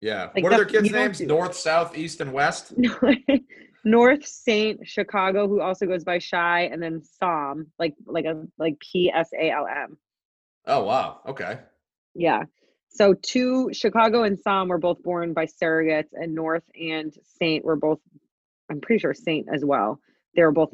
yeah. 0.00 0.30
like, 0.34 0.42
what 0.42 0.52
are 0.52 0.56
their 0.56 0.64
kids' 0.64 0.90
names? 0.90 1.20
North, 1.20 1.54
South, 1.54 1.96
East, 1.96 2.20
and 2.20 2.32
West. 2.32 2.72
North 3.84 4.24
Saint 4.24 4.86
Chicago, 4.86 5.48
who 5.48 5.60
also 5.60 5.86
goes 5.86 6.04
by 6.04 6.18
Shy, 6.18 6.62
and 6.62 6.82
then 6.82 7.02
Psalm, 7.02 7.66
like 7.78 7.94
like 8.06 8.24
a 8.24 8.44
like 8.58 8.78
P 8.80 9.10
S 9.14 9.30
A 9.38 9.50
L 9.50 9.66
M. 9.66 9.98
Oh 10.66 10.84
wow. 10.84 11.20
Okay. 11.28 11.58
Yeah. 12.14 12.44
So 12.88 13.14
two 13.14 13.70
Chicago 13.72 14.22
and 14.22 14.38
Psalm 14.38 14.68
were 14.68 14.78
both 14.78 15.02
born 15.02 15.32
by 15.32 15.46
surrogates, 15.46 16.10
and 16.12 16.34
North 16.34 16.64
and 16.80 17.12
Saint 17.38 17.64
were 17.64 17.76
both. 17.76 17.98
I'm 18.70 18.80
pretty 18.80 19.00
sure 19.00 19.14
Saint 19.14 19.48
as 19.52 19.64
well. 19.64 19.98
They 20.34 20.42
were 20.42 20.52
both 20.52 20.72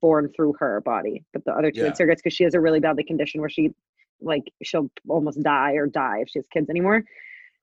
born 0.00 0.30
through 0.34 0.54
her 0.60 0.80
body, 0.80 1.24
but 1.32 1.44
the 1.44 1.52
other 1.52 1.70
two 1.70 1.82
had 1.84 1.98
Yeah. 1.98 2.06
surrogates 2.06 2.18
because 2.18 2.34
she 2.34 2.44
has 2.44 2.54
a 2.54 2.60
really 2.60 2.80
badly 2.80 3.04
condition 3.04 3.40
where 3.40 3.50
she, 3.50 3.74
like, 4.20 4.44
she'll 4.62 4.90
almost 5.08 5.42
die 5.42 5.72
or 5.72 5.86
die 5.86 6.20
if 6.20 6.28
she 6.28 6.38
has 6.38 6.46
kids 6.52 6.70
anymore. 6.70 7.04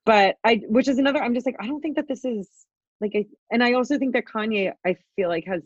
But 0.05 0.36
I, 0.43 0.61
which 0.68 0.88
is 0.88 0.99
another. 0.99 1.22
I'm 1.24 1.34
just 1.34 1.45
like, 1.45 1.55
I 1.59 1.68
don't 1.68 1.82
think 1.82 1.95
that 1.95 2.07
this 2.07 2.26
is 2.26 2.49
like, 3.01 3.13
I, 3.16 3.26
and 3.51 3.63
I 3.63 3.74
also 3.74 3.97
think 3.97 4.13
that 4.13 4.26
Kanye, 4.26 4.72
I 4.86 4.95
feel 5.16 5.30
like 5.30 5.45
has 5.45 5.63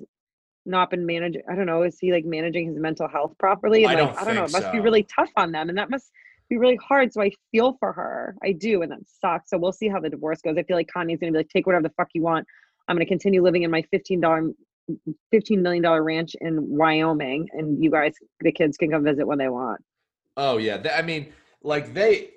not 0.66 0.90
been 0.92 1.06
managing. 1.06 1.42
I 1.50 1.56
don't 1.56 1.66
know. 1.66 1.84
Is 1.84 1.98
he 2.00 2.12
like 2.12 2.26
managing 2.26 2.68
his 2.68 2.78
mental 2.78 3.08
health 3.08 3.34
properly? 3.40 3.86
I 3.86 3.94
like, 3.94 3.98
don't 3.98 4.22
I 4.22 4.24
don't 4.24 4.36
know. 4.36 4.46
It 4.46 4.52
must 4.52 4.72
be 4.72 4.80
really 4.80 5.04
tough 5.04 5.32
on 5.36 5.52
them, 5.52 5.70
and 5.70 5.78
that 5.78 5.90
must 5.90 6.12
be 6.50 6.58
really 6.58 6.78
hard. 6.78 7.12
So 7.12 7.22
I 7.22 7.32
feel 7.52 7.76
for 7.80 7.92
her. 7.92 8.36
I 8.44 8.52
do, 8.52 8.82
and 8.82 8.92
that 8.92 9.00
sucks. 9.20 9.50
So 9.50 9.58
we'll 9.58 9.72
see 9.72 9.88
how 9.88 10.00
the 10.00 10.10
divorce 10.10 10.42
goes. 10.42 10.58
I 10.58 10.64
feel 10.64 10.78
like 10.78 10.90
Kanye's 10.96 11.20
gonna 11.20 11.32
be 11.32 11.40
like, 11.40 11.50
take 11.50 11.66
whatever 11.66 11.84
the 11.84 11.94
fuck 11.96 12.10
you 12.14 12.22
want. 12.22 12.46
I'm 12.88 12.96
gonna 12.96 13.06
continue 13.06 13.42
living 13.42 13.64
in 13.64 13.72
my 13.72 13.82
fifteen 13.92 14.22
dollar, 14.22 14.52
fifteen 15.32 15.62
million 15.62 15.84
dollar 15.84 16.04
ranch 16.04 16.36
in 16.42 16.58
Wyoming, 16.78 17.48
and 17.54 17.84
you 17.84 17.92
guys, 17.92 18.14
the 18.42 18.52
kids, 18.52 18.78
can 18.78 18.92
come 18.92 19.04
visit 19.04 19.26
when 19.28 19.38
they 19.38 19.50
want. 19.50 19.82
Oh 20.38 20.58
yeah, 20.58 20.82
I 20.96 21.02
mean, 21.02 21.34
like 21.64 21.94
they, 21.94 22.30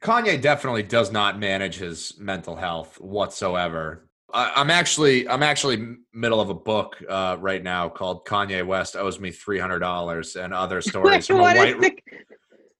Kanye 0.00 0.40
definitely 0.40 0.82
does 0.82 1.10
not 1.12 1.38
manage 1.38 1.76
his 1.76 2.14
mental 2.18 2.56
health 2.56 3.00
whatsoever. 3.00 4.06
I, 4.32 4.52
I'm 4.56 4.70
actually, 4.70 5.28
I'm 5.28 5.42
actually 5.42 5.96
middle 6.12 6.40
of 6.40 6.50
a 6.50 6.54
book 6.54 6.96
uh, 7.08 7.36
right 7.40 7.62
now 7.62 7.88
called 7.88 8.24
Kanye 8.26 8.64
West 8.64 8.94
owes 8.96 9.18
me 9.18 9.30
three 9.30 9.58
hundred 9.58 9.80
dollars 9.80 10.36
and 10.36 10.54
other 10.54 10.80
stories 10.90 11.26
from 11.26 11.40
a 11.40 11.42
white. 11.42 11.80
the- 11.80 11.96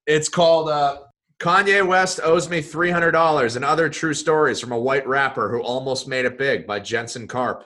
It's 0.06 0.28
called 0.28 0.68
uh, 0.68 0.98
Kanye 1.40 1.86
West 1.86 2.20
owes 2.22 2.48
me 2.48 2.60
three 2.62 2.90
hundred 2.90 3.10
dollars 3.12 3.56
and 3.56 3.64
other 3.64 3.88
true 3.88 4.14
stories 4.14 4.60
from 4.60 4.72
a 4.72 4.78
white 4.78 5.06
rapper 5.06 5.50
who 5.50 5.60
almost 5.60 6.06
made 6.06 6.24
it 6.24 6.38
big 6.38 6.66
by 6.66 6.78
Jensen 6.78 7.26
Karp. 7.26 7.64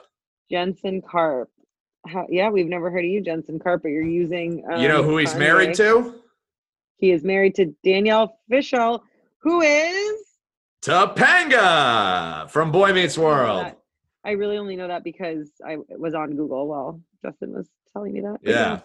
Jensen 0.49 1.01
Karp. 1.01 1.49
How, 2.07 2.27
yeah, 2.29 2.49
we've 2.49 2.67
never 2.67 2.91
heard 2.91 3.03
of 3.03 3.09
you, 3.09 3.21
Jensen 3.21 3.59
Karp, 3.59 3.81
but 3.83 3.89
you're 3.89 4.03
using. 4.03 4.63
Um, 4.71 4.79
you 4.79 4.87
know 4.87 5.01
who 5.03 5.17
he's 5.17 5.35
married 5.35 5.73
to? 5.75 6.15
He 6.97 7.11
is 7.11 7.23
married 7.23 7.55
to 7.55 7.73
Danielle 7.83 8.37
Fishel, 8.49 9.03
who 9.39 9.61
is. 9.61 10.19
Topanga 10.81 12.49
from 12.51 12.71
Boy 12.71 12.93
Meets 12.93 13.17
World. 13.17 13.73
I 14.23 14.31
really 14.31 14.57
only 14.57 14.75
know 14.75 14.87
that 14.87 15.03
because 15.03 15.49
I 15.65 15.77
was 15.89 16.13
on 16.13 16.35
Google 16.35 16.67
while 16.67 17.01
Justin 17.23 17.53
was 17.53 17.67
telling 17.93 18.13
me 18.13 18.21
that. 18.21 18.37
Yeah 18.41 18.81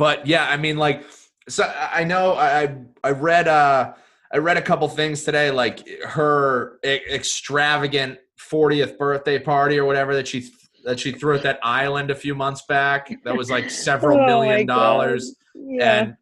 but 0.00 0.26
yeah 0.26 0.48
i 0.48 0.56
mean 0.56 0.78
like 0.78 1.04
so 1.46 1.62
i 1.92 2.02
know 2.02 2.32
i 2.32 2.74
I- 3.04 3.10
read 3.10 3.46
uh 3.46 3.92
i 4.32 4.38
read 4.38 4.56
a 4.56 4.62
couple 4.62 4.88
things 4.88 5.24
today 5.24 5.50
like 5.50 5.86
her 6.04 6.80
extravagant 6.82 8.18
40th 8.50 8.96
birthday 8.96 9.38
party 9.38 9.78
or 9.78 9.84
whatever 9.84 10.14
that 10.14 10.26
she 10.26 10.50
that 10.84 10.98
she 11.00 11.12
threw 11.12 11.34
at 11.36 11.42
that 11.42 11.58
island 11.62 12.10
a 12.10 12.14
few 12.14 12.34
months 12.34 12.62
back 12.68 13.10
that 13.24 13.36
was 13.36 13.50
like 13.50 13.70
several 13.88 14.18
Oh 14.18 14.26
million 14.26 14.66
dollars 14.66 15.34
Yeah. 15.54 16.00
and 16.02 16.16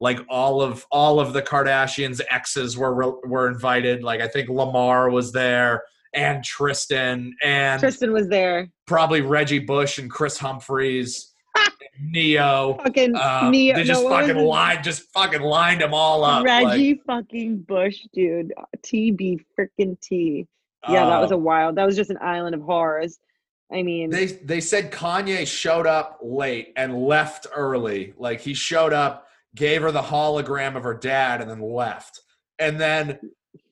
like 0.00 0.18
all 0.28 0.62
of 0.62 0.84
all 0.90 1.20
of 1.20 1.32
the 1.32 1.42
kardashians 1.42 2.20
exes 2.30 2.76
were 2.76 2.94
were 3.26 3.48
invited 3.48 4.02
like 4.02 4.20
i 4.20 4.28
think 4.28 4.48
lamar 4.48 5.10
was 5.10 5.32
there 5.32 5.82
and 6.14 6.42
tristan 6.42 7.34
and 7.42 7.78
Tristan 7.80 8.12
was 8.12 8.26
there. 8.28 8.68
probably 8.86 9.20
reggie 9.20 9.58
bush 9.60 9.98
and 9.98 10.10
kris 10.10 10.38
humphries 10.38 11.32
neo 12.00 12.78
Fucking 12.82 13.14
uh, 13.14 13.50
Neo. 13.50 13.74
they 13.76 13.84
just 13.84 14.02
no, 14.02 14.08
fucking 14.08 14.36
lined, 14.36 14.82
just 14.84 15.02
fucking 15.12 15.42
lined 15.42 15.80
them 15.82 15.92
all 15.92 16.24
up. 16.24 16.44
like, 16.46 16.64
Reggie 16.66 17.00
fucking 17.06 17.58
Bush, 17.62 17.98
dude. 18.14 18.52
TB 18.78 19.40
freaking 19.58 20.00
T. 20.00 20.46
Yeah, 20.88 21.04
that 21.06 21.20
was 21.20 21.32
uh, 21.32 21.34
a 21.34 21.38
wild. 21.38 21.76
That 21.76 21.84
was 21.86 21.96
just 21.96 22.08
an 22.10 22.16
island 22.22 22.54
of 22.54 22.62
horrors. 22.62 23.18
I 23.72 23.82
mean, 23.82 24.10
They 24.10 24.26
they 24.26 24.60
said 24.60 24.90
Kanye 24.90 25.46
showed 25.46 25.86
up 25.86 26.18
late 26.22 26.72
and 26.76 27.02
left 27.04 27.46
early. 27.54 28.14
Like 28.18 28.40
he 28.40 28.52
showed 28.54 28.92
up, 28.92 29.26
gave 29.54 29.82
her 29.82 29.92
the 29.92 30.02
hologram 30.02 30.76
of 30.76 30.82
her 30.82 30.94
dad, 30.94 31.40
and 31.40 31.48
then 31.50 31.60
left. 31.60 32.20
And 32.58 32.80
then 32.80 33.18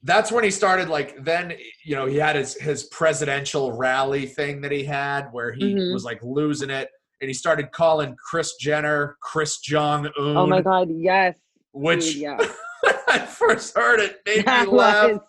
that's 0.05 0.31
when 0.31 0.45
he 0.45 0.51
started. 0.51 0.89
Like 0.89 1.25
then 1.25 1.53
you 1.85 1.97
know 1.97 2.07
he 2.07 2.17
had 2.17 2.37
his 2.37 2.55
his 2.55 2.85
presidential 2.85 3.73
rally 3.73 4.27
thing 4.27 4.61
that 4.61 4.71
he 4.73 4.85
had 4.85 5.29
where 5.33 5.53
he 5.53 5.75
Mhm. 5.75 5.93
was 5.93 6.05
like 6.05 6.23
losing 6.23 6.71
it, 6.71 6.89
and 7.21 7.29
he 7.29 7.35
started 7.35 7.73
calling 7.73 8.15
Kris 8.17 8.55
Jenner 8.57 9.17
Kris 9.21 9.59
Jong 9.59 10.07
Un. 10.07 10.13
oh 10.37 10.47
my 10.47 10.61
god, 10.63 10.89
yes, 10.91 11.37
Which 11.73 12.13
dude, 12.13 12.17
yeah. 12.23 12.39
I 13.09 13.19
first 13.19 13.77
heard 13.77 13.99
it 14.01 14.21
made 14.25 14.45
That 14.47 14.69
me 14.69 14.73
laugh. 14.75 15.11
was- 15.13 15.21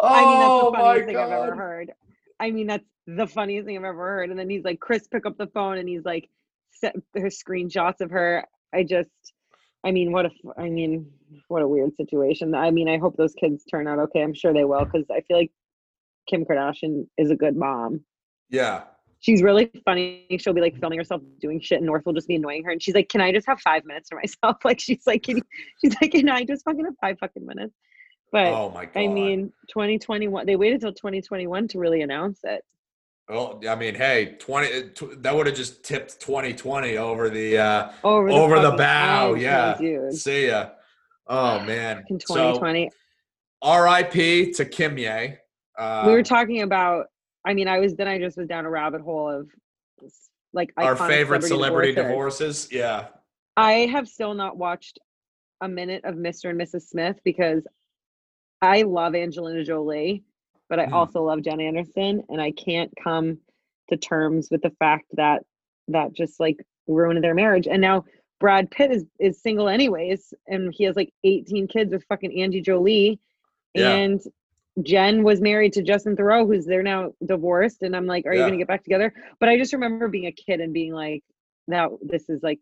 I 0.00 0.20
mean, 0.24 0.38
that's 0.40 0.50
Oh 0.50 0.64
the 0.72 0.72
my 0.72 0.78
funniest 0.80 1.06
thing 1.06 1.16
I've 1.16 1.28
God. 1.28 1.42
ever 1.48 1.54
heard. 1.54 1.92
I 2.40 2.50
mean, 2.50 2.66
that's 2.66 2.84
the 3.06 3.26
funniest 3.26 3.66
thing 3.66 3.76
I've 3.76 3.84
ever 3.84 4.08
heard. 4.08 4.30
And 4.30 4.38
then 4.38 4.48
he's 4.48 4.64
like, 4.64 4.80
Kris, 4.80 5.06
pick 5.06 5.26
up 5.26 5.36
the 5.38 5.48
phone, 5.48 5.78
and 5.78 5.88
he's 5.88 6.04
like, 6.04 6.28
set 6.70 6.94
her 7.14 7.28
screenshots 7.28 8.00
of 8.00 8.10
her. 8.10 8.44
I 8.74 8.84
just, 8.84 9.10
I 9.84 9.90
mean, 9.90 10.12
what 10.12 10.26
a, 10.26 10.30
f- 10.30 10.54
I 10.58 10.68
mean, 10.68 11.10
what 11.48 11.62
a 11.62 11.68
weird 11.68 11.94
situation. 11.96 12.54
I 12.54 12.70
mean, 12.70 12.88
I 12.88 12.98
hope 12.98 13.16
those 13.16 13.34
kids 13.34 13.64
turn 13.64 13.86
out 13.86 13.98
okay. 13.98 14.22
I'm 14.22 14.34
sure 14.34 14.52
they 14.52 14.64
will, 14.64 14.84
because 14.84 15.06
I 15.10 15.20
feel 15.22 15.36
like 15.36 15.52
Kim 16.28 16.44
Kardashian 16.44 17.06
is 17.18 17.30
a 17.30 17.36
good 17.36 17.56
mom. 17.56 18.04
Yeah. 18.48 18.84
She's 19.20 19.42
really 19.42 19.70
funny. 19.84 20.26
She'll 20.38 20.52
be 20.52 20.60
like 20.60 20.78
filming 20.80 20.98
herself 20.98 21.22
doing 21.40 21.60
shit, 21.60 21.78
and 21.78 21.86
North 21.86 22.04
will 22.04 22.12
just 22.12 22.26
be 22.26 22.34
annoying 22.34 22.64
her. 22.64 22.72
And 22.72 22.82
she's 22.82 22.94
like, 22.94 23.08
"Can 23.08 23.20
I 23.20 23.30
just 23.30 23.46
have 23.46 23.60
five 23.60 23.84
minutes 23.84 24.08
for 24.08 24.16
myself?" 24.16 24.56
Like 24.64 24.80
she's 24.80 25.06
like, 25.06 25.22
"Can 25.22 25.36
you, 25.36 25.42
she's 25.80 25.94
like, 26.02 26.10
can 26.10 26.28
I 26.28 26.44
just 26.44 26.64
fucking 26.64 26.84
have 26.84 26.94
five 27.00 27.18
fucking 27.20 27.46
minutes?" 27.46 27.72
But 28.32 28.48
Oh 28.48 28.72
my 28.74 28.86
god. 28.86 29.00
I 29.00 29.06
mean, 29.06 29.52
2021. 29.68 30.44
They 30.44 30.56
waited 30.56 30.80
till 30.80 30.92
2021 30.92 31.68
to 31.68 31.78
really 31.78 32.02
announce 32.02 32.40
it. 32.42 32.64
Well, 33.28 33.60
I 33.68 33.74
mean, 33.74 33.94
hey, 33.94 34.36
twenty 34.38 34.90
tw- 34.90 35.22
that 35.22 35.34
would 35.34 35.46
have 35.46 35.54
just 35.56 35.84
tipped 35.84 36.20
2020 36.20 36.96
over 36.98 37.30
the 37.30 37.58
uh 37.58 37.92
Over 38.04 38.28
the, 38.28 38.34
over 38.34 38.60
the 38.60 38.72
bow. 38.72 39.34
Yeah. 39.34 39.76
dude. 39.78 40.12
See 40.14 40.48
ya. 40.48 40.70
Oh 41.26 41.60
man. 41.60 42.04
In 42.08 42.18
So 42.20 42.34
2020, 42.34 42.90
R.I.P. 43.62 44.52
to 44.52 44.64
Kim 44.64 44.98
Ye. 44.98 45.34
Uh, 45.78 46.04
we 46.06 46.12
were 46.12 46.22
talking 46.22 46.62
about. 46.62 47.06
I 47.44 47.54
mean, 47.54 47.66
I 47.68 47.78
was 47.80 47.94
then 47.94 48.06
I 48.08 48.18
just 48.18 48.36
was 48.36 48.46
down 48.48 48.66
a 48.66 48.70
rabbit 48.70 49.00
hole 49.00 49.28
of 49.28 49.48
like 50.52 50.72
our 50.76 50.94
favorite 50.94 51.42
celebrity 51.42 51.92
divorces. 51.94 52.66
divorces. 52.66 52.68
Yeah. 52.72 53.06
I 53.56 53.72
have 53.92 54.06
still 54.08 54.34
not 54.34 54.56
watched 54.56 54.98
a 55.60 55.68
minute 55.68 56.04
of 56.04 56.14
Mr. 56.16 56.50
and 56.50 56.60
Mrs. 56.60 56.82
Smith 56.82 57.18
because 57.24 57.66
I 58.60 58.82
love 58.82 59.14
Angelina 59.14 59.64
Jolie, 59.64 60.24
but 60.72 60.80
I 60.80 60.86
also 60.86 61.22
love 61.22 61.42
Jen 61.42 61.58
Aniston, 61.58 62.22
and 62.30 62.40
I 62.40 62.50
can't 62.52 62.90
come 63.04 63.36
to 63.90 63.96
terms 63.98 64.48
with 64.50 64.62
the 64.62 64.70
fact 64.78 65.04
that 65.12 65.42
that 65.88 66.14
just 66.14 66.40
like 66.40 66.56
ruined 66.86 67.22
their 67.22 67.34
marriage. 67.34 67.66
And 67.66 67.82
now 67.82 68.06
Brad 68.40 68.70
Pitt 68.70 68.90
is 68.90 69.04
is 69.20 69.42
single 69.42 69.68
anyways, 69.68 70.32
and 70.48 70.72
he 70.74 70.84
has 70.84 70.96
like 70.96 71.12
18 71.24 71.66
kids 71.68 71.92
with 71.92 72.04
fucking 72.08 72.40
Angie 72.40 72.62
Jolie, 72.62 73.20
Yeah. 73.74 73.90
and 73.96 74.22
Jen 74.82 75.22
was 75.22 75.42
married 75.42 75.74
to 75.74 75.82
Justin 75.82 76.16
Theroux, 76.16 76.46
who's 76.46 76.64
they're 76.64 76.82
now 76.82 77.12
divorced. 77.26 77.82
And 77.82 77.94
I'm 77.94 78.06
like, 78.06 78.24
are 78.24 78.32
you 78.32 78.40
gonna 78.40 78.56
get 78.56 78.66
back 78.66 78.82
together? 78.82 79.12
But 79.40 79.50
I 79.50 79.58
just 79.58 79.74
remember 79.74 80.08
being 80.08 80.24
a 80.28 80.32
kid 80.32 80.60
and 80.62 80.72
being 80.72 80.94
like, 80.94 81.22
now 81.68 81.98
this 82.00 82.30
is 82.30 82.42
like 82.42 82.60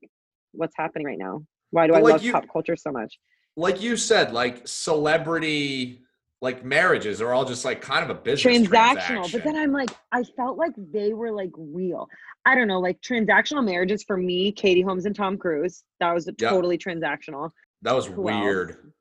what's 0.51 0.75
happening 0.77 1.07
right 1.07 1.17
now. 1.17 1.45
Why 1.71 1.87
do 1.87 1.93
But, 1.93 1.99
I 2.01 2.03
like, 2.03 2.13
love 2.15 2.25
you- 2.25 2.33
pop 2.33 2.47
culture 2.53 2.75
so 2.75 2.91
much? 2.91 3.21
like 3.57 3.81
you 3.81 3.97
said, 3.97 4.33
like 4.33 4.67
celebrity 4.67 6.01
like 6.43 6.65
marriages 6.65 7.21
are 7.21 7.33
all 7.33 7.45
just 7.45 7.65
like 7.65 7.81
kind 7.83 8.03
of 8.03 8.11
a 8.11 8.19
business 8.21 8.59
transactional 8.59 8.69
transaction. 8.69 9.31
but 9.33 9.45
then 9.45 9.57
i'm 9.57 9.73
like 9.73 9.91
i 10.13 10.23
felt 10.23 10.57
like 10.57 10.73
they 10.93 11.13
were 11.13 11.31
like 11.33 11.51
real 11.57 12.09
i 12.47 12.55
don't 12.55 12.69
know 12.69 12.81
like 12.81 13.01
transactional 13.03 13.65
marriages 13.65 14.03
for 14.03 14.17
me 14.17 14.51
katie 14.53 14.83
holmes 14.83 15.05
and 15.07 15.15
tom 15.15 15.37
cruise 15.37 15.85
that 16.01 16.13
was 16.15 16.29
Yeah. 16.39 16.51
totally 16.51 16.79
transactional 16.79 17.51
that 17.83 17.95
was 17.95 18.07
Who 18.07 18.29
else? 18.29 18.43
weird. 18.45 18.93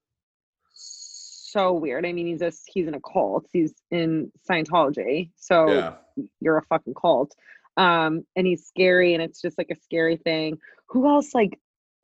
so 0.74 1.74
weird 1.74 2.06
i 2.06 2.12
mean 2.12 2.28
he's 2.28 2.42
a 2.42 2.52
he's 2.68 2.88
in 2.88 2.94
a 2.94 3.00
cult 3.02 3.46
he's 3.52 3.74
in 3.92 4.32
scientology 4.50 5.30
so 5.38 5.68
Yeah. 5.72 5.94
you're 6.40 6.58
a 6.58 6.66
fucking 6.66 6.94
cult 6.94 7.34
um 7.78 8.26
and 8.36 8.46
he's 8.46 8.66
scary 8.68 9.14
and 9.14 9.24
it's 9.24 9.42
just 9.42 9.58
like 9.58 9.70
a 9.72 9.76
scary 9.84 10.18
thing 10.18 10.58
who 10.90 11.08
else 11.08 11.34
like 11.34 11.58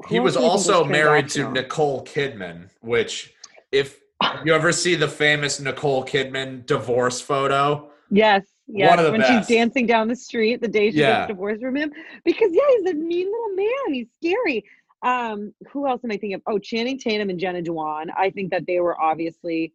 who 0.03 0.09
He 0.09 0.17
else 0.17 0.25
was 0.25 0.33
do 0.33 0.39
I 0.39 0.41
think 0.43 0.51
also 0.51 0.83
married 0.83 1.29
to? 1.29 1.51
Nicole 1.53 2.03
Kidman, 2.03 2.69
which 2.81 3.33
if 3.71 3.97
you 4.43 4.53
ever 4.53 4.71
see 4.71 4.95
the 4.95 5.07
famous 5.07 5.59
Nicole 5.59 6.03
Kidman 6.03 6.65
divorce 6.65 7.19
photo, 7.21 7.89
Yes, 8.11 8.43
yes. 8.67 8.97
of 8.99 9.05
the 9.05 9.11
when 9.11 9.21
best. 9.21 9.47
she's 9.49 9.57
dancing 9.57 9.85
down 9.85 10.07
the 10.07 10.15
street 10.15 10.61
the 10.61 10.67
day 10.67 10.91
she 10.91 10.97
Yeah. 10.99 11.19
gets 11.21 11.29
divorced 11.29 11.61
from 11.61 11.75
him, 11.75 11.91
because 12.23 12.49
yeah, 12.53 12.61
he's 12.77 12.91
a 12.91 12.93
mean 12.93 13.25
little 13.27 13.55
man. 13.55 13.93
He's 13.93 14.07
scary. 14.23 14.63
Um, 15.01 15.53
who 15.71 15.87
else 15.87 16.01
am 16.03 16.11
I 16.11 16.17
thinking 16.17 16.33
of? 16.33 16.41
Oh, 16.47 16.57
Channing 16.57 16.97
Tatum 16.97 17.29
and 17.29 17.39
Jenna 17.39 17.61
Dewan. 17.61 18.09
I 18.17 18.29
think 18.29 18.51
that 18.51 18.65
they 18.65 18.79
were 18.79 18.99
obviously 18.99 19.73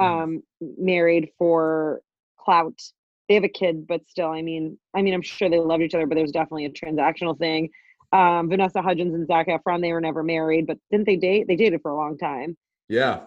Mhm. 0.00 0.04
um 0.04 0.42
married 0.60 1.30
for 1.38 2.02
clout. 2.38 2.80
They 3.28 3.34
have 3.34 3.44
a 3.44 3.48
kid, 3.48 3.86
but 3.86 4.06
still, 4.08 4.28
I 4.28 4.42
mean, 4.42 4.78
I 4.94 5.02
mean, 5.02 5.14
I'm 5.14 5.22
sure 5.22 5.48
they 5.48 5.58
loved 5.58 5.82
each 5.82 5.94
other, 5.94 6.06
but 6.06 6.14
there's 6.16 6.32
definitely 6.32 6.66
a 6.66 6.70
transactional 6.70 7.38
thing. 7.38 7.70
Um, 8.12 8.48
Vanessa 8.48 8.80
Hudgens 8.82 9.14
and 9.14 9.26
Zac 9.26 9.48
Efron, 9.48 9.80
they 9.80 9.92
were 9.92 10.00
never 10.00 10.22
married, 10.22 10.66
but 10.66 10.78
didn't 10.90 11.06
they 11.06 11.16
date? 11.16 11.48
They 11.48 11.56
dated 11.56 11.82
for 11.82 11.90
a 11.90 11.96
long 11.96 12.16
time. 12.18 12.56
yeah. 12.88 13.20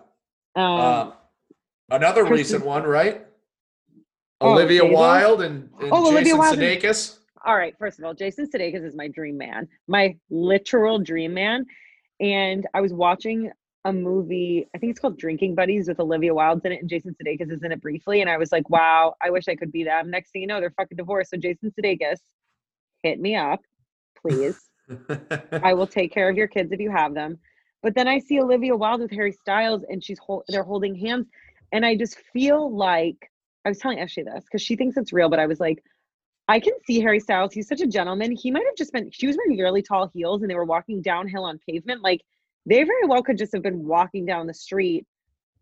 Um, 0.55 0.63
Uh, 0.63 1.11
another 1.91 2.21
Kristen- 2.25 2.37
recent 2.37 2.65
one, 2.65 2.83
right? 2.83 3.25
Oh, 4.41 4.53
Olivia 4.53 4.81
Jada? 4.81 4.93
Wilde 4.93 5.41
and, 5.41 5.69
and 5.81 5.91
Oh, 5.91 6.03
Olivia 6.07 6.21
Jason 6.23 6.37
Wilde 6.37 6.59
and- 6.59 6.81
Sudeikis. 6.81 7.19
all 7.45 7.55
right, 7.57 7.75
first 7.77 7.99
of 7.99 8.05
all, 8.05 8.13
Jason 8.13 8.49
Sudeikis 8.49 8.85
is 8.85 8.95
my 8.95 9.07
dream 9.07 9.37
man, 9.37 9.67
my 9.87 10.17
literal 10.29 10.99
dream 10.99 11.33
man. 11.33 11.65
And 12.21 12.65
I 12.73 12.81
was 12.81 12.93
watching 12.93 13.51
a 13.85 13.93
movie, 13.93 14.67
I 14.75 14.77
think 14.77 14.91
it's 14.91 14.99
called 14.99 15.17
Drinking 15.17 15.55
Buddies 15.55 15.87
with 15.87 15.99
Olivia 16.01 16.33
Wilde's 16.33 16.65
in 16.65 16.71
it 16.73 16.81
and 16.81 16.89
Jason 16.89 17.15
Sudeikis 17.21 17.49
is 17.51 17.63
in 17.63 17.71
it 17.71 17.81
briefly. 17.81 18.21
And 18.21 18.29
I 18.29 18.37
was 18.37 18.51
like, 18.51 18.69
wow, 18.69 19.15
I 19.21 19.29
wish 19.29 19.47
I 19.47 19.55
could 19.55 19.71
be 19.71 19.83
them. 19.85 20.09
Next 20.09 20.31
thing 20.31 20.41
you 20.41 20.47
know, 20.47 20.59
they're 20.59 20.73
fucking 20.77 20.97
divorced. 20.97 21.31
So 21.31 21.37
Jason 21.37 21.71
Sudeikis, 21.71 22.19
hit 23.03 23.19
me 23.21 23.35
up, 23.35 23.61
please. 24.21 24.59
I 25.63 25.73
will 25.73 25.87
take 25.87 26.11
care 26.13 26.29
of 26.29 26.35
your 26.35 26.47
kids 26.47 26.71
if 26.73 26.79
you 26.81 26.91
have 26.91 27.13
them. 27.13 27.39
But 27.81 27.95
then 27.95 28.07
I 28.07 28.19
see 28.19 28.39
Olivia 28.39 28.75
Wilde 28.75 29.01
with 29.01 29.11
Harry 29.11 29.31
Styles 29.31 29.83
and 29.87 30.03
she's 30.03 30.19
hol- 30.19 30.43
they're 30.47 30.63
holding 30.63 30.95
hands. 30.95 31.27
And 31.71 31.85
I 31.85 31.95
just 31.95 32.17
feel 32.33 32.75
like 32.75 33.31
I 33.65 33.69
was 33.69 33.77
telling 33.77 33.99
Ashley 33.99 34.23
this 34.23 34.43
because 34.43 34.61
she 34.61 34.75
thinks 34.75 34.97
it's 34.97 35.13
real, 35.13 35.29
but 35.29 35.39
I 35.39 35.45
was 35.45 35.59
like, 35.59 35.83
I 36.47 36.59
can 36.59 36.73
see 36.85 36.99
Harry 36.99 37.19
Styles. 37.19 37.53
He's 37.53 37.67
such 37.67 37.81
a 37.81 37.87
gentleman. 37.87 38.31
He 38.31 38.51
might 38.51 38.65
have 38.65 38.75
just 38.75 38.91
been, 38.91 39.11
she 39.11 39.27
was 39.27 39.37
wearing 39.37 39.57
really 39.59 39.81
tall 39.81 40.09
heels 40.13 40.41
and 40.41 40.49
they 40.49 40.55
were 40.55 40.65
walking 40.65 41.01
downhill 41.01 41.45
on 41.45 41.59
pavement. 41.67 42.01
Like 42.01 42.21
they 42.65 42.83
very 42.83 43.05
well 43.05 43.23
could 43.23 43.37
just 43.37 43.53
have 43.53 43.63
been 43.63 43.85
walking 43.85 44.25
down 44.25 44.47
the 44.47 44.53
street 44.53 45.05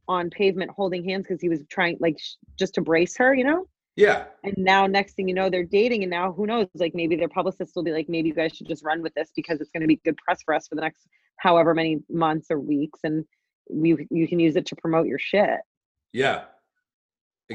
on 0.07 0.29
pavement 0.29 0.71
holding 0.71 1.03
hands 1.03 1.25
because 1.27 1.41
he 1.41 1.49
was 1.49 1.61
trying, 1.69 1.97
like, 1.99 2.17
sh- 2.19 2.35
just 2.57 2.75
to 2.75 2.81
brace 2.81 3.17
her, 3.17 3.33
you 3.33 3.43
know? 3.43 3.67
Yeah. 3.97 4.25
And 4.43 4.53
now, 4.57 4.85
next 4.85 5.15
thing 5.15 5.27
you 5.27 5.33
know, 5.33 5.49
they're 5.49 5.63
dating. 5.63 6.03
And 6.03 6.11
now, 6.11 6.31
who 6.31 6.45
knows? 6.45 6.67
Like, 6.75 6.93
maybe 6.93 7.15
their 7.15 7.27
publicist 7.27 7.75
will 7.75 7.83
be 7.83 7.91
like, 7.91 8.07
maybe 8.07 8.29
you 8.29 8.35
guys 8.35 8.55
should 8.55 8.67
just 8.67 8.85
run 8.85 9.01
with 9.01 9.13
this 9.15 9.31
because 9.35 9.59
it's 9.59 9.71
going 9.71 9.81
to 9.81 9.87
be 9.87 9.99
good 10.05 10.15
press 10.17 10.43
for 10.45 10.53
us 10.53 10.67
for 10.67 10.75
the 10.75 10.81
next 10.81 11.07
however 11.37 11.73
many 11.73 11.97
months 12.07 12.47
or 12.51 12.59
weeks. 12.59 12.99
And 13.03 13.25
we, 13.69 14.07
you 14.11 14.27
can 14.27 14.39
use 14.39 14.55
it 14.55 14.67
to 14.67 14.75
promote 14.75 15.07
your 15.07 15.17
shit. 15.17 15.59
Yeah. 16.13 16.43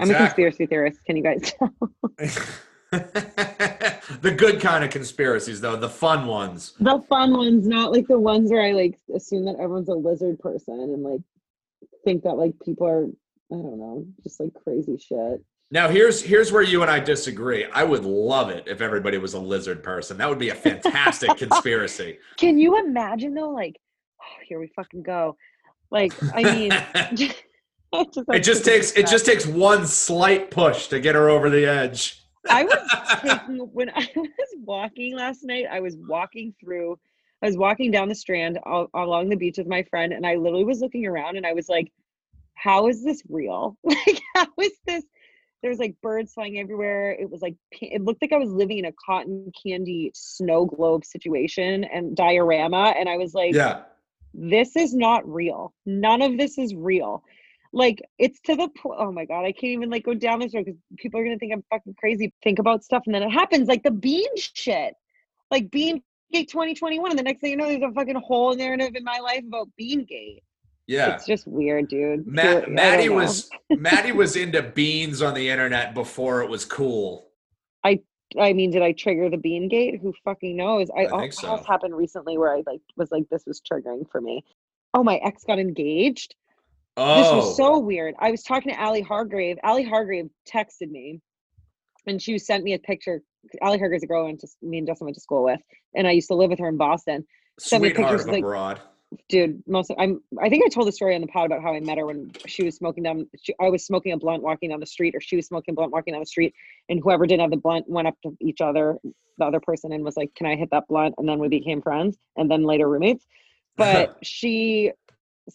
I'm 0.00 0.10
a 0.10 0.14
conspiracy 0.14 0.66
theorist. 0.66 0.98
Can 1.06 1.16
you 1.16 1.22
guys 1.22 1.52
tell? 1.52 1.72
the 2.92 4.34
good 4.36 4.60
kind 4.60 4.82
of 4.82 4.90
conspiracies, 4.90 5.60
though, 5.60 5.76
the 5.76 5.88
fun 5.88 6.26
ones. 6.26 6.74
the 6.80 7.00
fun 7.08 7.36
ones, 7.36 7.68
not 7.68 7.92
like 7.92 8.08
the 8.08 8.18
ones 8.18 8.50
where 8.50 8.62
I 8.62 8.72
like 8.72 8.98
assume 9.14 9.44
that 9.44 9.54
everyone's 9.60 9.88
a 9.88 9.94
lizard 9.94 10.40
person 10.40 10.74
and 10.74 11.02
like 11.02 11.20
think 12.04 12.24
that 12.24 12.34
like 12.34 12.54
people 12.64 12.86
are, 12.86 13.04
I 13.04 13.62
don't 13.62 13.78
know, 13.78 14.06
just 14.24 14.40
like 14.40 14.52
crazy 14.54 14.98
shit. 14.98 15.42
Now 15.72 15.88
here's 15.88 16.20
here's 16.20 16.52
where 16.52 16.62
you 16.62 16.82
and 16.82 16.90
I 16.90 17.00
disagree. 17.00 17.64
I 17.64 17.82
would 17.82 18.04
love 18.04 18.50
it 18.50 18.64
if 18.66 18.82
everybody 18.82 19.16
was 19.16 19.32
a 19.32 19.38
lizard 19.38 19.82
person. 19.82 20.18
That 20.18 20.28
would 20.28 20.38
be 20.38 20.50
a 20.50 20.54
fantastic 20.54 21.34
conspiracy. 21.38 22.18
Can 22.36 22.58
you 22.58 22.78
imagine 22.78 23.32
though? 23.32 23.48
Like, 23.48 23.80
oh, 24.20 24.44
here 24.46 24.60
we 24.60 24.66
fucking 24.76 25.02
go. 25.02 25.34
Like, 25.90 26.12
I 26.34 26.42
mean, 26.42 26.72
it 26.94 27.16
just, 27.16 28.28
it 28.28 28.40
just 28.40 28.64
takes 28.66 28.92
it 28.92 29.06
just 29.06 29.24
takes 29.24 29.46
one 29.46 29.86
slight 29.86 30.50
push 30.50 30.88
to 30.88 31.00
get 31.00 31.14
her 31.14 31.30
over 31.30 31.48
the 31.48 31.64
edge. 31.64 32.22
I 32.50 32.64
was 32.64 32.78
taking 33.22 33.60
when 33.72 33.88
I 33.94 34.06
was 34.14 34.48
walking 34.62 35.16
last 35.16 35.42
night. 35.42 35.64
I 35.70 35.80
was 35.80 35.96
walking 36.06 36.54
through. 36.60 36.98
I 37.40 37.46
was 37.46 37.56
walking 37.56 37.90
down 37.90 38.10
the 38.10 38.14
strand 38.14 38.58
al- 38.66 38.90
along 38.92 39.30
the 39.30 39.36
beach 39.36 39.56
with 39.56 39.66
my 39.66 39.82
friend, 39.84 40.12
and 40.12 40.26
I 40.26 40.36
literally 40.36 40.64
was 40.64 40.80
looking 40.80 41.06
around, 41.06 41.38
and 41.38 41.46
I 41.46 41.54
was 41.54 41.70
like, 41.70 41.90
"How 42.54 42.88
is 42.88 43.02
this 43.02 43.22
real? 43.30 43.78
Like, 43.84 44.20
how 44.34 44.48
is 44.60 44.72
this?" 44.86 45.04
There 45.62 45.70
was 45.70 45.78
like 45.78 45.94
birds 46.02 46.34
flying 46.34 46.58
everywhere. 46.58 47.12
It 47.12 47.30
was 47.30 47.40
like 47.40 47.54
it 47.70 48.02
looked 48.02 48.20
like 48.20 48.32
I 48.32 48.38
was 48.38 48.50
living 48.50 48.78
in 48.78 48.84
a 48.84 48.92
cotton 48.92 49.52
candy 49.64 50.10
snow 50.14 50.66
globe 50.66 51.04
situation 51.04 51.84
and 51.84 52.16
diorama, 52.16 52.94
and 52.98 53.08
I 53.08 53.16
was 53.16 53.32
like, 53.32 53.54
yeah. 53.54 53.82
this 54.34 54.76
is 54.76 54.92
not 54.94 55.26
real. 55.28 55.72
None 55.86 56.20
of 56.20 56.36
this 56.36 56.58
is 56.58 56.74
real. 56.74 57.22
Like 57.72 58.02
it's 58.18 58.40
to 58.42 58.56
the 58.56 58.68
point. 58.68 58.98
Oh 58.98 59.12
my 59.12 59.24
god, 59.24 59.44
I 59.44 59.52
can't 59.52 59.72
even 59.72 59.88
like 59.88 60.04
go 60.04 60.14
down 60.14 60.40
this 60.40 60.52
road 60.54 60.66
because 60.66 60.80
people 60.98 61.20
are 61.20 61.24
gonna 61.24 61.38
think 61.38 61.52
I'm 61.52 61.64
fucking 61.70 61.94
crazy. 61.94 62.32
Think 62.42 62.58
about 62.58 62.84
stuff 62.84 63.04
and 63.06 63.14
then 63.14 63.22
it 63.22 63.30
happens. 63.30 63.68
Like 63.68 63.82
the 63.82 63.90
bean 63.90 64.36
shit, 64.36 64.94
like 65.50 65.70
Bean 65.70 66.02
Gate 66.32 66.48
2021, 66.48 67.10
and 67.10 67.18
the 67.18 67.22
next 67.22 67.40
thing 67.40 67.50
you 67.50 67.56
know, 67.56 67.68
there's 67.68 67.82
a 67.82 67.92
fucking 67.92 68.16
whole 68.16 68.54
narrative 68.54 68.94
in 68.94 69.04
my 69.04 69.18
life 69.18 69.44
about 69.46 69.68
Bean 69.76 70.04
Gate. 70.04 70.42
Yeah. 70.86 71.14
It's 71.14 71.26
just 71.26 71.46
weird, 71.46 71.88
dude. 71.88 72.26
Ma- 72.26 72.62
Maddie 72.68 73.08
was 73.08 73.48
Maddie 73.70 74.12
was 74.12 74.36
into 74.36 74.62
beans 74.62 75.22
on 75.22 75.34
the 75.34 75.48
internet 75.48 75.94
before 75.94 76.42
it 76.42 76.50
was 76.50 76.64
cool. 76.64 77.28
I 77.84 78.00
I 78.38 78.52
mean, 78.52 78.70
did 78.70 78.82
I 78.82 78.92
trigger 78.92 79.30
the 79.30 79.36
Bean 79.36 79.68
Gate? 79.68 80.00
Who 80.00 80.12
fucking 80.24 80.56
knows? 80.56 80.88
I, 80.96 81.02
I 81.02 81.08
oh, 81.10 81.16
what 81.18 81.34
so. 81.34 81.56
happened 81.68 81.96
recently 81.96 82.36
where 82.38 82.54
I 82.54 82.62
like 82.66 82.80
was 82.96 83.10
like 83.10 83.28
this 83.30 83.44
was 83.46 83.60
triggering 83.60 84.10
for 84.10 84.20
me. 84.20 84.44
Oh, 84.94 85.02
my 85.02 85.16
ex 85.16 85.44
got 85.44 85.58
engaged. 85.58 86.34
Oh, 86.96 87.22
This 87.22 87.32
was 87.32 87.56
so 87.56 87.74
oh. 87.74 87.78
weird. 87.78 88.14
I 88.18 88.30
was 88.30 88.42
talking 88.42 88.72
to 88.72 88.78
Allie 88.80 89.00
Hargrave. 89.00 89.56
Allie 89.62 89.84
Hargrave 89.84 90.28
texted 90.46 90.90
me 90.90 91.20
and 92.06 92.20
she 92.20 92.38
sent 92.38 92.64
me 92.64 92.74
a 92.74 92.78
picture. 92.78 93.22
Allie 93.62 93.78
Hargrave's 93.78 94.04
a 94.04 94.06
girl 94.06 94.22
I 94.22 94.26
went 94.26 94.40
to, 94.40 94.48
me 94.60 94.78
and 94.78 94.86
Justin 94.86 95.06
went 95.06 95.14
to 95.14 95.20
school 95.20 95.44
with. 95.44 95.60
And 95.94 96.06
I 96.06 96.10
used 96.10 96.28
to 96.28 96.34
live 96.34 96.50
with 96.50 96.58
her 96.58 96.68
in 96.68 96.76
Boston. 96.76 97.24
sent 97.58 97.82
me 97.82 97.88
sweetheart 97.90 98.10
pictures 98.10 98.26
of 98.26 98.32
like- 98.32 98.42
broad. 98.42 98.80
Dude, 99.28 99.62
most 99.66 99.90
of, 99.90 99.96
I'm 99.98 100.22
I 100.40 100.48
think 100.48 100.64
I 100.64 100.68
told 100.68 100.86
the 100.86 100.92
story 100.92 101.14
on 101.14 101.20
the 101.20 101.26
pod 101.26 101.46
about 101.46 101.62
how 101.62 101.74
I 101.74 101.80
met 101.80 101.98
her 101.98 102.06
when 102.06 102.32
she 102.46 102.62
was 102.62 102.76
smoking 102.76 103.02
down 103.02 103.28
she, 103.42 103.54
I 103.60 103.68
was 103.68 103.84
smoking 103.84 104.12
a 104.12 104.16
blunt 104.16 104.42
walking 104.42 104.70
down 104.70 104.80
the 104.80 104.86
street 104.86 105.14
or 105.14 105.20
she 105.20 105.36
was 105.36 105.46
smoking 105.46 105.72
a 105.72 105.76
blunt 105.76 105.92
walking 105.92 106.12
down 106.12 106.20
the 106.20 106.26
street 106.26 106.54
and 106.88 107.00
whoever 107.02 107.26
didn't 107.26 107.42
have 107.42 107.50
the 107.50 107.56
blunt 107.56 107.88
went 107.88 108.08
up 108.08 108.16
to 108.22 108.36
each 108.40 108.60
other, 108.60 108.98
the 109.38 109.44
other 109.44 109.60
person 109.60 109.92
and 109.92 110.04
was 110.04 110.16
like, 110.16 110.34
Can 110.34 110.46
I 110.46 110.56
hit 110.56 110.70
that 110.70 110.88
blunt? 110.88 111.14
And 111.18 111.28
then 111.28 111.38
we 111.38 111.48
became 111.48 111.82
friends 111.82 112.16
and 112.36 112.50
then 112.50 112.64
later 112.64 112.88
roommates. 112.88 113.26
But 113.74 114.18
she 114.22 114.92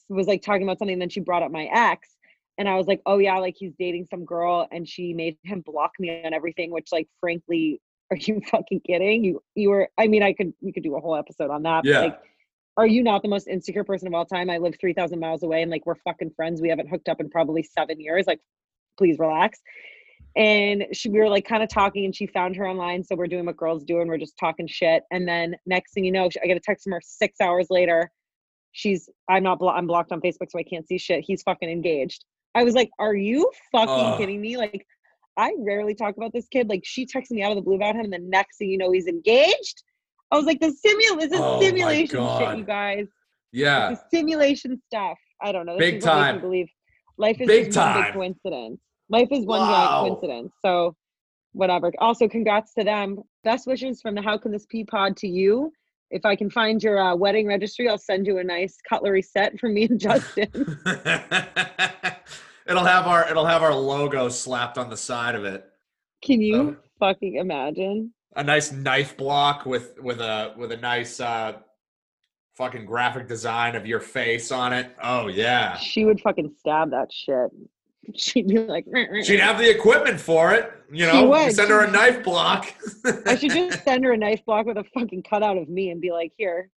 was 0.09 0.25
like 0.25 0.41
talking 0.41 0.63
about 0.63 0.79
something 0.79 0.93
and 0.93 1.01
then 1.01 1.09
she 1.09 1.19
brought 1.19 1.43
up 1.43 1.51
my 1.51 1.69
ex 1.71 2.17
and 2.57 2.67
I 2.67 2.75
was 2.75 2.87
like, 2.87 3.01
"Oh 3.05 3.17
yeah, 3.19 3.37
like 3.37 3.55
he's 3.57 3.73
dating 3.77 4.07
some 4.09 4.25
girl," 4.25 4.67
and 4.71 4.87
she 4.87 5.13
made 5.13 5.37
him 5.43 5.61
block 5.61 5.91
me 5.99 6.23
on 6.25 6.33
everything. 6.33 6.71
Which, 6.71 6.91
like, 6.91 7.07
frankly, 7.19 7.81
are 8.11 8.17
you 8.17 8.41
fucking 8.49 8.81
kidding? 8.81 9.23
You 9.23 9.43
you 9.55 9.69
were. 9.69 9.89
I 9.97 10.07
mean, 10.07 10.23
I 10.23 10.33
could 10.33 10.53
we 10.61 10.71
could 10.71 10.83
do 10.83 10.95
a 10.95 10.99
whole 10.99 11.15
episode 11.15 11.51
on 11.51 11.63
that. 11.63 11.83
but, 11.83 11.89
Yeah. 11.89 11.99
Like, 12.01 12.19
are 12.77 12.87
you 12.87 13.03
not 13.03 13.23
the 13.23 13.27
most 13.27 13.47
insecure 13.47 13.83
person 13.83 14.07
of 14.07 14.13
all 14.13 14.25
time? 14.25 14.49
I 14.49 14.59
live 14.59 14.75
three 14.79 14.93
thousand 14.93 15.19
miles 15.19 15.43
away, 15.43 15.63
and 15.63 15.71
like 15.71 15.85
we're 15.85 15.95
fucking 15.95 16.31
friends. 16.35 16.61
We 16.61 16.69
haven't 16.69 16.89
hooked 16.89 17.09
up 17.09 17.19
in 17.19 17.29
probably 17.29 17.63
seven 17.63 17.99
years. 17.99 18.27
Like, 18.27 18.39
please 18.97 19.17
relax. 19.19 19.59
And 20.35 20.85
she, 20.93 21.09
we 21.09 21.17
were 21.17 21.29
like 21.29 21.47
kind 21.47 21.63
of 21.63 21.69
talking, 21.69 22.05
and 22.05 22.15
she 22.15 22.27
found 22.27 22.55
her 22.55 22.67
online. 22.67 23.03
So 23.03 23.15
we're 23.15 23.27
doing 23.27 23.47
what 23.47 23.57
girls 23.57 23.83
do, 23.83 23.99
and 23.99 24.09
we're 24.09 24.19
just 24.19 24.37
talking 24.39 24.67
shit. 24.67 25.03
And 25.11 25.27
then 25.27 25.55
next 25.65 25.93
thing 25.93 26.05
you 26.05 26.11
know, 26.11 26.29
I 26.43 26.47
get 26.47 26.57
a 26.57 26.61
text 26.61 26.83
from 26.83 26.93
her 26.93 27.01
six 27.03 27.41
hours 27.41 27.67
later. 27.71 28.11
She's 28.73 29.09
I'm 29.27 29.41
not 29.41 29.57
blo- 29.57 29.69
I'm 29.69 29.87
blocked 29.87 30.11
on 30.11 30.21
Facebook, 30.21 30.51
so 30.51 30.59
I 30.59 30.63
can't 30.63 30.87
see 30.87 30.99
shit. 30.99 31.23
He's 31.25 31.41
fucking 31.41 31.69
engaged. 31.69 32.23
I 32.53 32.63
was 32.63 32.75
like, 32.75 32.91
"Are 32.99 33.15
you 33.15 33.51
fucking 33.71 33.89
Ugh. 33.89 34.17
kidding 34.19 34.39
me?" 34.39 34.57
Like, 34.57 34.85
I 35.35 35.53
rarely 35.57 35.95
talk 35.95 36.15
about 36.15 36.31
this 36.31 36.47
kid. 36.47 36.69
Like, 36.69 36.83
she 36.83 37.07
texted 37.07 37.31
me 37.31 37.41
out 37.41 37.51
of 37.51 37.55
the 37.55 37.63
blue 37.63 37.75
about 37.75 37.95
him, 37.95 38.01
and 38.01 38.13
the 38.13 38.19
next 38.19 38.57
thing 38.57 38.69
you 38.69 38.77
know, 38.77 38.91
he's 38.91 39.07
engaged. 39.07 39.81
I 40.31 40.35
was 40.37 40.45
like, 40.45 40.59
"The 40.59 40.71
simul 40.71 41.17
this 41.21 41.31
is 41.31 41.39
Oh 41.41 41.61
simulation 41.61 42.27
shit, 42.39 42.57
you 42.57 42.63
guys. 42.65 43.07
Yeah. 43.51 43.91
The 43.91 43.99
simulation 44.13 44.81
stuff. 44.87 45.17
I 45.41 45.51
don't 45.51 45.65
know. 45.65 45.77
This 45.77 45.91
Big 45.91 45.95
is 45.95 46.05
what 46.05 46.15
makes 46.15 46.25
me 46.27 46.31
time. 46.33 46.41
Believe 46.41 46.67
life 47.17 47.39
is 47.41 47.47
Big 47.47 47.71
time. 47.71 48.03
big 48.03 48.13
coincidence. 48.13 48.79
Life 49.09 49.29
is 49.31 49.45
one 49.45 49.61
Wow. 49.61 49.67
giant 49.71 50.19
coincidence. 50.19 50.53
So, 50.63 50.95
whatever. 51.53 51.91
Also, 51.99 52.27
congrats 52.27 52.73
to 52.73 52.83
them. 52.83 53.19
Best 53.43 53.65
wishes 53.67 54.01
from 54.01 54.15
the 54.15 54.21
How 54.21 54.37
Can 54.37 54.51
This 54.51 54.65
Be 54.65 54.83
Pod 54.83 55.15
to 55.17 55.27
you. 55.27 55.71
If 56.11 56.25
I 56.25 56.35
can 56.35 56.49
find 56.49 56.81
your 56.83 56.99
uh, 56.99 57.15
wedding 57.15 57.47
registry, 57.47 57.87
I'll 57.89 57.97
send 57.97 58.27
you 58.27 58.37
a 58.39 58.43
nice 58.43 58.75
cutlery 58.87 59.21
set 59.21 59.57
for 59.59 59.69
me 59.69 59.85
and 59.85 59.99
Justin. 60.07 60.49
it'll 62.67 62.83
have 62.85 63.07
our 63.07 63.29
it'll 63.29 63.45
have 63.45 63.63
our 63.63 63.73
logo 63.73 64.29
slapped 64.29 64.77
on 64.77 64.89
the 64.89 64.97
side 64.97 65.35
of 65.35 65.45
it. 65.45 65.65
Can 66.23 66.41
you 66.41 66.55
Um, 66.59 66.77
fucking 66.99 67.35
imagine? 67.35 68.13
A 68.37 68.43
nice 68.43 68.71
knife 68.71 69.17
block 69.17 69.65
with 69.65 69.99
with 69.99 70.21
a 70.21 70.53
with 70.57 70.71
a 70.71 70.77
nice 70.77 71.19
uh 71.19 71.57
fucking 72.55 72.85
graphic 72.85 73.27
design 73.27 73.75
of 73.75 73.85
your 73.85 73.99
face 73.99 74.51
on 74.51 74.73
it. 74.73 74.95
Oh 75.03 75.27
yeah. 75.27 75.75
She 75.77 76.05
would 76.05 76.21
fucking 76.21 76.53
stab 76.59 76.91
that 76.91 77.11
shit. 77.11 77.49
She'd 78.15 78.47
be 78.47 78.59
like, 78.59 78.85
She'd 79.23 79.39
have 79.39 79.57
the 79.57 79.69
equipment 79.69 80.19
for 80.19 80.53
it. 80.53 80.71
You 80.91 81.05
know, 81.05 81.35
You 81.35 81.51
send 81.51 81.69
her 81.69 81.83
a 81.83 81.91
knife 81.91 82.23
block. 82.23 82.73
I 83.25 83.35
should 83.35 83.51
just 83.53 83.83
send 83.83 84.05
her 84.05 84.13
a 84.13 84.17
knife 84.17 84.45
block 84.45 84.65
with 84.65 84.77
a 84.77 84.85
fucking 84.93 85.23
cutout 85.23 85.57
of 85.57 85.67
me 85.67 85.89
and 85.89 85.99
be 85.99 86.11
like, 86.11 86.31
here, 86.37 86.69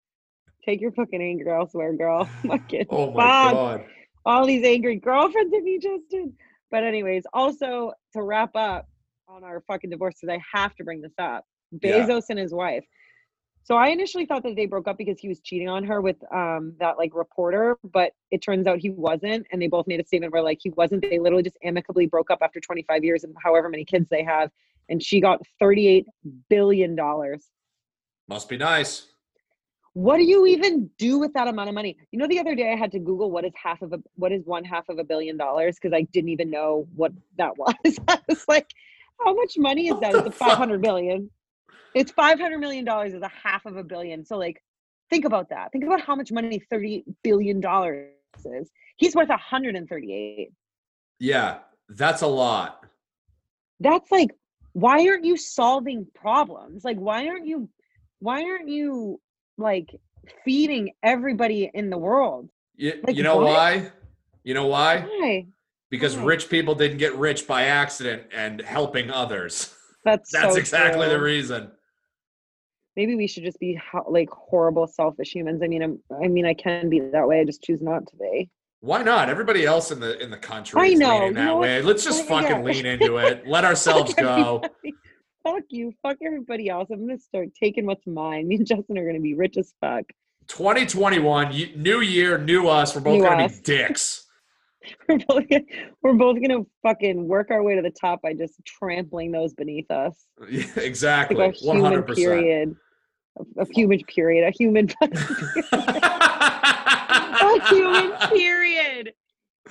take 0.64 0.80
your 0.80 0.92
fucking 0.92 1.20
anger 1.20 1.50
elsewhere, 1.50 1.92
girl. 1.92 2.24
Fucking 2.46 2.86
Oh 2.88 3.10
my 3.12 3.20
fuck. 3.22 3.52
god. 3.52 3.84
All 4.24 4.46
these 4.46 4.64
angry 4.64 4.96
girlfriends 4.96 5.54
of 5.54 5.62
me, 5.62 5.78
did. 5.78 6.32
But 6.70 6.84
anyways, 6.84 7.24
also 7.32 7.92
to 8.14 8.22
wrap 8.22 8.56
up 8.56 8.88
on 9.28 9.44
our 9.44 9.62
fucking 9.66 9.90
divorce, 9.90 10.16
because 10.20 10.34
I 10.34 10.58
have 10.58 10.74
to 10.76 10.84
bring 10.84 11.00
this 11.00 11.12
up. 11.18 11.44
Yeah. 11.70 12.06
Bezos 12.06 12.24
and 12.30 12.38
his 12.38 12.52
wife. 12.52 12.84
So 13.62 13.76
I 13.76 13.88
initially 13.88 14.24
thought 14.24 14.42
that 14.44 14.56
they 14.56 14.64
broke 14.64 14.88
up 14.88 14.96
because 14.96 15.18
he 15.20 15.28
was 15.28 15.40
cheating 15.40 15.68
on 15.68 15.84
her 15.84 16.00
with 16.00 16.16
um 16.32 16.72
that 16.80 16.96
like 16.96 17.14
reporter, 17.14 17.76
but 17.92 18.12
it 18.30 18.38
turns 18.38 18.66
out 18.66 18.78
he 18.78 18.90
wasn't, 18.90 19.46
and 19.52 19.60
they 19.60 19.66
both 19.66 19.86
made 19.86 20.00
a 20.00 20.04
statement 20.06 20.32
where 20.32 20.42
like 20.42 20.58
he 20.62 20.70
wasn't. 20.70 21.02
They 21.02 21.18
literally 21.18 21.42
just 21.42 21.58
amicably 21.62 22.06
broke 22.06 22.30
up 22.30 22.38
after 22.40 22.60
25 22.60 23.04
years 23.04 23.24
and 23.24 23.34
however 23.44 23.68
many 23.68 23.84
kids 23.84 24.08
they 24.10 24.24
have, 24.24 24.50
and 24.88 25.02
she 25.02 25.20
got 25.20 25.42
38 25.60 26.06
billion 26.48 26.96
dollars. 26.96 27.48
Must 28.28 28.48
be 28.48 28.56
nice. 28.56 29.08
What 29.92 30.16
do 30.18 30.22
you 30.22 30.46
even 30.46 30.88
do 30.96 31.18
with 31.18 31.32
that 31.34 31.48
amount 31.48 31.68
of 31.68 31.74
money? 31.74 31.98
You 32.12 32.18
know, 32.18 32.28
the 32.28 32.38
other 32.38 32.54
day 32.54 32.72
I 32.72 32.76
had 32.76 32.92
to 32.92 32.98
Google 32.98 33.30
what 33.30 33.44
is 33.44 33.52
half 33.62 33.82
of 33.82 33.92
a 33.92 33.98
what 34.14 34.32
is 34.32 34.46
one 34.46 34.64
half 34.64 34.88
of 34.88 34.98
a 34.98 35.04
billion 35.04 35.36
dollars 35.36 35.76
because 35.76 35.94
I 35.94 36.02
didn't 36.12 36.30
even 36.30 36.50
know 36.50 36.86
what 36.94 37.12
that 37.36 37.52
was. 37.58 37.98
I 38.08 38.18
was 38.28 38.44
like, 38.48 38.72
how 39.20 39.34
much 39.34 39.58
money 39.58 39.88
is 39.88 39.98
that? 40.00 40.14
It's 40.14 40.28
a 40.28 40.30
five 40.30 40.58
hundred 40.58 40.82
billion. 40.82 41.30
It's 41.94 42.12
five 42.12 42.38
hundred 42.38 42.58
million 42.58 42.84
dollars 42.84 43.14
is 43.14 43.22
a 43.22 43.30
half 43.42 43.66
of 43.66 43.76
a 43.76 43.84
billion. 43.84 44.24
So 44.24 44.36
like, 44.36 44.62
think 45.10 45.24
about 45.24 45.48
that. 45.50 45.72
Think 45.72 45.84
about 45.84 46.00
how 46.00 46.14
much 46.14 46.30
money 46.30 46.62
thirty 46.70 47.04
billion 47.22 47.60
dollars 47.60 48.10
is. 48.44 48.70
He's 48.96 49.14
worth 49.14 49.30
hundred 49.30 49.76
and 49.76 49.88
thirty-eight. 49.88 50.50
Yeah, 51.18 51.58
that's 51.88 52.22
a 52.22 52.26
lot. 52.26 52.84
That's 53.80 54.10
like, 54.10 54.30
why 54.72 55.06
aren't 55.08 55.24
you 55.24 55.36
solving 55.36 56.06
problems? 56.14 56.84
Like, 56.84 56.98
why 56.98 57.28
aren't 57.28 57.46
you, 57.46 57.68
why 58.18 58.44
aren't 58.44 58.68
you 58.68 59.20
like 59.56 59.94
feeding 60.44 60.92
everybody 61.02 61.70
in 61.72 61.90
the 61.90 61.98
world? 61.98 62.50
You, 62.76 63.00
Like 63.06 63.16
you 63.16 63.22
know 63.22 63.36
what? 63.36 63.46
why? 63.46 63.92
You 64.44 64.54
know 64.54 64.66
why? 64.66 65.00
Why? 65.00 65.46
Because 65.90 66.16
Why? 66.16 66.24
rich 66.24 66.48
people 66.50 66.74
didn't 66.74 66.98
get 66.98 67.14
rich 67.16 67.46
by 67.46 67.64
accident 67.64 68.24
and 68.32 68.60
helping 68.60 69.10
others. 69.10 69.74
That's 70.04 70.30
That's 70.30 70.54
so 70.54 70.58
exactly 70.60 71.08
the 71.08 71.20
reason. 71.20 71.70
Maybe 72.96 73.14
we 73.14 73.26
should 73.26 73.44
just 73.44 73.60
be 73.60 73.74
ho- 73.74 74.04
like 74.08 74.28
horrible, 74.30 74.86
selfish 74.86 75.32
humans. 75.34 75.62
I 75.62 75.68
mean, 75.68 75.82
I'm, 75.82 75.98
I 76.22 76.28
mean, 76.28 76.44
I 76.46 76.54
can 76.54 76.88
be 76.90 77.00
that 77.00 77.26
way. 77.28 77.40
I 77.40 77.44
just 77.44 77.62
choose 77.62 77.80
not 77.80 78.06
to 78.08 78.16
be. 78.16 78.50
Why 78.80 79.02
not? 79.02 79.28
Everybody 79.28 79.64
else 79.66 79.90
in 79.90 79.98
the 80.00 80.18
in 80.22 80.30
the 80.30 80.36
country 80.36 80.80
I 80.80 80.84
is 80.86 80.98
know, 81.00 81.18
leaning 81.18 81.34
that 81.34 81.44
know 81.44 81.58
way. 81.58 81.82
Let's 81.82 82.04
just 82.04 82.22
Oh 82.24 82.26
fucking 82.26 82.56
God. 82.58 82.64
lean 82.64 82.86
into 82.86 83.16
it. 83.18 83.44
Let 83.46 83.64
ourselves 83.64 84.14
go. 84.14 84.62
Fuck 85.44 85.62
you. 85.70 85.92
Fuck 86.02 86.18
everybody 86.24 86.68
else. 86.68 86.88
I'm 86.92 87.06
gonna 87.06 87.18
start 87.18 87.48
taking 87.60 87.86
what's 87.86 88.06
mine. 88.06 88.46
Me 88.46 88.56
and 88.56 88.66
Justin 88.66 88.98
are 88.98 89.06
gonna 89.06 89.20
be 89.20 89.34
rich 89.34 89.56
as 89.56 89.72
fuck. 89.80 90.04
2021, 90.46 91.72
new 91.76 92.00
year, 92.00 92.38
new 92.38 92.68
us. 92.68 92.94
We're 92.94 93.00
both 93.00 93.18
New 93.18 93.24
gonna 93.24 93.44
us. 93.46 93.56
be 93.56 93.62
dicks. 93.62 94.26
We're 95.08 95.18
both 95.18 95.48
gonna, 95.48 95.62
we're 96.02 96.12
both 96.14 96.40
gonna 96.40 96.64
fucking 96.82 97.26
work 97.26 97.50
our 97.50 97.62
way 97.62 97.74
to 97.74 97.82
the 97.82 97.90
top 97.90 98.22
by 98.22 98.32
just 98.32 98.54
trampling 98.64 99.32
those 99.32 99.52
beneath 99.54 99.90
us. 99.90 100.14
Yeah, 100.50 100.64
Like 100.76 100.84
exactly. 100.84 101.44
a 101.44 101.50
human 101.50 101.92
100%. 102.04 102.14
period. 102.14 102.76
A, 103.56 103.62
a 103.62 103.66
human 103.74 104.00
period. 104.04 104.46
A 104.46 104.50
human. 104.50 104.86
Period. 105.00 106.02
A 107.40 107.68
human 107.68 108.12
period. 108.30 109.12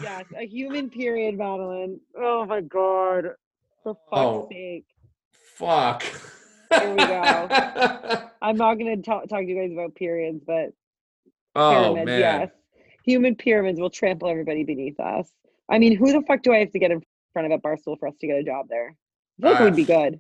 Yes, 0.01 0.25
a 0.38 0.45
human 0.45 0.89
period, 0.89 1.38
Madeline. 1.38 1.99
Oh 2.17 2.45
my 2.45 2.61
god. 2.61 3.25
For 3.84 3.93
fuck's 4.09 4.11
Oh. 4.11 4.47
sake. 4.51 4.85
Fuck. 5.55 6.03
Here 6.71 6.89
we 6.91 6.97
go. 6.97 8.29
I'm 8.41 8.57
not 8.57 8.75
gonna 8.75 8.97
talk, 8.97 9.27
talk 9.27 9.39
to 9.39 9.45
you 9.45 9.55
guys 9.61 9.71
about 9.71 9.95
periods, 9.95 10.41
but 10.45 10.71
oh 11.55 11.93
pyramids, 11.93 12.05
man. 12.05 12.19
yes. 12.19 12.49
Human 13.07 13.35
pyramids 13.38 13.79
will 13.79 13.89
trample 13.89 14.27
everybody 14.27 14.65
beneath 14.65 14.99
us. 14.99 15.31
I 15.69 15.79
mean, 15.79 15.95
who 15.95 16.11
the 16.11 16.21
fuck 16.27 16.43
do 16.43 16.51
I 16.53 16.57
have 16.57 16.71
to 16.71 16.79
get 16.79 16.91
in 16.91 17.01
front 17.31 17.45
of 17.45 17.53
at 17.53 17.63
Barstool 17.63 17.97
for 17.97 18.09
us 18.09 18.15
to 18.19 18.27
get 18.27 18.35
a 18.38 18.43
job 18.43 18.67
there? 18.69 18.95
I 19.41 19.47
like 19.51 19.61
Uh, 19.61 19.63
we'd 19.63 19.75
be 19.77 19.85
good. 19.85 20.19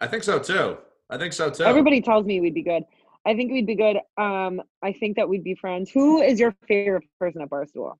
I 0.00 0.06
think 0.06 0.22
so 0.22 0.38
too. 0.38 0.78
I 1.10 1.18
think 1.18 1.34
so 1.34 1.50
too. 1.50 1.62
Everybody 1.64 2.00
tells 2.00 2.24
me 2.24 2.40
we'd 2.40 2.54
be 2.54 2.62
good. 2.62 2.84
I 3.26 3.34
think 3.36 3.52
we'd 3.52 3.66
be 3.66 3.74
good. 3.74 3.98
Um, 4.16 4.62
I 4.82 4.94
think 4.94 5.16
that 5.16 5.28
we'd 5.28 5.44
be 5.44 5.54
friends. 5.54 5.90
Who 5.90 6.22
is 6.22 6.40
your 6.40 6.54
favorite 6.66 7.04
person 7.18 7.42
at 7.42 7.50
Barstool? 7.50 7.96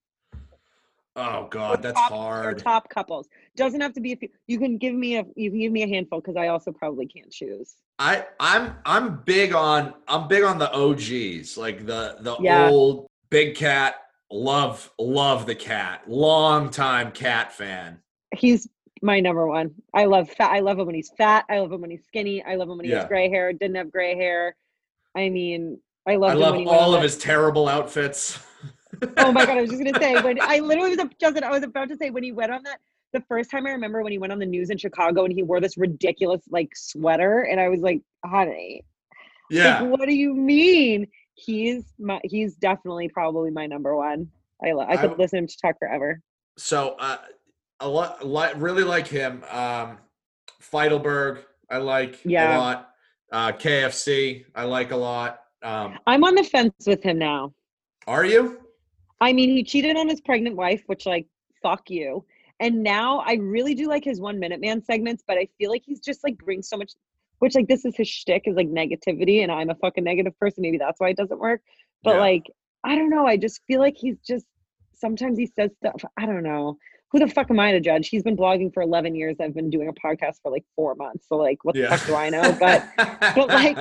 Oh 1.14 1.46
god, 1.50 1.82
that's 1.82 2.00
top, 2.00 2.10
hard. 2.10 2.58
top 2.58 2.88
couples 2.88 3.28
doesn't 3.54 3.82
have 3.82 3.92
to 3.92 4.00
be 4.00 4.12
a 4.12 4.16
few. 4.16 4.30
You 4.46 4.58
can 4.58 4.78
give 4.78 4.94
me 4.94 5.18
a 5.18 5.26
you 5.36 5.50
can 5.50 5.60
give 5.60 5.70
me 5.70 5.82
a 5.82 5.86
handful 5.86 6.22
because 6.22 6.36
I 6.36 6.46
also 6.48 6.72
probably 6.72 7.06
can't 7.06 7.30
choose. 7.30 7.74
I 7.98 8.24
I'm 8.40 8.76
I'm 8.86 9.20
big 9.26 9.52
on 9.52 9.92
I'm 10.08 10.26
big 10.26 10.42
on 10.42 10.58
the 10.58 10.72
OGs, 10.72 11.58
like 11.58 11.84
the 11.84 12.16
the 12.20 12.34
Yeah. 12.40 12.70
old 12.70 13.08
big 13.28 13.56
cat. 13.56 13.96
Love 14.32 14.90
love 14.98 15.44
the 15.44 15.54
cat. 15.54 16.08
Long 16.08 16.70
time 16.70 17.12
cat 17.12 17.52
fan. 17.52 17.98
He's 18.34 18.66
my 19.02 19.20
number 19.20 19.46
one. 19.46 19.74
I 19.94 20.06
love 20.06 20.30
fat. 20.30 20.50
I 20.52 20.60
love 20.60 20.78
him 20.78 20.86
when 20.86 20.94
he's 20.94 21.10
fat. 21.18 21.44
I 21.50 21.58
love 21.58 21.70
him 21.70 21.82
when 21.82 21.90
he's 21.90 22.04
skinny. 22.06 22.42
I 22.42 22.54
love 22.54 22.70
him 22.70 22.78
when 22.78 22.86
he 22.86 22.92
Yeah. 22.92 23.00
has 23.00 23.08
gray 23.08 23.28
hair. 23.28 23.52
Didn't 23.52 23.76
have 23.76 23.92
gray 23.92 24.16
hair. 24.16 24.56
I 25.14 25.28
mean, 25.28 25.78
I 26.08 26.16
love. 26.16 26.30
I 26.30 26.34
him 26.34 26.40
love 26.40 26.66
all 26.68 26.94
of 26.94 27.02
his 27.02 27.18
terrible 27.18 27.68
outfits. 27.68 28.38
Oh 29.18 29.32
my 29.32 29.44
god! 29.44 29.58
I 29.58 29.60
was 29.60 29.70
just 29.70 29.84
gonna 29.84 29.98
say 30.00 30.20
when 30.22 30.38
I 30.42 30.60
literally 30.60 30.96
was 30.96 31.06
Justin. 31.20 31.44
I 31.44 31.50
was 31.50 31.62
about 31.62 31.88
to 31.90 31.96
say 31.96 32.10
when 32.10 32.22
he 32.22 32.32
went 32.32 32.52
on 32.52 32.62
that. 32.64 32.78
The 33.12 33.22
first 33.28 33.50
time 33.50 33.66
I 33.66 33.70
remember 33.70 34.02
when 34.02 34.12
he 34.12 34.18
went 34.18 34.32
on 34.32 34.38
the 34.38 34.46
news 34.46 34.70
in 34.70 34.78
Chicago 34.78 35.24
and 35.24 35.32
he 35.34 35.42
wore 35.42 35.60
this 35.60 35.76
ridiculous 35.76 36.40
like 36.48 36.70
sweater, 36.74 37.42
and 37.42 37.60
I 37.60 37.68
was 37.68 37.80
like, 37.80 38.00
honey, 38.24 38.84
yeah. 39.50 39.82
Like, 39.82 39.90
what 39.98 40.08
do 40.08 40.14
you 40.14 40.34
mean? 40.34 41.06
He's 41.34 41.84
my 41.98 42.20
he's 42.24 42.56
definitely 42.56 43.08
probably 43.08 43.50
my 43.50 43.66
number 43.66 43.96
one. 43.96 44.28
I 44.64 44.72
lo- 44.72 44.82
I 44.84 44.92
I 44.92 44.96
could 44.96 45.02
w- 45.10 45.18
listen 45.22 45.46
to 45.46 45.56
talk 45.58 45.78
forever. 45.78 46.20
So 46.58 46.96
uh, 46.98 47.18
a 47.80 47.88
lot, 47.88 48.22
really 48.60 48.84
like 48.84 49.06
him. 49.08 49.42
Um, 49.50 49.98
Feitelberg, 50.60 51.40
I 51.70 51.78
like 51.78 52.20
Yeah. 52.24 52.56
a 52.56 52.60
lot. 52.60 52.88
Uh, 53.32 53.52
KFC, 53.52 54.44
I 54.54 54.64
like 54.64 54.90
a 54.90 54.96
lot. 54.96 55.40
Um, 55.62 55.98
I'm 56.06 56.22
on 56.24 56.34
the 56.34 56.44
fence 56.44 56.74
with 56.86 57.02
him 57.02 57.18
now. 57.18 57.52
are 58.06 58.24
you? 58.26 58.58
I 59.20 59.32
mean, 59.32 59.50
he 59.50 59.62
cheated 59.64 59.96
on 59.96 60.08
his 60.08 60.20
pregnant 60.20 60.56
wife, 60.56 60.82
which 60.86 61.06
like 61.06 61.26
fuck 61.62 61.88
you. 61.90 62.24
And 62.60 62.82
now 62.82 63.20
I 63.20 63.34
really 63.34 63.74
do 63.74 63.88
like 63.88 64.04
his 64.04 64.20
one 64.20 64.38
minute 64.38 64.60
man 64.60 64.82
segments, 64.84 65.24
but 65.26 65.38
I 65.38 65.48
feel 65.58 65.70
like 65.70 65.82
he's 65.84 66.00
just 66.00 66.22
like 66.24 66.36
brings 66.38 66.68
so 66.68 66.76
much 66.76 66.92
which 67.42 67.56
like 67.56 67.66
this 67.66 67.84
is 67.84 67.96
his 67.96 68.06
shtick 68.08 68.42
is 68.46 68.54
like 68.54 68.68
negativity 68.68 69.42
and 69.42 69.50
I'm 69.50 69.68
a 69.68 69.74
fucking 69.74 70.04
negative 70.04 70.38
person. 70.38 70.62
Maybe 70.62 70.78
that's 70.78 71.00
why 71.00 71.08
it 71.08 71.16
doesn't 71.16 71.40
work. 71.40 71.60
But 72.04 72.14
Yeah. 72.14 72.20
like, 72.20 72.44
I 72.84 72.94
don't 72.94 73.10
know. 73.10 73.26
I 73.26 73.36
just 73.36 73.60
feel 73.66 73.80
like 73.80 73.96
he's 73.96 74.16
just 74.24 74.46
sometimes 74.94 75.36
he 75.36 75.46
says 75.46 75.70
stuff. 75.76 76.04
I 76.16 76.24
don't 76.26 76.44
know. 76.44 76.76
Who 77.10 77.18
the 77.18 77.26
fuck 77.26 77.50
am 77.50 77.58
I 77.58 77.72
to 77.72 77.80
judge? 77.80 78.08
He's 78.10 78.22
been 78.22 78.36
blogging 78.36 78.72
for 78.72 78.80
11 78.82 79.16
years. 79.16 79.36
I've 79.40 79.54
been 79.54 79.70
doing 79.70 79.88
a 79.88 79.92
podcast 79.92 80.36
for 80.40 80.52
like 80.52 80.64
four 80.76 80.94
months. 80.94 81.26
So 81.28 81.34
like, 81.36 81.58
what 81.64 81.74
the 81.74 81.88
fuck 81.88 82.06
do 82.06 82.14
I 82.14 82.30
know? 82.30 82.56
But 82.60 82.86
but, 82.96 83.48
like, 83.48 83.76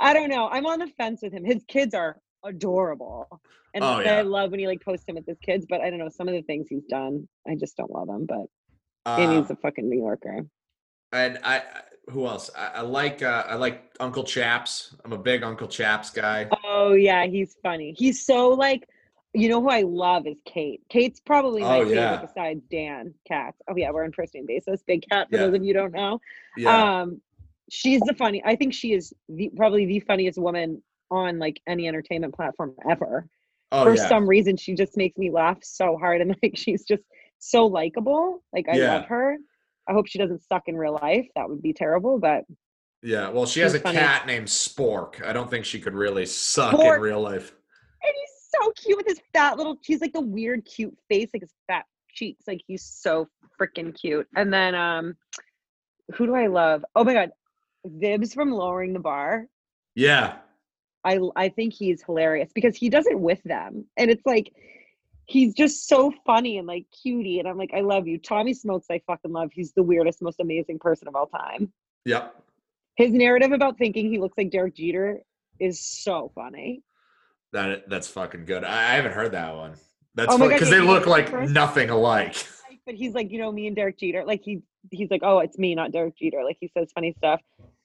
I 0.00 0.12
don't 0.12 0.28
know. 0.28 0.48
I'm 0.48 0.66
on 0.66 0.80
the 0.80 0.88
fence 0.98 1.20
with 1.22 1.32
him. 1.32 1.44
His 1.44 1.62
kids 1.68 1.94
are 1.94 2.16
adorable. 2.44 3.28
And 3.74 3.84
Oh, 3.84 4.00
yeah. 4.00 4.18
I 4.18 4.22
love 4.22 4.50
when 4.50 4.58
he 4.58 4.66
like 4.66 4.82
posts 4.84 5.04
him 5.08 5.14
with 5.14 5.26
his 5.26 5.38
kids, 5.38 5.66
but 5.68 5.80
I 5.80 5.88
don't 5.90 6.00
know 6.00 6.08
some 6.08 6.26
of 6.26 6.34
the 6.34 6.42
things 6.42 6.66
he's 6.68 6.84
done. 6.90 7.28
I 7.48 7.54
just 7.54 7.76
don't 7.76 7.90
love 7.92 8.08
him. 8.08 8.26
But 8.26 8.46
and 9.06 9.30
Um, 9.30 9.36
he's 9.42 9.50
a 9.50 9.56
fucking 9.56 9.88
New 9.88 9.98
Yorker. 9.98 10.46
and 11.12 11.38
I- 11.44 11.62
who 12.10 12.26
else? 12.26 12.50
I, 12.56 12.66
I 12.76 12.80
like 12.82 13.22
uh, 13.22 13.44
I 13.48 13.54
like 13.54 13.94
Uncle 14.00 14.24
Chaps. 14.24 14.94
I'm 15.04 15.12
a 15.12 15.18
big 15.18 15.42
Uncle 15.42 15.68
Chaps 15.68 16.10
guy. 16.10 16.48
Oh 16.64 16.92
yeah, 16.92 17.26
he's 17.26 17.56
funny. 17.62 17.94
He's 17.96 18.24
so 18.24 18.50
like 18.50 18.88
You 19.32 19.48
know 19.48 19.60
who 19.60 19.68
I 19.70 19.82
love 19.82 20.26
is 20.26 20.36
Kate. 20.44 20.80
Kate's 20.88 21.20
probably 21.20 21.62
my 21.62 21.78
Oh, 21.78 21.80
favorite 21.84 21.96
yeah. 21.96 22.16
besides 22.24 22.62
Dan 22.70 23.14
Katz. 23.26 23.58
Oh 23.68 23.74
yeah, 23.76 23.90
we're 23.90 24.04
on 24.04 24.12
first 24.12 24.34
name 24.34 24.46
basis. 24.46 24.82
Big 24.86 25.04
cat 25.10 25.28
for 25.30 25.36
Yeah. 25.36 25.46
those 25.46 25.54
of 25.54 25.62
you 25.64 25.74
who 25.74 25.80
don't 25.80 25.92
know. 25.92 26.20
Yeah. 26.56 27.00
Um, 27.02 27.20
she's 27.70 28.00
the 28.02 28.14
funny. 28.14 28.42
I 28.44 28.54
think 28.56 28.74
she 28.74 28.92
is 28.92 29.12
the, 29.28 29.50
probably 29.56 29.86
the 29.86 30.00
funniest 30.00 30.38
woman 30.38 30.82
on 31.10 31.38
like 31.38 31.60
any 31.66 31.88
entertainment 31.88 32.34
platform 32.34 32.74
ever. 32.88 33.26
oh 33.72 33.84
For 33.84 33.94
yeah. 33.96 34.08
some 34.08 34.28
reason, 34.28 34.56
she 34.56 34.74
just 34.74 34.96
makes 34.96 35.16
me 35.18 35.30
laugh 35.30 35.58
so 35.62 35.96
hard, 35.96 36.20
and 36.20 36.36
like 36.42 36.56
she's 36.56 36.84
just 36.84 37.02
so 37.38 37.66
likable. 37.66 38.42
Like 38.52 38.66
I 38.68 38.76
love 38.76 39.06
her. 39.06 39.36
I 39.88 39.92
hope 39.92 40.06
she 40.06 40.18
doesn't 40.18 40.42
suck 40.44 40.64
in 40.66 40.76
real 40.76 40.98
life. 41.00 41.26
That 41.36 41.48
would 41.48 41.62
be 41.62 41.72
terrible. 41.72 42.18
But 42.18 42.44
yeah. 43.02 43.28
Well, 43.28 43.46
she 43.46 43.60
has 43.60 43.74
a 43.74 43.80
funny. 43.80 43.98
cat 43.98 44.26
named 44.26 44.48
Spork. 44.48 45.24
I 45.24 45.32
don't 45.32 45.50
think 45.50 45.64
she 45.64 45.78
could 45.80 45.94
really 45.94 46.26
suck 46.26 46.74
Spork. 46.74 46.96
in 46.96 47.02
real 47.02 47.20
life. 47.20 47.54
and 48.02 48.12
he's 48.14 48.60
so 48.62 48.72
cute 48.72 48.96
with 48.96 49.06
his 49.06 49.20
fat 49.32 49.56
little. 49.58 49.76
He's 49.84 50.00
like 50.00 50.12
the 50.12 50.20
weird, 50.20 50.64
cute 50.64 50.96
face, 51.08 51.28
like 51.34 51.42
his 51.42 51.52
fat 51.68 51.84
cheeks. 52.10 52.44
Like 52.46 52.62
he's 52.66 52.82
so 52.82 53.28
freaking 53.60 53.94
cute. 53.94 54.26
And 54.36 54.52
then 54.52 54.74
um, 54.74 55.16
who 56.14 56.26
do 56.26 56.34
I 56.34 56.46
love? 56.46 56.84
Oh 56.94 57.04
my 57.04 57.12
god, 57.12 57.30
Vibs 57.86 58.32
from 58.32 58.50
Lowering 58.50 58.92
the 58.92 59.00
Bar. 59.00 59.46
Yeah. 59.94 60.36
I 61.04 61.20
I 61.36 61.50
think 61.50 61.74
he's 61.74 62.02
hilarious 62.02 62.50
because 62.54 62.76
he 62.76 62.88
does 62.88 63.06
it 63.06 63.18
with 63.20 63.42
them, 63.44 63.84
and 63.98 64.10
it's 64.10 64.24
like 64.24 64.50
he's 65.26 65.54
just 65.54 65.88
so 65.88 66.12
funny 66.26 66.58
and 66.58 66.66
like 66.66 66.86
cutie. 67.02 67.38
And 67.38 67.48
I'm 67.48 67.56
like, 67.58 67.72
I 67.74 67.80
love 67.80 68.06
you, 68.06 68.18
Tommy 68.18 68.54
Smokes. 68.54 68.86
I 68.90 69.00
fucking 69.06 69.32
love. 69.32 69.50
He's 69.52 69.72
the 69.72 69.82
weirdest, 69.82 70.22
most 70.22 70.40
amazing 70.40 70.78
person 70.78 71.08
of 71.08 71.14
all 71.16 71.26
time. 71.26 71.72
Yep. 72.04 72.34
His 72.96 73.12
narrative 73.12 73.52
about 73.52 73.78
thinking 73.78 74.10
he 74.10 74.18
looks 74.18 74.38
like 74.38 74.50
Derek 74.50 74.76
Jeter 74.76 75.20
is 75.58 75.80
so 75.80 76.30
funny. 76.34 76.82
That 77.52 77.88
that's 77.88 78.08
fucking 78.08 78.44
good. 78.44 78.64
I, 78.64 78.92
I 78.92 78.94
haven't 78.94 79.12
heard 79.12 79.32
that 79.32 79.56
one. 79.56 79.74
That's 80.14 80.32
Oh 80.32 80.48
because 80.48 80.70
yeah, 80.70 80.78
they 80.78 80.80
look 80.80 81.06
like 81.06 81.28
first? 81.28 81.52
nothing 81.52 81.90
alike. 81.90 82.46
But 82.86 82.96
he's 82.96 83.14
like, 83.14 83.30
you 83.30 83.38
know, 83.38 83.50
me 83.50 83.66
and 83.66 83.74
Derek 83.74 83.98
Jeter. 83.98 84.26
Like 84.26 84.42
he 84.44 84.60
he's 84.90 85.10
like, 85.10 85.22
oh, 85.24 85.38
it's 85.38 85.56
me, 85.56 85.74
not 85.74 85.90
Derek 85.90 86.18
Jeter. 86.18 86.44
Like 86.44 86.58
he 86.60 86.70
says 86.76 86.90
funny 86.94 87.14
stuff. 87.16 87.40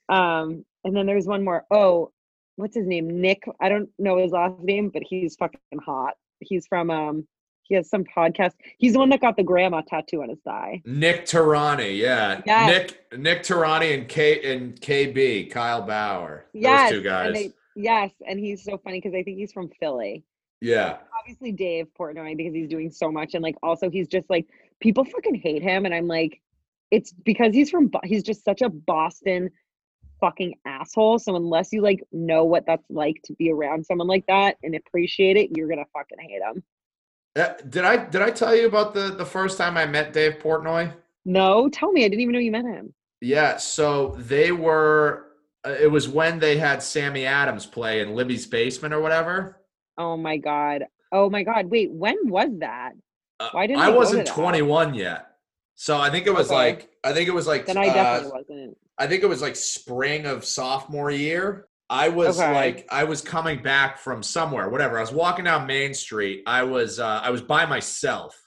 Um, 0.10 0.66
and 0.84 0.94
then 0.94 1.06
there's 1.06 1.26
one 1.26 1.42
more. 1.42 1.64
Oh, 1.72 2.12
what's 2.58 2.76
his 2.76 2.86
name? 2.86 3.22
Nick. 3.22 3.44
I 3.62 3.70
don't 3.70 3.88
know 3.98 4.18
his 4.18 4.34
last 4.34 4.60
name, 4.62 4.90
but 4.90 5.04
he's 5.10 5.38
fucking 5.38 5.62
hot. 5.86 6.16
He's 6.42 6.68
from 6.68 6.90
um. 6.90 7.28
He 7.64 7.76
has 7.76 7.88
some 7.88 8.04
podcast. 8.04 8.54
He's 8.80 8.94
the 8.94 9.00
one 9.00 9.10
that 9.10 9.22
got 9.22 9.38
the 9.38 9.44
grandma 9.44 9.82
tattoo 9.82 10.24
on 10.24 10.30
his 10.30 10.40
thigh. 10.44 10.82
Nick 10.86 11.26
Turani, 11.26 11.96
yeah. 12.00 12.42
Yes. 12.44 12.68
Nick 13.12 13.20
Nick 13.20 13.44
Turani 13.44 13.94
and 13.94 14.08
K 14.08 14.54
and 14.54 14.82
KB, 14.82 15.52
Kyle 15.52 15.84
Bauer. 15.84 16.48
Yes, 16.52 16.90
Those 16.90 17.00
two 17.00 17.04
guys. 17.04 17.28
And 17.28 17.36
they, 17.36 17.54
yes, 17.76 18.12
and 18.28 18.40
he's 18.40 18.64
so 18.64 18.80
funny 18.80 18.98
because 19.00 19.14
I 19.14 19.22
think 19.22 19.38
he's 19.38 19.54
from 19.54 19.70
Philly. 19.80 20.24
yeah. 20.62 20.98
Obviously, 21.20 21.52
Dave 21.52 21.86
Portnoy 22.00 22.36
because 22.36 22.56
he's 22.56 22.70
doing 22.70 22.90
so 22.90 23.12
much, 23.12 23.36
and 23.36 23.44
like 23.44 23.56
also 23.62 23.88
he's 23.92 24.08
just 24.08 24.28
like 24.32 24.48
people 24.80 25.06
fucking 25.06 25.36
hate 25.36 25.62
him, 25.62 25.86
and 25.86 25.94
I'm 25.94 26.08
like, 26.08 26.42
it's 26.90 27.12
because 27.12 27.54
he's 27.54 27.70
from 27.70 27.92
he's 28.04 28.24
just 28.24 28.44
such 28.44 28.64
a 28.64 28.70
Boston 28.70 29.52
fucking 30.20 30.56
asshole. 30.66 31.20
So 31.20 31.36
unless 31.36 31.72
you 31.72 31.82
like 31.82 32.04
know 32.12 32.44
what 32.44 32.66
that's 32.66 32.86
like 32.90 33.22
to 33.26 33.34
be 33.34 33.52
around 33.52 33.86
someone 33.86 34.08
like 34.08 34.26
that 34.28 34.58
and 34.64 34.76
appreciate 34.76 35.38
it, 35.38 35.56
you're 35.56 35.68
gonna 35.68 35.86
fucking 35.94 36.18
hate 36.20 36.42
him. 36.42 36.64
Uh, 37.36 37.54
did 37.70 37.86
I 37.86 37.98
did 37.98 38.22
I 38.22 38.32
tell 38.32 38.56
you 38.56 38.68
about 38.68 38.94
the 38.94 39.10
the 39.12 39.26
first 39.26 39.58
time 39.58 39.78
I 39.78 39.86
met 39.86 40.14
Dave 40.14 40.40
Portnoy? 40.40 40.94
No, 41.26 41.70
tell 41.70 41.92
me, 41.92 42.06
I 42.06 42.08
didn't 42.08 42.22
even 42.22 42.34
know 42.34 42.40
you 42.40 42.52
met 42.52 42.66
him. 42.66 42.94
Yeah, 43.22 43.58
so 43.58 44.16
they 44.18 44.52
were 44.52 45.28
uh, 45.66 45.76
it 45.80 45.92
was 45.92 46.08
when 46.08 46.40
they 46.40 46.58
had 46.58 46.82
Sammy 46.82 47.26
Adams 47.26 47.66
play 47.66 48.02
in 48.02 48.16
Libby's 48.16 48.48
basement 48.48 48.94
or 48.94 49.02
whatever. 49.02 49.58
Oh 49.98 50.16
my 50.18 50.38
god. 50.38 50.86
Oh 51.12 51.30
my 51.30 51.44
god. 51.44 51.70
Wait, 51.70 51.92
when 51.92 52.18
was 52.24 52.50
that? 52.60 52.94
Uh, 53.40 53.50
Why 53.52 53.68
didn't 53.68 53.82
I 53.82 53.90
wasn't 53.90 54.28
21 54.28 54.94
yet. 54.94 55.28
So 55.76 55.98
I 55.98 56.10
think 56.10 56.28
it 56.28 56.34
was 56.34 56.48
Okay. 56.48 56.56
like 56.56 56.90
I 57.04 57.14
think 57.14 57.28
it 57.28 57.34
was 57.34 57.48
like 57.48 57.66
Then 57.66 57.78
I 57.78 57.88
uh, 57.88 57.94
definitely 57.94 58.32
wasn't. 58.40 58.78
I 59.00 59.08
think 59.08 59.24
it 59.24 59.28
was 59.28 59.42
like 59.42 59.56
spring 59.56 60.26
of 60.26 60.44
sophomore 60.46 61.10
year. 61.12 61.68
I 61.90 62.10
was 62.10 62.40
Okay. 62.40 62.54
like 62.54 62.88
I 62.92 63.06
was 63.06 63.22
coming 63.22 63.64
back 63.64 63.98
from 63.98 64.22
somewhere, 64.22 64.70
whatever. 64.70 64.98
I 64.98 65.02
was 65.02 65.12
walking 65.12 65.46
down 65.46 65.66
Main 65.66 65.94
Street. 65.94 66.44
I 66.46 66.64
was 66.64 67.00
uh, 67.00 67.22
I 67.24 67.30
was 67.32 67.42
by 67.42 67.66
myself. 67.66 68.40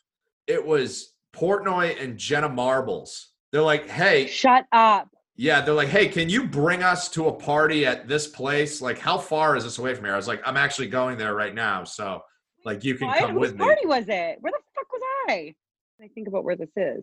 It 0.47 0.65
was 0.65 1.15
Portnoy 1.35 2.01
and 2.01 2.19
Jenna 2.19 2.49
Marbles. 2.49 3.31
They're 3.51 3.63
like, 3.63 3.89
"Hey, 3.89 4.27
Shut 4.29 4.67
up. 4.73 5.09
yeah." 5.37 5.61
They're 5.63 5.75
like, 5.75 5.89
"Hey, 5.89 6.07
can 6.09 6.29
you 6.29 6.47
bring 6.47 6.83
us 6.83 7.09
to 7.11 7.27
a 7.29 7.33
party 7.33 7.85
at 7.87 8.07
this 8.07 8.29
place? 8.29 8.81
Like, 8.81 8.99
how 8.99 9.19
far 9.19 9.57
is 9.57 9.65
this 9.65 9.79
away 9.79 9.95
from 9.95 10.05
here?" 10.05 10.15
I 10.15 10.17
was 10.17 10.29
like, 10.29 10.43
"I'm 10.47 10.57
actually 10.57 10.89
going 10.89 11.19
there 11.19 11.35
right 11.35 11.55
now, 11.55 11.83
so 11.85 12.23
like 12.65 12.85
you 12.85 12.95
can 12.95 13.09
Why? 13.09 13.19
come 13.19 13.33
Whose 13.33 13.41
with 13.41 13.53
me." 13.55 13.59
party 13.65 13.87
was 13.87 14.05
it? 14.09 14.37
Where 14.41 14.53
the 14.53 14.59
fuck 14.75 14.93
was 14.93 15.03
I? 15.29 15.55
I 16.01 16.09
think 16.09 16.29
about 16.29 16.45
where 16.45 16.57
this 16.57 16.71
is. 16.77 17.03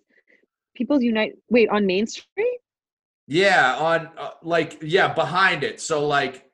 People's 0.76 1.04
Unite. 1.04 1.34
Wait, 1.50 1.68
on 1.70 1.86
Main 1.86 2.08
Street? 2.08 2.60
Yeah, 3.32 3.76
on 3.78 4.10
uh, 4.18 4.32
like 4.42 4.80
yeah, 4.82 5.14
behind 5.14 5.64
it. 5.64 5.80
So 5.80 6.08
like 6.08 6.50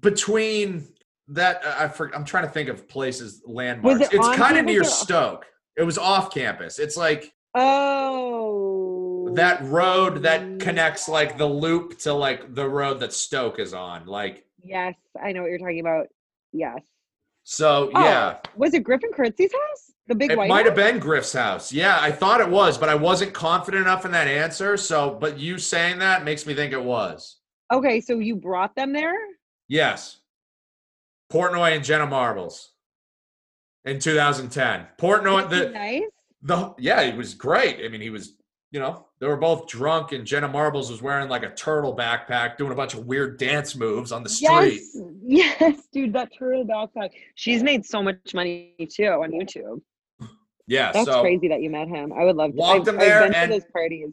between 0.00 0.86
that, 1.28 1.64
uh, 1.66 1.74
I 1.80 1.88
for, 1.88 2.14
I'm 2.14 2.24
trying 2.24 2.44
to 2.44 2.50
think 2.50 2.68
of 2.68 2.88
places 2.88 3.42
landmarks. 3.44 4.02
it 4.02 4.14
it's 4.14 4.28
kind 4.36 4.56
of 4.56 4.64
near 4.66 4.82
or- 4.82 4.84
Stoke. 4.84 5.46
It 5.76 5.82
was 5.82 5.98
off 5.98 6.32
campus. 6.32 6.78
It's 6.78 6.96
like 6.96 7.32
Oh. 7.56 9.30
that 9.34 9.62
road 9.64 10.22
that 10.22 10.60
connects 10.60 11.08
like 11.08 11.36
the 11.36 11.46
loop 11.46 11.98
to 12.00 12.12
like 12.12 12.54
the 12.54 12.68
road 12.68 13.00
that 13.00 13.12
Stoke 13.12 13.58
is 13.58 13.74
on. 13.74 14.06
Like 14.06 14.44
Yes, 14.62 14.94
I 15.20 15.32
know 15.32 15.42
what 15.42 15.48
you're 15.50 15.58
talking 15.58 15.80
about. 15.80 16.06
Yes. 16.52 16.80
so, 17.42 17.90
Oh, 17.94 18.04
yeah. 18.04 18.38
Was 18.56 18.74
it 18.74 18.84
Griffin 18.84 19.10
Kurtz's 19.12 19.52
house? 19.52 19.92
The 20.08 20.14
big 20.14 20.30
It 20.30 20.38
white 20.38 20.48
might 20.48 20.66
have 20.66 20.76
been 20.76 20.98
Griff's 20.98 21.32
house. 21.32 21.72
Yeah, 21.72 21.98
I 22.00 22.12
thought 22.12 22.40
it 22.40 22.48
was, 22.48 22.78
but 22.78 22.88
I 22.88 22.94
wasn't 22.94 23.32
confident 23.32 23.82
enough 23.82 24.04
in 24.04 24.12
that 24.12 24.28
answer. 24.28 24.76
So, 24.76 25.16
but 25.20 25.38
you 25.38 25.58
saying 25.58 25.98
that 25.98 26.24
makes 26.24 26.46
me 26.46 26.54
think 26.54 26.72
it 26.72 26.82
was. 26.82 27.38
Okay, 27.72 28.00
so 28.00 28.20
you 28.20 28.36
brought 28.36 28.76
them 28.76 28.92
there? 28.92 29.16
Yes. 29.68 30.18
Portnoy 31.32 31.74
and 31.74 31.84
Jenna 31.84 32.06
Marbles 32.06 32.70
in 33.84 33.98
2010. 33.98 34.86
Portnoy, 34.96 35.50
the, 35.50 35.70
nice. 35.70 36.02
the, 36.42 36.74
yeah, 36.78 37.02
he 37.10 37.16
was 37.16 37.34
great. 37.34 37.84
I 37.84 37.88
mean, 37.88 38.00
he 38.00 38.10
was, 38.10 38.34
you 38.70 38.78
know, 38.78 39.06
they 39.18 39.26
were 39.26 39.36
both 39.36 39.66
drunk, 39.66 40.12
and 40.12 40.24
Jenna 40.24 40.46
Marbles 40.46 40.88
was 40.88 41.02
wearing 41.02 41.28
like 41.28 41.42
a 41.42 41.50
turtle 41.50 41.96
backpack, 41.96 42.58
doing 42.58 42.70
a 42.70 42.76
bunch 42.76 42.94
of 42.94 43.06
weird 43.06 43.38
dance 43.38 43.74
moves 43.74 44.12
on 44.12 44.22
the 44.22 44.28
street. 44.28 44.82
Yes, 45.24 45.56
yes, 45.60 45.88
dude, 45.92 46.12
that 46.12 46.30
turtle 46.38 46.64
backpack. 46.64 47.10
She's 47.34 47.64
made 47.64 47.84
so 47.84 48.04
much 48.04 48.34
money 48.34 48.74
too 48.88 49.06
on 49.06 49.32
YouTube. 49.32 49.80
Yeah, 50.66 50.92
That's 50.92 51.06
so 51.06 51.20
crazy 51.20 51.48
that 51.48 51.62
you 51.62 51.70
met 51.70 51.88
him. 51.88 52.12
I 52.12 52.24
would 52.24 52.36
love 52.36 52.52
to. 52.52 52.56
Walked 52.56 52.88
I've, 52.88 52.94
him 52.94 53.00
there 53.00 53.22
I've 53.22 53.26
been 53.30 53.34
and- 53.34 53.52
to 53.52 53.58
those 53.60 53.70
parties. 53.72 54.08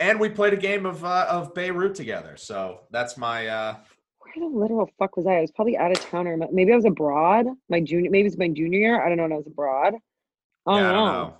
and 0.00 0.18
we 0.18 0.28
played 0.28 0.52
a 0.52 0.56
game 0.56 0.84
of 0.86 1.04
uh, 1.04 1.26
of 1.30 1.54
Beirut 1.54 1.94
together. 1.94 2.36
So 2.36 2.80
that's 2.90 3.16
my 3.16 3.46
uh, 3.46 3.76
Where 4.18 4.48
the 4.50 4.56
literal 4.56 4.90
fuck 4.98 5.16
was 5.16 5.26
I? 5.26 5.34
I 5.36 5.40
was 5.42 5.52
probably 5.52 5.76
out 5.76 5.92
of 5.92 6.00
town 6.00 6.26
or 6.26 6.36
maybe 6.52 6.72
I 6.72 6.76
was 6.76 6.84
abroad. 6.84 7.46
My 7.68 7.80
junior, 7.80 8.10
maybe 8.10 8.26
it's 8.26 8.36
my 8.36 8.48
junior 8.48 8.78
year. 8.78 9.02
I 9.04 9.08
don't 9.08 9.16
know. 9.16 9.22
when 9.24 9.32
I 9.32 9.36
was 9.36 9.46
abroad. 9.46 9.94
I 10.66 10.70
don't 10.72 10.80
yeah, 10.82 10.88
I 10.88 10.92
don't 10.92 11.04
know. 11.04 11.12
know. 11.28 11.34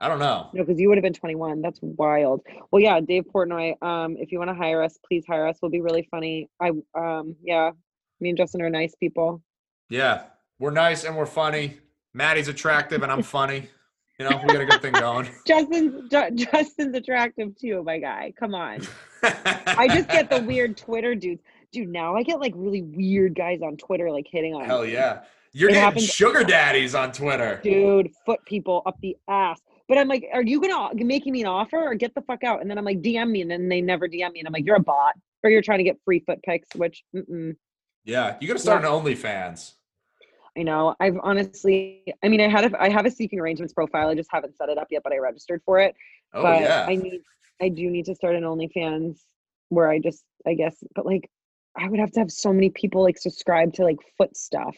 I 0.00 0.08
don't 0.08 0.18
know. 0.20 0.48
No, 0.54 0.62
because 0.64 0.80
you 0.80 0.88
would 0.88 0.96
have 0.96 1.02
been 1.02 1.12
21. 1.12 1.60
That's 1.60 1.80
wild. 1.82 2.40
Well, 2.70 2.80
yeah, 2.80 3.00
Dave 3.00 3.24
Portnoy. 3.34 3.82
Um, 3.82 4.16
if 4.16 4.30
you 4.30 4.38
want 4.38 4.48
to 4.48 4.54
hire 4.54 4.80
us, 4.80 4.96
please 5.06 5.24
hire 5.28 5.44
us. 5.46 5.58
We'll 5.60 5.72
be 5.72 5.80
really 5.80 6.06
funny. 6.10 6.48
I 6.60 6.70
um, 6.94 7.34
yeah, 7.42 7.72
me 8.20 8.28
and 8.30 8.38
Justin 8.38 8.62
are 8.62 8.70
nice 8.70 8.94
people. 8.94 9.42
Yeah, 9.90 10.22
we're 10.60 10.70
nice 10.70 11.02
and 11.04 11.16
we're 11.16 11.26
funny. 11.26 11.78
Maddie's 12.18 12.48
attractive 12.48 13.02
and 13.04 13.10
I'm 13.12 13.22
funny. 13.22 13.68
You 14.18 14.28
know, 14.28 14.40
we 14.44 14.52
got 14.52 14.60
a 14.60 14.66
good 14.66 14.82
thing 14.82 14.92
going. 14.92 15.28
Justin's 15.46 16.10
Ju- 16.10 16.30
Justin's 16.34 16.94
attractive 16.96 17.56
too, 17.56 17.84
my 17.84 17.98
guy. 18.00 18.32
Come 18.38 18.52
on. 18.54 18.80
I 19.22 19.86
just 19.88 20.08
get 20.08 20.28
the 20.28 20.40
weird 20.46 20.76
Twitter 20.76 21.14
dudes. 21.14 21.40
Dude, 21.72 21.88
now 21.88 22.16
I 22.16 22.24
get 22.24 22.40
like 22.40 22.52
really 22.56 22.82
weird 22.82 23.36
guys 23.36 23.60
on 23.62 23.76
Twitter 23.76 24.10
like 24.10 24.26
hitting 24.28 24.54
on 24.54 24.64
Hell 24.64 24.82
me. 24.82 24.92
yeah. 24.92 25.20
You're 25.52 25.70
It 25.70 25.74
getting 25.74 25.84
happens- 25.84 26.04
sugar 26.06 26.42
daddies 26.42 26.96
on 26.96 27.12
Twitter. 27.12 27.60
Dude, 27.62 28.10
foot 28.26 28.40
people 28.44 28.82
up 28.84 28.96
the 29.00 29.16
ass. 29.28 29.60
But 29.88 29.96
I'm 29.98 30.08
like, 30.08 30.26
are 30.34 30.42
you 30.42 30.60
gonna 30.60 30.90
making 31.04 31.32
me 31.32 31.40
an 31.42 31.46
offer 31.46 31.78
or 31.78 31.94
get 31.94 32.14
the 32.16 32.20
fuck 32.22 32.42
out? 32.44 32.60
And 32.60 32.68
then 32.70 32.76
I'm 32.76 32.84
like, 32.84 33.00
DM 33.00 33.30
me, 33.30 33.40
and 33.42 33.50
then 33.50 33.68
they 33.68 33.80
never 33.80 34.06
DM 34.08 34.32
me, 34.32 34.40
and 34.40 34.46
I'm 34.46 34.52
like, 34.52 34.66
you're 34.66 34.76
a 34.76 34.80
bot, 34.80 35.14
or 35.42 35.48
you're 35.50 35.62
trying 35.62 35.78
to 35.78 35.84
get 35.84 35.96
free 36.04 36.18
foot 36.26 36.42
pics, 36.42 36.68
which 36.74 37.04
mm-mm. 37.16 37.56
Yeah, 38.04 38.36
you 38.40 38.48
got 38.48 38.54
to 38.54 38.62
start 38.62 38.84
an 38.84 38.90
OnlyFans. 38.90 39.72
I 40.58 40.62
know. 40.62 40.96
I've 40.98 41.16
honestly, 41.22 42.02
I 42.24 42.28
mean, 42.28 42.40
I 42.40 42.48
had 42.48 42.72
a, 42.72 42.82
I 42.82 42.88
have 42.88 43.06
a 43.06 43.10
seeking 43.10 43.38
arrangements 43.38 43.72
profile. 43.72 44.08
I 44.08 44.14
just 44.14 44.30
haven't 44.32 44.56
set 44.56 44.68
it 44.68 44.76
up 44.76 44.88
yet, 44.90 45.02
but 45.04 45.12
I 45.12 45.18
registered 45.18 45.62
for 45.64 45.78
it. 45.78 45.94
Oh 46.34 46.42
but 46.42 46.60
yeah. 46.60 46.86
I 46.88 46.96
need, 46.96 47.20
I 47.62 47.68
do 47.68 47.88
need 47.88 48.06
to 48.06 48.14
start 48.14 48.34
an 48.34 48.42
OnlyFans 48.42 49.20
where 49.68 49.88
I 49.88 50.00
just, 50.00 50.24
I 50.46 50.54
guess, 50.54 50.76
but 50.96 51.06
like, 51.06 51.30
I 51.76 51.88
would 51.88 52.00
have 52.00 52.10
to 52.12 52.20
have 52.20 52.32
so 52.32 52.52
many 52.52 52.70
people 52.70 53.02
like 53.02 53.18
subscribe 53.18 53.72
to 53.74 53.84
like 53.84 53.98
foot 54.16 54.36
stuff. 54.36 54.76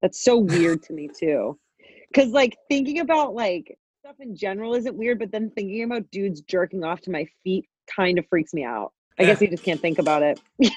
That's 0.00 0.22
so 0.22 0.38
weird 0.38 0.84
to 0.84 0.92
me 0.92 1.08
too. 1.08 1.58
Cause 2.14 2.28
like 2.28 2.56
thinking 2.68 3.00
about 3.00 3.34
like 3.34 3.76
stuff 3.98 4.16
in 4.20 4.36
general 4.36 4.74
isn't 4.74 4.94
weird, 4.94 5.18
but 5.18 5.32
then 5.32 5.50
thinking 5.56 5.82
about 5.82 6.08
dudes 6.12 6.40
jerking 6.42 6.84
off 6.84 7.00
to 7.00 7.10
my 7.10 7.26
feet 7.42 7.66
kind 7.94 8.18
of 8.18 8.26
freaks 8.28 8.54
me 8.54 8.62
out. 8.64 8.92
I 9.18 9.24
guess 9.24 9.40
you 9.40 9.48
just 9.48 9.64
can't 9.64 9.80
think 9.80 9.98
about 9.98 10.22
it. 10.22 10.40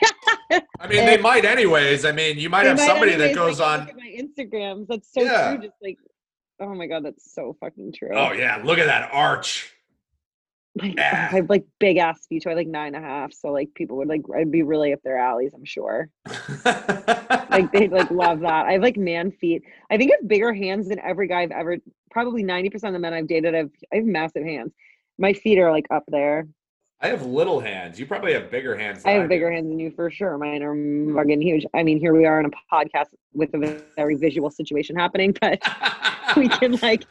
I 0.52 0.88
mean, 0.88 1.06
they 1.06 1.18
might 1.18 1.46
anyways. 1.46 2.06
I 2.06 2.12
mean, 2.12 2.38
you 2.38 2.50
might 2.50 2.66
have 2.66 2.78
might 2.78 2.88
somebody 2.88 3.14
anyways, 3.14 3.36
that 3.36 3.40
goes 3.40 3.60
like, 3.60 3.82
on. 3.82 3.92
My 3.98 4.16
Instagrams. 4.18 4.88
That's 4.88 5.12
so 5.12 5.22
Yeah. 5.22 5.56
true. 5.56 5.64
Just 5.68 5.78
like, 5.82 5.98
oh 6.60 6.74
my 6.74 6.88
god, 6.88 7.06
that's 7.06 7.34
so 7.34 7.56
fucking 7.60 7.94
true. 7.94 8.12
Oh 8.14 8.32
yeah, 8.32 8.62
look 8.64 8.80
at 8.80 8.86
that 8.88 9.10
arch. 9.12 9.74
Like, 10.76 10.96
Yeah. 10.96 11.30
I 11.32 11.36
have 11.38 11.50
like 11.50 11.66
big 11.80 11.98
ass 11.98 12.26
feet. 12.28 12.46
I 12.46 12.54
like 12.54 12.68
nine 12.68 12.94
and 12.96 13.04
a 13.04 13.08
half. 13.08 13.34
So 13.34 13.50
like 13.52 13.74
people 13.74 13.98
would 13.98 14.08
like 14.08 14.22
I'd 14.36 14.52
be 14.52 14.64
really 14.64 14.94
up 14.94 15.02
their 15.04 15.18
alleys. 15.18 15.54
I'm 15.54 15.66
sure. 15.66 16.10
Like 16.66 17.72
they'd 17.72 17.92
like 17.92 18.12
love 18.12 18.42
that. 18.42 18.68
I 18.68 18.74
have 18.74 18.82
like 18.82 18.98
man 18.98 19.32
feet. 19.32 19.64
I 19.90 19.98
think 19.98 20.12
I 20.12 20.18
have 20.22 20.28
bigger 20.28 20.54
hands 20.54 20.90
than 20.90 21.00
every 21.00 21.28
guy 21.28 21.42
I've 21.42 21.52
ever. 21.52 21.78
Probably 22.12 22.44
ninety 22.44 22.70
percent 22.70 22.90
of 22.90 22.94
the 22.94 23.00
men 23.00 23.14
I've 23.14 23.28
dated. 23.28 23.56
I've 23.56 23.72
I 23.92 23.98
have 23.98 24.06
massive 24.06 24.44
hands. 24.44 24.72
My 25.18 25.34
feet 25.34 25.58
are 25.58 25.72
like 25.72 25.88
up 25.90 26.04
there. 26.08 26.48
I 27.00 27.10
have 27.10 27.26
little 27.26 27.60
hands. 27.60 28.00
You 28.00 28.08
probably 28.08 28.34
have 28.34 28.50
bigger 28.50 28.76
hands. 28.76 29.06
I 29.06 29.12
have 29.12 29.30
bigger 29.30 29.52
hands 29.52 29.70
than 29.70 29.80
you 29.80 29.92
for 29.92 30.10
sure. 30.10 30.36
Mine 30.38 30.64
are 30.64 30.74
fucking 31.16 31.42
huge. 31.42 31.64
I 31.76 31.84
mean, 31.84 32.00
here 32.00 32.16
we 32.16 32.26
are 32.26 32.40
in 32.40 32.48
a 32.48 32.50
podcast 32.74 33.14
with 33.34 33.54
a 33.54 33.82
very 33.96 34.16
visual 34.16 34.50
situation 34.50 34.96
happening, 34.96 35.36
but 35.42 35.62
we 36.36 36.50
can 36.50 36.72
like 36.82 37.06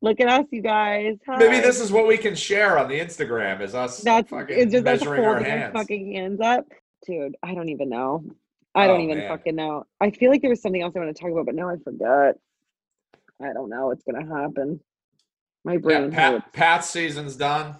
look 0.00 0.18
at 0.20 0.28
us, 0.28 0.46
you 0.50 0.62
guys. 0.62 1.16
Maybe 1.28 1.60
this 1.60 1.80
is 1.80 1.92
what 1.92 2.08
we 2.08 2.16
can 2.16 2.34
share 2.34 2.76
on 2.76 2.88
the 2.88 2.98
Instagram 2.98 3.60
is 3.60 3.74
us 3.74 3.98
that's 4.00 4.30
fucking 4.30 4.58
it's 4.58 4.72
just 4.72 4.86
us 4.86 5.00
measuring 5.00 5.24
our 5.24 5.40
hands. 5.40 5.72
fucking 5.74 6.14
hands 6.14 6.40
up, 6.40 6.66
dude. 7.06 7.36
I 7.42 7.54
don't 7.54 7.68
even 7.68 7.88
know. 7.88 8.24
I 8.74 8.84
oh, 8.84 8.88
don't 8.88 9.00
Oh, 9.00 9.04
even 9.04 9.18
man. 9.18 9.28
fucking 9.28 9.54
know. 9.54 9.84
I 10.00 10.10
feel 10.10 10.30
like 10.30 10.40
there 10.40 10.50
was 10.50 10.60
something 10.60 10.82
else 10.82 10.94
I 10.96 10.98
want 10.98 11.14
to 11.16 11.20
talk 11.20 11.30
about, 11.30 11.46
but 11.46 11.54
now 11.54 11.68
I 11.68 11.76
forgot. 11.76 12.34
I 13.40 13.52
don't 13.52 13.70
know 13.70 13.86
what's 13.86 14.02
gonna 14.02 14.26
happen. 14.26 14.80
My 15.64 15.76
brain 15.76 16.10
hurts. 16.10 16.14
Pat, 16.14 16.52
Pat's 16.52 16.90
season's 16.90 17.36
done. 17.36 17.76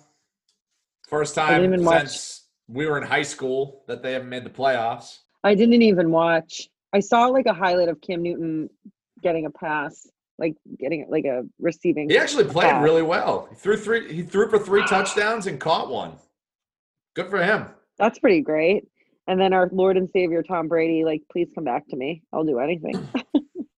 First 1.09 1.35
time 1.35 1.65
even 1.65 1.85
watch- 1.85 2.09
since 2.09 2.49
we 2.69 2.87
were 2.87 2.99
in 2.99 3.05
high 3.05 3.23
school 3.23 3.83
that 3.87 4.03
they 4.03 4.13
haven't 4.13 4.29
made 4.29 4.45
the 4.45 4.51
playoffs. 4.51 5.21
I 5.43 5.55
didn't 5.55 5.83
even 5.83 6.11
watch. 6.11 6.69
I 6.93 7.01
saw 7.01 7.27
like 7.27 7.47
a 7.47 7.55
highlight 7.55 7.89
of 7.89 8.01
Cam 8.01 8.23
Newton 8.23 8.69
getting 9.23 9.47
a 9.47 9.51
pass, 9.51 10.07
like 10.39 10.55
getting 10.79 11.07
like 11.09 11.25
a 11.25 11.45
receiving. 11.59 12.11
He 12.11 12.19
actually 12.19 12.45
played 12.45 12.71
pass. 12.71 12.85
really 12.85 13.03
well. 13.03 13.47
He 13.51 13.57
threw 13.57 13.77
three. 13.77 14.13
He 14.13 14.23
threw 14.23 14.51
for 14.51 14.59
three 14.59 14.85
touchdowns 14.87 15.47
and 15.47 15.59
caught 15.59 15.89
one. 15.91 16.13
Good 17.15 17.31
for 17.31 17.43
him. 17.43 17.67
That's 17.99 18.19
pretty 18.19 18.43
great. 18.43 18.87
And 19.27 19.41
then 19.41 19.53
our 19.53 19.69
Lord 19.73 19.97
and 19.97 20.09
Savior 20.11 20.43
Tom 20.43 20.69
Brady, 20.69 21.05
like, 21.05 21.23
please 21.31 21.49
come 21.55 21.65
back 21.65 21.87
to 21.89 21.97
me. 21.97 22.23
I'll 22.33 22.45
do 22.45 22.59
anything. 22.59 23.09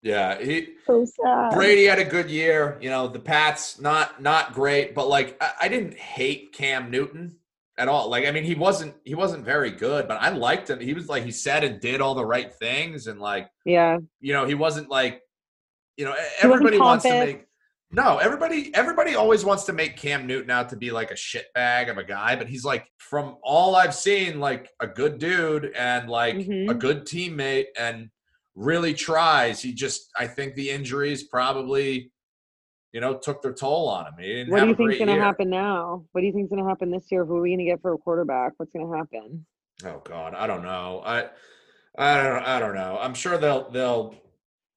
Yeah, 0.03 0.41
he 0.41 0.69
so. 0.87 1.05
Brady 1.53 1.85
had 1.85 1.99
a 1.99 2.05
good 2.05 2.31
year. 2.31 2.79
You 2.81 2.89
know, 2.91 3.07
the 3.09 3.19
Pats 3.19 3.79
not 3.81 4.23
not 4.23 4.55
great, 4.55 4.95
but 4.95 5.09
like 5.09 5.37
I, 5.43 5.53
I 5.63 5.69
didn't 5.69 5.95
hate 5.99 6.53
Cam 6.53 6.91
Newton 6.91 7.37
at 7.77 7.89
all. 7.89 8.09
Like 8.09 8.27
I 8.27 8.31
mean, 8.31 8.45
he 8.45 8.55
wasn't 8.55 8.95
he 9.05 9.15
wasn't 9.15 9.45
very 9.45 9.71
good, 9.71 10.09
but 10.09 10.19
I 10.21 10.31
liked 10.31 10.71
him. 10.71 10.81
He 10.81 10.95
was 10.95 11.09
like 11.09 11.25
he 11.25 11.31
said 11.31 11.65
and 11.65 11.81
did 11.81 12.01
all 12.01 12.15
the 12.15 12.25
right 12.25 12.53
things, 12.55 13.09
and 13.09 13.21
like 13.21 13.51
Yeah. 13.67 13.99
you 14.21 14.33
know 14.33 14.47
he 14.47 14.55
wasn't 14.55 14.89
like 14.89 15.21
you 15.99 16.07
know 16.07 16.15
everybody 16.41 16.79
wants 16.79 17.05
to 17.05 17.11
make. 17.11 17.47
No, 17.93 18.19
everybody 18.19 18.75
everybody 18.75 19.17
always 19.17 19.45
wants 19.45 19.65
to 19.65 19.73
make 19.75 19.97
Cam 19.99 20.27
Newton 20.27 20.51
out 20.51 20.69
to 20.71 20.77
be 20.77 20.93
like 20.93 21.11
a 21.11 21.15
shitbag 21.15 21.91
of 21.91 21.99
a 21.99 22.05
guy, 22.05 22.37
but 22.37 22.47
he's 22.49 22.65
like 22.65 22.87
from 22.99 23.37
all 23.43 23.75
I've 23.77 23.95
seen, 23.95 24.41
like 24.41 24.71
a 24.81 24.87
good 24.87 25.19
dude 25.19 25.73
and 25.77 26.09
like 26.09 26.37
a 26.37 26.39
Mhm. 26.39 26.79
good 26.79 27.05
teammate 27.05 27.67
and 27.79 28.09
really 28.61 28.95
tries. 28.95 29.61
He 29.63 29.73
just 29.73 30.11
I 30.17 30.27
think 30.27 30.55
the 30.55 30.71
injuries 30.71 31.25
probably, 31.25 32.13
you 32.93 33.01
know, 33.01 33.19
took 33.19 33.43
their 33.43 33.55
toll 33.55 33.89
on 33.89 34.07
him. 34.07 34.15
He 34.19 34.27
didn't 34.27 34.51
What 34.53 34.61
do 34.61 34.69
you 34.69 34.75
think's 34.75 34.99
going 34.99 35.09
to 35.09 35.23
happen 35.23 35.49
now? 35.49 36.05
What 36.13 36.21
do 36.21 36.27
you 36.27 36.33
think's 36.33 36.51
going 36.51 36.63
to 36.63 36.69
happen 36.69 36.91
this 36.91 37.07
year? 37.11 37.25
Who 37.25 37.37
are 37.37 37.41
we 37.41 37.51
going 37.51 37.61
to 37.61 37.65
get 37.65 37.81
for 37.81 37.95
a 37.95 37.99
quarterback? 37.99 38.53
What's 38.59 38.73
going 38.73 38.87
to 38.87 38.97
happen? 38.97 39.47
Oh 39.85 40.03
God, 40.05 40.35
I 40.35 40.47
don't 40.47 40.63
know. 40.63 41.03
I 41.05 41.29
I 41.97 42.23
don't 42.23 42.45
I 42.45 42.61
don't 42.61 42.75
know. 42.75 42.99
I'm 43.01 43.15
sure 43.15 43.39
they'll 43.39 43.71
they'll 43.71 44.15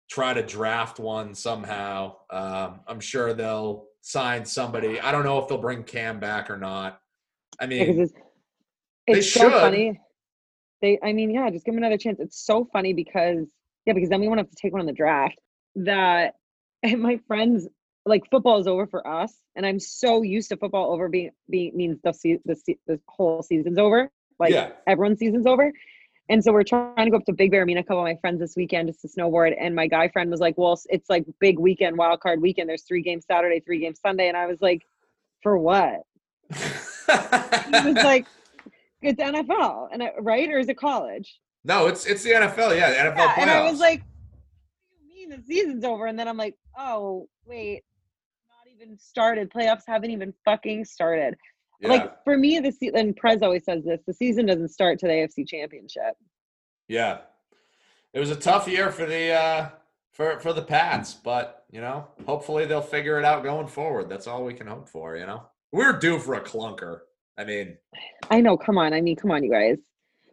try 0.10 0.34
to 0.34 0.44
draft 0.44 1.00
one 1.00 1.34
somehow. 1.36 2.16
Um, 2.30 2.82
I'm 2.88 3.00
sure 3.00 3.34
they'll 3.34 3.88
sign 4.02 4.46
somebody. 4.46 5.00
I 5.00 5.12
don't 5.12 5.24
know 5.24 5.40
if 5.40 5.48
they'll 5.48 5.58
bring 5.58 5.84
Cam 5.84 6.20
back 6.20 6.50
or 6.50 6.58
not. 6.58 7.00
I 7.60 7.66
mean, 7.66 8.02
it's, 8.02 8.14
they 9.08 9.22
so 9.22 9.50
should. 9.50 9.52
funny. 9.52 10.00
They, 10.82 11.00
I 11.02 11.14
mean, 11.14 11.32
yeah, 11.32 11.50
just 11.50 11.66
give 11.66 11.74
him 11.74 11.80
another 11.80 11.98
chance. 11.98 12.20
It's 12.20 12.46
so 12.46 12.68
funny 12.74 12.94
because, 12.94 13.48
yeah, 13.86 13.94
because 13.94 14.10
then 14.10 14.22
we 14.22 14.28
won't 14.28 14.40
have 14.40 14.50
to 14.50 14.56
take 14.56 14.72
one 14.72 14.82
in 14.82 14.88
the 14.88 14.94
draft. 14.94 15.40
That 15.76 16.36
and 16.84 17.02
my 17.02 17.20
friends 17.28 17.68
like 18.06 18.30
football 18.30 18.60
is 18.60 18.68
over 18.68 18.88
for 18.88 19.06
us, 19.08 19.34
and 19.56 19.66
I'm 19.66 19.80
so 19.80 20.22
used 20.22 20.50
to 20.50 20.58
football 20.58 20.92
over 20.92 21.10
being 21.10 21.32
being 21.50 21.76
means 21.76 22.00
the 22.04 22.14
se- 22.14 22.42
the, 22.46 22.56
se- 22.56 22.80
the 22.88 23.00
whole 23.08 23.44
season's 23.44 23.78
over. 23.78 24.10
Like 24.40 24.52
yeah, 24.52 24.72
everyone's 24.88 25.20
season's 25.20 25.46
over. 25.46 25.72
And 26.30 26.44
so 26.44 26.54
we're 26.54 26.64
trying 26.64 27.06
to 27.06 27.12
go 27.12 27.18
up 27.18 27.26
to 27.26 27.34
Big 27.34 27.52
Bear, 27.52 27.62
I 27.62 27.66
mean, 27.66 27.78
a 27.78 27.84
couple 27.84 28.00
of 28.00 28.06
my 28.06 28.16
friends 28.16 28.40
this 28.40 28.56
weekend 28.56 28.88
just 28.88 29.02
to 29.02 29.10
snowboard. 29.10 29.54
And 29.60 29.76
my 29.76 29.88
guy 29.88 30.08
friend 30.08 30.32
was 30.32 30.40
like, 30.40 30.58
Well, 30.58 30.80
it's 30.90 31.10
like 31.10 31.26
big 31.40 31.60
weekend, 31.60 31.98
wild 31.98 32.22
card 32.22 32.42
weekend. 32.42 32.70
There's 32.70 32.84
three 32.84 33.02
games 33.02 33.26
Saturday, 33.30 33.60
three 33.60 33.80
games 33.80 34.00
Sunday. 34.00 34.30
And 34.30 34.38
I 34.38 34.46
was 34.46 34.62
like, 34.62 34.84
For 35.42 35.58
what? 35.58 36.04
He 37.04 37.90
was 37.90 37.96
like, 37.96 38.26
It's 39.02 39.20
NFL. 39.20 39.90
And 39.92 40.02
I, 40.02 40.12
right? 40.20 40.50
Or 40.50 40.60
is 40.60 40.70
it 40.70 40.78
college? 40.78 41.40
No, 41.64 41.88
it's 41.88 42.06
it's 42.06 42.24
the 42.24 42.32
NFL. 42.32 42.78
Yeah, 42.78 42.90
the 42.92 42.96
NFL 42.98 43.16
Yeah. 43.18 43.34
playoffs. 43.36 43.38
And 43.40 43.50
I 43.52 43.70
was 43.72 43.80
like, 43.80 44.02
What 44.02 44.98
do 45.00 45.20
you 45.20 45.28
mean 45.30 45.38
the 45.40 45.44
season's 45.46 45.84
over? 45.84 46.06
And 46.08 46.18
then 46.18 46.28
I'm 46.28 46.38
like, 46.38 46.56
Oh, 46.78 47.28
wait, 47.46 47.84
not 48.50 48.72
even 48.74 48.98
started. 48.98 49.52
Playoffs 49.52 49.84
haven't 49.88 50.12
even 50.12 50.34
fucking 50.46 50.86
started. 50.86 51.36
yeah, 51.80 51.90
Like 51.90 52.24
for 52.24 52.38
me, 52.38 52.60
the 52.60 52.72
season, 52.72 52.98
and 52.98 53.16
Prez 53.16 53.42
always 53.42 53.64
says 53.66 53.84
this 53.84 54.02
the 54.08 54.14
season 54.14 54.46
doesn't 54.46 54.70
start 54.70 55.00
to 55.00 55.08
the 55.08 55.14
AFC 55.14 55.48
championship. 55.48 56.16
yeah. 56.88 57.20
It 58.14 58.20
was 58.20 58.30
a 58.30 58.36
tough 58.36 58.68
year 58.68 58.92
for 58.92 59.08
the 59.08 59.32
uh, 59.32 59.70
for 60.12 60.40
for 60.40 60.54
the 60.54 60.62
Pats, 60.62 61.16
but 61.16 61.66
you 61.72 61.82
know, 61.82 62.08
hopefully 62.28 62.66
they'll 62.66 62.80
figure 62.80 63.18
it 63.18 63.26
out 63.26 63.42
going 63.44 63.66
forward. 63.66 64.08
That's 64.08 64.28
all 64.28 64.44
we 64.46 64.54
can 64.54 64.68
hope 64.68 64.88
for. 64.88 65.18
You 65.18 65.26
know, 65.26 65.48
we're 65.72 65.94
due 65.94 66.20
for 66.20 66.36
a 66.36 66.42
clunker. 66.42 67.00
I 67.40 67.44
mean, 67.44 67.76
I 68.30 68.40
know. 68.40 68.56
Come 68.56 68.78
on. 68.78 68.94
I 68.94 69.02
mean, 69.02 69.16
come 69.16 69.32
on, 69.32 69.44
you 69.44 69.50
guys. 69.50 69.80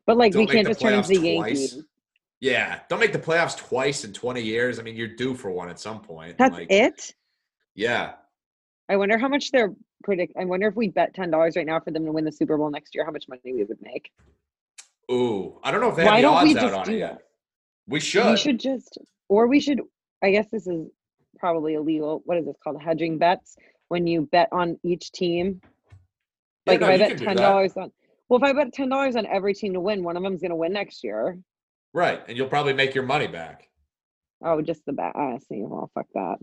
But 0.06 0.16
like, 0.16 0.32
Don't 0.32 0.46
we 0.46 0.52
can't 0.52 0.66
just 0.66 0.80
turn 0.80 0.94
into 0.94 1.08
the 1.08 1.36
twice. 1.36 1.58
Yankees. 1.74 1.84
Yeah, 2.40 2.80
don't 2.88 3.00
make 3.00 3.12
the 3.12 3.18
playoffs 3.18 3.56
twice 3.56 4.04
in 4.04 4.14
20 4.14 4.40
years. 4.40 4.78
I 4.78 4.82
mean, 4.82 4.96
you're 4.96 5.14
due 5.14 5.34
for 5.34 5.50
one 5.50 5.68
at 5.68 5.78
some 5.78 6.00
point. 6.00 6.38
That's 6.38 6.54
like, 6.54 6.70
it. 6.70 7.14
Yeah. 7.74 8.12
I 8.88 8.96
wonder 8.96 9.18
how 9.18 9.28
much 9.28 9.50
they're 9.52 9.74
predict. 10.02 10.32
I 10.38 10.44
wonder 10.44 10.66
if 10.68 10.74
we 10.74 10.88
bet 10.88 11.14
ten 11.14 11.30
dollars 11.30 11.56
right 11.56 11.66
now 11.66 11.78
for 11.80 11.90
them 11.90 12.04
to 12.06 12.12
win 12.12 12.24
the 12.24 12.32
Super 12.32 12.56
Bowl 12.56 12.70
next 12.70 12.94
year, 12.94 13.04
how 13.04 13.10
much 13.12 13.26
money 13.28 13.40
we 13.44 13.64
would 13.64 13.80
make. 13.82 14.10
Ooh, 15.12 15.58
I 15.62 15.70
don't 15.70 15.80
know 15.80 15.90
if 15.90 15.96
they 15.96 16.04
Why 16.04 16.20
have 16.20 16.22
the 16.22 16.22
don't 16.22 16.44
we 16.44 16.50
odds 16.54 16.58
out 16.58 16.62
just 16.62 16.88
on 16.88 16.94
it 16.94 16.98
yet. 16.98 17.12
that? 17.12 17.22
We 17.86 18.00
should. 18.00 18.30
We 18.30 18.36
should 18.36 18.60
just, 18.60 18.98
or 19.28 19.46
we 19.46 19.60
should. 19.60 19.80
I 20.22 20.30
guess 20.30 20.46
this 20.50 20.66
is 20.66 20.88
probably 21.38 21.74
illegal. 21.74 22.22
What 22.24 22.38
is 22.38 22.46
this 22.46 22.56
called? 22.62 22.80
Hedging 22.80 23.18
bets. 23.18 23.56
When 23.88 24.06
you 24.06 24.28
bet 24.30 24.48
on 24.52 24.78
each 24.84 25.10
team, 25.12 25.60
Yeah, 26.66 26.72
like 26.72 26.80
no, 26.80 26.88
if 26.88 27.00
I 27.00 27.08
bet 27.08 27.18
ten 27.18 27.36
dollars 27.36 27.76
on. 27.76 27.92
Well, 28.30 28.38
if 28.38 28.44
I 28.44 28.52
bet 28.52 28.72
ten 28.72 28.88
dollars 28.88 29.16
on 29.16 29.26
every 29.26 29.52
team 29.52 29.72
to 29.74 29.80
win, 29.80 30.04
one 30.04 30.16
of 30.16 30.22
them's 30.22 30.40
going 30.40 30.50
to 30.50 30.56
win 30.56 30.72
next 30.72 31.02
year. 31.02 31.36
Right, 31.92 32.22
and 32.28 32.36
you'll 32.36 32.48
probably 32.48 32.72
make 32.72 32.94
your 32.94 33.04
money 33.04 33.26
back. 33.26 33.68
Oh, 34.42 34.62
just 34.62 34.86
the 34.86 34.92
bet. 34.92 35.16
I 35.16 35.38
see. 35.38 35.62
Well, 35.62 35.90
fuck 35.94 36.06
that. 36.14 36.36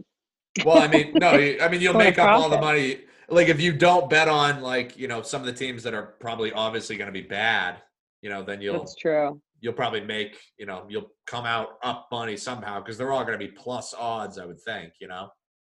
Well, 0.65 0.83
I 0.83 0.89
mean, 0.89 1.13
no, 1.15 1.29
I 1.29 1.67
mean 1.69 1.79
you'll 1.79 1.93
make 1.93 2.19
up 2.19 2.29
all 2.29 2.49
the 2.49 2.59
money. 2.59 2.99
Like 3.29 3.47
if 3.47 3.61
you 3.61 3.71
don't 3.71 4.09
bet 4.09 4.27
on 4.27 4.61
like 4.61 4.97
you 4.97 5.07
know 5.07 5.21
some 5.21 5.41
of 5.41 5.47
the 5.47 5.53
teams 5.53 5.81
that 5.83 5.93
are 5.93 6.15
probably 6.19 6.51
obviously 6.51 6.97
going 6.97 7.07
to 7.07 7.13
be 7.13 7.25
bad, 7.25 7.77
you 8.21 8.29
know, 8.29 8.43
then 8.43 8.61
you'll 8.61 8.79
That's 8.79 8.95
true. 8.95 9.41
you'll 9.61 9.73
probably 9.73 10.01
make 10.01 10.37
you 10.59 10.65
know 10.65 10.85
you'll 10.89 11.11
come 11.25 11.45
out 11.45 11.77
up 11.83 12.09
money 12.11 12.35
somehow 12.35 12.79
because 12.79 12.97
they're 12.97 13.13
all 13.13 13.23
going 13.23 13.39
to 13.39 13.45
be 13.45 13.51
plus 13.51 13.93
odds. 13.97 14.37
I 14.37 14.45
would 14.45 14.59
think, 14.59 14.91
you 14.99 15.07
know. 15.07 15.29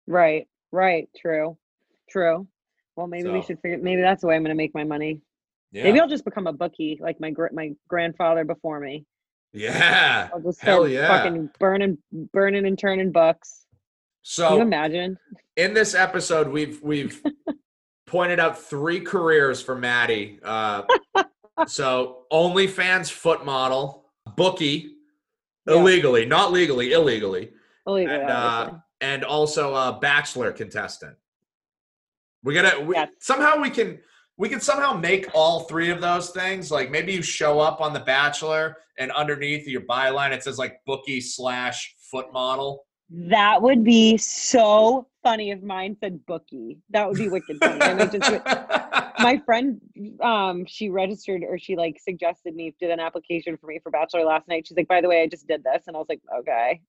Right. 0.08 0.46
Right. 0.74 1.08
True. 1.18 1.58
True. 2.10 2.48
Well, 2.98 3.08
maybe 3.08 3.30
we 3.30 3.42
should 3.42 3.60
figure. 3.62 3.78
Maybe 3.78 4.02
that's 4.02 4.22
the 4.22 4.28
way 4.28 4.36
I'm 4.36 4.44
going 4.44 4.50
to 4.50 4.56
make 4.56 4.76
my 4.76 4.84
money. 4.84 5.22
Yeah. 5.72 5.84
Maybe 5.84 6.00
I'll 6.00 6.08
just 6.10 6.26
become 6.26 6.48
a 6.48 6.54
bookie, 6.54 6.98
like 7.02 7.20
my 7.20 7.32
gr- 7.32 7.48
my 7.54 7.72
grandfather 7.88 8.44
before 8.44 8.80
me. 8.80 9.06
yeah. 9.54 10.30
I'll 10.34 10.42
just 10.42 10.62
Hell 10.62 10.88
yeah. 10.88 11.08
fucking 11.08 11.50
burning, 11.60 11.98
burning 12.34 12.66
and 12.66 12.78
turning 12.78 13.12
bucks. 13.12 13.66
Can 14.36 14.44
you 14.54 14.58
So 14.58 14.62
imagine? 14.62 15.18
in 15.58 15.74
this 15.74 15.96
episode, 15.96 16.48
we've 16.50 16.82
we've 16.82 17.22
pointed 18.08 18.40
out 18.40 18.62
three 18.62 19.00
careers 19.00 19.62
for 19.62 19.76
Maddie. 19.76 20.40
Uh, 20.44 20.84
so 21.68 22.26
OnlyFans 22.32 23.10
foot 23.12 23.46
model, 23.46 24.06
bookie, 24.36 24.96
Yeah. 25.68 25.76
illegally, 25.76 26.26
not 26.26 26.52
legally, 26.52 26.92
illegally, 26.92 27.52
Illegally, 27.88 28.16
and 28.16 28.30
uh, 28.30 28.72
and 29.00 29.24
also 29.24 29.74
a 29.74 29.98
bachelor 30.02 30.52
contestant. 30.52 31.16
We 32.44 32.54
gotta 32.54 32.82
we, 32.82 32.96
Yes. 32.96 33.10
somehow 33.20 33.60
we 33.62 33.70
can 33.70 34.00
we 34.38 34.50
could 34.50 34.64
somehow 34.64 34.94
make 34.94 35.28
all 35.34 35.62
three 35.62 35.90
of 35.90 36.02
those 36.02 36.32
things. 36.32 36.72
Like 36.72 36.90
maybe 36.90 37.14
you 37.14 37.22
show 37.22 37.60
up 37.60 37.82
on 37.82 37.94
the 37.94 38.00
Bachelor, 38.00 38.78
and 38.98 39.12
underneath 39.12 39.68
your 39.68 39.82
byline 39.82 40.32
it 40.32 40.44
says 40.44 40.58
like 40.58 40.80
bookie 40.86 41.22
slash 41.22 41.96
foot 42.12 42.32
model. 42.34 42.86
That 43.10 43.62
would 43.62 43.84
be 43.84 44.18
so 44.18 45.08
funny 45.22 45.52
if 45.52 45.62
mine 45.62 45.98
said 46.00 46.26
bookie. 46.26 46.80
That 46.92 47.08
would 47.08 47.18
be 47.18 47.30
wicked 47.30 47.58
funny. 47.60 47.82
I 47.82 48.06
just 48.06 48.32
my 49.20 49.38
friend 49.46 49.80
um 50.24 50.66
she 50.66 50.90
registered 50.90 51.44
or 51.48 51.60
she 51.60 51.76
like 51.76 52.00
suggested 52.00 52.56
me 52.56 52.74
did 52.80 52.90
an 52.90 53.00
application 53.00 53.56
for 53.56 53.68
me 53.68 53.80
for 53.84 53.92
bachelor 53.92 54.24
last 54.24 54.48
night 54.48 54.66
she's 54.66 54.76
like 54.76 54.88
by 54.88 55.00
the 55.00 55.08
way 55.08 55.22
i 55.22 55.28
just 55.28 55.48
did 55.48 55.64
this 55.64 55.84
and 55.86 55.96
i 55.96 56.00
was 56.00 56.08
like 56.10 56.22
okay 56.40 56.82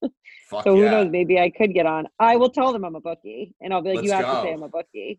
Fuck 0.48 0.62
so 0.62 0.76
who 0.76 0.82
knows 0.82 1.10
maybe 1.10 1.40
i 1.40 1.50
could 1.50 1.74
get 1.74 1.86
on 1.86 2.06
i 2.20 2.36
will 2.36 2.50
tell 2.50 2.72
them 2.72 2.84
i'm 2.84 2.94
a 2.94 3.00
bookie 3.00 3.56
and 3.60 3.74
i'll 3.74 3.82
be 3.82 3.88
like 3.88 3.96
Let's 3.96 4.06
you 4.06 4.12
have 4.12 4.24
to 4.24 4.42
say 4.42 4.52
i'm 4.52 4.62
a 4.62 4.68
bookie 4.68 5.18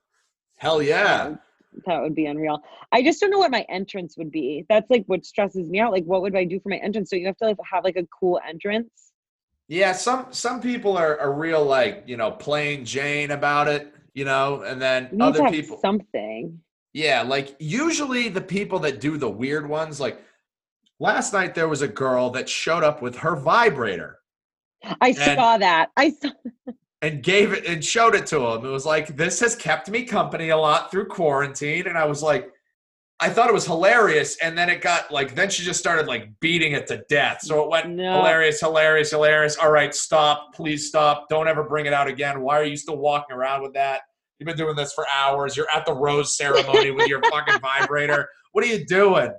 Hell 0.61 0.79
yeah. 0.79 1.37
That 1.85 2.01
would 2.01 2.15
be 2.15 2.25
unreal. 2.25 2.61
I 2.91 3.03
just 3.03 3.19
don't 3.19 3.31
know 3.31 3.39
what 3.39 3.51
my 3.51 3.65
entrance 3.69 4.17
would 4.17 4.31
be. 4.31 4.65
That's 4.69 4.89
like 4.89 5.03
what 5.07 5.25
stresses 5.25 5.69
me 5.69 5.79
out. 5.79 5.91
Like 5.91 6.05
what 6.05 6.21
would 6.21 6.35
i 6.35 6.43
do 6.43 6.59
for 6.59 6.69
my 6.69 6.77
entrance? 6.77 7.09
So 7.09 7.15
you 7.15 7.27
have 7.27 7.37
to 7.37 7.45
like, 7.45 7.57
have 7.71 7.83
like 7.83 7.95
a 7.95 8.07
cool 8.07 8.39
entrance? 8.47 9.11
Yeah, 9.67 9.93
some 9.93 10.27
some 10.31 10.61
people 10.61 10.97
are, 10.97 11.17
are 11.19 11.33
real 11.33 11.63
like, 11.63 12.03
you 12.05 12.17
know, 12.17 12.31
plain 12.31 12.83
Jane 12.83 13.31
about 13.31 13.67
it, 13.67 13.93
you 14.13 14.25
know, 14.25 14.63
and 14.63 14.81
then 14.81 15.09
you 15.13 15.23
other 15.23 15.49
people 15.49 15.79
something. 15.79 16.59
Yeah, 16.93 17.21
like 17.21 17.55
usually 17.59 18.27
the 18.27 18.41
people 18.41 18.79
that 18.79 18.99
do 18.99 19.17
the 19.17 19.29
weird 19.29 19.67
ones, 19.67 19.99
like 19.99 20.21
last 20.99 21.31
night 21.31 21.55
there 21.55 21.69
was 21.69 21.81
a 21.81 21.87
girl 21.87 22.29
that 22.31 22.49
showed 22.49 22.83
up 22.83 23.01
with 23.01 23.15
her 23.17 23.35
vibrator. 23.37 24.19
I 24.99 25.13
saw 25.13 25.57
that. 25.57 25.91
I 25.95 26.09
saw 26.09 26.31
and 27.01 27.23
gave 27.23 27.51
it 27.53 27.65
and 27.65 27.83
showed 27.83 28.15
it 28.15 28.25
to 28.27 28.39
him. 28.45 28.65
It 28.65 28.69
was 28.69 28.85
like, 28.85 29.15
this 29.15 29.39
has 29.39 29.55
kept 29.55 29.89
me 29.89 30.03
company 30.03 30.49
a 30.49 30.57
lot 30.57 30.91
through 30.91 31.07
quarantine. 31.07 31.87
And 31.87 31.97
I 31.97 32.05
was 32.05 32.21
like, 32.21 32.51
I 33.19 33.29
thought 33.29 33.49
it 33.49 33.53
was 33.53 33.65
hilarious. 33.65 34.37
And 34.37 34.57
then 34.57 34.69
it 34.69 34.81
got 34.81 35.11
like, 35.11 35.35
then 35.35 35.49
she 35.49 35.63
just 35.63 35.79
started 35.79 36.07
like 36.07 36.29
beating 36.39 36.73
it 36.73 36.87
to 36.87 37.03
death. 37.09 37.41
So 37.41 37.63
it 37.63 37.69
went 37.69 37.89
No. 37.89 38.17
hilarious, 38.17 38.59
hilarious, 38.59 39.11
hilarious. 39.11 39.57
All 39.57 39.71
right, 39.71 39.93
stop. 39.93 40.53
Please 40.53 40.87
stop. 40.87 41.27
Don't 41.29 41.47
ever 41.47 41.63
bring 41.63 41.85
it 41.87 41.93
out 41.93 42.07
again. 42.07 42.41
Why 42.41 42.59
are 42.59 42.63
you 42.63 42.77
still 42.77 42.97
walking 42.97 43.35
around 43.35 43.63
with 43.63 43.73
that? 43.73 44.01
You've 44.39 44.47
been 44.47 44.57
doing 44.57 44.75
this 44.75 44.93
for 44.93 45.05
hours. 45.15 45.55
You're 45.55 45.69
at 45.73 45.85
the 45.85 45.93
rose 45.93 46.35
ceremony 46.35 46.91
with 46.91 47.07
your 47.07 47.21
fucking 47.21 47.59
vibrator. 47.61 48.27
What 48.53 48.63
are 48.63 48.67
you 48.67 48.85
doing? 48.85 49.31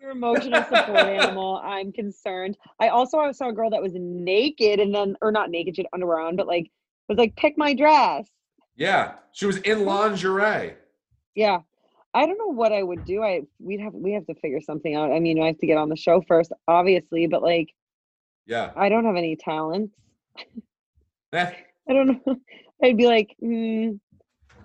your 0.00 0.10
emotional 0.12 0.62
support 0.62 0.90
animal. 1.08 1.60
I'm 1.64 1.90
concerned. 1.92 2.56
I 2.78 2.88
also 2.88 3.32
saw 3.32 3.48
a 3.48 3.52
girl 3.52 3.68
that 3.70 3.82
was 3.82 3.92
naked 3.96 4.78
and 4.78 4.94
then, 4.94 5.16
or 5.20 5.32
not 5.32 5.50
naked, 5.50 5.74
she 5.74 5.82
had 5.82 5.88
underwear 5.92 6.20
on, 6.20 6.36
but 6.36 6.46
like 6.46 6.70
was 7.08 7.18
like, 7.18 7.36
pick 7.36 7.56
my 7.56 7.74
dress. 7.74 8.28
Yeah, 8.76 9.14
she 9.32 9.46
was 9.46 9.56
in 9.58 9.84
lingerie. 9.84 10.74
Yeah. 11.34 11.60
I 12.14 12.26
don't 12.26 12.38
know 12.38 12.52
what 12.52 12.72
I 12.72 12.82
would 12.82 13.04
do. 13.04 13.22
I 13.22 13.42
we'd 13.58 13.80
have 13.80 13.92
we 13.92 14.12
have 14.12 14.26
to 14.26 14.34
figure 14.34 14.60
something 14.60 14.94
out. 14.94 15.12
I 15.12 15.20
mean, 15.20 15.42
I 15.42 15.46
have 15.46 15.58
to 15.58 15.66
get 15.66 15.76
on 15.76 15.88
the 15.88 15.96
show 15.96 16.22
first, 16.26 16.52
obviously, 16.66 17.26
but 17.26 17.42
like 17.42 17.68
Yeah. 18.46 18.72
I 18.76 18.88
don't 18.88 19.04
have 19.04 19.16
any 19.16 19.36
talents. 19.36 19.94
Eh. 21.34 21.50
I 21.88 21.92
don't 21.92 22.26
know. 22.26 22.36
I'd 22.82 22.96
be 22.96 23.06
like, 23.06 23.36
mm, 23.42 24.00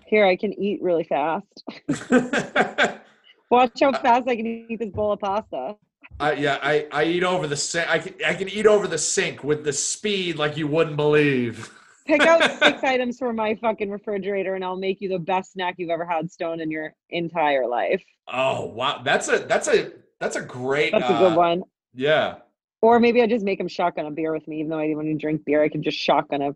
here 0.06 0.26
I 0.26 0.38
can 0.38 0.54
eat 0.54 0.82
really 0.82 1.04
fast. 1.04 1.64
Watch 3.50 3.80
how 3.82 3.92
fast 3.92 4.30
I 4.30 4.36
can 4.38 4.48
eat 4.48 4.80
this 4.80 4.90
bowl 4.90 5.12
of 5.12 5.20
pasta. 5.20 5.76
I, 6.22 6.34
yeah, 6.34 6.60
I, 6.62 6.88
I 6.92 7.04
eat 7.04 7.24
over 7.24 7.48
the 7.48 7.58
sink. 7.58 7.90
I 7.90 8.00
can, 8.00 8.14
I 8.26 8.34
can 8.34 8.48
eat 8.48 8.66
over 8.66 8.88
the 8.88 8.98
sink 8.98 9.44
with 9.44 9.66
the 9.66 9.74
speed 9.74 10.38
like 10.38 10.56
you 10.56 10.68
wouldn't 10.68 10.96
believe. 10.96 11.70
Pick 12.06 12.22
out 12.22 12.42
six 12.60 12.84
items 12.84 13.18
from 13.20 13.36
my 13.36 13.56
fucking 13.56 13.90
refrigerator 13.90 14.56
and 14.56 14.64
I'll 14.64 14.76
make 14.78 15.00
you 15.02 15.10
the 15.10 15.20
best 15.20 15.54
snack 15.54 15.76
you've 15.78 15.90
ever 15.90 16.06
had 16.06 16.32
stone 16.32 16.60
in 16.60 16.70
your 16.72 16.94
entire 17.10 17.68
life. 17.68 18.04
Oh 18.28 18.66
wow, 18.66 19.02
that's 19.04 19.28
a 19.30 19.40
that's 19.40 19.68
a 19.68 19.92
that's 20.20 20.36
a 20.36 20.42
great. 20.42 20.92
That's 20.92 21.06
a 21.10 21.14
good 21.18 21.34
uh, 21.34 21.36
one. 21.36 21.64
Yeah, 21.94 22.36
Or 22.82 23.00
maybe 23.00 23.22
I 23.22 23.28
just 23.28 23.46
make 23.46 23.60
him 23.60 23.68
shotgun 23.68 24.06
a 24.08 24.12
beer 24.12 24.34
with 24.34 24.48
me, 24.48 24.60
even 24.60 24.70
though 24.70 24.80
I 24.80 24.84
didn't 24.84 24.98
want 24.98 25.08
to 25.10 25.16
drink 25.16 25.46
beer. 25.46 25.62
I 25.64 25.70
could 25.70 25.82
just 25.84 25.98
shotgun 25.98 26.42
a 26.42 26.56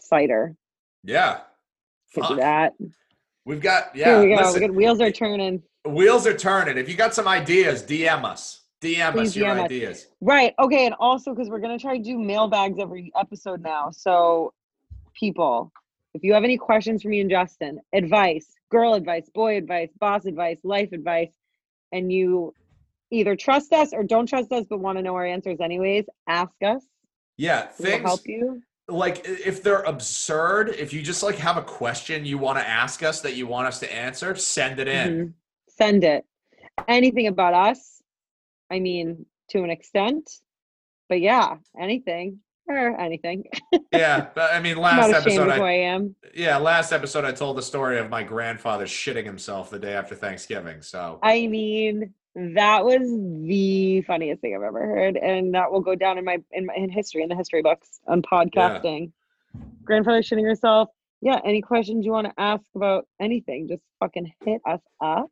cider. 0.00 0.56
yeah. 1.04 1.40
Could 2.14 2.24
do 2.28 2.36
that. 2.36 2.74
We've 3.46 3.60
got 3.60 3.94
yeah. 3.96 4.20
Here 4.20 4.28
we 4.28 4.34
go. 4.36 4.42
listen, 4.42 4.60
We 4.60 4.66
got 4.68 4.74
wheels 4.76 5.00
are 5.00 5.10
turning. 5.10 5.62
wheels 5.86 6.26
are 6.26 6.36
turning. 6.36 6.76
If 6.78 6.88
you 6.88 6.94
got 6.94 7.14
some 7.14 7.26
ideas, 7.26 7.82
DM 7.82 8.24
us. 8.24 8.60
DM 8.82 9.12
Please 9.12 9.28
us 9.30 9.36
your 9.36 9.48
DM 9.48 9.58
us. 9.58 9.64
ideas. 9.64 10.06
Right. 10.20 10.54
Okay. 10.58 10.86
And 10.86 10.94
also 10.98 11.32
because 11.32 11.48
we're 11.48 11.60
gonna 11.60 11.78
try 11.78 11.96
to 11.96 12.02
do 12.02 12.18
mailbags 12.18 12.78
every 12.78 13.10
episode 13.18 13.62
now. 13.62 13.90
So 13.90 14.52
people, 15.14 15.72
if 16.14 16.22
you 16.22 16.34
have 16.34 16.44
any 16.44 16.56
questions 16.58 17.02
for 17.02 17.08
me 17.08 17.20
and 17.20 17.30
Justin, 17.30 17.80
advice, 17.92 18.52
girl 18.70 18.94
advice, 18.94 19.28
boy 19.34 19.56
advice, 19.56 19.90
boss 19.98 20.24
advice, 20.26 20.58
life 20.64 20.92
advice, 20.92 21.32
and 21.92 22.12
you 22.12 22.54
either 23.10 23.36
trust 23.36 23.72
us 23.72 23.92
or 23.92 24.02
don't 24.02 24.26
trust 24.26 24.52
us 24.52 24.64
but 24.68 24.80
want 24.80 24.98
to 24.98 25.02
know 25.02 25.14
our 25.14 25.26
answers 25.26 25.60
anyways, 25.60 26.04
ask 26.26 26.54
us. 26.64 26.84
Yeah, 27.36 27.66
things 27.66 28.02
help 28.02 28.20
you. 28.26 28.62
like 28.88 29.26
if 29.26 29.62
they're 29.62 29.82
absurd, 29.82 30.70
if 30.70 30.92
you 30.92 31.02
just 31.02 31.22
like 31.22 31.36
have 31.36 31.56
a 31.56 31.62
question 31.62 32.24
you 32.24 32.38
want 32.38 32.58
to 32.58 32.68
ask 32.68 33.02
us 33.02 33.20
that 33.22 33.34
you 33.36 33.46
want 33.46 33.66
us 33.66 33.78
to 33.80 33.92
answer, 33.92 34.34
send 34.34 34.80
it 34.80 34.88
in. 34.88 35.08
Mhm. 35.08 35.32
Send 35.68 36.04
it. 36.04 36.24
Anything 36.88 37.26
about 37.26 37.54
us. 37.54 38.02
I 38.70 38.80
mean, 38.80 39.26
to 39.50 39.62
an 39.62 39.70
extent. 39.70 40.30
But 41.08 41.20
yeah, 41.20 41.56
anything. 41.78 42.40
Or 42.72 43.00
anything. 43.00 43.44
Yeah, 43.92 44.28
but 44.34 44.52
I 44.52 44.60
mean, 44.60 44.76
last 44.78 45.12
episode, 45.12 45.48
I, 45.48 45.58
I 45.58 45.72
am. 45.72 46.14
yeah, 46.34 46.56
last 46.56 46.92
episode 46.92 47.24
I 47.24 47.32
told 47.32 47.56
the 47.56 47.62
story 47.62 47.98
of 47.98 48.08
my 48.08 48.22
grandfather 48.22 48.86
shitting 48.86 49.24
himself 49.24 49.70
the 49.70 49.78
day 49.78 49.92
after 49.94 50.14
Thanksgiving. 50.14 50.82
So 50.82 51.18
I 51.22 51.46
mean, 51.46 52.14
that 52.34 52.84
was 52.84 53.02
the 53.46 54.02
funniest 54.02 54.40
thing 54.40 54.54
I've 54.54 54.62
ever 54.62 54.86
heard, 54.86 55.16
and 55.16 55.54
that 55.54 55.70
will 55.70 55.80
go 55.80 55.94
down 55.94 56.18
in 56.18 56.24
my 56.24 56.38
in 56.52 56.66
my 56.66 56.74
in 56.74 56.88
history 56.88 57.22
in 57.22 57.28
the 57.28 57.36
history 57.36 57.62
books 57.62 58.00
on 58.06 58.22
podcasting. 58.22 59.12
Grandfather 59.84 60.22
shitting 60.22 60.44
herself. 60.44 60.88
Yeah. 61.20 61.40
Any 61.44 61.62
questions 61.62 62.04
you 62.04 62.12
want 62.12 62.26
to 62.26 62.32
ask 62.36 62.64
about 62.74 63.06
anything? 63.20 63.68
Just 63.68 63.82
fucking 64.00 64.32
hit 64.44 64.60
us 64.66 64.80
up. 65.00 65.30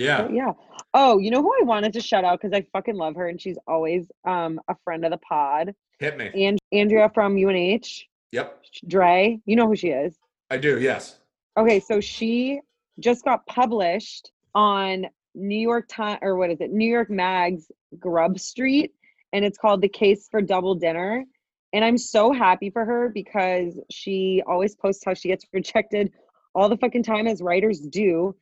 Yeah, 0.00 0.22
But 0.22 0.34
yeah. 0.34 0.52
Oh, 0.94 1.18
you 1.18 1.30
know 1.30 1.42
who 1.42 1.52
I 1.60 1.64
wanted 1.64 1.92
to 1.92 2.00
shout 2.00 2.24
out 2.24 2.40
because 2.40 2.52
I 2.52 2.66
fucking 2.72 2.96
love 2.96 3.14
her, 3.16 3.28
and 3.28 3.40
she's 3.40 3.58
always 3.66 4.10
um 4.26 4.60
a 4.68 4.74
friend 4.84 5.04
of 5.04 5.10
the 5.10 5.18
pod. 5.18 5.74
hit 5.98 6.16
me. 6.16 6.30
And 6.46 6.58
Andrea 6.72 7.10
from 7.14 7.36
UNH, 7.36 8.06
Yep, 8.32 8.62
Dre. 8.88 9.40
You 9.44 9.56
know 9.56 9.66
who 9.66 9.76
she 9.76 9.88
is. 9.88 10.16
I 10.50 10.56
do. 10.56 10.80
Yes. 10.80 11.18
Okay, 11.56 11.80
so 11.80 12.00
she 12.00 12.60
just 12.98 13.24
got 13.24 13.46
published 13.46 14.32
on 14.54 15.06
New 15.34 15.58
York 15.58 15.86
Time 15.88 16.18
or 16.22 16.36
what 16.36 16.50
is 16.50 16.60
it? 16.60 16.70
New 16.72 16.88
York 16.90 17.10
Mag's 17.10 17.70
Grub 17.98 18.38
Street, 18.38 18.92
and 19.32 19.44
it's 19.44 19.58
called 19.58 19.80
The 19.80 19.88
Case 19.88 20.28
for 20.30 20.40
Double 20.40 20.74
Dinner. 20.74 21.24
And 21.72 21.84
I'm 21.84 21.98
so 21.98 22.32
happy 22.32 22.68
for 22.70 22.84
her 22.84 23.10
because 23.10 23.78
she 23.90 24.42
always 24.46 24.74
posts 24.74 25.04
how 25.04 25.14
she 25.14 25.28
gets 25.28 25.44
rejected 25.52 26.12
all 26.54 26.68
the 26.68 26.76
fucking 26.76 27.04
time 27.04 27.28
as 27.28 27.40
writers 27.42 27.80
do 27.80 28.34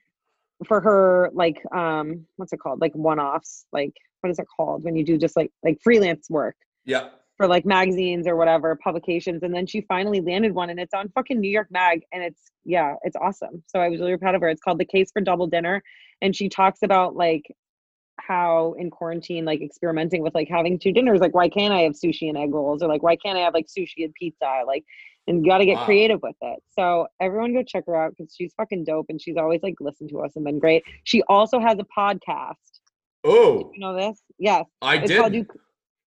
for 0.66 0.80
her 0.80 1.30
like 1.32 1.62
um 1.74 2.26
what's 2.36 2.52
it 2.52 2.58
called? 2.58 2.80
Like 2.80 2.92
one-offs, 2.94 3.66
like 3.72 3.92
what 4.20 4.30
is 4.30 4.38
it 4.38 4.46
called 4.56 4.84
when 4.84 4.96
you 4.96 5.04
do 5.04 5.18
just 5.18 5.36
like 5.36 5.52
like 5.62 5.78
freelance 5.82 6.28
work? 6.28 6.56
Yeah. 6.84 7.08
For 7.36 7.46
like 7.46 7.64
magazines 7.64 8.26
or 8.26 8.34
whatever 8.34 8.76
publications 8.82 9.42
and 9.42 9.54
then 9.54 9.66
she 9.66 9.82
finally 9.82 10.20
landed 10.20 10.52
one 10.52 10.70
and 10.70 10.80
it's 10.80 10.94
on 10.94 11.08
fucking 11.10 11.38
new 11.38 11.50
york 11.50 11.68
mag 11.70 12.02
and 12.12 12.22
it's 12.22 12.50
yeah 12.64 12.94
it's 13.04 13.16
awesome. 13.16 13.62
So 13.66 13.78
i 13.78 13.88
was 13.88 14.00
really 14.00 14.16
proud 14.16 14.34
of 14.34 14.40
her. 14.40 14.48
It's 14.48 14.62
called 14.62 14.78
the 14.78 14.84
case 14.84 15.10
for 15.12 15.20
double 15.20 15.46
dinner 15.46 15.82
and 16.20 16.34
she 16.34 16.48
talks 16.48 16.80
about 16.82 17.14
like 17.14 17.44
how 18.20 18.74
in 18.78 18.90
quarantine 18.90 19.44
like 19.44 19.62
experimenting 19.62 20.22
with 20.22 20.34
like 20.34 20.48
having 20.48 20.78
two 20.78 20.92
dinners 20.92 21.20
like 21.20 21.34
why 21.34 21.48
can't 21.48 21.72
i 21.72 21.82
have 21.82 21.92
sushi 21.92 22.28
and 22.28 22.36
egg 22.36 22.52
rolls? 22.52 22.82
Or 22.82 22.88
like 22.88 23.02
why 23.02 23.14
can't 23.14 23.38
i 23.38 23.42
have 23.42 23.54
like 23.54 23.66
sushi 23.66 24.04
and 24.04 24.12
pizza? 24.14 24.62
Like 24.66 24.84
and 25.28 25.44
you 25.44 25.50
got 25.50 25.58
to 25.58 25.66
get 25.66 25.76
Wow. 25.76 25.84
creative 25.84 26.20
with 26.22 26.36
it. 26.40 26.60
So 26.70 27.06
everyone 27.20 27.52
go 27.52 27.62
check 27.62 27.84
her 27.86 27.94
out 27.94 28.14
because 28.16 28.34
she's 28.34 28.52
fucking 28.54 28.84
dope 28.84 29.06
and 29.10 29.20
she's 29.20 29.36
always 29.36 29.62
like 29.62 29.74
listened 29.80 30.10
to 30.10 30.20
us 30.20 30.32
and 30.36 30.44
been 30.44 30.58
great. 30.58 30.82
She 31.04 31.22
also 31.28 31.60
has 31.60 31.78
a 31.78 31.86
podcast. 31.96 32.54
Oh, 33.24 33.70
you 33.74 33.80
know 33.80 33.94
this? 33.94 34.20
Yes. 34.38 34.64
I 34.82 34.96
it's 34.96 35.08
did. 35.08 35.20
called 35.20 35.34
you 35.34 35.46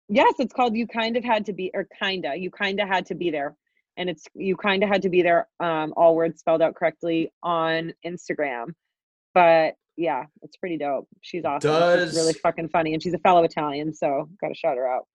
yes 0.10 0.34
it's 0.39 0.53
called 0.53 0.76
you 0.76 0.85
kind 0.88 1.15
of 1.15 1.23
had 1.23 1.45
to 1.45 1.53
be 1.53 1.72
or 1.73 1.88
kinda 2.02 2.35
you 2.35 2.52
kinda 2.52 2.85
had 2.85 3.06
to 3.06 3.15
be 3.15 3.30
there. 3.30 3.56
And 3.98 4.10
it's 4.10 4.26
you 4.34 4.57
kinda 4.57 4.88
had 4.88 5.02
to 5.03 5.10
be 5.10 5.22
there 5.22 5.48
um 5.60 5.93
all 5.95 6.15
words 6.15 6.39
spelled 6.39 6.61
out 6.61 6.76
correctly 6.76 7.31
on 7.43 7.93
instagram. 8.06 8.73
But 9.34 9.76
yeah 9.98 10.26
it's 10.41 10.57
pretty 10.57 10.77
dope. 10.77 11.07
She's 11.22 11.45
awesome. 11.45 11.99
She's 12.10 12.15
really 12.15 12.34
fucking 12.34 12.69
funny 12.69 12.93
and 12.93 13.03
she's 13.03 13.14
a 13.14 13.19
fellow 13.19 13.43
italian 13.43 13.93
so 13.93 14.27
gotta 14.41 14.56
shout 14.56 14.77
her 14.77 14.88
out 14.88 15.06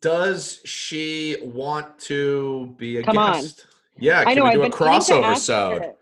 Does 0.00 0.60
she 0.64 1.36
want 1.42 1.98
to 2.00 2.74
be 2.76 2.98
a 2.98 3.02
Come 3.02 3.18
on. 3.18 3.32
guest? 3.32 3.66
Yeah, 3.98 4.20
i 4.20 4.24
can 4.24 4.36
know 4.36 4.44
we 4.44 4.48
i've 4.50 4.54
do 4.54 4.60
a 4.62 4.70
been 4.70 4.78
meaning 4.86 5.00
to 5.00 5.12
crossover 5.12 5.78
her. 5.82 5.94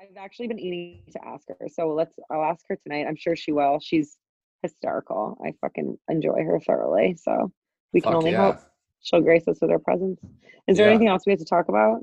i've 0.00 0.16
actually 0.16 0.48
been 0.48 0.58
eating 0.58 1.02
to 1.12 1.22
ask 1.26 1.46
her 1.48 1.68
so 1.68 1.92
let's 1.92 2.14
i'll 2.30 2.42
ask 2.44 2.64
her 2.68 2.76
tonight 2.76 3.06
i'm 3.06 3.16
sure 3.16 3.36
she 3.36 3.52
will 3.52 3.78
she's 3.80 4.16
hysterical 4.62 5.36
i 5.44 5.52
fucking 5.60 5.98
enjoy 6.08 6.42
her 6.42 6.58
thoroughly 6.60 7.14
so 7.20 7.52
we 7.92 8.00
can 8.00 8.14
only 8.14 8.30
yeah. 8.30 8.52
hope 8.52 8.60
she'll 9.02 9.20
grace 9.20 9.46
us 9.46 9.58
with 9.60 9.70
her 9.70 9.78
presence 9.78 10.18
is 10.66 10.76
there 10.78 10.86
Yeah. 10.86 10.90
anything 10.92 11.08
else 11.08 11.24
we 11.26 11.32
have 11.32 11.38
to 11.40 11.44
talk 11.44 11.68
about 11.68 12.00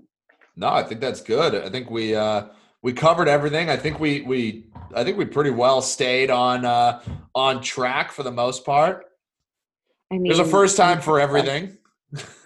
No, 0.55 0.67
I 0.69 0.83
think 0.83 1.01
that's 1.01 1.21
good. 1.21 1.55
I 1.55 1.69
think 1.69 1.89
we 1.89 2.13
uh 2.15 2.45
we 2.83 2.93
covered 2.93 3.27
everything. 3.27 3.69
I 3.71 3.77
think 3.77 3.99
we 3.99 4.21
we 4.21 4.67
I 4.93 5.03
think 5.03 5.17
we 5.17 5.25
pretty 5.25 5.49
well 5.49 5.81
stayed 5.81 6.29
on 6.29 6.63
uh 6.65 7.01
on 7.33 7.61
track 7.61 8.11
for 8.11 8.21
the 8.21 8.31
most 8.31 8.63
part. 8.63 9.05
I 10.13 10.17
mean, 10.17 10.23
There's 10.25 10.39
a 10.39 10.45
first 10.45 10.77
time 10.77 11.01
for 11.01 11.19
everything. 11.19 11.77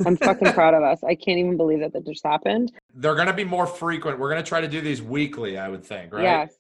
I'm 0.06 0.16
fucking 0.18 0.54
proud 0.54 0.74
of 0.74 0.84
us. 0.84 1.04
I 1.04 1.16
can't 1.26 1.38
even 1.40 1.58
believe 1.58 1.80
that 1.82 1.92
that 1.94 2.06
just 2.06 2.26
happened. 2.26 2.72
They're 2.96 3.16
gonna 3.16 3.34
be 3.34 3.44
more 3.44 3.68
frequent. 3.68 4.18
We're 4.20 4.30
gonna 4.30 4.44
try 4.44 4.62
to 4.62 4.68
do 4.68 4.80
these 4.82 5.02
weekly. 5.02 5.58
I 5.58 5.68
would 5.68 5.84
think, 5.84 6.14
right? 6.14 6.24
Yes. 6.24 6.54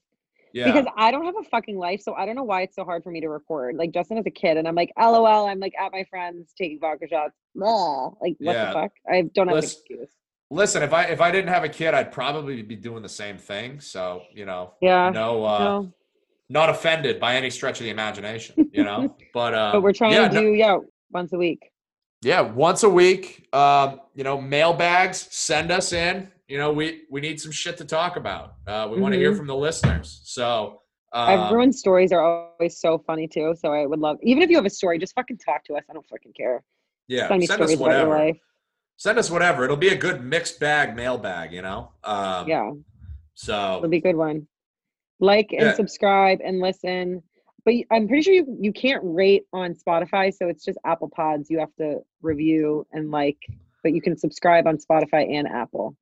Yeah. 0.53 0.65
Because 0.65 0.85
I 0.97 1.11
don't 1.11 1.25
have 1.25 1.35
a 1.39 1.43
fucking 1.43 1.77
life, 1.77 2.01
so 2.01 2.15
I 2.15 2.25
don't 2.25 2.35
know 2.35 2.43
why 2.43 2.61
it's 2.63 2.75
so 2.75 2.83
hard 2.83 3.03
for 3.03 3.11
me 3.11 3.21
to 3.21 3.29
record. 3.29 3.75
Like 3.75 3.91
Justin 3.93 4.17
is 4.17 4.25
a 4.25 4.31
kid, 4.31 4.57
and 4.57 4.67
I'm 4.67 4.75
like, 4.75 4.91
LOL. 4.99 5.47
I'm 5.47 5.59
like 5.59 5.73
at 5.79 5.91
my 5.91 6.03
friends 6.09 6.51
taking 6.57 6.79
vodka 6.79 7.07
shots. 7.07 7.33
Blah. 7.55 8.07
Like 8.21 8.35
what 8.39 8.53
Yeah. 8.55 8.65
the 8.67 8.73
fuck? 8.73 8.91
I 9.09 9.21
don't 9.33 9.47
have 9.47 9.55
Listen- 9.55 9.81
an 9.89 9.95
excuse. 9.95 10.09
Listen, 10.49 10.81
if 10.83 10.93
I 10.93 11.03
if 11.05 11.21
I 11.21 11.31
didn't 11.31 11.49
have 11.49 11.63
a 11.63 11.69
kid, 11.69 11.93
I'd 11.93 12.11
probably 12.11 12.61
be 12.61 12.75
doing 12.75 13.03
the 13.03 13.09
same 13.09 13.37
thing. 13.37 13.79
So 13.79 14.23
you 14.33 14.45
know, 14.45 14.73
Yeah. 14.81 15.09
no, 15.11 15.45
uh, 15.45 15.59
no. 15.59 15.93
not 16.49 16.69
offended 16.69 17.19
by 17.21 17.35
any 17.35 17.49
stretch 17.49 17.79
of 17.79 17.83
the 17.85 17.89
imagination. 17.89 18.69
You 18.73 18.83
know, 18.83 19.15
but 19.33 19.53
uh, 19.53 19.71
But 19.73 19.81
we're 19.83 19.93
trying 19.93 20.13
yeah, 20.13 20.27
to 20.29 20.33
no- 20.33 20.41
do 20.41 20.47
yeah 20.53 20.77
once 21.11 21.33
a 21.33 21.37
week. 21.37 21.71
Yeah, 22.21 22.41
once 22.41 22.83
a 22.83 22.89
week. 22.89 23.47
Um, 23.53 24.01
you 24.15 24.23
know, 24.23 24.41
mailbags. 24.41 25.27
Send 25.31 25.71
us 25.71 25.93
in. 25.93 26.31
You 26.47 26.57
know, 26.57 26.71
we 26.71 27.03
we 27.11 27.21
need 27.21 27.39
some 27.39 27.51
shit 27.51 27.77
to 27.77 27.85
talk 27.85 28.15
about. 28.15 28.55
Uh, 28.65 28.87
we 28.91 28.99
want 28.99 29.13
to 29.13 29.19
hear 29.19 29.35
from 29.35 29.47
the 29.47 29.55
listeners. 29.55 30.21
So, 30.23 30.81
um, 31.13 31.29
Everyone's 31.29 31.77
stories 31.79 32.11
are 32.11 32.21
always 32.21 32.79
so 32.79 32.97
funny 32.99 33.27
too. 33.27 33.53
So 33.59 33.73
I 33.73 33.85
would 33.85 33.99
love 33.99 34.17
even 34.23 34.41
if 34.43 34.49
you 34.49 34.55
have 34.55 34.65
a 34.65 34.69
story, 34.69 34.97
just 34.97 35.13
fucking 35.13 35.37
talk 35.37 35.63
to 35.65 35.73
us. 35.75 35.83
I 35.89 35.93
don't 35.93 36.07
fucking 36.07 36.33
care. 36.33 36.63
yeah, 37.07 37.27
Send 37.27 37.43
send 37.43 37.61
us 37.61 37.71
stories 37.71 37.79
about 37.81 37.97
your 37.99 38.09
whatever. 38.09 38.37
Send 38.95 39.19
us 39.19 39.29
whatever. 39.29 39.63
It'll 39.65 39.77
be 39.77 39.89
a 39.89 39.95
good 39.97 40.23
mixed 40.23 40.59
bag 40.59 40.95
mailbag. 40.95 41.51
You 41.51 41.61
know. 41.61 41.91
Um, 42.03 42.47
Yeah. 42.47 42.71
So 43.35 43.77
It'll 43.77 43.89
be 43.89 43.97
a 43.97 44.01
good 44.01 44.15
one. 44.15 44.47
Like 45.19 45.51
and 45.51 45.61
Yeah. 45.61 45.73
subscribe 45.75 46.39
and 46.43 46.59
listen. 46.59 47.21
But 47.67 47.75
I'm 47.91 48.07
pretty 48.07 48.21
sure 48.23 48.33
you, 48.33 48.57
you 48.61 48.71
can't 48.71 49.01
rate 49.03 49.43
on 49.51 49.73
Spotify, 49.73 50.33
so 50.33 50.47
it's 50.47 50.63
just 50.63 50.77
Apple 50.85 51.09
Pods. 51.09 51.49
You 51.49 51.59
have 51.59 51.75
to 51.79 51.99
review 52.21 52.87
and 52.93 53.11
like, 53.11 53.35
but 53.83 53.91
you 53.91 54.01
can 54.01 54.17
subscribe 54.17 54.65
on 54.67 54.77
Spotify 54.77 55.35
and 55.35 55.45
Apple. 55.49 55.93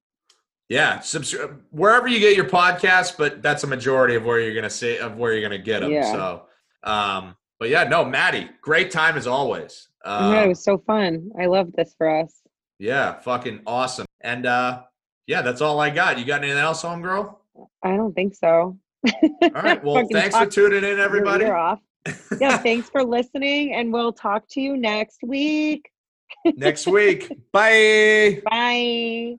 yeah, 0.70 1.00
subscribe 1.00 1.60
wherever 1.72 2.08
you 2.08 2.20
get 2.20 2.36
your 2.36 2.46
podcast, 2.48 3.18
but 3.18 3.42
that's 3.42 3.64
a 3.64 3.68
majority 3.68 4.14
of 4.14 4.26
where 4.26 4.40
you're 4.40 4.54
gonna 4.54 4.70
see 4.70 5.00
of 5.00 5.18
where 5.18 5.34
you're 5.34 5.42
gonna 5.42 5.58
get 5.58 5.80
them. 5.80 5.90
Yeah. 5.90 6.12
So, 6.12 6.44
um, 6.84 7.36
but 7.60 7.70
yeah, 7.70 7.84
no, 7.86 8.06
Maddie, 8.06 8.48
great 8.62 8.92
time 8.92 9.18
as 9.18 9.26
always. 9.26 9.88
Oh 10.04 10.12
my 10.12 10.36
God, 10.36 10.38
Um, 10.38 10.46
it 10.46 10.50
was 10.50 10.64
so 10.64 10.78
fun. 10.78 11.32
I 11.42 11.48
love 11.48 11.72
this 11.76 11.96
for 11.98 12.08
us. 12.08 12.42
Yeah, 12.78 13.14
fucking 13.22 13.62
awesome. 13.66 14.06
And 14.22 14.46
uh 14.46 14.84
yeah, 15.26 15.42
that's 15.42 15.62
all 15.62 15.80
I 15.80 15.90
got. 15.90 16.20
You 16.20 16.26
got 16.26 16.44
anything 16.44 16.60
else, 16.60 16.84
homegirl? 16.84 17.38
I 17.82 17.96
don't 17.96 18.14
think 18.14 18.36
so. 18.36 18.78
All 19.42 19.50
right. 19.62 19.84
Well, 19.84 20.08
thanks 20.12 20.38
for 20.38 20.46
tuning 20.46 20.84
in, 20.84 21.00
everybody. 21.00 21.46
ear 21.46 21.56
off. 21.56 21.80
Yeah, 22.40 22.58
thanks 22.58 22.90
for 22.90 23.04
listening, 23.04 23.74
and 23.74 23.92
we'll 23.92 24.14
talk 24.14 24.48
to 24.50 24.62
you 24.62 24.78
next 24.78 25.20
week. 25.24 25.90
Next 26.56 26.86
week. 26.88 27.32
Bye. 27.52 28.42
Bye. 28.50 29.36